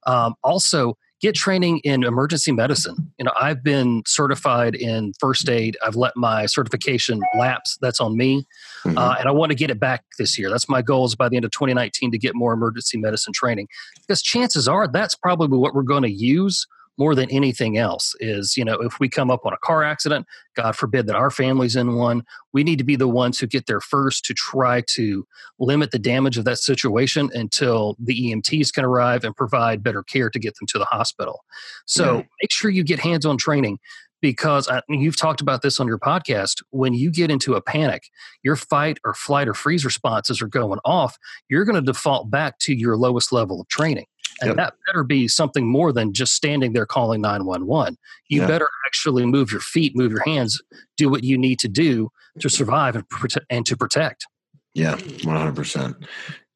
Um, 0.06 0.34
also, 0.42 0.96
get 1.20 1.34
training 1.34 1.78
in 1.84 2.02
emergency 2.02 2.52
medicine. 2.52 3.12
You 3.18 3.24
know, 3.24 3.32
I've 3.40 3.62
been 3.62 4.02
certified 4.06 4.74
in 4.74 5.12
first 5.20 5.48
aid. 5.48 5.76
I've 5.84 5.94
let 5.94 6.16
my 6.16 6.46
certification 6.46 7.20
lapse. 7.38 7.78
That's 7.80 8.00
on 8.00 8.16
me, 8.16 8.46
mm-hmm. 8.84 8.98
uh, 8.98 9.16
and 9.18 9.28
I 9.28 9.32
want 9.32 9.50
to 9.50 9.56
get 9.56 9.70
it 9.70 9.78
back 9.78 10.04
this 10.18 10.38
year. 10.38 10.50
That's 10.50 10.68
my 10.68 10.82
goal 10.82 11.04
is 11.04 11.14
by 11.14 11.28
the 11.28 11.36
end 11.36 11.44
of 11.44 11.52
2019 11.52 12.10
to 12.10 12.18
get 12.18 12.34
more 12.34 12.52
emergency 12.52 12.98
medicine 12.98 13.32
training 13.32 13.68
because 14.00 14.20
chances 14.20 14.66
are 14.68 14.88
that's 14.88 15.14
probably 15.14 15.58
what 15.58 15.74
we're 15.74 15.82
going 15.82 16.02
to 16.02 16.12
use 16.12 16.66
more 16.98 17.14
than 17.14 17.30
anything 17.30 17.78
else 17.78 18.14
is 18.20 18.56
you 18.56 18.64
know 18.64 18.74
if 18.74 19.00
we 19.00 19.08
come 19.08 19.30
up 19.30 19.44
on 19.44 19.52
a 19.52 19.58
car 19.58 19.82
accident 19.82 20.26
god 20.56 20.76
forbid 20.76 21.06
that 21.06 21.16
our 21.16 21.30
family's 21.30 21.76
in 21.76 21.94
one 21.96 22.22
we 22.52 22.62
need 22.62 22.78
to 22.78 22.84
be 22.84 22.96
the 22.96 23.08
ones 23.08 23.38
who 23.38 23.46
get 23.46 23.66
there 23.66 23.80
first 23.80 24.24
to 24.24 24.34
try 24.34 24.82
to 24.88 25.26
limit 25.58 25.90
the 25.90 25.98
damage 25.98 26.38
of 26.38 26.44
that 26.44 26.58
situation 26.58 27.30
until 27.34 27.96
the 27.98 28.32
emts 28.32 28.72
can 28.72 28.84
arrive 28.84 29.24
and 29.24 29.36
provide 29.36 29.82
better 29.82 30.02
care 30.02 30.30
to 30.30 30.38
get 30.38 30.54
them 30.56 30.66
to 30.68 30.78
the 30.78 30.84
hospital. 30.86 31.44
So 31.86 32.18
yeah. 32.18 32.22
make 32.42 32.50
sure 32.50 32.70
you 32.70 32.84
get 32.84 33.00
hands-on 33.00 33.38
training 33.38 33.78
because 34.20 34.68
I, 34.68 34.82
you've 34.88 35.16
talked 35.16 35.40
about 35.40 35.62
this 35.62 35.80
on 35.80 35.86
your 35.86 35.98
podcast. 35.98 36.62
When 36.70 36.94
you 36.94 37.10
get 37.10 37.30
into 37.30 37.54
a 37.54 37.60
panic 37.60 38.04
your 38.42 38.56
fight 38.56 38.98
or 39.04 39.14
flight 39.14 39.48
or 39.48 39.54
freeze 39.54 39.84
responses 39.84 40.42
are 40.42 40.48
going 40.48 40.78
off. 40.84 41.16
You're 41.48 41.64
going 41.64 41.76
to 41.76 41.82
default 41.82 42.30
back 42.30 42.58
to 42.60 42.74
your 42.74 42.96
lowest 42.96 43.32
level 43.32 43.60
of 43.60 43.68
training 43.68 44.06
and 44.40 44.48
yep. 44.48 44.56
that 44.56 44.74
better 44.86 45.04
be 45.04 45.28
something 45.28 45.66
more 45.66 45.92
than 45.92 46.12
just 46.12 46.34
standing 46.34 46.72
there 46.72 46.86
calling 46.86 47.20
911. 47.20 47.96
You 48.28 48.40
yeah. 48.40 48.46
better 48.46 48.68
actually 48.86 49.26
move 49.26 49.50
your 49.50 49.60
feet, 49.60 49.96
move 49.96 50.12
your 50.12 50.22
hands, 50.24 50.60
do 50.96 51.08
what 51.08 51.24
you 51.24 51.38
need 51.38 51.58
to 51.60 51.68
do 51.68 52.10
to 52.40 52.48
survive 52.48 52.96
and, 52.96 53.08
prote- 53.08 53.44
and 53.50 53.66
to 53.66 53.76
protect. 53.76 54.26
Yeah, 54.74 54.96
100%. 54.96 56.06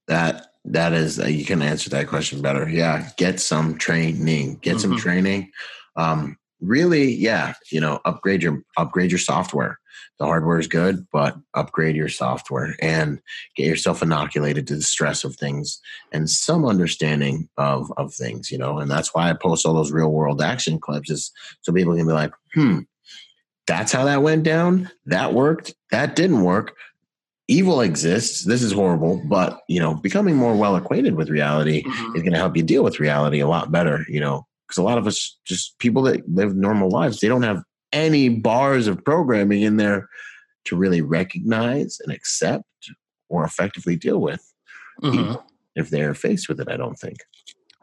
That 0.09 0.49
that 0.69 0.93
is 0.93 1.21
uh, 1.21 1.27
you 1.27 1.45
can 1.45 1.63
answer 1.63 1.91
that 1.91 2.09
question 2.09 2.43
better. 2.43 2.69
Yeah, 2.69 3.09
get 3.17 3.39
some 3.41 3.79
training. 3.79 4.59
Get 4.63 4.77
mm-hmm. 4.77 4.81
some 4.81 4.97
training. 4.97 5.51
Um 5.97 6.37
really, 6.61 7.13
yeah, 7.13 7.55
you 7.71 7.81
know, 7.81 8.01
upgrade 8.05 8.43
your 8.43 8.63
upgrade 8.77 9.11
your 9.11 9.19
software 9.19 9.79
the 10.19 10.25
hardware 10.25 10.59
is 10.59 10.67
good, 10.67 11.07
but 11.13 11.37
upgrade 11.55 11.97
your 11.97 12.09
software 12.09 12.75
and 12.81 13.21
get 13.55 13.67
yourself 13.67 14.03
inoculated 14.03 14.67
to 14.67 14.77
the 14.77 14.83
stress 14.83 15.25
of 15.25 15.37
things 15.37 15.81
and 16.13 16.31
some 16.31 16.65
understanding 16.65 17.49
of 17.59 17.93
of 17.97 18.15
things, 18.15 18.51
you 18.51 18.59
know. 18.59 18.79
And 18.79 18.91
that's 18.91 19.15
why 19.15 19.29
I 19.29 19.35
post 19.35 19.67
all 19.67 19.75
those 19.75 19.93
real 19.93 20.13
world 20.13 20.41
action 20.41 20.79
clips 20.79 21.11
is 21.11 21.31
so 21.61 21.73
people 21.73 21.97
can 21.97 22.07
be 22.07 22.13
like, 22.13 22.33
hmm, 22.55 22.81
that's 23.67 23.93
how 23.93 24.05
that 24.05 24.23
went 24.23 24.45
down. 24.45 24.91
That 25.07 25.35
worked. 25.35 25.75
That 25.91 26.17
didn't 26.17 26.43
work. 26.43 26.75
Evil 27.49 27.81
exists. 27.81 28.45
This 28.45 28.63
is 28.63 28.73
horrible, 28.73 29.23
but 29.29 29.61
you 29.69 29.81
know, 29.81 29.95
becoming 29.95 30.37
more 30.37 30.57
well 30.57 30.77
acquainted 30.77 31.15
with 31.15 31.31
reality 31.31 31.83
mm-hmm. 31.83 32.17
is 32.17 32.23
going 32.23 32.33
to 32.33 32.39
help 32.39 32.57
you 32.57 32.63
deal 32.63 32.83
with 32.83 33.01
reality 33.01 33.41
a 33.41 33.47
lot 33.47 33.71
better. 33.71 34.05
You 34.09 34.21
know, 34.21 34.47
because 34.67 34.79
a 34.79 34.83
lot 34.83 34.99
of 34.99 35.07
us, 35.07 35.39
just 35.45 35.79
people 35.79 36.03
that 36.03 36.29
live 36.29 36.57
normal 36.57 36.91
lives, 36.91 37.21
they 37.21 37.29
don't 37.29 37.43
have 37.43 37.63
any 37.93 38.29
bars 38.29 38.87
of 38.87 39.05
programming 39.05 39.63
in 39.63 39.77
there 39.77 40.09
to 40.65 40.77
really 40.77 41.03
recognize 41.03 41.99
and 42.05 42.13
accept 42.13 42.65
or 43.29 43.45
effectively 43.45 43.97
deal 43.97 44.21
with 44.21 44.53
mm-hmm. 45.03 45.35
if 45.75 45.91
they're 45.91 46.15
faced 46.15 46.49
with 46.49 46.61
it, 46.61 46.69
I 46.69 46.77
don't 46.77 46.99
think. 46.99 47.19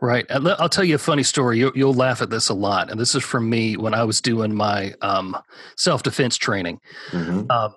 Right. 0.01 0.25
I'll 0.29 0.69
tell 0.69 0.83
you 0.83 0.95
a 0.95 0.99
funny 0.99 1.23
story. 1.23 1.59
You'll, 1.59 1.71
you'll, 1.75 1.93
laugh 1.93 2.21
at 2.21 2.29
this 2.29 2.49
a 2.49 2.53
lot. 2.53 2.91
And 2.91 2.99
this 2.99 3.15
is 3.15 3.23
from 3.23 3.49
me 3.49 3.77
when 3.77 3.93
I 3.93 4.03
was 4.03 4.19
doing 4.19 4.53
my 4.53 4.93
um, 5.01 5.37
self 5.77 6.03
defense 6.03 6.35
training. 6.35 6.81
Mm-hmm. 7.11 7.49
Um, 7.49 7.73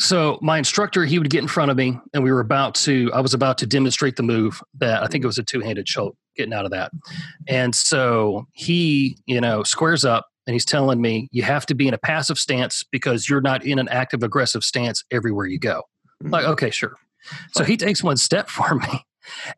so 0.00 0.38
my 0.42 0.58
instructor, 0.58 1.04
he 1.04 1.20
would 1.20 1.30
get 1.30 1.40
in 1.42 1.46
front 1.46 1.70
of 1.70 1.76
me, 1.76 2.00
and 2.12 2.24
we 2.24 2.32
were 2.32 2.40
about 2.40 2.74
to. 2.76 3.12
I 3.14 3.20
was 3.20 3.32
about 3.32 3.58
to 3.58 3.66
demonstrate 3.66 4.16
the 4.16 4.24
move 4.24 4.60
that 4.80 5.04
I 5.04 5.06
think 5.06 5.22
it 5.22 5.26
was 5.28 5.38
a 5.38 5.44
two 5.44 5.60
handed 5.60 5.86
choke, 5.86 6.16
getting 6.34 6.52
out 6.52 6.64
of 6.64 6.72
that. 6.72 6.90
And 7.46 7.74
so 7.74 8.48
he, 8.54 9.18
you 9.26 9.40
know, 9.40 9.62
squares 9.62 10.04
up, 10.04 10.26
and 10.46 10.54
he's 10.54 10.64
telling 10.64 11.00
me 11.00 11.28
you 11.30 11.42
have 11.42 11.66
to 11.66 11.74
be 11.74 11.88
in 11.88 11.94
a 11.94 11.98
passive 11.98 12.38
stance 12.38 12.84
because 12.90 13.28
you're 13.28 13.40
not 13.40 13.64
in 13.64 13.78
an 13.78 13.88
active 13.88 14.22
aggressive 14.22 14.64
stance 14.64 15.04
everywhere 15.10 15.46
you 15.46 15.58
go. 15.58 15.82
Mm-hmm. 16.22 16.32
Like, 16.32 16.44
okay, 16.46 16.70
sure. 16.70 16.96
So 17.52 17.64
he 17.64 17.76
takes 17.76 18.02
one 18.02 18.16
step 18.16 18.48
for 18.48 18.74
me 18.74 19.04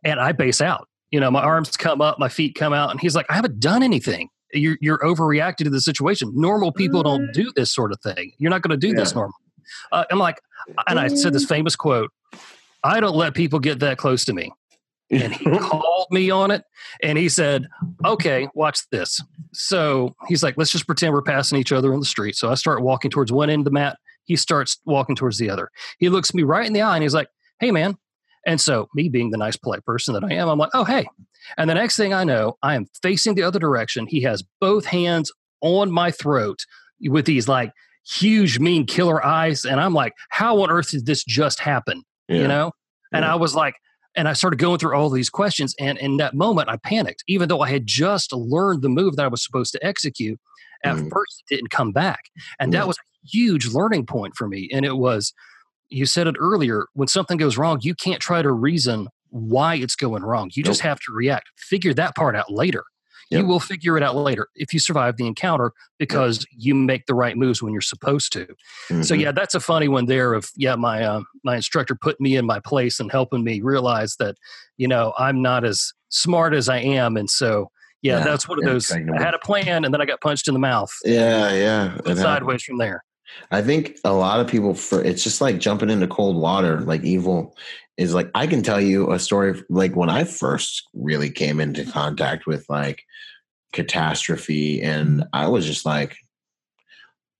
and 0.02 0.20
I 0.20 0.32
base 0.32 0.60
out. 0.60 0.88
You 1.10 1.20
know, 1.20 1.30
my 1.30 1.42
arms 1.42 1.76
come 1.76 2.00
up, 2.00 2.18
my 2.18 2.28
feet 2.28 2.56
come 2.56 2.72
out, 2.72 2.90
and 2.90 3.00
he's 3.00 3.14
like, 3.14 3.26
I 3.28 3.34
haven't 3.34 3.60
done 3.60 3.82
anything. 3.82 4.30
You're, 4.52 4.76
you're 4.80 4.98
overreacting 4.98 5.64
to 5.64 5.70
the 5.70 5.80
situation. 5.80 6.32
Normal 6.34 6.72
people 6.72 7.02
don't 7.02 7.32
do 7.32 7.52
this 7.54 7.72
sort 7.72 7.92
of 7.92 8.00
thing. 8.00 8.32
You're 8.38 8.50
not 8.50 8.62
going 8.62 8.70
to 8.70 8.76
do 8.76 8.88
yeah. 8.88 9.00
this 9.00 9.14
normal. 9.14 9.34
Uh, 9.92 10.04
I'm 10.10 10.18
like, 10.18 10.40
and 10.88 10.98
I 10.98 11.08
said 11.08 11.32
this 11.32 11.44
famous 11.44 11.76
quote 11.76 12.10
I 12.82 13.00
don't 13.00 13.16
let 13.16 13.34
people 13.34 13.58
get 13.58 13.80
that 13.80 13.96
close 13.96 14.24
to 14.26 14.32
me 14.32 14.52
and 15.10 15.34
he 15.34 15.44
called 15.58 16.06
me 16.10 16.30
on 16.30 16.50
it 16.50 16.64
and 17.02 17.18
he 17.18 17.28
said 17.28 17.66
okay 18.04 18.48
watch 18.54 18.80
this. 18.90 19.20
So 19.52 20.14
he's 20.28 20.42
like 20.42 20.56
let's 20.56 20.72
just 20.72 20.86
pretend 20.86 21.12
we're 21.12 21.22
passing 21.22 21.58
each 21.58 21.72
other 21.72 21.92
on 21.92 22.00
the 22.00 22.06
street. 22.06 22.36
So 22.36 22.50
i 22.50 22.54
start 22.54 22.82
walking 22.82 23.10
towards 23.10 23.32
one 23.32 23.50
end 23.50 23.60
of 23.60 23.64
the 23.64 23.70
mat. 23.70 23.98
He 24.24 24.36
starts 24.36 24.78
walking 24.86 25.16
towards 25.16 25.38
the 25.38 25.50
other. 25.50 25.70
He 25.98 26.08
looks 26.08 26.34
me 26.34 26.42
right 26.42 26.66
in 26.66 26.72
the 26.72 26.82
eye 26.82 26.96
and 26.96 27.02
he's 27.02 27.14
like 27.14 27.28
hey 27.60 27.70
man. 27.70 27.96
And 28.46 28.60
so 28.60 28.88
me 28.94 29.08
being 29.08 29.30
the 29.30 29.38
nice 29.38 29.56
polite 29.56 29.84
person 29.84 30.14
that 30.14 30.24
i 30.24 30.32
am 30.32 30.48
i'm 30.48 30.58
like 30.58 30.70
oh 30.74 30.84
hey. 30.84 31.06
And 31.58 31.68
the 31.68 31.74
next 31.74 31.96
thing 31.96 32.14
i 32.14 32.24
know 32.24 32.56
i 32.62 32.74
am 32.74 32.86
facing 33.02 33.34
the 33.34 33.42
other 33.42 33.58
direction. 33.58 34.06
He 34.06 34.22
has 34.22 34.42
both 34.60 34.86
hands 34.86 35.30
on 35.60 35.90
my 35.90 36.10
throat 36.10 36.64
with 37.08 37.26
these 37.26 37.48
like 37.48 37.72
huge 38.06 38.58
mean 38.58 38.84
killer 38.84 39.24
eyes 39.24 39.64
and 39.64 39.80
i'm 39.80 39.94
like 39.94 40.12
how 40.28 40.60
on 40.60 40.70
earth 40.70 40.90
did 40.90 41.06
this 41.06 41.24
just 41.24 41.60
happen? 41.60 42.02
Yeah. 42.28 42.36
you 42.38 42.48
know? 42.48 42.72
And 43.12 43.22
yeah. 43.22 43.32
i 43.32 43.34
was 43.34 43.54
like 43.54 43.74
and 44.16 44.28
I 44.28 44.32
started 44.32 44.58
going 44.58 44.78
through 44.78 44.96
all 44.96 45.10
these 45.10 45.30
questions. 45.30 45.74
And 45.78 45.98
in 45.98 46.16
that 46.18 46.34
moment, 46.34 46.68
I 46.68 46.76
panicked, 46.76 47.24
even 47.26 47.48
though 47.48 47.60
I 47.60 47.70
had 47.70 47.86
just 47.86 48.32
learned 48.32 48.82
the 48.82 48.88
move 48.88 49.16
that 49.16 49.24
I 49.24 49.28
was 49.28 49.44
supposed 49.44 49.72
to 49.72 49.84
execute. 49.84 50.38
At 50.84 50.96
mm. 50.96 51.10
first, 51.10 51.42
it 51.48 51.54
didn't 51.54 51.70
come 51.70 51.92
back. 51.92 52.30
And 52.60 52.72
that 52.74 52.86
was 52.86 52.98
a 52.98 53.26
huge 53.26 53.68
learning 53.68 54.06
point 54.06 54.36
for 54.36 54.46
me. 54.46 54.68
And 54.72 54.84
it 54.84 54.96
was, 54.96 55.32
you 55.88 56.06
said 56.06 56.26
it 56.26 56.36
earlier, 56.38 56.86
when 56.92 57.08
something 57.08 57.38
goes 57.38 57.56
wrong, 57.56 57.78
you 57.82 57.94
can't 57.94 58.20
try 58.20 58.42
to 58.42 58.52
reason 58.52 59.08
why 59.30 59.76
it's 59.76 59.96
going 59.96 60.22
wrong. 60.22 60.50
You 60.54 60.62
nope. 60.62 60.70
just 60.70 60.80
have 60.82 61.00
to 61.00 61.12
react. 61.12 61.48
Figure 61.56 61.94
that 61.94 62.14
part 62.14 62.36
out 62.36 62.52
later. 62.52 62.84
Yep. 63.34 63.42
You 63.42 63.48
will 63.48 63.60
figure 63.60 63.96
it 63.96 64.02
out 64.02 64.14
later 64.14 64.48
if 64.54 64.72
you 64.72 64.78
survive 64.78 65.16
the 65.16 65.26
encounter 65.26 65.72
because 65.98 66.38
yep. 66.38 66.46
you 66.56 66.74
make 66.74 67.06
the 67.06 67.14
right 67.14 67.36
moves 67.36 67.60
when 67.60 67.72
you're 67.72 67.80
supposed 67.80 68.32
to. 68.34 68.46
Mm-hmm. 68.46 69.02
So 69.02 69.14
yeah, 69.14 69.32
that's 69.32 69.56
a 69.56 69.60
funny 69.60 69.88
one 69.88 70.06
there. 70.06 70.34
Of 70.34 70.50
yeah, 70.56 70.76
my 70.76 71.02
uh, 71.02 71.22
my 71.42 71.56
instructor 71.56 71.96
put 72.00 72.20
me 72.20 72.36
in 72.36 72.46
my 72.46 72.60
place 72.60 73.00
and 73.00 73.10
helping 73.10 73.42
me 73.42 73.60
realize 73.60 74.14
that 74.20 74.36
you 74.76 74.86
know 74.86 75.12
I'm 75.18 75.42
not 75.42 75.64
as 75.64 75.92
smart 76.10 76.54
as 76.54 76.68
I 76.68 76.78
am, 76.78 77.16
and 77.16 77.28
so 77.28 77.70
yeah, 78.02 78.18
yeah 78.18 78.24
that's 78.24 78.48
one 78.48 78.58
of 78.58 78.64
those. 78.64 78.88
I 78.92 79.00
had 79.18 79.34
a 79.34 79.38
plan 79.38 79.84
and 79.84 79.92
then 79.92 80.00
I 80.00 80.04
got 80.04 80.20
punched 80.20 80.46
in 80.46 80.54
the 80.54 80.60
mouth. 80.60 80.92
Yeah, 81.04 81.52
yeah, 81.52 82.14
sideways 82.14 82.62
from 82.62 82.78
there. 82.78 83.02
I 83.50 83.62
think 83.62 83.98
a 84.04 84.12
lot 84.12 84.40
of 84.40 84.48
people 84.48 84.74
for 84.74 85.02
it's 85.02 85.22
just 85.22 85.40
like 85.40 85.58
jumping 85.58 85.90
into 85.90 86.06
cold 86.06 86.36
water. 86.36 86.80
Like 86.80 87.02
evil 87.04 87.56
is 87.96 88.14
like 88.14 88.30
I 88.34 88.46
can 88.46 88.62
tell 88.62 88.80
you 88.80 89.12
a 89.12 89.18
story 89.18 89.62
like 89.68 89.96
when 89.96 90.10
I 90.10 90.24
first 90.24 90.88
really 90.94 91.30
came 91.30 91.60
into 91.60 91.84
contact 91.84 92.46
with 92.46 92.64
like 92.68 93.02
catastrophe 93.72 94.82
and 94.82 95.24
I 95.32 95.48
was 95.48 95.66
just 95.66 95.84
like 95.84 96.16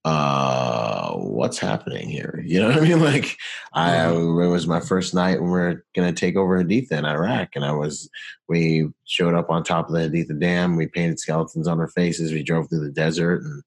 uh 0.05 1.13
what's 1.13 1.57
happening 1.57 2.07
here? 2.07 2.43
You 2.45 2.61
know 2.61 2.67
what 2.67 2.77
i 2.77 2.81
mean? 2.81 3.01
Like 3.01 3.37
i 3.73 4.07
it 4.07 4.17
was 4.17 4.67
my 4.67 4.79
first 4.79 5.13
night 5.15 5.41
when 5.41 5.51
we 5.51 5.59
are 5.59 5.85
gonna 5.95 6.13
take 6.13 6.35
over 6.35 6.63
haditha 6.63 6.91
in 6.91 7.05
iraq 7.05 7.49
and 7.55 7.65
i 7.65 7.71
was 7.71 8.09
we 8.47 8.87
showed 9.05 9.33
up 9.33 9.49
on 9.49 9.63
top 9.63 9.89
of 9.89 9.93
the 9.95 10.01
haditha 10.01 10.39
dam 10.39 10.75
we 10.75 10.87
painted 10.87 11.19
skeletons 11.19 11.67
on 11.67 11.79
our 11.79 11.87
faces 11.87 12.31
we 12.31 12.43
drove 12.43 12.69
through 12.69 12.85
the 12.85 12.91
desert 12.91 13.41
and 13.41 13.63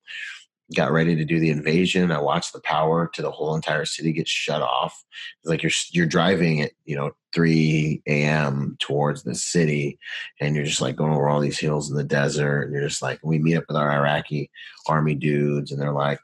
got 0.74 0.92
ready 0.92 1.16
to 1.16 1.24
do 1.24 1.40
the 1.40 1.50
invasion. 1.50 2.12
I 2.12 2.20
watched 2.20 2.52
the 2.52 2.60
power 2.60 3.10
to 3.14 3.22
the 3.22 3.30
whole 3.30 3.54
entire 3.54 3.84
city 3.84 4.12
get 4.12 4.28
shut 4.28 4.62
off. 4.62 5.04
It's 5.40 5.48
like 5.48 5.62
you're 5.62 5.72
you're 5.92 6.06
driving 6.06 6.60
at 6.60 6.72
you 6.84 6.96
know 6.96 7.12
3 7.34 8.02
a.m. 8.06 8.76
towards 8.80 9.22
the 9.22 9.34
city, 9.34 9.98
and 10.40 10.54
you're 10.54 10.64
just 10.64 10.80
like 10.80 10.96
going 10.96 11.12
over 11.12 11.28
all 11.28 11.40
these 11.40 11.58
hills 11.58 11.90
in 11.90 11.96
the 11.96 12.04
desert. 12.04 12.64
And 12.64 12.72
you're 12.72 12.88
just 12.88 13.02
like, 13.02 13.18
we 13.22 13.38
meet 13.38 13.56
up 13.56 13.64
with 13.68 13.76
our 13.76 13.90
Iraqi 13.90 14.50
army 14.86 15.14
dudes, 15.14 15.72
and 15.72 15.80
they're 15.80 15.92
like, 15.92 16.20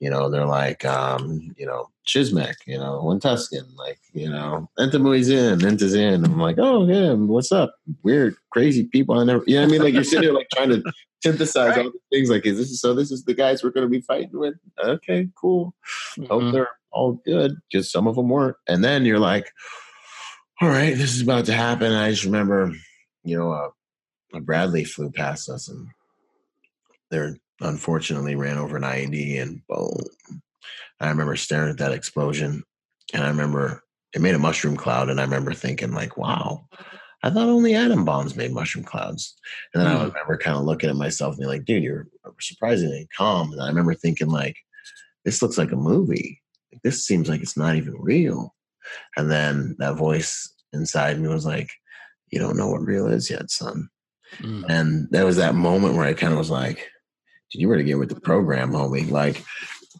you 0.00 0.10
know, 0.10 0.30
they're 0.30 0.46
like, 0.46 0.84
um, 0.84 1.54
you 1.56 1.66
know, 1.66 1.88
Chismek, 2.06 2.54
you 2.66 2.78
know, 2.78 3.02
one 3.02 3.20
Tuscan, 3.20 3.66
like, 3.76 3.98
you 4.12 4.30
know, 4.30 4.70
Enta 4.78 4.94
Muizin, 4.94 5.60
Enta's 5.60 5.94
in. 5.94 6.24
I'm 6.24 6.38
like, 6.38 6.56
oh 6.58 6.86
yeah, 6.88 7.12
what's 7.12 7.52
up? 7.52 7.74
Weird, 8.02 8.36
crazy 8.50 8.84
people. 8.84 9.18
I 9.18 9.24
never, 9.24 9.42
you 9.46 9.56
know 9.56 9.62
what 9.62 9.68
I 9.68 9.70
mean? 9.72 9.82
Like 9.82 9.94
you're 9.94 10.04
sitting 10.04 10.24
there 10.24 10.32
like 10.32 10.48
trying 10.54 10.70
to 10.70 10.82
synthesize 11.22 11.76
right. 11.76 11.86
all 11.86 11.92
the 11.92 11.98
things 12.10 12.30
like, 12.30 12.46
is 12.46 12.58
this 12.58 12.80
so 12.80 12.94
this 12.94 13.10
is 13.10 13.24
the 13.24 13.34
guys 13.34 13.62
we're 13.62 13.70
going 13.70 13.86
to 13.86 13.90
be 13.90 14.00
fighting 14.00 14.38
with? 14.38 14.54
Okay, 14.82 15.28
cool. 15.34 15.74
Mm-hmm. 16.16 16.26
Hope 16.26 16.52
they're 16.52 16.70
all 16.92 17.20
good 17.24 17.56
because 17.70 17.90
some 17.90 18.06
of 18.06 18.16
them 18.16 18.28
weren't. 18.28 18.56
And 18.68 18.82
then 18.82 19.04
you're 19.04 19.18
like, 19.18 19.52
all 20.60 20.68
right, 20.68 20.96
this 20.96 21.14
is 21.14 21.22
about 21.22 21.44
to 21.46 21.52
happen. 21.52 21.92
I 21.92 22.10
just 22.10 22.24
remember, 22.24 22.72
you 23.24 23.38
know, 23.38 23.52
uh, 23.52 23.70
a 24.34 24.40
Bradley 24.40 24.84
flew 24.84 25.10
past 25.10 25.48
us 25.48 25.68
and 25.68 25.88
they're 27.10 27.36
unfortunately 27.60 28.34
ran 28.34 28.58
over 28.58 28.76
an 28.76 28.82
IED 28.82 29.40
and 29.40 29.60
boom. 29.68 30.04
I 31.00 31.08
remember 31.08 31.36
staring 31.36 31.70
at 31.70 31.78
that 31.78 31.92
explosion, 31.92 32.62
and 33.14 33.24
I 33.24 33.28
remember 33.28 33.82
it 34.14 34.20
made 34.20 34.34
a 34.34 34.38
mushroom 34.38 34.76
cloud, 34.76 35.08
and 35.08 35.20
I 35.20 35.24
remember 35.24 35.54
thinking 35.54 35.92
like, 35.92 36.16
"Wow, 36.16 36.66
I 37.22 37.30
thought 37.30 37.48
only 37.48 37.74
atom 37.74 38.04
bombs 38.04 38.36
made 38.36 38.52
mushroom 38.52 38.84
clouds." 38.84 39.34
And 39.72 39.82
then 39.82 39.90
mm. 39.90 39.94
I 39.94 39.98
hmm. 39.98 40.08
remember 40.08 40.38
kind 40.38 40.56
of 40.56 40.64
looking 40.64 40.90
at 40.90 40.96
myself 40.96 41.32
and 41.32 41.40
being 41.40 41.50
like, 41.50 41.64
"Dude, 41.64 41.82
you're 41.82 42.08
surprisingly 42.40 43.08
calm." 43.16 43.52
And 43.52 43.62
I 43.62 43.68
remember 43.68 43.94
thinking 43.94 44.28
like, 44.28 44.56
"This 45.24 45.40
looks 45.42 45.58
like 45.58 45.72
a 45.72 45.76
movie. 45.76 46.40
This 46.82 47.06
seems 47.06 47.28
like 47.28 47.42
it's 47.42 47.56
not 47.56 47.76
even 47.76 47.94
real." 47.98 48.54
And 49.16 49.30
then 49.30 49.76
that 49.78 49.96
voice 49.96 50.52
inside 50.72 51.20
me 51.20 51.28
was 51.28 51.46
like, 51.46 51.70
"You 52.30 52.40
don't 52.40 52.56
know 52.56 52.68
what 52.68 52.82
real 52.84 53.06
is 53.06 53.30
yet, 53.30 53.50
son." 53.50 53.88
Mm. 54.38 54.64
And 54.68 55.08
there 55.10 55.26
was 55.26 55.36
that 55.36 55.54
moment 55.54 55.94
where 55.94 56.06
I 56.06 56.12
kind 56.12 56.32
of 56.32 56.38
was 56.38 56.50
like, 56.50 56.88
you 57.52 57.68
were 57.68 57.76
to 57.76 57.84
get 57.84 57.98
with 57.98 58.08
the 58.08 58.20
program, 58.20 58.72
homie. 58.72 59.10
Like, 59.10 59.44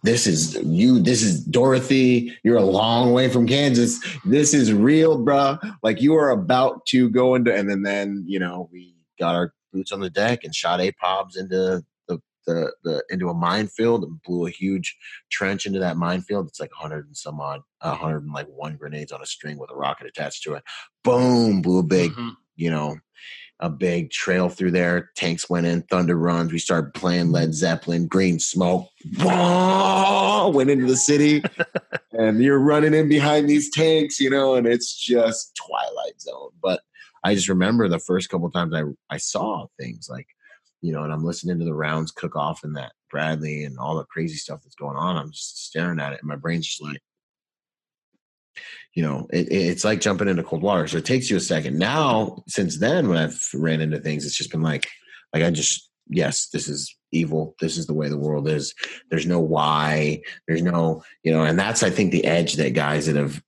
this 0.03 0.27
is 0.27 0.55
you, 0.63 1.01
this 1.01 1.23
is 1.23 1.45
Dorothy. 1.45 2.37
You're 2.45 2.59
a 2.59 2.63
long 2.63 3.13
way 3.13 3.29
from 3.29 3.47
Kansas. 3.47 4.01
This 4.25 4.55
is 4.55 4.73
real, 4.73 5.19
bruh. 5.19 5.59
Like, 5.83 6.01
you 6.01 6.15
are 6.15 6.31
about 6.31 6.87
to 6.87 7.09
go 7.09 7.35
into, 7.35 7.55
and 7.55 7.69
then, 7.69 7.83
then 7.83 8.25
you 8.27 8.39
know, 8.39 8.69
we 8.73 8.95
got 9.19 9.35
our 9.35 9.53
boots 9.73 9.93
on 9.93 10.01
the 10.01 10.11
deck 10.11 10.45
and 10.45 10.55
shot 10.55 10.81
APOBs 10.81 11.37
into 11.37 11.85
the, 12.07 12.21
the, 12.47 12.73
the 12.85 13.05
into 13.11 13.29
a 13.29 13.35
minefield 13.35 14.05
and 14.05 14.23
blew 14.23 14.47
a 14.47 14.51
huge 14.51 14.97
trench 15.31 15.67
into 15.67 15.81
that 15.81 15.97
minefield. 15.97 16.47
It's 16.47 16.61
like 16.61 16.73
100 16.73 17.07
and 17.07 17.17
some 17.17 17.41
odd, 17.41 17.61
100 17.81 18.23
and 18.23 18.33
like 18.33 18.47
one 18.49 18.77
grenades 18.77 19.13
on 19.13 19.23
a 19.23 19.27
string 19.27 19.59
with 19.59 19.71
a 19.71 19.77
rocket 19.77 20.07
attached 20.07 20.45
to 20.45 20.55
it. 20.55 20.63
Boom, 21.03 21.61
blew 21.61 21.81
a 21.81 21.83
big, 21.83 22.13
mm-hmm. 22.13 22.31
you 22.57 22.71
know, 22.71 22.97
a 23.61 23.69
big 23.69 24.11
trail 24.11 24.49
through 24.49 24.71
there. 24.71 25.11
Tanks 25.17 25.51
went 25.51 25.67
in, 25.67 25.83
thunder 25.83 26.17
runs. 26.17 26.53
We 26.53 26.59
started 26.59 26.95
playing 26.95 27.33
Led 27.33 27.55
Zeppelin, 27.55 28.07
green 28.07 28.39
smoke. 28.39 28.89
went 30.53 30.71
into 30.71 30.87
the 30.87 30.97
city, 30.97 31.43
and 32.13 32.43
you're 32.43 32.61
running 32.61 32.95
in 32.95 33.09
behind 33.09 33.49
these 33.49 33.71
tanks, 33.71 34.21
you 34.21 34.31
know, 34.31 34.55
and 34.55 34.67
it's 34.67 34.95
just 34.95 35.57
Twilight 35.57 36.21
Zone. 36.21 36.51
But 36.63 36.81
I 37.25 37.35
just 37.35 37.49
remember 37.49 37.89
the 37.89 37.99
first 37.99 38.29
couple 38.29 38.51
times 38.51 38.75
I 38.75 38.83
I 39.11 39.17
saw 39.17 39.67
things 39.79 40.09
like, 40.09 40.29
you 40.81 40.93
know, 40.93 41.03
and 41.03 41.13
I'm 41.13 41.25
listening 41.25 41.59
to 41.59 41.65
the 41.65 41.75
rounds 41.75 42.13
cook 42.13 42.37
off 42.37 42.63
in 42.63 42.75
that 42.75 42.93
Bradley 43.11 43.65
and 43.65 43.79
all 43.79 43.97
the 43.97 44.05
crazy 44.05 44.37
stuff 44.37 44.63
that's 44.63 44.77
going 44.77 44.97
on. 44.97 45.17
I'm 45.17 45.33
just 45.33 45.67
staring 45.67 45.99
at 45.99 46.13
it, 46.13 46.21
and 46.21 46.29
my 46.29 46.37
brain's 46.37 46.67
just 46.67 46.83
like, 46.83 47.01
you 48.95 49.03
know, 49.03 49.27
it, 49.31 49.51
it's 49.51 49.85
like 49.85 50.01
jumping 50.01 50.29
into 50.29 50.43
cold 50.43 50.63
water. 50.63 50.87
So 50.87 50.99
it 50.99 51.05
takes 51.05 51.31
you 51.31 51.37
a 51.37 51.41
second. 51.41 51.79
Now, 51.79 52.43
since 52.49 52.79
then, 52.79 53.09
when 53.09 53.19
I've 53.19 53.41
ran 53.55 53.81
into 53.81 54.01
things, 54.01 54.27
it's 54.27 54.37
just 54.37 54.51
been 54.51 54.63
like, 54.63 54.89
like 55.33 55.43
I 55.43 55.51
just, 55.51 55.89
yes, 56.09 56.49
this 56.49 56.69
is 56.69 56.97
evil. 57.13 57.55
This 57.61 57.77
is 57.77 57.87
the 57.87 57.95
way 57.95 58.09
the 58.09 58.19
world 58.19 58.49
is. 58.49 58.75
There's 59.11 59.27
no 59.27 59.41
why. 59.41 60.23
There's 60.47 60.63
no, 60.63 61.03
you 61.23 61.33
know, 61.33 61.45
and 61.45 61.59
that's 61.59 61.83
I 61.83 61.91
think 61.91 62.13
the 62.13 62.25
edge 62.25 62.55
that 62.55 62.75
guys 62.75 63.07
that 63.07 63.17
have 63.17 63.43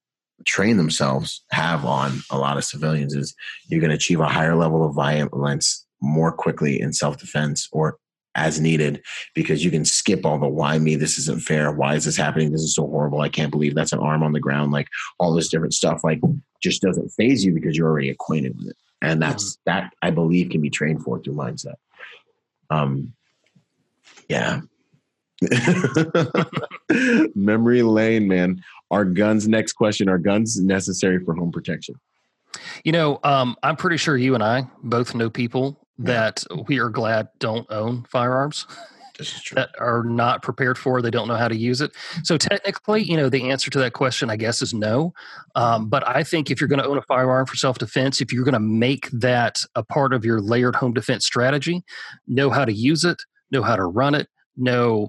trained 0.47 0.79
themselves 0.79 1.45
have 1.51 1.85
on 1.85 2.21
a 2.31 2.39
lot 2.39 2.57
of 2.57 2.65
civilians 2.65 3.15
is 3.15 3.35
you're 3.69 3.81
going 3.81 3.91
to 3.91 3.97
achieve 3.97 4.21
a 4.21 4.29
higher 4.29 4.57
level 4.57 4.87
of 4.87 4.95
violence 4.95 5.87
more 6.01 6.33
quickly 6.33 6.81
in 6.81 6.93
self 6.93 7.19
defense 7.19 7.69
or 7.73 7.99
as 8.37 8.61
needed 8.61 9.03
because 9.35 9.65
you 9.65 9.71
can 9.71 9.85
skip 9.85 10.25
all 10.25 10.39
the 10.39 10.49
why 10.49 10.79
me? 10.79 10.95
This 10.97 11.19
isn't 11.19 11.43
fair. 11.43 11.73
Why 11.73 11.95
is 11.95 12.05
this 12.05 12.17
happening? 12.17 12.53
This 12.53 12.63
is 12.63 12.75
so 12.75 12.87
horrible. 12.87 13.21
I 13.21 13.29
can't 13.29 13.51
believe 13.51 13.75
that's 13.75 13.93
an 13.93 13.99
arm 13.99 14.23
on 14.23 14.33
the 14.33 14.41
ground 14.41 14.73
like 14.73 14.89
all 15.19 15.35
this 15.35 15.49
different 15.49 15.75
stuff 15.75 16.03
like 16.05 16.21
just 16.63 16.83
doesn't 16.83 17.09
faze 17.11 17.45
you 17.45 17.53
because 17.53 17.77
you're 17.77 17.89
already 17.89 18.11
acquainted 18.11 18.57
with 18.57 18.69
it. 18.69 18.77
And 19.03 19.21
that's 19.21 19.57
mm-hmm. 19.57 19.61
that 19.67 19.93
i 20.03 20.11
believe 20.11 20.51
can 20.51 20.61
be 20.61 20.71
trained 20.71 21.03
for 21.03 21.21
through 21.21 21.35
mindset. 21.35 21.75
Um 22.71 23.15
yeah. 24.29 24.61
Memory 27.35 27.83
lane 27.83 28.29
man. 28.29 28.63
Are 28.91 29.05
guns 29.05 29.49
next 29.49 29.73
question. 29.73 30.09
Are 30.09 30.19
guns 30.19 30.61
necessary 30.61 31.25
for 31.25 31.35
home 31.35 31.51
protection? 31.51 31.97
You 32.85 32.93
know 32.93 33.19
um, 33.25 33.57
i'm 33.63 33.77
pretty 33.77 33.97
sure 33.97 34.17
you 34.17 34.35
and 34.35 34.43
i 34.43 34.69
both 34.83 35.15
know 35.15 35.31
people 35.31 35.79
that 36.01 36.45
we 36.67 36.79
are 36.79 36.89
glad 36.89 37.29
don't 37.39 37.71
own 37.71 38.05
firearms 38.05 38.67
that 39.53 39.71
are 39.79 40.03
not 40.03 40.43
prepared 40.43 40.79
for 40.79 41.03
they 41.03 41.11
don't 41.11 41.29
know 41.29 41.37
how 41.37 41.49
to 41.49 41.57
use 41.57 41.83
it. 41.83 41.93
So 42.25 42.39
technically 42.39 43.03
you 43.03 43.17
know 43.17 43.29
the 43.29 43.51
answer 43.51 43.71
to 43.71 43.79
that 43.81 43.93
question 43.93 44.31
i 44.31 44.37
guess 44.37 44.63
is 44.63 44.73
no. 44.73 45.13
Um, 45.55 45.89
but 45.89 46.07
i 46.09 46.23
think 46.23 46.51
if 46.51 46.61
you're 46.61 46.69
going 46.69 46.81
to 46.81 46.89
own 46.89 46.99
a 46.99 47.03
firearm 47.03 47.47
for 47.47 47.57
self-defense 47.57 48.21
if 48.21 48.33
you're 48.33 48.45
going 48.45 48.55
to 48.55 48.61
make 48.61 49.11
that 49.11 49.63
a 49.75 49.83
part 49.83 50.13
of 50.13 50.25
your 50.25 50.41
layered 50.41 50.77
home 50.77 50.95
defense 50.95 51.27
strategy 51.27 51.85
know 52.27 52.51
how 52.51 52.65
to 52.65 52.73
use 52.73 53.05
it 53.05 53.23
know 53.51 53.63
how 53.63 53.77
to 53.77 53.85
run 53.85 54.15
it 54.15 54.29
know 54.57 55.09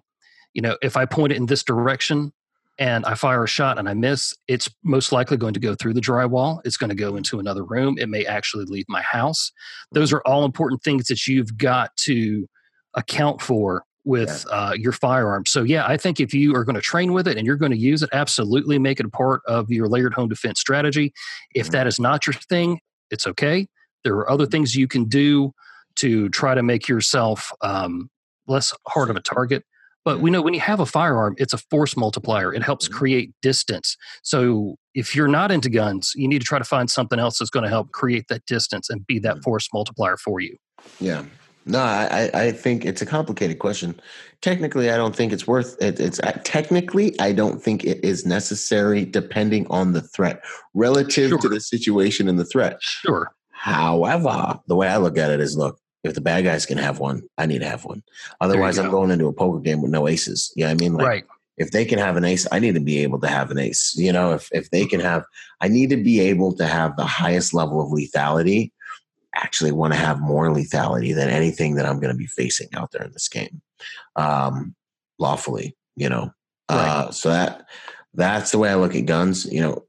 you 0.54 0.62
know 0.62 0.78
if 0.82 0.98
i 0.98 1.06
point 1.06 1.32
it 1.32 1.38
in 1.38 1.46
this 1.46 1.64
direction 1.64 2.34
and 2.82 3.06
I 3.06 3.14
fire 3.14 3.44
a 3.44 3.48
shot 3.48 3.78
and 3.78 3.88
I 3.88 3.94
miss, 3.94 4.34
it's 4.48 4.68
most 4.84 5.12
likely 5.12 5.38
going 5.38 5.54
to 5.54 5.60
go 5.60 5.76
through 5.76 5.94
the 5.94 6.02
drywall. 6.02 6.62
It's 6.66 6.78
going 6.78 6.90
to 6.90 6.96
go 6.96 7.16
into 7.16 7.38
another 7.38 7.64
room. 7.64 8.00
It 8.00 8.10
may 8.10 8.26
actually 8.26 8.66
leave 8.66 8.86
my 8.90 9.04
house. 9.04 9.52
Those 9.92 10.12
are 10.12 10.22
all 10.26 10.46
important 10.46 10.82
things 10.82 11.06
that 11.06 11.28
you've 11.28 11.56
got 11.58 11.96
to 11.98 12.50
account 12.96 13.40
for 13.40 13.84
with 14.04 14.46
yeah. 14.50 14.56
uh, 14.56 14.74
your 14.74 14.94
firearm. 14.94 15.46
So, 15.46 15.62
yeah, 15.62 15.86
I 15.86 15.96
think 15.96 16.20
if 16.20 16.34
you 16.34 16.56
are 16.56 16.66
going 16.66 16.76
to 16.76 16.82
train 16.82 17.14
with 17.14 17.28
it 17.28 17.38
and 17.38 17.46
you're 17.46 17.56
going 17.56 17.72
to 17.72 17.78
use 17.78 18.02
it, 18.02 18.10
absolutely 18.14 18.80
make 18.80 19.00
it 19.00 19.06
a 19.06 19.10
part 19.10 19.42
of 19.46 19.70
your 19.70 19.88
layered 19.88 20.16
home 20.16 20.30
defense 20.30 20.60
strategy. 20.60 21.14
If 21.54 21.68
mm-hmm. 21.68 21.74
that 21.74 21.86
is 21.86 22.00
not 22.00 22.26
your 22.26 22.34
thing, 22.34 22.80
it's 23.12 23.28
okay. 23.28 23.68
There 24.04 24.16
are 24.16 24.30
other 24.32 24.48
things 24.48 24.76
you 24.76 24.88
can 24.88 25.06
do 25.06 25.54
to 25.98 26.30
try 26.30 26.56
to 26.56 26.64
make 26.64 26.88
yourself 26.88 27.52
um, 27.62 28.10
less 28.48 28.74
hard 28.88 29.12
of 29.12 29.16
a 29.16 29.22
target. 29.22 29.64
But 30.04 30.20
we 30.20 30.32
know 30.32 30.42
when 30.42 30.54
you 30.54 30.60
have 30.60 30.80
a 30.80 30.86
firearm, 30.86 31.36
it's 31.38 31.54
a 31.54 31.58
force 31.58 31.96
multiplier. 31.96 32.54
It 32.54 32.64
helps 32.64 32.88
mm-hmm. 32.88 32.98
create 32.98 33.32
distance. 33.42 33.98
So 34.24 34.76
if 34.96 35.16
you're 35.16 35.28
not 35.28 35.52
into 35.52 35.70
guns, 35.70 36.14
you 36.16 36.28
need 36.28 36.40
to 36.40 36.46
try 36.46 36.58
to 36.58 36.66
find 36.66 36.90
something 36.90 37.20
else 37.20 37.40
that's 37.40 37.52
going 37.52 37.64
to 37.64 37.70
help 37.70 37.92
create 37.92 38.28
that 38.30 38.46
distance 38.46 38.90
and 38.90 39.06
be 39.06 39.20
that 39.20 39.44
force 39.44 39.68
multiplier 39.74 40.18
for 40.18 40.40
you. 40.40 40.56
Yeah. 41.00 41.24
No, 41.66 41.80
I, 41.80 42.32
I 42.34 42.52
think 42.52 42.86
it's 42.86 43.04
a 43.04 43.06
complicated 43.06 43.60
question. 43.60 44.00
Technically, 44.42 44.90
I 44.90 44.98
don't 44.98 45.16
think 45.16 45.32
it's 45.32 45.46
worth 45.46 45.80
it. 45.80 46.00
It's 46.00 46.20
technically, 46.44 47.18
I 47.20 47.34
don't 47.34 47.62
think 47.62 47.84
it 47.84 48.04
is 48.04 48.26
necessary 48.26 49.06
depending 49.06 49.68
on 49.70 49.94
the 49.94 50.02
threat 50.02 50.44
relative 50.74 51.30
sure. 51.30 51.38
to 51.38 51.50
the 51.50 51.60
situation 51.60 52.28
and 52.28 52.40
the 52.40 52.46
threat. 52.46 52.78
Sure. 52.82 53.32
However, 53.52 54.60
the 54.66 54.76
way 54.76 54.88
I 54.88 54.98
look 54.98 55.20
at 55.20 55.30
it 55.30 55.40
is 55.40 55.56
look, 55.56 55.78
if 56.04 56.16
the 56.16 56.22
bad 56.22 56.44
guys 56.44 56.66
can 56.66 56.78
have 56.78 57.00
one, 57.00 57.24
I 57.38 57.46
need 57.46 57.60
to 57.60 57.70
have 57.70 57.86
one. 57.86 58.04
Otherwise, 58.40 58.78
I'm 58.78 58.90
going 58.90 59.12
into 59.12 59.28
a 59.28 59.34
poker 59.34 59.60
game 59.60 59.82
with 59.82 59.92
no 59.92 60.08
aces. 60.08 60.52
Yeah, 60.56 60.70
you 60.70 60.70
know 60.70 60.72
I 60.72 60.76
mean, 60.76 60.94
like, 60.94 61.08
right. 61.08 61.24
If 61.58 61.72
they 61.72 61.86
can 61.86 62.00
have 62.00 62.18
an 62.18 62.26
ace, 62.26 62.48
I 62.52 62.58
need 62.58 62.74
to 62.74 62.80
be 62.80 63.00
able 63.04 63.20
to 63.20 63.28
have 63.28 63.52
an 63.52 63.60
ace. 63.60 63.94
You 63.96 64.12
know, 64.12 64.34
if 64.34 64.50
if 64.52 64.72
they 64.72 64.86
can 64.86 65.00
have, 65.00 65.26
I 65.60 65.68
need 65.68 65.92
to 65.92 65.98
be 65.98 66.20
able 66.22 66.56
to 66.56 66.66
have 66.66 66.96
the 66.96 67.06
highest 67.06 67.54
level 67.54 67.82
of 67.82 67.92
lethality. 67.92 68.72
Actually, 69.36 69.72
want 69.72 69.94
to 69.94 70.00
have 70.00 70.20
more 70.20 70.48
lethality 70.48 71.14
than 71.14 71.30
anything 71.30 71.76
that 71.76 71.86
I'm 71.86 72.00
going 72.00 72.14
to 72.14 72.18
be 72.18 72.26
facing 72.26 72.70
out 72.74 72.92
there 72.92 73.04
in 73.04 73.12
this 73.12 73.28
game, 73.28 73.62
um, 74.16 74.76
lawfully. 75.20 75.76
You 75.96 76.10
know, 76.10 76.34
right. 76.70 76.88
uh, 76.88 77.12
so 77.12 77.30
that 77.30 77.68
that's 78.14 78.52
the 78.52 78.58
way 78.58 78.70
I 78.70 78.76
look 78.76 78.96
at 78.96 79.06
guns. 79.06 79.46
You 79.46 79.62
know, 79.62 79.86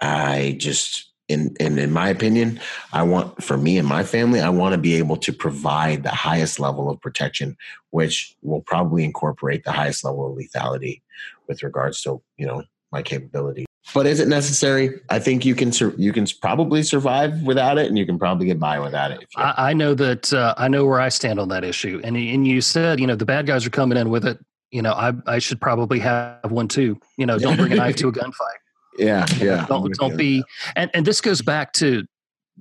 I 0.00 0.56
just 0.58 1.11
in, 1.32 1.56
in 1.58 1.78
in 1.78 1.90
my 1.90 2.08
opinion, 2.08 2.60
I 2.92 3.02
want 3.02 3.42
for 3.42 3.56
me 3.56 3.78
and 3.78 3.88
my 3.88 4.04
family, 4.04 4.40
I 4.40 4.50
want 4.50 4.72
to 4.72 4.78
be 4.78 4.94
able 4.94 5.16
to 5.18 5.32
provide 5.32 6.02
the 6.02 6.10
highest 6.10 6.60
level 6.60 6.90
of 6.90 7.00
protection, 7.00 7.56
which 7.90 8.36
will 8.42 8.60
probably 8.60 9.04
incorporate 9.04 9.64
the 9.64 9.72
highest 9.72 10.04
level 10.04 10.30
of 10.30 10.38
lethality 10.38 11.02
with 11.48 11.62
regards 11.62 12.02
to 12.02 12.22
you 12.36 12.46
know 12.46 12.62
my 12.90 13.02
capability. 13.02 13.66
But 13.94 14.06
is 14.06 14.20
it 14.20 14.28
necessary? 14.28 15.00
I 15.10 15.18
think 15.18 15.44
you 15.44 15.54
can 15.54 15.72
sur- 15.72 15.94
you 15.98 16.12
can 16.12 16.26
probably 16.40 16.82
survive 16.82 17.42
without 17.42 17.78
it, 17.78 17.86
and 17.86 17.98
you 17.98 18.06
can 18.06 18.18
probably 18.18 18.46
get 18.46 18.60
by 18.60 18.78
without 18.78 19.10
it. 19.10 19.26
I, 19.36 19.70
I, 19.70 19.72
know 19.72 19.94
that 19.94 20.32
uh, 20.32 20.54
I 20.56 20.68
know 20.68 20.86
where 20.86 21.00
I 21.00 21.08
stand 21.08 21.40
on 21.40 21.48
that 21.48 21.64
issue, 21.64 22.00
and 22.04 22.16
and 22.16 22.46
you 22.46 22.60
said 22.60 23.00
you 23.00 23.06
know 23.06 23.16
the 23.16 23.26
bad 23.26 23.46
guys 23.46 23.66
are 23.66 23.70
coming 23.70 23.98
in 23.98 24.08
with 24.08 24.24
it. 24.24 24.38
You 24.70 24.82
know, 24.82 24.92
I 24.92 25.12
I 25.26 25.40
should 25.40 25.60
probably 25.60 25.98
have 25.98 26.50
one 26.50 26.68
too. 26.68 26.98
You 27.18 27.26
know, 27.26 27.38
don't 27.38 27.56
bring 27.56 27.72
a 27.72 27.76
knife 27.76 27.96
to 27.96 28.08
a 28.08 28.12
gunfight. 28.12 28.61
Yeah, 28.98 29.26
yeah. 29.38 29.66
don't 29.66 29.92
don't 29.94 30.16
be 30.16 30.44
and 30.76 30.90
and 30.94 31.06
this 31.06 31.20
goes 31.20 31.42
back 31.42 31.72
to 31.74 32.04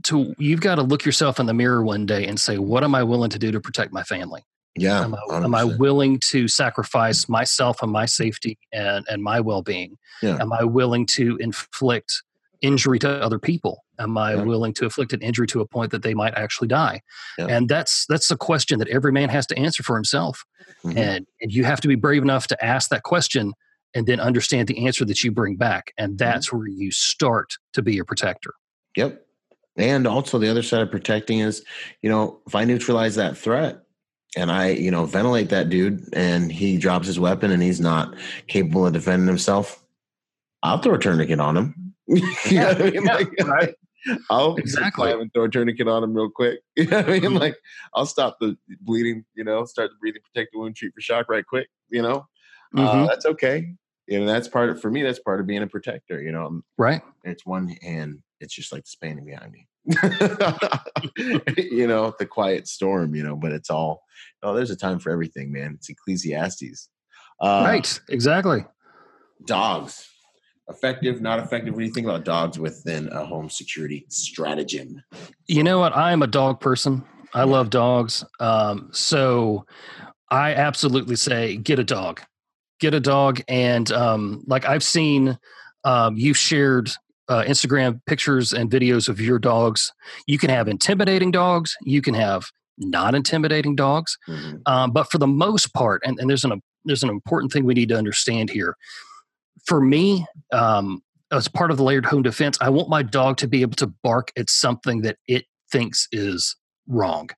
to 0.04 0.34
you've 0.38 0.62
got 0.62 0.76
to 0.76 0.84
look 0.84 1.06
yourself 1.06 1.40
in 1.40 1.46
the 1.46 1.54
mirror 1.54 1.84
one 1.84 2.06
day 2.06 2.26
and 2.26 2.40
say, 2.40 2.58
what 2.58 2.84
am 2.84 2.96
I 2.96 3.04
willing 3.04 3.30
to 3.32 3.40
do 3.40 3.52
to 3.52 3.60
protect 3.60 3.92
my 3.92 4.04
family? 4.04 4.46
Yeah. 4.76 5.04
Am 5.04 5.16
I, 5.16 5.36
am 5.38 5.54
I, 5.54 5.66
willing 5.66 6.20
to 6.30 6.48
sacrifice 6.48 7.28
myself 7.28 7.84
and 7.84 7.92
my 7.92 8.06
safety 8.06 8.58
and, 8.72 9.06
and 9.10 9.22
my 9.22 9.42
well 9.42 9.62
being? 9.62 9.98
Yeah. 10.22 10.38
Am 10.40 10.54
I 10.54 10.64
willing 10.64 11.06
to 11.08 11.36
inflict 11.38 12.24
injury 12.62 12.98
to 13.00 13.10
other 13.22 13.38
people? 13.38 13.84
Am 14.00 14.18
I 14.18 14.36
yeah. 14.36 14.44
willing 14.44 14.74
to 14.76 14.86
inflict 14.86 15.12
an 15.12 15.22
injury 15.22 15.48
to 15.48 15.60
a 15.60 15.68
point 15.68 15.92
that 15.92 16.04
they 16.04 16.14
might 16.14 16.36
actually 16.38 16.70
die? 16.70 17.02
Yeah. 17.38 17.48
And 17.50 17.68
that's 17.68 18.06
that's 18.08 18.32
a 18.32 18.38
question 18.38 18.80
that 18.80 18.88
every 18.88 19.12
man 19.12 19.28
has 19.28 19.46
to 19.48 19.58
answer 19.58 19.84
for 19.84 19.96
himself. 19.96 20.46
Mm-hmm. 20.86 20.98
And 20.98 21.28
and 21.42 21.52
you 21.52 21.66
have 21.66 21.82
to 21.82 21.90
be 21.90 21.96
brave 21.96 22.22
enough 22.22 22.48
to 22.48 22.66
ask 22.66 22.90
that 22.92 23.04
question 23.04 23.54
and 23.94 24.08
then 24.08 24.20
understand 24.20 24.68
the 24.68 24.86
answer 24.86 25.06
that 25.06 25.24
you 25.24 25.32
bring 25.32 25.56
back. 25.56 25.94
And 25.98 26.12
mm-hmm. 26.12 26.18
that's 26.18 26.48
mm-hmm. 26.48 26.58
where 26.58 26.68
you 26.68 26.92
start 26.92 27.54
to 27.74 27.82
be 27.82 28.00
a 28.00 28.06
protector. 28.06 28.54
Yep. 28.96 29.26
And 29.78 30.06
also 30.06 30.38
the 30.38 30.50
other 30.50 30.64
side 30.64 30.82
of 30.82 30.92
protecting 30.92 31.40
is, 31.40 31.64
you 32.02 32.10
know, 32.10 32.42
if 32.46 32.56
I 32.56 32.66
neutralize 32.66 33.16
that 33.16 33.38
threat, 33.38 33.82
and 34.38 34.52
I, 34.52 34.70
you 34.70 34.92
know, 34.92 35.06
ventilate 35.06 35.50
that 35.50 35.70
dude 35.70 36.08
and 36.14 36.52
he 36.52 36.78
drops 36.78 37.08
his 37.08 37.20
weapon 37.20 37.52
and 37.52 37.62
he's 37.62 37.82
not 37.82 38.16
capable 38.48 38.86
of 38.86 38.94
defending 38.94 39.28
himself, 39.28 39.84
I'll 40.64 40.78
throw 40.78 40.96
a 40.96 41.00
tourniquet 41.00 41.40
on 41.40 41.58
him. 41.58 41.94
you 42.08 42.22
know 42.52 42.68
what 42.68 42.82
I 42.82 42.92
mean? 42.92 43.06
Yeah, 43.06 43.14
like, 43.14 43.30
right. 43.46 43.76
I'll 44.30 44.56
Exactly. 44.56 45.12
and 45.12 45.32
throw 45.34 45.44
a 45.44 45.50
tourniquet 45.50 45.88
on 45.88 46.04
him 46.04 46.14
real 46.14 46.30
quick. 46.30 46.60
You 46.78 46.86
know 46.88 46.98
what 46.98 47.10
I 47.10 47.20
mean? 47.20 47.22
Mhm. 47.22 47.40
Like 47.40 47.56
I'll 47.94 48.06
stop 48.06 48.38
the 48.40 48.58
bleeding, 48.82 49.26
you 49.36 49.44
know, 49.44 49.66
start 49.66 49.92
the 49.92 49.98
breathing, 50.00 50.22
protect 50.34 50.54
the 50.54 50.60
wound, 50.60 50.76
treat 50.76 50.94
for 50.94 51.02
shock 51.02 51.30
right 51.30 51.46
quick, 51.46 51.68
you 51.90 52.02
know. 52.02 52.26
Uh, 52.76 52.94
Mhm. 52.94 53.08
that's 53.08 53.26
okay. 53.26 53.76
You 54.12 54.20
know, 54.20 54.26
that's 54.26 54.50
part 54.50 54.70
of 54.70 54.82
for 54.82 54.92
me, 54.92 55.04
that's 55.04 55.20
part 55.20 55.40
of 55.40 55.48
being 55.48 55.64
a 55.64 55.68
protector, 55.68 56.22
you 56.22 56.34
know. 56.34 56.62
right. 56.78 57.02
It's 57.24 57.46
one 57.46 57.70
hand, 57.82 58.22
it's 58.42 58.54
just 58.54 58.74
like 58.74 58.84
the 58.84 58.90
spanning 58.90 59.26
behind 59.26 59.54
me. 59.54 59.68
you 61.58 61.88
know, 61.88 62.14
the 62.20 62.26
quiet 62.26 62.68
storm, 62.68 63.16
you 63.16 63.24
know, 63.24 63.38
but 63.38 63.54
it's 63.54 63.70
all 63.70 64.04
oh, 64.44 64.54
there's 64.54 64.70
a 64.70 64.76
time 64.76 65.00
for 65.00 65.12
everything, 65.12 65.50
man. 65.50 65.76
It's 65.76 65.90
Ecclesiastes. 65.90 66.90
Uh, 67.40 67.64
right. 67.66 68.02
Exactly. 68.10 68.66
Dogs. 69.46 70.10
Effective, 70.68 71.22
not 71.22 71.40
effective. 71.40 71.74
What 71.74 71.80
do 71.80 71.86
you 71.86 71.94
think 71.94 72.06
about 72.06 72.26
dogs 72.26 72.60
within 72.60 73.08
a 73.14 73.26
home 73.26 73.50
security 73.50 74.06
stratagem? 74.10 75.02
You 75.48 75.64
know 75.64 75.80
what? 75.80 75.96
I 75.96 76.12
am 76.12 76.22
a 76.22 76.28
dog 76.28 76.60
person. 76.60 77.06
I 77.34 77.46
love 77.46 77.70
dogs. 77.70 78.26
Um, 78.42 78.90
so 78.92 79.66
I 80.30 80.54
absolutely 80.54 81.16
say 81.16 81.56
get 81.56 81.80
a 81.80 81.86
dog. 81.86 82.22
Get 82.82 82.94
a 82.94 83.00
dog. 83.00 83.42
And 83.48 83.92
um, 83.92 84.44
like 84.48 84.66
I've 84.66 84.84
seen, 84.84 85.38
um, 85.84 86.18
you've 86.18 86.38
shared 86.38 86.90
uh, 87.30 87.44
Instagram 87.44 88.02
pictures 88.08 88.52
and 88.52 88.70
videos 88.70 89.08
of 89.08 89.22
your 89.22 89.40
dogs. 89.40 89.94
You 90.28 90.38
can 90.38 90.50
have 90.50 90.68
intimidating 90.68 91.32
dogs, 91.32 91.78
you 91.84 92.02
can 92.02 92.14
have 92.14 92.44
not 92.78 93.16
intimidating 93.16 93.76
dogs. 93.76 94.18
Mhm. 94.28 94.62
Um, 94.66 94.92
but 94.92 95.10
for 95.12 95.18
the 95.20 95.28
most 95.28 95.74
part, 95.74 96.02
and, 96.06 96.20
and 96.20 96.30
there's 96.30 96.44
an 96.44 96.62
there's 96.84 97.04
an 97.04 97.10
important 97.10 97.54
thing 97.54 97.64
we 97.64 97.76
need 97.76 97.90
to 97.90 97.98
understand 97.98 98.50
here. 98.50 98.76
For 99.66 99.80
me, 99.80 100.26
um, 100.52 101.04
as 101.32 101.48
part 101.48 101.70
of 101.70 101.78
the 101.78 101.84
layered 101.84 102.06
home 102.06 102.24
defense, 102.24 102.58
I 102.60 102.70
want 102.70 102.90
my 102.90 103.04
dog 103.04 103.38
to 103.38 103.48
be 103.48 103.62
able 103.62 103.76
to 103.76 103.88
bark 103.88 104.32
at 104.36 104.50
something 104.50 105.02
that 105.04 105.18
it 105.28 105.46
thinks 105.72 106.08
is 106.12 106.56
wrong. 106.88 107.30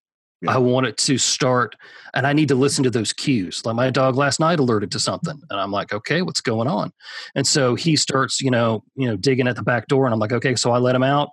Yeah. 0.43 0.55
I 0.55 0.57
want 0.57 0.85
it 0.85 0.97
to 0.97 1.17
start, 1.17 1.75
and 2.13 2.27
I 2.27 2.33
need 2.33 2.49
to 2.49 2.55
listen 2.55 2.83
to 2.83 2.89
those 2.89 3.13
cues. 3.13 3.65
Like 3.65 3.75
my 3.75 3.89
dog 3.89 4.15
last 4.15 4.39
night 4.39 4.59
alerted 4.59 4.91
to 4.91 4.99
something, 4.99 5.41
and 5.49 5.59
I'm 5.59 5.71
like, 5.71 5.93
okay, 5.93 6.21
what's 6.21 6.41
going 6.41 6.67
on? 6.67 6.91
And 7.35 7.47
so 7.47 7.75
he 7.75 7.95
starts, 7.95 8.41
you 8.41 8.51
know, 8.51 8.83
you 8.95 9.07
know, 9.07 9.15
digging 9.15 9.47
at 9.47 9.55
the 9.55 9.63
back 9.63 9.87
door, 9.87 10.05
and 10.05 10.13
I'm 10.13 10.19
like, 10.19 10.33
okay, 10.33 10.55
so 10.55 10.71
I 10.71 10.77
let 10.79 10.95
him 10.95 11.03
out, 11.03 11.29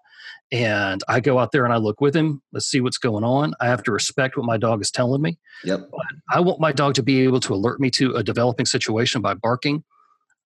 and 0.52 1.02
I 1.08 1.20
go 1.20 1.38
out 1.38 1.52
there 1.52 1.64
and 1.64 1.72
I 1.72 1.76
look 1.76 2.00
with 2.00 2.14
him. 2.14 2.40
Let's 2.52 2.66
see 2.66 2.80
what's 2.80 2.98
going 2.98 3.24
on. 3.24 3.54
I 3.60 3.66
have 3.66 3.82
to 3.84 3.92
respect 3.92 4.36
what 4.36 4.46
my 4.46 4.56
dog 4.56 4.80
is 4.80 4.90
telling 4.90 5.22
me. 5.22 5.38
Yep. 5.64 5.90
I 6.30 6.40
want 6.40 6.60
my 6.60 6.72
dog 6.72 6.94
to 6.94 7.02
be 7.02 7.20
able 7.20 7.40
to 7.40 7.54
alert 7.54 7.80
me 7.80 7.90
to 7.92 8.14
a 8.14 8.22
developing 8.22 8.66
situation 8.66 9.20
by 9.22 9.34
barking. 9.34 9.84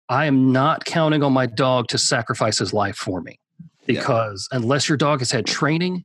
I 0.09 0.27
am 0.27 0.53
not 0.53 0.85
counting 0.85 1.23
on 1.23 1.33
my 1.33 1.47
dog 1.47 1.89
to 1.89 1.99
sacrifice 1.99 2.59
his 2.59 2.75
life 2.75 2.97
for 2.97 3.23
me 3.23 3.41
Yeah. 3.87 4.01
because 4.01 4.49
unless 4.53 4.89
your 4.89 4.99
dog 4.99 5.21
has 5.21 5.31
had 5.31 5.47
training, 5.47 6.05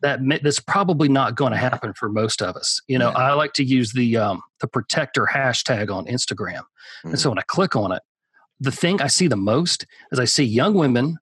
that 0.00 0.20
that's 0.42 0.60
probably 0.60 1.08
not 1.08 1.34
going 1.34 1.52
to 1.52 1.58
happen 1.58 1.92
for 1.94 2.08
most 2.08 2.40
of 2.42 2.56
us. 2.56 2.80
You 2.86 2.98
know, 2.98 3.10
Yeah. 3.10 3.16
I 3.18 3.32
like 3.32 3.52
to 3.54 3.64
use 3.64 3.92
the 3.92 4.16
um, 4.16 4.42
the 4.60 4.68
protector 4.68 5.28
hashtag 5.32 5.90
on 5.92 6.06
Instagram, 6.06 6.62
and 7.04 7.14
Mhm. 7.14 7.18
so 7.18 7.30
when 7.30 7.38
I 7.38 7.42
click 7.46 7.74
on 7.76 7.92
it, 7.92 8.02
the 8.60 8.70
thing 8.72 9.00
I 9.02 9.06
see 9.08 9.26
the 9.28 9.36
most 9.36 9.86
is 10.12 10.18
I 10.18 10.24
see 10.24 10.44
young 10.44 10.74
women 10.74 11.18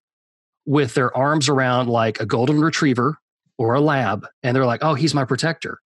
with 0.67 0.95
their 0.95 1.17
arms 1.17 1.49
around 1.49 1.89
like 1.89 2.21
a 2.21 2.27
golden 2.27 2.61
retriever 2.61 3.19
or 3.59 3.75
a 3.75 3.81
lab, 3.81 4.27
and 4.43 4.55
they're 4.55 4.67
like, 4.67 4.83
"Oh, 4.85 4.95
he's 4.95 5.15
my 5.15 5.25
protector." 5.25 5.81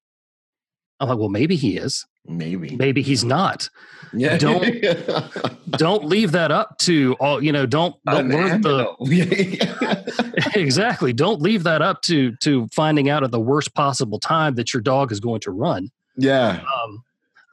I'm 1.01 1.09
like, 1.09 1.19
"Well, 1.19 1.29
maybe 1.29 1.57
he 1.57 1.77
is. 1.77 2.07
Maybe. 2.27 2.77
Maybe 2.77 3.03
he's 3.03 3.25
not." 3.25 3.69
Yeah. 4.13 4.37
Don't- 4.37 4.85
don't 5.79 6.05
leave 6.05 6.33
that 6.33 6.51
up 6.51 6.79
to 6.79 7.17
all 7.21 7.43
you 7.43 7.53
know 7.53 7.67
don't 7.67 7.95
don't 8.07 8.29
learn 8.29 8.61
the 8.61 8.95
the 9.01 10.53
exactly 10.55 11.13
don't 11.13 11.41
leave 11.41 11.63
that 11.63 11.83
up 11.83 12.03
to 12.03 12.35
to 12.37 12.67
finding 12.69 13.09
out 13.09 13.23
at 13.23 13.31
the 13.31 13.41
worst 13.41 13.75
possible 13.75 14.19
time 14.19 14.55
that 14.55 14.73
your 14.73 14.81
dog 14.81 15.13
is 15.13 15.21
going 15.21 15.41
to 15.41 15.51
run 15.51 15.91
yeah. 16.17 16.63
um 16.83 17.03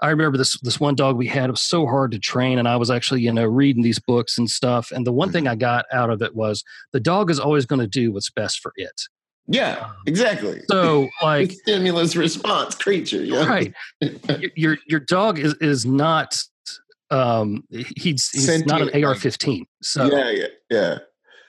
i 0.01 0.09
remember 0.09 0.37
this 0.37 0.59
this 0.61 0.79
one 0.79 0.95
dog 0.95 1.15
we 1.15 1.27
had 1.27 1.45
it 1.49 1.51
was 1.51 1.61
so 1.61 1.85
hard 1.85 2.11
to 2.11 2.19
train 2.19 2.59
and 2.59 2.67
i 2.67 2.75
was 2.75 2.89
actually 2.89 3.21
you 3.21 3.31
know 3.31 3.45
reading 3.45 3.83
these 3.83 3.99
books 3.99 4.37
and 4.37 4.49
stuff 4.49 4.91
and 4.91 5.05
the 5.05 5.11
one 5.11 5.31
thing 5.31 5.47
i 5.47 5.55
got 5.55 5.85
out 5.93 6.09
of 6.09 6.21
it 6.21 6.35
was 6.35 6.63
the 6.91 6.99
dog 6.99 7.29
is 7.29 7.39
always 7.39 7.65
going 7.65 7.79
to 7.79 7.87
do 7.87 8.11
what's 8.11 8.29
best 8.29 8.59
for 8.59 8.73
it 8.75 9.03
Yeah. 9.47 9.91
Exactly. 10.05 10.61
so 10.69 11.07
like 11.21 11.51
stimulus 11.51 12.15
response 12.15 12.75
creature. 12.75 13.23
Yeah. 13.23 13.45
right 13.47 13.73
your 14.55 14.77
your, 14.87 14.99
dog 14.99 15.39
is 15.39 15.53
is 15.61 15.85
not 15.85 16.43
um 17.11 17.63
he's 17.69 18.29
he's 18.29 18.65
not 18.65 18.81
an 18.81 19.03
ar-15 19.03 19.63
so 19.81 20.05
Yeah. 20.11 20.29
Yeah. 20.31 20.47
Yeah. 20.69 20.97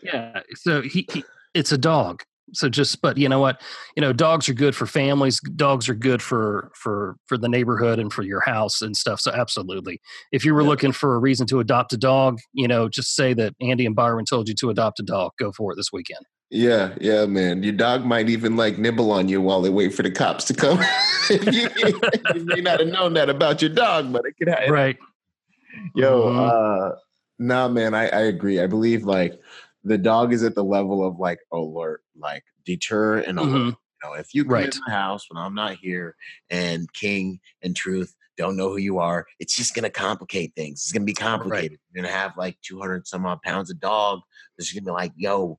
Yeah. 0.03 0.41
So 0.55 0.81
he, 0.83 1.07
he 1.13 1.25
it's 1.55 1.73
a 1.73 1.79
dog. 1.79 2.23
So 2.55 2.69
just 2.69 3.03
but 3.03 3.19
you 3.19 3.29
know 3.29 3.41
what? 3.41 3.61
You 3.97 4.01
know, 4.01 4.13
dogs 4.13 4.49
are 4.49 4.55
good 4.55 4.75
for 4.77 4.87
families. 4.87 5.41
Dogs 5.57 5.89
are 5.89 5.95
good 5.95 6.23
for 6.23 6.71
for 6.75 7.17
for 7.27 7.37
the 7.37 7.49
neighborhood 7.49 7.99
and 7.99 8.11
for 8.13 8.23
your 8.23 8.41
house 8.41 8.81
and 8.81 8.97
stuff. 8.97 9.21
So 9.21 9.33
absolutely. 9.33 10.01
If 10.33 10.45
you 10.45 10.55
were 10.55 10.63
Yeah. 10.63 10.69
looking 10.69 10.93
for 10.93 11.15
a 11.15 11.19
reason 11.19 11.47
to 11.49 11.61
adopt 11.61 11.93
a 11.93 11.99
dog, 11.99 12.39
you 12.55 12.67
know, 12.69 12.89
just 12.89 13.15
say 13.17 13.35
that 13.35 13.55
Andy 13.61 13.85
and 13.85 13.95
Byron 13.97 14.25
told 14.25 14.49
you 14.49 14.55
to 14.61 14.71
adopt 14.71 15.01
a 15.01 15.03
dog. 15.03 15.33
Go 15.39 15.53
for 15.53 15.73
it 15.73 15.77
this 15.77 15.93
weekend. 15.93 16.25
Yeah, 16.51 16.95
yeah, 17.01 17.27
man. 17.27 17.63
Your 17.63 17.75
dog 17.75 18.05
might 18.07 18.29
even 18.31 18.57
like 18.57 18.79
nibble 18.79 19.13
on 19.13 19.29
you 19.29 19.41
while 19.41 19.61
they 19.61 19.69
wait 19.71 19.95
for 19.95 20.03
the 20.03 20.11
cops 20.11 20.45
to 20.47 20.55
come. 20.55 20.81
you, 21.31 21.69
you 22.35 22.45
may 22.45 22.61
not 22.63 22.81
have 22.81 22.89
known 22.89 23.13
that 23.15 23.29
about 23.29 23.61
your 23.61 23.71
dog, 23.71 24.13
but 24.13 24.25
it 24.25 24.35
could 24.39 24.49
happen. 24.49 24.73
Right. 24.73 24.97
Yo, 25.95 26.23
Mhm. 26.23 26.49
uh 26.51 26.95
nah 27.39 27.69
man, 27.69 27.95
I, 27.95 28.09
I 28.09 28.21
agree. 28.23 28.61
I 28.61 28.67
believe 28.67 29.05
like 29.05 29.39
the 29.85 29.99
dog 29.99 30.33
is 30.33 30.43
at 30.43 30.55
the 30.55 30.65
level 30.65 31.07
of 31.07 31.19
like 31.19 31.39
alert, 31.53 32.01
like 32.17 32.45
deter 32.65 33.19
and 33.19 33.39
alert. 33.39 33.51
Mhm. 33.51 33.67
You 33.67 33.77
know, 34.09 34.13
if 34.15 34.35
you 34.35 34.45
come 34.45 34.53
Right. 34.55 34.75
in 34.75 34.81
my 34.87 34.93
house 34.95 35.27
when 35.29 35.43
I'm 35.43 35.55
not 35.55 35.77
here 35.77 36.17
and 36.49 36.91
King 36.95 37.41
and 37.63 37.77
Truth 37.77 38.15
don't 38.39 38.57
know 38.57 38.69
who 38.71 38.79
you 38.79 38.99
are, 39.01 39.27
it's 39.39 39.55
just 39.55 39.75
gonna 39.75 39.91
complicate 39.91 40.55
things. 40.57 40.81
It's 40.83 40.93
gonna 40.93 41.05
be 41.05 41.13
complicated. 41.13 41.79
You're 41.93 42.03
gonna 42.05 42.15
have 42.15 42.37
like 42.39 42.57
200 42.63 43.07
some 43.07 43.27
odd 43.27 43.43
pounds 43.43 43.71
of 43.71 43.81
dog. 43.81 44.21
It's 44.57 44.73
gonna 44.73 44.85
be 44.87 44.93
like, 44.93 45.13
yo, 45.17 45.59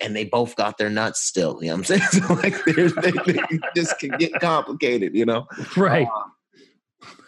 and 0.00 0.14
they 0.16 0.24
both 0.24 0.56
got 0.56 0.78
their 0.78 0.90
nuts 0.90 1.20
still. 1.20 1.58
You 1.62 1.68
know 1.68 1.76
what 1.76 1.90
I'm 1.90 1.98
saying? 1.98 2.02
So 2.28 2.34
like, 2.34 2.64
there's, 2.64 2.94
they, 2.96 3.12
they 3.12 3.60
just 3.74 3.98
can 3.98 4.16
get 4.16 4.40
complicated. 4.40 5.14
You 5.14 5.26
know 5.26 5.46
Right. 5.76 6.06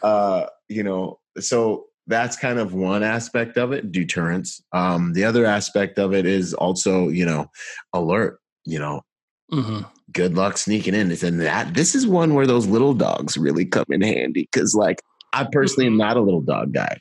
uh, 0.03 0.47
you 0.69 0.83
know, 0.83 1.19
so 1.39 1.87
that's 2.07 2.37
kind 2.37 2.59
of 2.59 2.75
one 2.75 3.03
aspect 3.03 3.57
of 3.57 3.73
it, 3.73 3.93
deterrence. 3.93 4.63
Um, 4.73 5.13
the 5.13 5.25
other 5.25 5.45
aspect 5.47 5.99
of 5.99 6.13
it 6.13 6.27
is 6.27 6.55
also, 6.55 7.09
you 7.09 7.25
know, 7.25 7.51
alert. 7.93 8.41
You 8.65 8.79
know, 8.79 9.03
hmm 9.51 9.81
good 10.13 10.35
luck 10.35 10.59
sneaking 10.59 10.95
in. 10.95 11.11
And 11.11 11.41
that 11.41 11.75
this 11.75 11.95
is 11.95 12.07
one 12.07 12.35
where 12.35 12.47
those 12.47 12.67
little 12.67 12.95
dogs 12.95 13.37
really 13.37 13.65
come 13.65 13.87
in 13.91 14.03
handy 14.03 14.49
because, 14.53 14.75
like, 14.75 15.03
I 15.33 15.47
personally 15.51 15.87
am 15.87 15.97
not 15.97 16.17
a 16.17 16.21
little 16.21 16.41
dog 16.41 16.73
guy, 16.73 17.01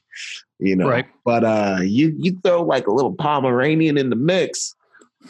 you 0.59 0.76
know. 0.76 0.88
Right. 0.88 1.07
But 1.26 1.43
uh, 1.43 1.80
you 1.81 2.15
you 2.17 2.38
throw 2.43 2.63
like 2.63 2.88
a 2.88 2.91
little 2.91 3.13
Pomeranian 3.13 3.97
in 3.97 4.09
the 4.09 4.15
mix, 4.15 4.76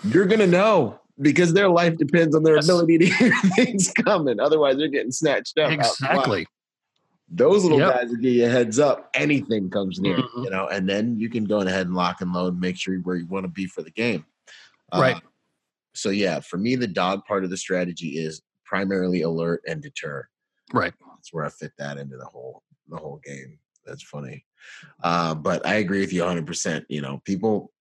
you're 0.04 0.26
gonna 0.26 0.48
know 0.48 1.00
because 1.22 1.54
their 1.54 1.70
life 1.70 1.98
depends 1.98 2.36
on 2.36 2.44
their 2.44 2.56
Yes. 2.56 2.66
ability 2.66 2.98
to 3.00 3.06
hear 3.16 3.34
things 3.56 3.92
coming. 3.94 4.40
Otherwise, 4.40 4.78
they're 4.78 4.88
getting 4.88 5.12
snatched 5.12 5.58
up. 5.58 5.66
out 5.66 5.70
the 5.72 5.78
wild 5.78 5.86
Exactly. 5.90 6.48
those 7.30 7.64
little 7.64 7.80
Yep. 7.80 7.94
guys 7.94 8.10
will 8.10 8.16
give 8.18 8.34
you 8.34 8.46
a 8.46 8.50
heads 8.50 8.80
up. 8.80 9.10
Anything 9.14 9.70
comes 9.70 10.00
near, 10.00 10.18
Mhm. 10.18 10.44
you 10.46 10.50
know, 10.50 10.68
and 10.68 10.88
then 10.90 11.20
you 11.20 11.30
can 11.30 11.44
go 11.46 11.60
ahead 11.60 11.88
and 11.88 11.96
lock 11.96 12.22
and 12.22 12.32
load, 12.34 12.54
and 12.54 12.62
make 12.62 12.78
sure 12.78 12.96
where 13.00 13.18
you 13.18 13.26
want 13.28 13.44
to 13.44 13.52
be 13.52 13.66
for 13.68 13.82
the 13.84 13.92
game. 13.92 14.26
Right. 14.94 15.16
Uh, 15.18 15.20
so 15.94 16.10
yeah, 16.10 16.40
for 16.40 16.58
me, 16.58 16.76
the 16.76 16.88
dog 16.88 17.26
part 17.26 17.44
of 17.44 17.50
the 17.50 17.58
strategy 17.58 18.18
is 18.18 18.42
primarily 18.66 19.22
alert 19.24 19.62
and 19.68 19.82
deter. 19.82 20.28
Right. 20.74 20.94
That's 21.16 21.34
where 21.34 21.44
I 21.46 21.50
fit 21.50 21.74
that 21.78 21.98
into 21.98 22.18
the 22.18 22.26
whole 22.26 22.64
the 22.88 22.98
whole 22.98 23.20
game. 23.24 23.60
That's 23.86 24.02
funny, 24.04 24.46
uh, 25.04 25.36
but 25.36 25.66
I 25.66 25.76
agree 25.76 26.00
with 26.00 26.14
you 26.14 26.22
100. 26.22 26.46
percent 26.48 26.86
You 26.90 27.02
know, 27.02 27.22
people 27.26 27.72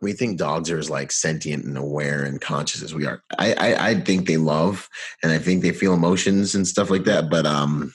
we 0.00 0.12
think 0.12 0.38
dogs 0.38 0.70
are 0.70 0.78
as 0.78 0.90
like 0.90 1.10
sentient 1.10 1.64
and 1.64 1.76
aware 1.76 2.22
and 2.22 2.40
conscious 2.40 2.82
as 2.82 2.94
we 2.94 3.06
are. 3.06 3.22
I, 3.38 3.52
I 3.54 3.88
I 3.90 4.00
think 4.00 4.26
they 4.26 4.36
love 4.36 4.88
and 5.22 5.32
I 5.32 5.38
think 5.38 5.62
they 5.62 5.72
feel 5.72 5.94
emotions 5.94 6.54
and 6.54 6.66
stuff 6.66 6.90
like 6.90 7.04
that. 7.04 7.28
But 7.30 7.46
um, 7.46 7.92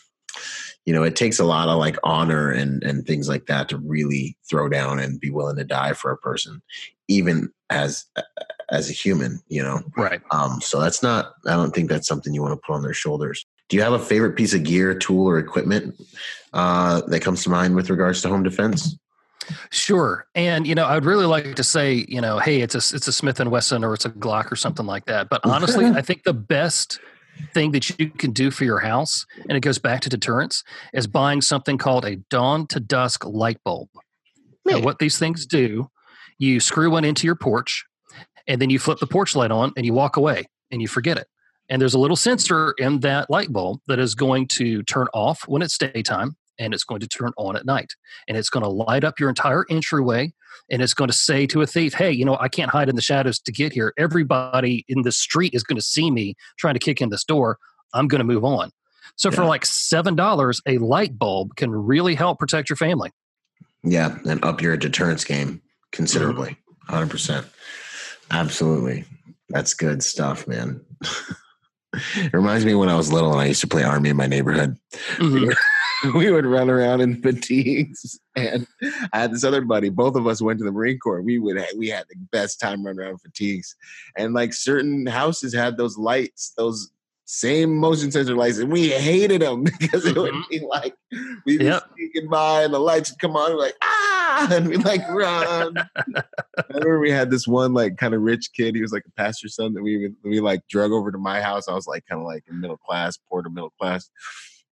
you 0.86 0.94
know, 0.94 1.04
it 1.04 1.16
takes 1.16 1.40
a 1.40 1.46
lot 1.46 1.70
of 1.70 1.80
like 1.80 1.98
honor 2.04 2.52
and 2.52 2.84
and 2.84 3.06
things 3.06 3.30
like 3.30 3.46
that 3.46 3.70
to 3.70 3.78
really 3.78 4.38
throw 4.50 4.68
down 4.70 5.00
and 5.00 5.20
be 5.20 5.30
willing 5.30 5.56
to 5.58 5.64
die 5.64 5.94
for 5.94 6.12
a 6.12 6.18
person, 6.18 6.62
even 7.08 7.52
as 7.70 8.06
as 8.70 8.90
a 8.90 8.94
human. 8.94 9.40
You 9.48 9.64
know, 9.64 9.82
Right. 9.96 10.22
um, 10.32 10.60
so 10.62 10.80
that's 10.82 11.02
not. 11.02 11.34
I 11.46 11.52
don't 11.54 11.74
think 11.74 11.90
that's 11.90 12.08
something 12.08 12.34
you 12.34 12.42
want 12.42 12.54
to 12.54 12.66
put 12.66 12.76
on 12.76 12.84
their 12.84 12.94
shoulders. 12.94 13.46
Do 13.70 13.78
you 13.78 13.84
have 13.84 13.94
a 13.94 14.00
favorite 14.00 14.36
piece 14.36 14.54
of 14.54 14.64
gear, 14.64 14.94
tool, 14.94 15.26
or 15.26 15.40
equipment 15.40 15.96
uh, 16.52 17.02
that 17.08 17.22
comes 17.22 17.44
to 17.44 17.50
mind 17.50 17.76
with 17.76 17.90
regards 17.90 18.22
to 18.22 18.30
home 18.30 18.44
defense? 18.44 18.98
Sure. 19.70 20.26
And 20.36 20.66
you 20.68 20.76
know, 20.76 20.86
I'd 20.86 21.06
really 21.06 21.26
like 21.26 21.56
to 21.56 21.64
say, 21.64 22.06
you 22.08 22.22
know, 22.22 22.40
hey, 22.40 22.62
it's 22.62 22.76
a 22.76 22.96
it's 22.96 23.08
a 23.08 23.14
Smith 23.14 23.40
and 23.40 23.52
Wesson 23.52 23.84
or 23.84 23.94
it's 23.94 24.06
a 24.06 24.10
Glock 24.10 24.52
or 24.52 24.56
something 24.56 24.86
like 24.86 25.06
that. 25.06 25.30
But 25.30 25.42
honestly, 25.44 25.86
I 25.96 26.02
think 26.02 26.24
the 26.24 26.34
best 26.34 27.00
thing 27.54 27.72
that 27.72 27.98
you 28.00 28.10
can 28.10 28.32
do 28.32 28.52
for 28.52 28.64
your 28.64 28.80
house, 28.80 29.26
and 29.50 29.58
it 29.58 29.62
goes 29.62 29.80
back 29.80 30.02
to 30.02 30.10
deterrence, 30.10 30.64
is 30.94 31.08
buying 31.08 31.42
something 31.42 31.78
called 31.78 32.06
a 32.06 32.18
dawn 32.30 32.68
to 32.68 32.80
dusk 32.80 33.26
light 33.26 33.58
bulb. 33.64 33.90
Now, 34.66 34.80
what 34.80 35.00
these 35.00 35.18
things 35.18 35.46
do, 35.46 35.90
you 36.38 36.60
screw 36.60 36.92
one 36.92 37.04
into 37.04 37.28
your 37.28 37.36
porch, 37.36 37.86
and 38.48 38.62
then 38.62 38.70
you 38.70 38.80
flip 38.80 39.00
the 39.00 39.08
porch 39.08 39.36
light 39.36 39.52
on, 39.52 39.74
and 39.76 39.86
you 39.86 39.94
walk 39.94 40.16
away, 40.16 40.46
and 40.72 40.82
you 40.82 40.88
forget 40.88 41.18
it. 41.18 41.28
And 41.70 41.82
there's 41.82 41.94
a 41.94 42.00
little 42.00 42.16
sensor 42.16 42.74
in 42.78 43.00
that 43.02 43.30
light 43.30 43.52
bulb 43.52 43.80
that 43.88 44.00
is 44.00 44.16
going 44.16 44.48
to 44.50 44.84
turn 44.84 45.08
off 45.14 45.48
when 45.48 45.62
it's 45.62 45.78
daytime 45.78 46.36
and 46.60 46.74
it's 46.74 46.84
going 46.84 47.02
to 47.02 47.08
turn 47.08 47.32
on 47.38 47.56
at 47.56 47.66
night. 47.66 47.94
And 48.28 48.38
it's 48.38 48.50
going 48.50 48.64
to 48.64 48.70
light 48.70 49.04
up 49.04 49.20
your 49.20 49.30
entire 49.30 49.66
entryway 49.70 50.34
and 50.70 50.82
it's 50.82 50.94
going 50.94 51.10
to 51.10 51.18
say 51.18 51.46
to 51.48 51.62
a 51.62 51.68
thief, 51.68 51.94
hey, 51.94 52.12
you 52.12 52.26
know, 52.26 52.38
I 52.40 52.48
can't 52.48 52.72
hide 52.72 52.90
in 52.90 52.96
the 52.96 53.02
shadows 53.02 53.40
to 53.40 53.52
get 53.52 53.74
here. 53.74 53.94
Everybody 53.98 54.86
in 54.88 55.02
the 55.04 55.12
street 55.12 55.54
is 55.54 55.64
going 55.64 55.78
to 55.78 55.86
see 55.86 56.10
me 56.12 56.36
trying 56.58 56.76
to 56.76 56.80
kick 56.80 57.02
in 57.02 57.10
this 57.10 57.24
door. 57.24 57.58
I'm 57.94 58.08
going 58.08 58.20
to 58.20 58.26
move 58.26 58.44
on. 58.44 58.72
So 59.16 59.30
yeah. 59.30 59.36
for 59.36 59.46
like 59.46 59.64
$7, 59.64 60.62
a 60.68 60.78
light 60.80 61.18
bulb 61.18 61.56
can 61.56 61.72
really 61.72 62.16
help 62.16 62.40
protect 62.40 62.70
your 62.70 62.78
family. 62.78 63.12
Yeah, 63.84 64.18
and 64.26 64.44
up 64.44 64.62
your 64.62 64.78
deterrence 64.78 65.26
game 65.26 65.62
considerably. 65.92 66.58
Mm-hmm. 66.90 67.16
100%. 67.16 67.46
Absolutely. 68.32 69.06
That's 69.50 69.74
good 69.74 70.02
stuff, 70.02 70.48
man. 70.48 70.82
it 71.94 72.34
reminds 72.34 72.66
me 72.66 72.74
when 72.74 72.90
I 72.90 72.96
was 72.96 73.12
little 73.12 73.32
and 73.32 73.42
I 73.42 73.46
used 73.46 73.62
to 73.62 73.68
play 73.68 73.84
army 73.84 74.10
in 74.10 74.18
my 74.18 74.28
neighborhood. 74.28 74.78
Mm-hmm. 75.18 75.52
we 76.16 76.32
would 76.32 76.46
run 76.46 76.70
around 76.70 77.02
in 77.02 77.22
fatigues. 77.22 78.20
And 78.36 78.68
I 79.14 79.20
had 79.20 79.32
this 79.32 79.44
other 79.44 79.62
buddy. 79.62 79.90
Both 79.90 80.16
of 80.16 80.28
us 80.28 80.42
went 80.42 80.60
to 80.60 80.66
the 80.66 80.72
Marine 80.72 81.00
Corps. 81.00 81.22
We 81.22 81.40
would 81.40 81.64
we 81.78 81.90
had 81.90 82.06
the 82.10 82.16
best 82.32 82.60
time 82.60 82.86
running 82.86 83.02
around 83.02 83.20
fatigues. 83.20 83.76
And 84.18 84.34
like 84.34 84.54
certain 84.54 85.06
houses 85.06 85.54
had 85.54 85.78
those 85.78 85.98
lights, 85.98 86.54
those 86.58 86.92
same 87.26 87.76
motion 87.78 88.12
sensor 88.12 88.36
lights, 88.36 88.58
and 88.58 88.72
we 88.72 88.90
hated 88.90 89.42
them 89.42 89.64
because 89.80 90.06
it 90.06 90.18
would 90.18 90.34
mm-hmm. 90.34 90.50
be 90.50 90.60
like 90.60 90.96
we'd 91.46 91.60
be 91.60 91.66
yep. 91.66 91.84
sneaking 91.96 92.30
by 92.30 92.64
and 92.64 92.74
the 92.74 92.80
lights 92.80 93.12
would 93.12 93.20
come 93.20 93.36
on, 93.36 93.52
and 93.52 93.60
like 93.60 93.76
ah, 93.82 94.48
and 94.52 94.68
we 94.68 94.78
like 94.78 95.08
run. 95.10 95.78
I 95.78 96.64
remember 96.70 97.00
we 97.00 97.12
had 97.12 97.32
this 97.32 97.48
one 97.48 97.74
like 97.74 97.98
kind 97.98 98.14
of 98.14 98.22
rich 98.22 98.50
kid. 98.54 98.76
He 98.76 98.82
was 98.82 98.92
like 98.92 99.06
a 99.08 99.12
pastor's 99.12 99.56
son 99.56 99.74
that 99.74 99.84
we 99.84 100.12
we 100.24 100.42
like 100.42 100.68
drug 100.68 100.92
over 100.92 101.12
to 101.12 101.18
my 101.18 101.42
house. 101.42 101.70
I 101.70 101.74
was 101.74 101.88
like 101.88 102.06
kind 102.08 102.20
of 102.20 102.26
like 102.26 102.44
in 102.50 102.60
middle 102.60 102.78
class, 102.78 103.18
poor 103.30 103.42
to 103.42 103.50
middle 103.50 103.74
class 103.80 104.10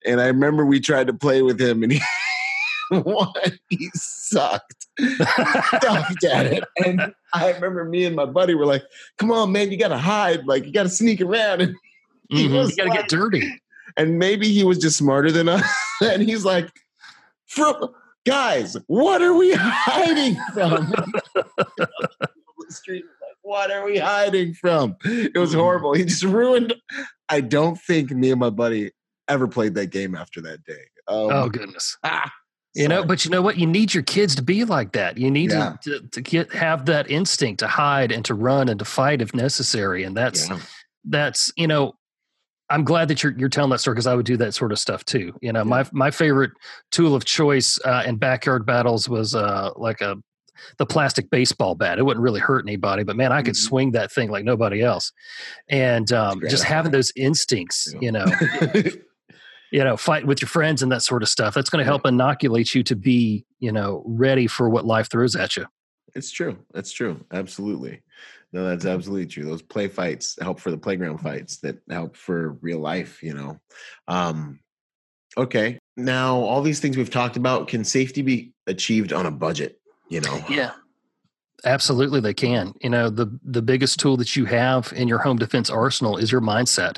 and 0.05 0.21
I 0.21 0.27
remember 0.27 0.65
we 0.65 0.79
tried 0.79 1.07
to 1.07 1.13
play 1.13 1.41
with 1.41 1.59
him, 1.59 1.83
and 1.83 1.91
he 1.91 2.01
one 2.91 3.31
he 3.69 3.89
sucked, 3.93 4.87
sucked 4.99 6.23
at 6.23 6.45
it. 6.47 6.63
And 6.83 7.13
I 7.33 7.51
remember 7.51 7.85
me 7.85 8.05
and 8.05 8.15
my 8.15 8.25
buddy 8.25 8.55
were 8.55 8.65
like, 8.65 8.83
"Come 9.17 9.31
on, 9.31 9.51
man, 9.51 9.71
you 9.71 9.77
got 9.77 9.89
to 9.89 9.97
hide, 9.97 10.45
like 10.45 10.65
you 10.65 10.71
got 10.71 10.83
to 10.83 10.89
sneak 10.89 11.21
around." 11.21 11.61
And 11.61 11.75
he 12.29 12.45
mm-hmm. 12.45 12.55
was 12.55 12.71
you 12.71 12.77
got 12.77 12.83
to 12.83 12.89
like, 12.89 12.99
get 12.99 13.09
dirty. 13.09 13.49
And 13.97 14.19
maybe 14.19 14.47
he 14.47 14.63
was 14.63 14.77
just 14.77 14.97
smarter 14.97 15.31
than 15.31 15.49
us, 15.49 15.65
and 16.01 16.21
he's 16.21 16.45
like, 16.45 16.69
"From 17.47 17.89
guys, 18.25 18.75
what 18.87 19.21
are 19.21 19.33
we 19.33 19.53
hiding 19.53 20.37
from?" 20.53 20.93
street 22.69 23.03
like, 23.03 23.35
what 23.41 23.69
are 23.69 23.83
we 23.83 23.97
hiding 23.97 24.53
from? 24.53 24.95
It 25.03 25.37
was 25.37 25.51
mm-hmm. 25.51 25.59
horrible. 25.59 25.93
He 25.93 26.05
just 26.05 26.23
ruined. 26.23 26.73
I 27.27 27.41
don't 27.41 27.77
think 27.77 28.11
me 28.11 28.31
and 28.31 28.39
my 28.39 28.49
buddy 28.49 28.91
ever 29.27 29.47
played 29.47 29.75
that 29.75 29.87
game 29.87 30.15
after 30.15 30.41
that 30.41 30.63
day. 30.63 30.83
Um, 31.07 31.29
oh 31.31 31.49
goodness. 31.49 31.97
Ah, 32.03 32.31
you 32.73 32.87
know, 32.87 33.03
but 33.03 33.25
you 33.25 33.31
know 33.31 33.41
what? 33.41 33.57
You 33.57 33.67
need 33.67 33.93
your 33.93 34.03
kids 34.03 34.35
to 34.35 34.41
be 34.41 34.63
like 34.63 34.93
that. 34.93 35.17
You 35.17 35.29
need 35.29 35.51
yeah. 35.51 35.75
to, 35.83 35.99
to, 35.99 36.07
to 36.07 36.21
get 36.21 36.53
have 36.53 36.85
that 36.85 37.09
instinct 37.11 37.59
to 37.59 37.67
hide 37.67 38.11
and 38.11 38.23
to 38.25 38.33
run 38.33 38.69
and 38.69 38.79
to 38.79 38.85
fight 38.85 39.21
if 39.21 39.33
necessary. 39.33 40.03
And 40.03 40.15
that's 40.15 40.49
yeah. 40.49 40.59
that's 41.03 41.51
you 41.57 41.67
know, 41.67 41.95
I'm 42.69 42.85
glad 42.85 43.09
that 43.09 43.23
you're 43.23 43.33
you're 43.37 43.49
telling 43.49 43.71
that 43.71 43.79
story 43.79 43.95
because 43.95 44.07
I 44.07 44.15
would 44.15 44.25
do 44.25 44.37
that 44.37 44.53
sort 44.53 44.71
of 44.71 44.79
stuff 44.79 45.03
too. 45.03 45.33
You 45.41 45.51
know, 45.51 45.59
yeah. 45.59 45.63
my 45.63 45.85
my 45.91 46.11
favorite 46.11 46.51
tool 46.91 47.13
of 47.13 47.25
choice 47.25 47.77
uh, 47.83 48.03
in 48.05 48.15
backyard 48.15 48.65
battles 48.65 49.09
was 49.09 49.35
uh, 49.35 49.71
like 49.75 49.99
a 49.99 50.15
the 50.77 50.85
plastic 50.85 51.29
baseball 51.29 51.75
bat. 51.75 51.99
It 51.99 52.03
wouldn't 52.03 52.23
really 52.23 52.39
hurt 52.39 52.63
anybody, 52.65 53.03
but 53.03 53.17
man, 53.17 53.33
I 53.33 53.41
could 53.41 53.55
mm-hmm. 53.55 53.67
swing 53.67 53.91
that 53.91 54.13
thing 54.13 54.29
like 54.31 54.45
nobody 54.45 54.81
else. 54.81 55.11
And 55.67 56.11
um, 56.13 56.39
just 56.49 56.63
having 56.63 56.91
those 56.91 57.11
instincts, 57.17 57.93
you 57.99 58.11
know. 58.13 58.25
you 59.71 59.83
know 59.83 59.97
fight 59.97 60.27
with 60.27 60.41
your 60.41 60.49
friends 60.49 60.83
and 60.83 60.91
that 60.91 61.01
sort 61.01 61.23
of 61.23 61.29
stuff 61.29 61.53
that's 61.53 61.69
going 61.69 61.83
to 61.83 61.85
help 61.85 62.05
inoculate 62.05 62.75
you 62.75 62.83
to 62.83 62.95
be 62.95 63.45
you 63.59 63.71
know 63.71 64.03
ready 64.05 64.47
for 64.47 64.69
what 64.69 64.85
life 64.85 65.09
throws 65.09 65.35
at 65.35 65.55
you. 65.55 65.65
It's 66.13 66.31
true 66.31 66.57
that's 66.73 66.91
true 66.91 67.23
absolutely. 67.31 68.01
No 68.53 68.67
that's 68.67 68.85
absolutely 68.85 69.27
true 69.27 69.45
those 69.45 69.61
play 69.61 69.87
fights 69.87 70.37
help 70.41 70.59
for 70.59 70.71
the 70.71 70.77
playground 70.77 71.19
fights 71.19 71.57
that 71.59 71.77
help 71.89 72.15
for 72.15 72.57
real 72.61 72.79
life 72.79 73.23
you 73.23 73.33
know? 73.33 73.59
Um 74.07 74.59
okay 75.37 75.79
now 75.95 76.37
all 76.37 76.61
these 76.61 76.81
things 76.81 76.97
we've 76.97 77.09
talked 77.09 77.37
about 77.37 77.69
can 77.69 77.85
safety 77.85 78.21
be 78.21 78.51
achieved 78.67 79.13
on 79.13 79.25
a 79.25 79.31
budget 79.31 79.79
you 80.09 80.19
know? 80.19 80.43
Yeah 80.49 80.71
Absolutely, 81.63 82.19
they 82.19 82.33
can. 82.33 82.73
You 82.81 82.89
know, 82.89 83.09
the 83.09 83.39
the 83.43 83.61
biggest 83.61 83.99
tool 83.99 84.17
that 84.17 84.35
you 84.35 84.45
have 84.45 84.91
in 84.95 85.07
your 85.07 85.19
home 85.19 85.37
defense 85.37 85.69
arsenal 85.69 86.17
is 86.17 86.31
your 86.31 86.41
mindset, 86.41 86.97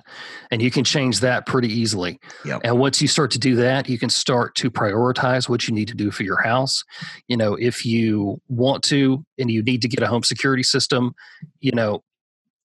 and 0.52 0.62
you 0.62 0.72
can 0.72 0.86
change 0.86 1.20
that 1.20 1.46
pretty 1.46 1.68
easily. 1.68 2.18
Yep. 2.46 2.62
And 2.64 2.80
once 2.80 3.02
you 3.02 3.10
start 3.10 3.32
to 3.32 3.40
do 3.40 3.56
that, 3.58 3.90
you 3.90 3.98
can 3.98 4.10
start 4.10 4.56
to 4.56 4.72
prioritize 4.72 5.50
what 5.50 5.68
you 5.68 5.74
need 5.74 5.90
to 5.90 5.96
do 5.96 6.12
for 6.12 6.24
your 6.24 6.42
house. 6.42 6.84
You 7.28 7.36
know, 7.36 7.56
if 7.56 7.86
you 7.86 8.42
want 8.48 8.84
to 8.86 9.26
and 9.38 9.52
you 9.52 9.62
need 9.64 9.82
to 9.82 9.90
get 9.90 10.02
a 10.02 10.08
home 10.08 10.24
security 10.24 10.64
system, 10.64 11.14
you 11.60 11.74
know, 11.74 12.04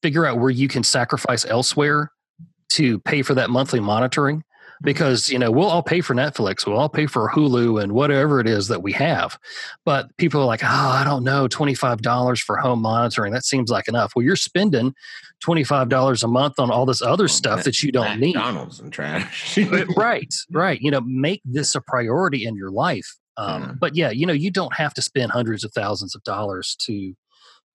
figure 0.01 0.25
out 0.25 0.39
where 0.39 0.51
you 0.51 0.69
can 0.69 0.85
sacrifice 0.85 1.45
elsewhere 1.47 2.13
to 2.71 3.01
pay 3.01 3.23
for 3.23 3.35
that 3.35 3.51
monthly 3.51 3.81
monitoring 3.81 4.45
because 4.83 5.29
you 5.29 5.39
know 5.39 5.51
we'll 5.51 5.69
all 5.69 5.83
pay 5.83 6.01
for 6.01 6.15
netflix 6.15 6.67
we'll 6.67 6.79
all 6.79 6.89
pay 6.89 7.07
for 7.07 7.31
hulu 7.31 7.83
and 7.83 7.93
whatever 7.93 8.41
it 8.41 8.47
is 8.47 8.69
that 8.69 8.83
we 8.83 8.93
have. 8.93 9.39
But 9.85 10.17
people 10.17 10.41
are 10.41 10.47
like 10.47 10.63
oh 10.63 10.67
i 10.67 11.05
don't 11.05 11.25
know 11.25 11.49
$25 11.49 12.41
for 12.41 12.57
home 12.57 12.83
monitoring 12.83 13.33
that 13.33 13.45
seems 13.45 13.71
like 13.71 13.89
enough. 13.89 14.13
Well 14.15 14.25
you're 14.25 14.37
spending 14.37 14.95
$25 15.45 16.23
a 16.23 16.29
month 16.29 16.59
on 16.59 16.71
all 16.71 16.87
this 16.87 17.03
other 17.03 17.29
stuff 17.29 17.65
that 17.65 17.83
you 17.83 17.93
don't 17.93 18.19
need. 18.19 18.35
McDonald's 18.35 18.81
and 18.81 18.93
trash. 18.93 19.59
Right 19.97 20.33
right. 20.51 20.81
You 20.81 20.91
know 20.91 21.01
make 21.01 21.43
this 21.45 21.75
a 21.75 21.81
priority 21.81 22.45
in 22.47 22.57
your 22.57 22.71
life. 22.71 23.17
Um, 23.37 23.63
yeah. 23.63 23.73
but 23.79 23.97
yeah 23.97 24.11
you 24.11 24.27
know 24.27 24.33
you 24.33 24.51
don't 24.51 24.75
have 24.75 24.95
to 24.95 25.03
spend 25.03 25.33
hundreds 25.33 25.65
of 25.65 25.73
thousands 25.73 26.15
of 26.15 26.23
dollars 26.25 26.77
to 26.81 27.15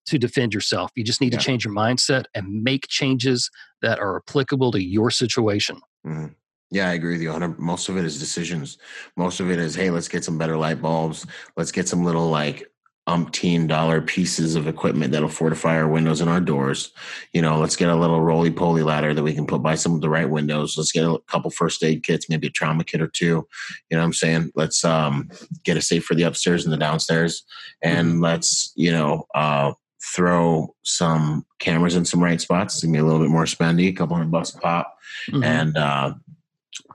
to 0.06 0.18
defend 0.18 0.54
yourself. 0.54 0.92
You 0.96 1.04
just 1.04 1.22
need 1.22 1.34
yeah. 1.34 1.40
to 1.40 1.46
change 1.46 1.66
your 1.66 1.74
mindset 1.74 2.26
and 2.34 2.64
make 2.64 2.88
changes 2.88 3.50
that 3.82 4.00
are 4.00 4.18
applicable 4.18 4.72
to 4.72 4.84
your 4.84 5.12
situation. 5.12 5.80
Mm-hmm. 6.06 6.34
Yeah, 6.74 6.90
I 6.90 6.94
agree 6.94 7.14
with 7.14 7.22
you. 7.22 7.30
100. 7.30 7.60
Most 7.60 7.88
of 7.88 7.98
it 7.98 8.04
is 8.04 8.20
decisions. 8.20 8.80
Most 9.16 9.40
of 9.40 9.52
it 9.52 9.60
is, 9.60 9.76
hey, 9.76 9.92
let's 9.92 10.08
get 10.08 10.24
some 10.24 10.40
better 10.40 10.58
light 10.58 10.82
bulbs. 10.82 11.24
Let's 11.56 11.72
get 11.72 11.88
some 11.88 12.04
little 12.04 12.30
like 12.30 12.68
umpteen 13.08 13.68
dollar 13.68 14.02
pieces 14.02 14.56
of 14.56 14.66
equipment 14.66 15.12
that'll 15.12 15.30
fortify 15.30 15.76
our 15.76 15.88
windows 15.88 16.20
and 16.20 16.32
our 16.32 16.40
doors. 16.40 16.92
You 17.32 17.44
know, 17.44 17.60
let's 17.60 17.76
get 17.76 17.90
a 17.90 17.96
little 17.96 18.22
roly 18.22 18.50
poly 18.50 18.82
ladder 18.82 19.14
that 19.14 19.22
we 19.22 19.36
can 19.36 19.46
put 19.46 19.62
by 19.62 19.76
some 19.76 19.94
of 19.94 20.02
the 20.02 20.10
right 20.10 20.28
windows. 20.28 20.76
Let's 20.76 20.92
get 20.92 21.06
a 21.06 21.20
couple 21.28 21.52
first 21.52 21.84
aid 21.84 22.02
kits, 22.02 22.28
maybe 22.28 22.48
a 22.48 22.52
trauma 22.52 22.84
kit 22.84 23.02
or 23.02 23.08
two. 23.08 23.26
You 23.26 23.46
know 23.92 24.00
what 24.00 24.06
I'm 24.06 24.14
saying? 24.14 24.52
Let's 24.56 24.84
um, 24.84 25.30
get 25.64 25.78
a 25.78 25.82
safe 25.82 26.04
for 26.06 26.16
the 26.16 26.24
upstairs 26.24 26.64
and 26.66 26.74
the 26.74 26.78
downstairs. 26.78 27.44
And 27.84 28.14
mm-hmm. 28.14 28.24
let's, 28.24 28.74
you 28.76 28.92
know, 28.92 29.28
uh, 29.36 29.74
throw 30.16 30.74
some 30.84 31.46
cameras 31.60 31.96
in 31.96 32.06
some 32.06 32.24
right 32.24 32.42
spots. 32.42 32.74
It's 32.74 32.84
gonna 32.84 32.94
be 32.94 33.00
a 33.00 33.04
little 33.04 33.22
bit 33.22 33.30
more 33.30 33.46
spendy, 33.46 33.90
a 33.90 33.94
couple 33.94 34.16
hundred 34.16 34.32
bucks 34.32 34.56
a 34.56 34.60
pop. 34.60 34.98
Mm-hmm. 35.30 35.44
And 35.44 35.78
uh, 35.78 36.14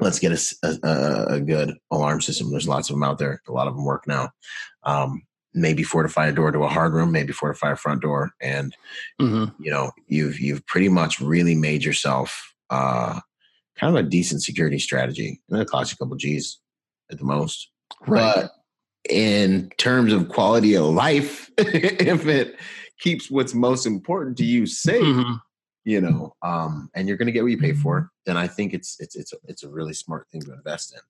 let's 0.00 0.18
get 0.18 0.32
a, 0.32 0.78
a, 0.82 1.34
a, 1.34 1.40
good 1.40 1.74
alarm 1.90 2.20
system. 2.20 2.50
There's 2.50 2.68
lots 2.68 2.90
of 2.90 2.94
them 2.94 3.02
out 3.02 3.18
there. 3.18 3.42
A 3.48 3.52
lot 3.52 3.68
of 3.68 3.74
them 3.74 3.84
work 3.84 4.06
now. 4.06 4.30
Um, 4.84 5.22
maybe 5.54 5.82
fortify 5.82 6.28
a 6.28 6.32
door 6.32 6.52
to 6.52 6.64
a 6.64 6.68
hard 6.68 6.92
room, 6.92 7.12
maybe 7.12 7.32
fortify 7.32 7.72
a 7.72 7.76
front 7.76 8.02
door, 8.02 8.30
and 8.40 8.74
mm-hmm. 9.20 9.62
you 9.62 9.70
know 9.70 9.90
you've 10.06 10.38
you've 10.38 10.64
pretty 10.66 10.88
much 10.88 11.20
really 11.20 11.54
made 11.54 11.84
yourself 11.84 12.54
uh, 12.70 13.20
kind 13.76 13.96
of 13.96 14.04
a 14.04 14.08
decent 14.08 14.42
security 14.42 14.78
strategy. 14.78 15.40
And 15.50 15.60
it 15.60 15.68
costs 15.68 15.92
you 15.92 15.96
a 15.96 16.04
couple 16.04 16.16
G's 16.16 16.58
at 17.10 17.18
the 17.18 17.24
most, 17.24 17.70
right. 18.06 18.34
but 18.34 18.52
in 19.10 19.70
terms 19.78 20.12
of 20.12 20.28
quality 20.28 20.76
of 20.76 20.86
life, 20.86 21.50
if 21.58 22.26
it 22.26 22.56
keeps 23.00 23.30
what's 23.30 23.54
most 23.54 23.86
important 23.86 24.36
to 24.38 24.44
you 24.44 24.66
safe. 24.66 25.02
Mm-hmm 25.02 25.34
you 25.84 26.00
know, 26.00 26.34
um, 26.42 26.90
and 26.94 27.08
you're 27.08 27.16
going 27.16 27.26
to 27.26 27.32
get 27.32 27.42
what 27.42 27.50
you 27.50 27.58
pay 27.58 27.72
for, 27.72 28.10
then 28.26 28.36
I 28.36 28.46
think 28.46 28.74
it's 28.74 28.96
it's 29.00 29.16
it's 29.16 29.32
a, 29.32 29.36
it's 29.44 29.62
a 29.62 29.68
really 29.68 29.94
smart 29.94 30.26
thing 30.30 30.42
to 30.42 30.52
invest 30.52 30.92
in. 30.94 31.00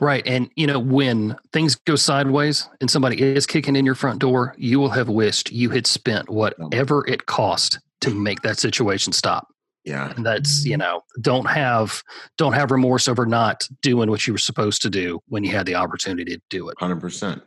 Right. 0.00 0.26
And, 0.26 0.50
you 0.56 0.66
know, 0.66 0.78
when 0.78 1.36
things 1.52 1.74
go 1.74 1.96
sideways 1.96 2.68
and 2.80 2.90
somebody 2.90 3.20
is 3.22 3.46
kicking 3.46 3.76
in 3.76 3.86
your 3.86 3.94
front 3.94 4.18
door, 4.18 4.54
you 4.58 4.80
will 4.80 4.90
have 4.90 5.08
wished 5.08 5.52
you 5.52 5.70
had 5.70 5.86
spent 5.86 6.28
whatever 6.28 7.06
it 7.06 7.26
cost 7.26 7.78
to 8.00 8.10
make 8.10 8.42
that 8.42 8.58
situation 8.58 9.12
stop. 9.12 9.48
Yeah. 9.84 10.12
And 10.16 10.26
that's, 10.26 10.64
you 10.66 10.76
know, 10.76 11.02
don't 11.20 11.46
have 11.46 12.02
don't 12.36 12.52
have 12.52 12.70
remorse 12.70 13.08
over 13.08 13.24
not 13.24 13.66
doing 13.80 14.10
what 14.10 14.26
you 14.26 14.34
were 14.34 14.38
supposed 14.38 14.82
to 14.82 14.90
do 14.90 15.20
when 15.28 15.44
you 15.44 15.52
had 15.52 15.66
the 15.66 15.76
opportunity 15.76 16.36
to 16.36 16.42
do 16.50 16.68
it. 16.68 16.76
100%. 16.78 17.40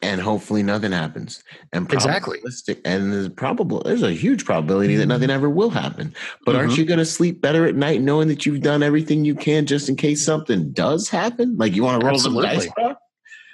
And 0.00 0.20
hopefully 0.20 0.62
nothing 0.62 0.92
happens. 0.92 1.42
And 1.72 1.92
exactly, 1.92 2.38
and 2.84 3.12
there's 3.12 3.28
probable 3.28 3.82
there's 3.82 4.02
a 4.02 4.12
huge 4.12 4.44
probability 4.44 4.96
that 4.96 5.06
nothing 5.06 5.30
ever 5.30 5.50
will 5.50 5.70
happen. 5.70 6.14
But 6.44 6.52
mm-hmm. 6.52 6.60
aren't 6.60 6.78
you 6.78 6.84
going 6.84 6.98
to 6.98 7.04
sleep 7.04 7.40
better 7.40 7.66
at 7.66 7.74
night 7.74 8.00
knowing 8.00 8.28
that 8.28 8.46
you've 8.46 8.62
done 8.62 8.82
everything 8.82 9.24
you 9.24 9.34
can 9.34 9.66
just 9.66 9.88
in 9.88 9.96
case 9.96 10.24
something 10.24 10.72
does 10.72 11.08
happen? 11.08 11.56
Like 11.56 11.74
you 11.74 11.82
want 11.82 12.00
to 12.00 12.06
roll 12.06 12.14
Absolutely. 12.14 12.48
the 12.48 12.72
dice. 12.76 12.96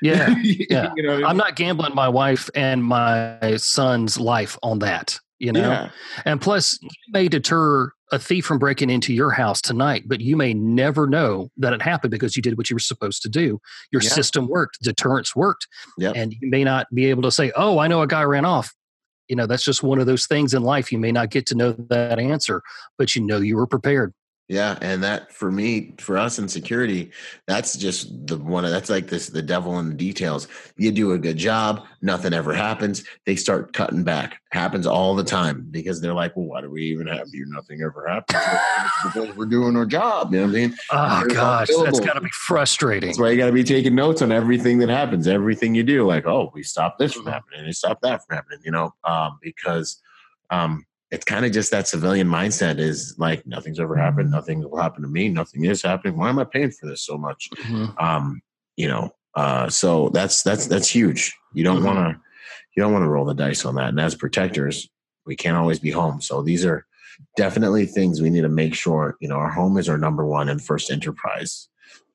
Yeah, 0.03 0.35
yeah. 0.43 0.93
you 0.97 1.03
know 1.03 1.27
I 1.27 1.31
am 1.31 1.37
not 1.37 1.57
gambling 1.57 1.95
my 1.95 2.09
wife 2.09 2.51
and 2.55 2.85
my 2.85 3.57
son's 3.57 4.21
life 4.21 4.59
on 4.63 4.81
that. 4.81 5.19
You 5.41 5.53
know, 5.53 5.61
yeah. 5.61 5.91
and 6.25 6.41
plus, 6.41 6.79
you 6.81 6.89
may 7.11 7.29
deter 7.29 7.91
a 8.13 8.19
thief 8.19 8.47
from 8.47 8.59
breaking 8.59 8.91
into 8.91 9.13
your 9.13 9.31
house 9.31 9.61
tonight, 9.61 10.05
but 10.07 10.21
you 10.21 10.37
may 10.37 10.55
never 10.55 11.07
know 11.07 11.51
that 11.57 11.73
it 11.73 11.83
happened 11.83 12.13
because 12.13 12.37
you 12.37 12.43
did 12.43 12.57
what 12.57 12.71
you 12.71 12.77
were 12.77 12.81
supposed 12.81 13.21
to 13.23 13.29
do. 13.29 13.61
Your 13.91 14.01
yeah. 14.01 14.11
system 14.11 14.47
worked, 14.47 14.79
deterrence 14.83 15.35
worked, 15.35 15.67
yep. 15.99 16.15
and 16.17 16.33
you 16.33 16.51
may 16.51 16.63
not 16.63 16.87
be 16.95 17.07
able 17.07 17.23
to 17.23 17.33
say, 17.33 17.51
"Oh, 17.57 17.79
I 17.79 17.89
know 17.89 18.03
a 18.03 18.07
guy 18.07 18.23
ran 18.23 18.45
off." 18.45 18.73
You 19.29 19.37
know, 19.37 19.47
that's 19.47 19.65
just 19.65 19.83
one 19.83 19.99
of 19.99 20.07
those 20.07 20.27
things 20.27 20.55
in 20.55 20.63
life. 20.63 20.93
You 20.93 20.99
may 20.99 21.11
not 21.11 21.31
get 21.31 21.47
to 21.47 21.55
know 21.55 21.73
that 21.73 22.19
answer, 22.19 22.63
but 22.97 23.17
you 23.17 23.23
know 23.23 23.39
you 23.39 23.57
were 23.57 23.67
prepared. 23.67 24.13
Yeah, 24.47 24.77
and 24.83 25.03
that 25.03 25.33
for 25.33 25.51
me, 25.51 25.95
for 25.99 26.19
us 26.19 26.39
in 26.39 26.49
security, 26.49 27.13
that's 27.47 27.79
just 27.79 28.27
the 28.27 28.37
one. 28.37 28.65
That's 28.65 28.91
like 28.91 29.07
this: 29.07 29.29
the 29.29 29.41
devil 29.41 29.79
in 29.79 29.89
the 29.89 29.95
details. 29.95 30.49
You 30.77 30.93
do 30.93 31.13
a 31.13 31.19
good 31.19 31.39
job, 31.39 31.87
nothing 32.03 32.35
ever 32.35 32.53
happens. 32.53 33.05
They 33.25 33.37
start 33.37 33.73
cutting 33.73 34.05
back. 34.05 34.43
Happens 34.51 34.87
all 34.87 35.15
the 35.15 35.25
time 35.25 35.67
because 35.71 36.03
they're 36.03 36.13
like, 36.13 36.37
"Well, 36.37 36.45
why 36.45 36.61
do 36.61 36.71
we 36.71 36.83
even 36.83 37.07
have 37.07 37.29
you? 37.33 37.47
Nothing 37.49 37.81
ever 37.81 38.07
happens 38.07 38.39
because 39.05 39.35
we're 39.35 39.47
doing 39.47 39.77
our 39.77 39.87
job." 39.87 40.35
You 40.35 40.41
know 40.41 40.47
what 40.47 40.57
I 40.57 40.59
mean? 40.59 40.75
Oh 40.93 41.25
gosh, 41.29 41.69
that's 41.83 42.01
got 42.01 42.13
to 42.13 42.21
be 42.21 42.31
frustrating. 42.33 43.09
That's 43.09 43.19
why 43.19 43.31
you 43.31 43.39
got 43.39 43.47
to 43.47 43.53
be 43.53 43.65
taking 43.65 43.95
notes 43.95 44.21
on 44.21 44.31
everything 44.31 44.77
that 44.79 44.91
happens, 44.91 45.27
everything 45.27 45.75
you 45.75 45.85
do. 45.85 46.07
Like, 46.07 46.27
oh, 46.27 46.51
we 46.53 46.65
stopped 46.65 46.99
this 46.99 47.15
from 47.15 47.23
mm-hmm. 47.23 47.33
happening, 47.33 47.65
we 47.65 47.73
stopped 47.73 48.03
that 48.03 48.27
from 48.27 48.37
happening. 48.37 48.59
You 48.63 48.73
know, 48.73 48.95
um, 49.05 49.39
because 49.41 50.03
um, 50.51 50.85
it's 51.11 51.25
kind 51.25 51.45
of 51.45 51.53
just 51.53 51.71
that 51.71 51.87
civilian 51.89 52.29
mindset 52.29 52.79
is 52.79 53.15
like 53.19 53.47
nothing's 53.47 53.79
ever 53.79 53.97
happened, 53.97 54.27
mm-hmm. 54.27 54.37
nothing 54.37 54.69
will 54.69 54.81
happen 54.81 55.03
to 55.03 55.09
me, 55.09 55.29
nothing 55.29 55.65
is 55.65 55.83
happening. 55.83 56.17
Why 56.17 56.29
am 56.29 56.39
I 56.39 56.45
paying 56.45 56.71
for 56.71 56.87
this 56.87 57.05
so 57.05 57.17
much? 57.17 57.49
Mm-hmm. 57.57 57.99
Um, 58.05 58.43
you 58.77 58.89
know, 58.89 59.11
uh, 59.35 59.69
so 59.69 60.09
that's 60.11 60.43
that's 60.43 60.67
that's 60.67 60.89
huge. 60.89 61.35
You 61.53 61.65
don't 61.65 61.79
mm-hmm. 61.79 61.87
want 61.87 62.17
to 62.17 62.21
you 62.77 62.83
don't 62.83 62.93
want 62.93 63.05
to 63.05 63.09
roll 63.09 63.25
the 63.25 63.35
dice 63.35 63.65
on 63.65 63.77
that. 63.77 63.91
And 63.91 64.01
as 64.01 64.15
protectors, 64.15 64.89
we 65.27 65.37
can't 65.37 65.57
always 65.57 65.79
be 65.79 65.91
home. 65.91 66.21
So 66.21 66.43
these 66.43 66.65
are 66.65 66.87
definitely 67.37 67.87
things 67.87 68.21
we 68.21 68.31
need 68.31 68.43
to 68.43 68.49
make 68.49 68.75
sure. 68.75 69.17
You 69.21 69.29
know, 69.29 69.37
our 69.37 69.51
home 69.51 69.79
is 69.79 69.89
our 69.89 69.99
number 69.99 70.27
one 70.27 70.49
and 70.49 70.63
first 70.63 70.91
enterprise. 70.91 71.69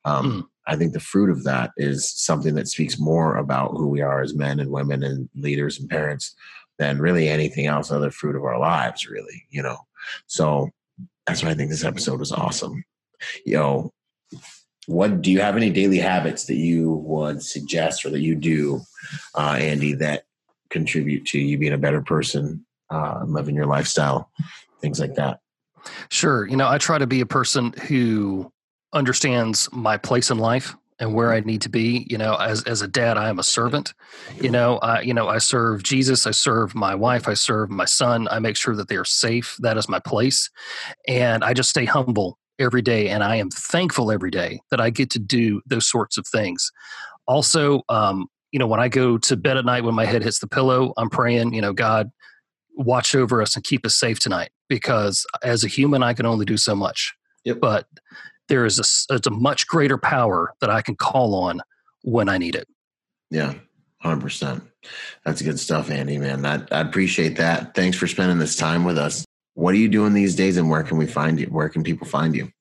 Um, 0.06 0.32
mm. 0.32 0.44
I 0.68 0.76
think 0.76 0.94
the 0.94 1.00
fruit 1.00 1.30
of 1.30 1.44
that 1.46 1.72
is 1.78 2.12
something 2.12 2.56
that 2.56 2.68
speaks 2.68 3.00
more 3.00 3.38
about 3.38 3.72
who 3.72 3.88
we 3.88 4.02
are 4.02 4.22
as 4.22 4.36
men 4.36 4.60
and 4.60 4.70
women 4.70 5.04
and 5.04 5.30
leaders 5.36 5.80
and 5.80 5.90
parents 5.90 6.36
than 6.80 7.00
really 7.00 7.30
anything 7.30 7.68
else, 7.68 7.92
other 7.92 8.10
fruit 8.10 8.36
of 8.36 8.44
our 8.44 8.58
lives, 8.58 9.08
really, 9.08 9.44
you 9.52 9.62
know. 9.62 9.78
So 10.26 10.70
that's 11.28 11.44
why 11.44 11.52
I 11.52 11.54
think 11.54 11.70
this 11.70 11.84
episode 11.84 12.20
was 12.20 12.32
awesome. 12.32 12.84
You 13.46 13.54
know, 13.54 13.94
what 14.88 15.22
do 15.22 15.32
you 15.32 15.42
have 15.42 15.58
any 15.58 15.70
daily 15.70 16.00
habits 16.00 16.46
that 16.46 16.56
you 16.56 16.94
would 16.94 17.44
suggest 17.44 18.06
or 18.06 18.10
that 18.10 18.22
you 18.22 18.34
do, 18.34 18.82
uh, 19.36 19.58
Andy, 19.60 19.94
that 19.96 20.24
contribute 20.70 21.26
to 21.26 21.40
you 21.40 21.58
being 21.58 21.74
a 21.74 21.78
better 21.78 22.02
person, 22.02 22.66
uh, 22.90 23.24
living 23.28 23.56
your 23.56 23.68
lifestyle, 23.68 24.32
things 24.82 25.00
like 25.00 25.16
that? 25.16 25.42
Sure. 26.10 26.48
You 26.48 26.56
know, 26.56 26.68
I 26.68 26.78
try 26.78 26.98
to 26.98 27.08
be 27.08 27.22
a 27.22 27.26
person 27.26 27.74
who 27.88 28.52
understands 28.94 29.70
my 29.72 29.98
place 29.98 30.32
in 30.32 30.40
life 30.40 30.76
and 31.00 31.14
where 31.14 31.32
I 31.32 31.40
need 31.40 31.62
to 31.62 31.70
be. 31.70 32.06
You 32.10 32.18
know, 32.18 32.36
as 32.36 32.64
as 32.64 32.82
a 32.82 32.88
dad, 32.88 33.18
I 33.18 33.30
am 33.30 33.40
a 33.40 33.44
servant. 33.44 33.94
You 34.42 34.52
know, 34.52 34.78
I 34.80 35.02
you 35.02 35.14
know 35.14 35.28
I 35.28 35.38
serve 35.38 35.84
Jesus. 35.84 36.28
I 36.28 36.32
serve 36.32 36.76
my 36.76 36.96
wife. 36.96 37.28
I 37.28 37.34
serve 37.34 37.70
my 37.70 37.86
son. 37.86 38.28
I 38.30 38.40
make 38.40 38.58
sure 38.58 38.76
that 38.76 38.90
they 38.90 38.98
are 38.98 39.06
safe. 39.06 39.56
That 39.60 39.78
is 39.78 39.90
my 39.90 40.00
place, 40.00 40.50
and 41.08 41.44
I 41.44 41.54
just 41.54 41.70
stay 41.70 41.86
humble 41.86 42.38
every 42.60 42.82
day. 42.82 43.08
And 43.08 43.24
I 43.24 43.38
am 43.38 43.50
thankful 43.50 44.12
every 44.12 44.32
day 44.32 44.60
that 44.70 44.82
I 44.82 44.90
get 44.90 45.10
to 45.12 45.20
do 45.20 45.62
those 45.66 45.90
sorts 45.90 46.18
of 46.18 46.28
things. 46.28 46.72
Also, 47.26 47.84
um, 47.88 48.28
you 48.52 48.60
know, 48.60 48.68
when 48.68 48.80
I 48.80 48.90
go 48.90 49.18
to 49.18 49.38
bed 49.38 49.58
at 49.58 49.66
night, 49.66 49.84
when 49.84 49.96
my 49.96 50.06
head 50.06 50.24
hits 50.24 50.40
the 50.40 50.48
pillow, 50.48 50.94
I'm 50.98 51.10
praying. 51.10 51.54
You 51.54 51.62
know, 51.62 51.74
God, 51.74 52.12
watch 52.76 53.16
over 53.16 53.42
us 53.42 53.56
and 53.56 53.64
keep 53.64 53.86
us 53.86 53.96
safe 53.96 54.20
tonight, 54.20 54.50
because 54.68 55.26
as 55.44 55.64
a 55.64 55.68
human, 55.68 56.04
I 56.04 56.14
can 56.14 56.26
only 56.26 56.46
do 56.46 56.58
so 56.58 56.76
much. 56.76 57.14
Yep. 57.46 57.60
But 57.62 57.88
there 58.50 58.66
is 58.66 58.80
a, 58.80 59.16
it's 59.16 59.28
a 59.28 59.32
much 59.32 59.68
greater 59.68 59.98
power 59.98 60.54
that 60.60 60.70
I 60.70 60.82
can 60.82 60.96
call 60.96 61.36
on 61.36 61.62
when 62.04 62.28
I 62.28 62.38
need 62.38 62.56
it. 62.56 62.68
Yeah, 63.32 63.54
100%. 64.04 64.62
That's 65.26 65.42
good 65.42 65.60
stuff, 65.60 65.90
Andy, 65.90 66.18
man. 66.18 66.46
I, 66.46 66.62
I 66.72 66.82
appreciate 66.82 67.38
that. 67.38 67.76
Thanks 67.76 67.98
for 67.98 68.08
spending 68.08 68.40
this 68.40 68.56
time 68.56 68.84
with 68.84 68.98
us. 68.98 69.26
What 69.54 69.74
are 69.74 69.78
you 69.78 69.90
doing 69.90 70.14
these 70.14 70.36
days 70.36 70.58
and 70.58 70.70
where 70.70 70.84
can 70.84 70.98
we 70.98 71.06
find 71.06 71.40
you? 71.40 71.48
Where 71.48 71.70
can 71.70 71.84
people 71.84 72.08
find 72.08 72.36
you? 72.36 72.52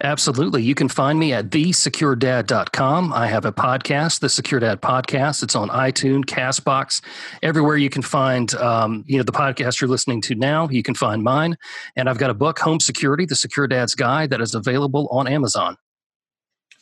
Absolutely. 0.00 0.62
You 0.62 0.74
can 0.74 0.88
find 0.88 1.18
me 1.18 1.32
at 1.32 1.50
thesecuredad.com. 1.50 3.12
I 3.12 3.26
have 3.26 3.44
a 3.44 3.52
podcast, 3.52 4.20
The 4.20 4.28
Secure 4.28 4.60
Dad 4.60 4.80
Podcast. 4.80 5.42
It's 5.42 5.54
on 5.54 5.68
iTunes, 5.68 6.24
Castbox, 6.24 7.00
everywhere 7.42 7.76
you 7.76 7.90
can 7.90 8.02
find 8.02 8.54
um, 8.56 9.04
you 9.06 9.16
know 9.16 9.22
the 9.22 9.32
podcast 9.32 9.80
you're 9.80 9.88
listening 9.88 10.20
to 10.22 10.34
now. 10.34 10.68
You 10.68 10.82
can 10.82 10.94
find 10.94 11.22
mine, 11.22 11.56
and 11.96 12.08
I've 12.08 12.18
got 12.18 12.30
a 12.30 12.34
book, 12.34 12.58
Home 12.60 12.80
Security: 12.80 13.24
The 13.24 13.36
Secure 13.36 13.66
Dad's 13.66 13.94
Guide, 13.94 14.30
that 14.30 14.40
is 14.40 14.54
available 14.54 15.08
on 15.10 15.26
Amazon. 15.26 15.76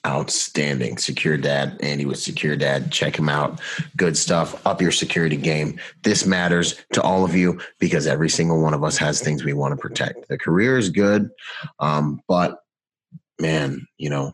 Outstanding. 0.04 0.98
Secure 0.98 1.36
Dad, 1.36 1.78
Andy 1.80 2.06
with 2.06 2.18
Secure 2.18 2.56
Dad. 2.56 2.90
Check 2.90 3.16
him 3.16 3.28
out. 3.28 3.60
Good 3.96 4.16
stuff. 4.16 4.66
Up 4.66 4.82
your 4.82 4.90
security 4.90 5.36
game. 5.36 5.78
This 6.02 6.26
matters 6.26 6.82
to 6.94 7.02
all 7.02 7.24
of 7.24 7.36
you 7.36 7.60
because 7.78 8.08
every 8.08 8.28
single 8.28 8.60
one 8.60 8.74
of 8.74 8.82
us 8.82 8.98
has 8.98 9.20
things 9.20 9.44
we 9.44 9.52
want 9.52 9.70
to 9.72 9.76
protect. 9.76 10.26
The 10.26 10.38
career 10.38 10.76
is 10.76 10.90
good, 10.90 11.30
um, 11.78 12.20
but 12.26 12.61
man, 13.42 13.86
you 13.98 14.08
know, 14.08 14.32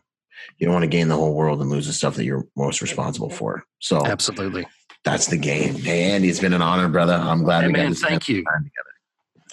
you 0.57 0.65
don't 0.65 0.73
want 0.73 0.83
to 0.83 0.89
gain 0.89 1.09
the 1.09 1.15
whole 1.15 1.33
world 1.33 1.59
and 1.59 1.69
lose 1.69 1.87
the 1.87 1.93
stuff 1.93 2.15
that 2.15 2.23
you're 2.23 2.45
most 2.55 2.81
responsible 2.81 3.29
for. 3.29 3.63
So 3.79 4.05
absolutely, 4.05 4.65
that's 5.03 5.27
the 5.27 5.37
game. 5.37 5.75
Hey, 5.75 6.11
Andy, 6.11 6.29
it's 6.29 6.39
been 6.39 6.53
an 6.53 6.61
honor, 6.61 6.87
brother. 6.87 7.13
I'm 7.13 7.43
glad 7.43 7.61
hey, 7.61 7.67
we 7.67 7.73
man, 7.73 7.89
got 7.89 7.97
thank 7.97 8.29
you. 8.29 8.45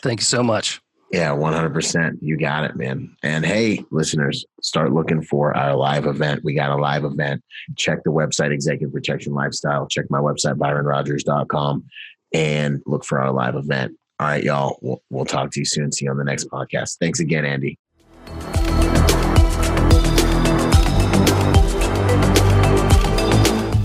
Thank 0.02 0.20
you 0.20 0.24
so 0.24 0.42
much. 0.42 0.80
Yeah, 1.12 1.30
100%. 1.30 2.18
You 2.20 2.36
got 2.36 2.64
it, 2.64 2.76
man. 2.76 3.16
And 3.22 3.46
hey, 3.46 3.84
listeners, 3.90 4.44
start 4.60 4.92
looking 4.92 5.22
for 5.22 5.56
our 5.56 5.76
live 5.76 6.06
event. 6.06 6.42
We 6.42 6.52
got 6.52 6.70
a 6.70 6.76
live 6.76 7.04
event. 7.04 7.42
Check 7.76 8.02
the 8.04 8.10
website, 8.10 8.52
Executive 8.52 8.92
Protection 8.92 9.32
Lifestyle. 9.32 9.86
Check 9.86 10.06
my 10.10 10.18
website, 10.18 10.56
byronrogers.com, 10.56 11.84
and 12.34 12.82
look 12.86 13.04
for 13.04 13.20
our 13.20 13.32
live 13.32 13.54
event. 13.54 13.96
All 14.18 14.26
right, 14.26 14.42
y'all. 14.42 14.78
We'll, 14.82 15.02
we'll 15.10 15.24
talk 15.26 15.52
to 15.52 15.60
you 15.60 15.66
soon. 15.66 15.92
See 15.92 16.06
you 16.06 16.10
on 16.10 16.16
the 16.16 16.24
next 16.24 16.48
podcast. 16.48 16.96
Thanks 16.98 17.20
again, 17.20 17.44
Andy. 17.44 17.78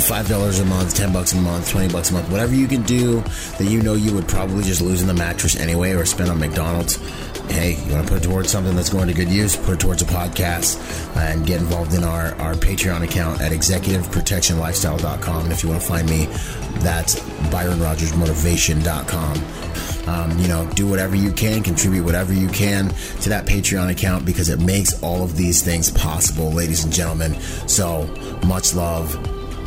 five 0.00 0.28
dollars 0.28 0.60
a 0.60 0.64
month, 0.64 0.94
ten 0.94 1.12
bucks 1.12 1.32
a 1.32 1.36
month, 1.36 1.70
twenty 1.70 1.92
bucks 1.92 2.10
a 2.10 2.14
month, 2.14 2.30
whatever 2.30 2.54
you 2.54 2.66
can 2.66 2.82
do 2.82 3.20
that 3.58 3.64
you 3.64 3.82
know 3.82 3.94
you 3.94 4.14
would 4.14 4.28
probably 4.28 4.62
just 4.62 4.80
lose 4.80 5.02
in 5.02 5.08
the 5.08 5.14
mattress 5.14 5.56
anyway 5.56 5.92
or 5.92 6.04
spend 6.04 6.30
on 6.30 6.38
McDonald's. 6.38 6.96
Hey, 7.50 7.76
you 7.84 7.92
want 7.92 8.06
to 8.06 8.12
put 8.12 8.24
it 8.24 8.28
towards 8.28 8.50
something 8.50 8.74
that's 8.74 8.88
going 8.88 9.08
to 9.08 9.14
good 9.14 9.28
use? 9.28 9.56
Put 9.56 9.74
it 9.74 9.80
towards 9.80 10.00
a 10.00 10.06
podcast 10.06 10.78
and 11.16 11.44
get 11.44 11.60
involved 11.60 11.92
in 11.92 12.04
our, 12.04 12.34
our 12.36 12.54
Patreon 12.54 13.02
account 13.02 13.42
at 13.42 13.52
executiveprotectionlifestyle.com. 13.52 15.44
And 15.44 15.52
if 15.52 15.62
you 15.62 15.68
want 15.68 15.82
to 15.82 15.88
find 15.88 16.08
me, 16.08 16.26
that's 16.80 17.18
byronrogersmotivation.com. 17.50 20.08
Um, 20.08 20.38
you 20.38 20.48
know, 20.48 20.66
do 20.74 20.88
whatever 20.88 21.14
you 21.14 21.30
can, 21.32 21.62
contribute 21.62 22.04
whatever 22.04 22.32
you 22.32 22.48
can 22.48 22.88
to 23.20 23.28
that 23.28 23.46
Patreon 23.46 23.90
account 23.90 24.24
because 24.24 24.48
it 24.48 24.60
makes 24.60 25.00
all 25.02 25.22
of 25.22 25.36
these 25.36 25.62
things 25.62 25.90
possible, 25.90 26.50
ladies 26.50 26.84
and 26.84 26.92
gentlemen. 26.92 27.34
So 27.66 28.06
much 28.46 28.74
love 28.74 29.14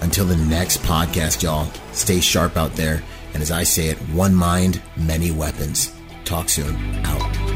until 0.00 0.24
the 0.24 0.36
next 0.36 0.78
podcast, 0.82 1.42
y'all, 1.42 1.70
stay 1.92 2.20
sharp 2.20 2.56
out 2.56 2.72
there. 2.72 3.02
And 3.34 3.42
as 3.42 3.50
I 3.50 3.64
say 3.64 3.88
it, 3.88 3.98
one 4.10 4.34
mind, 4.34 4.80
many 4.96 5.30
weapons. 5.30 5.92
Talk 6.24 6.48
soon. 6.48 6.76
Out. 7.04 7.55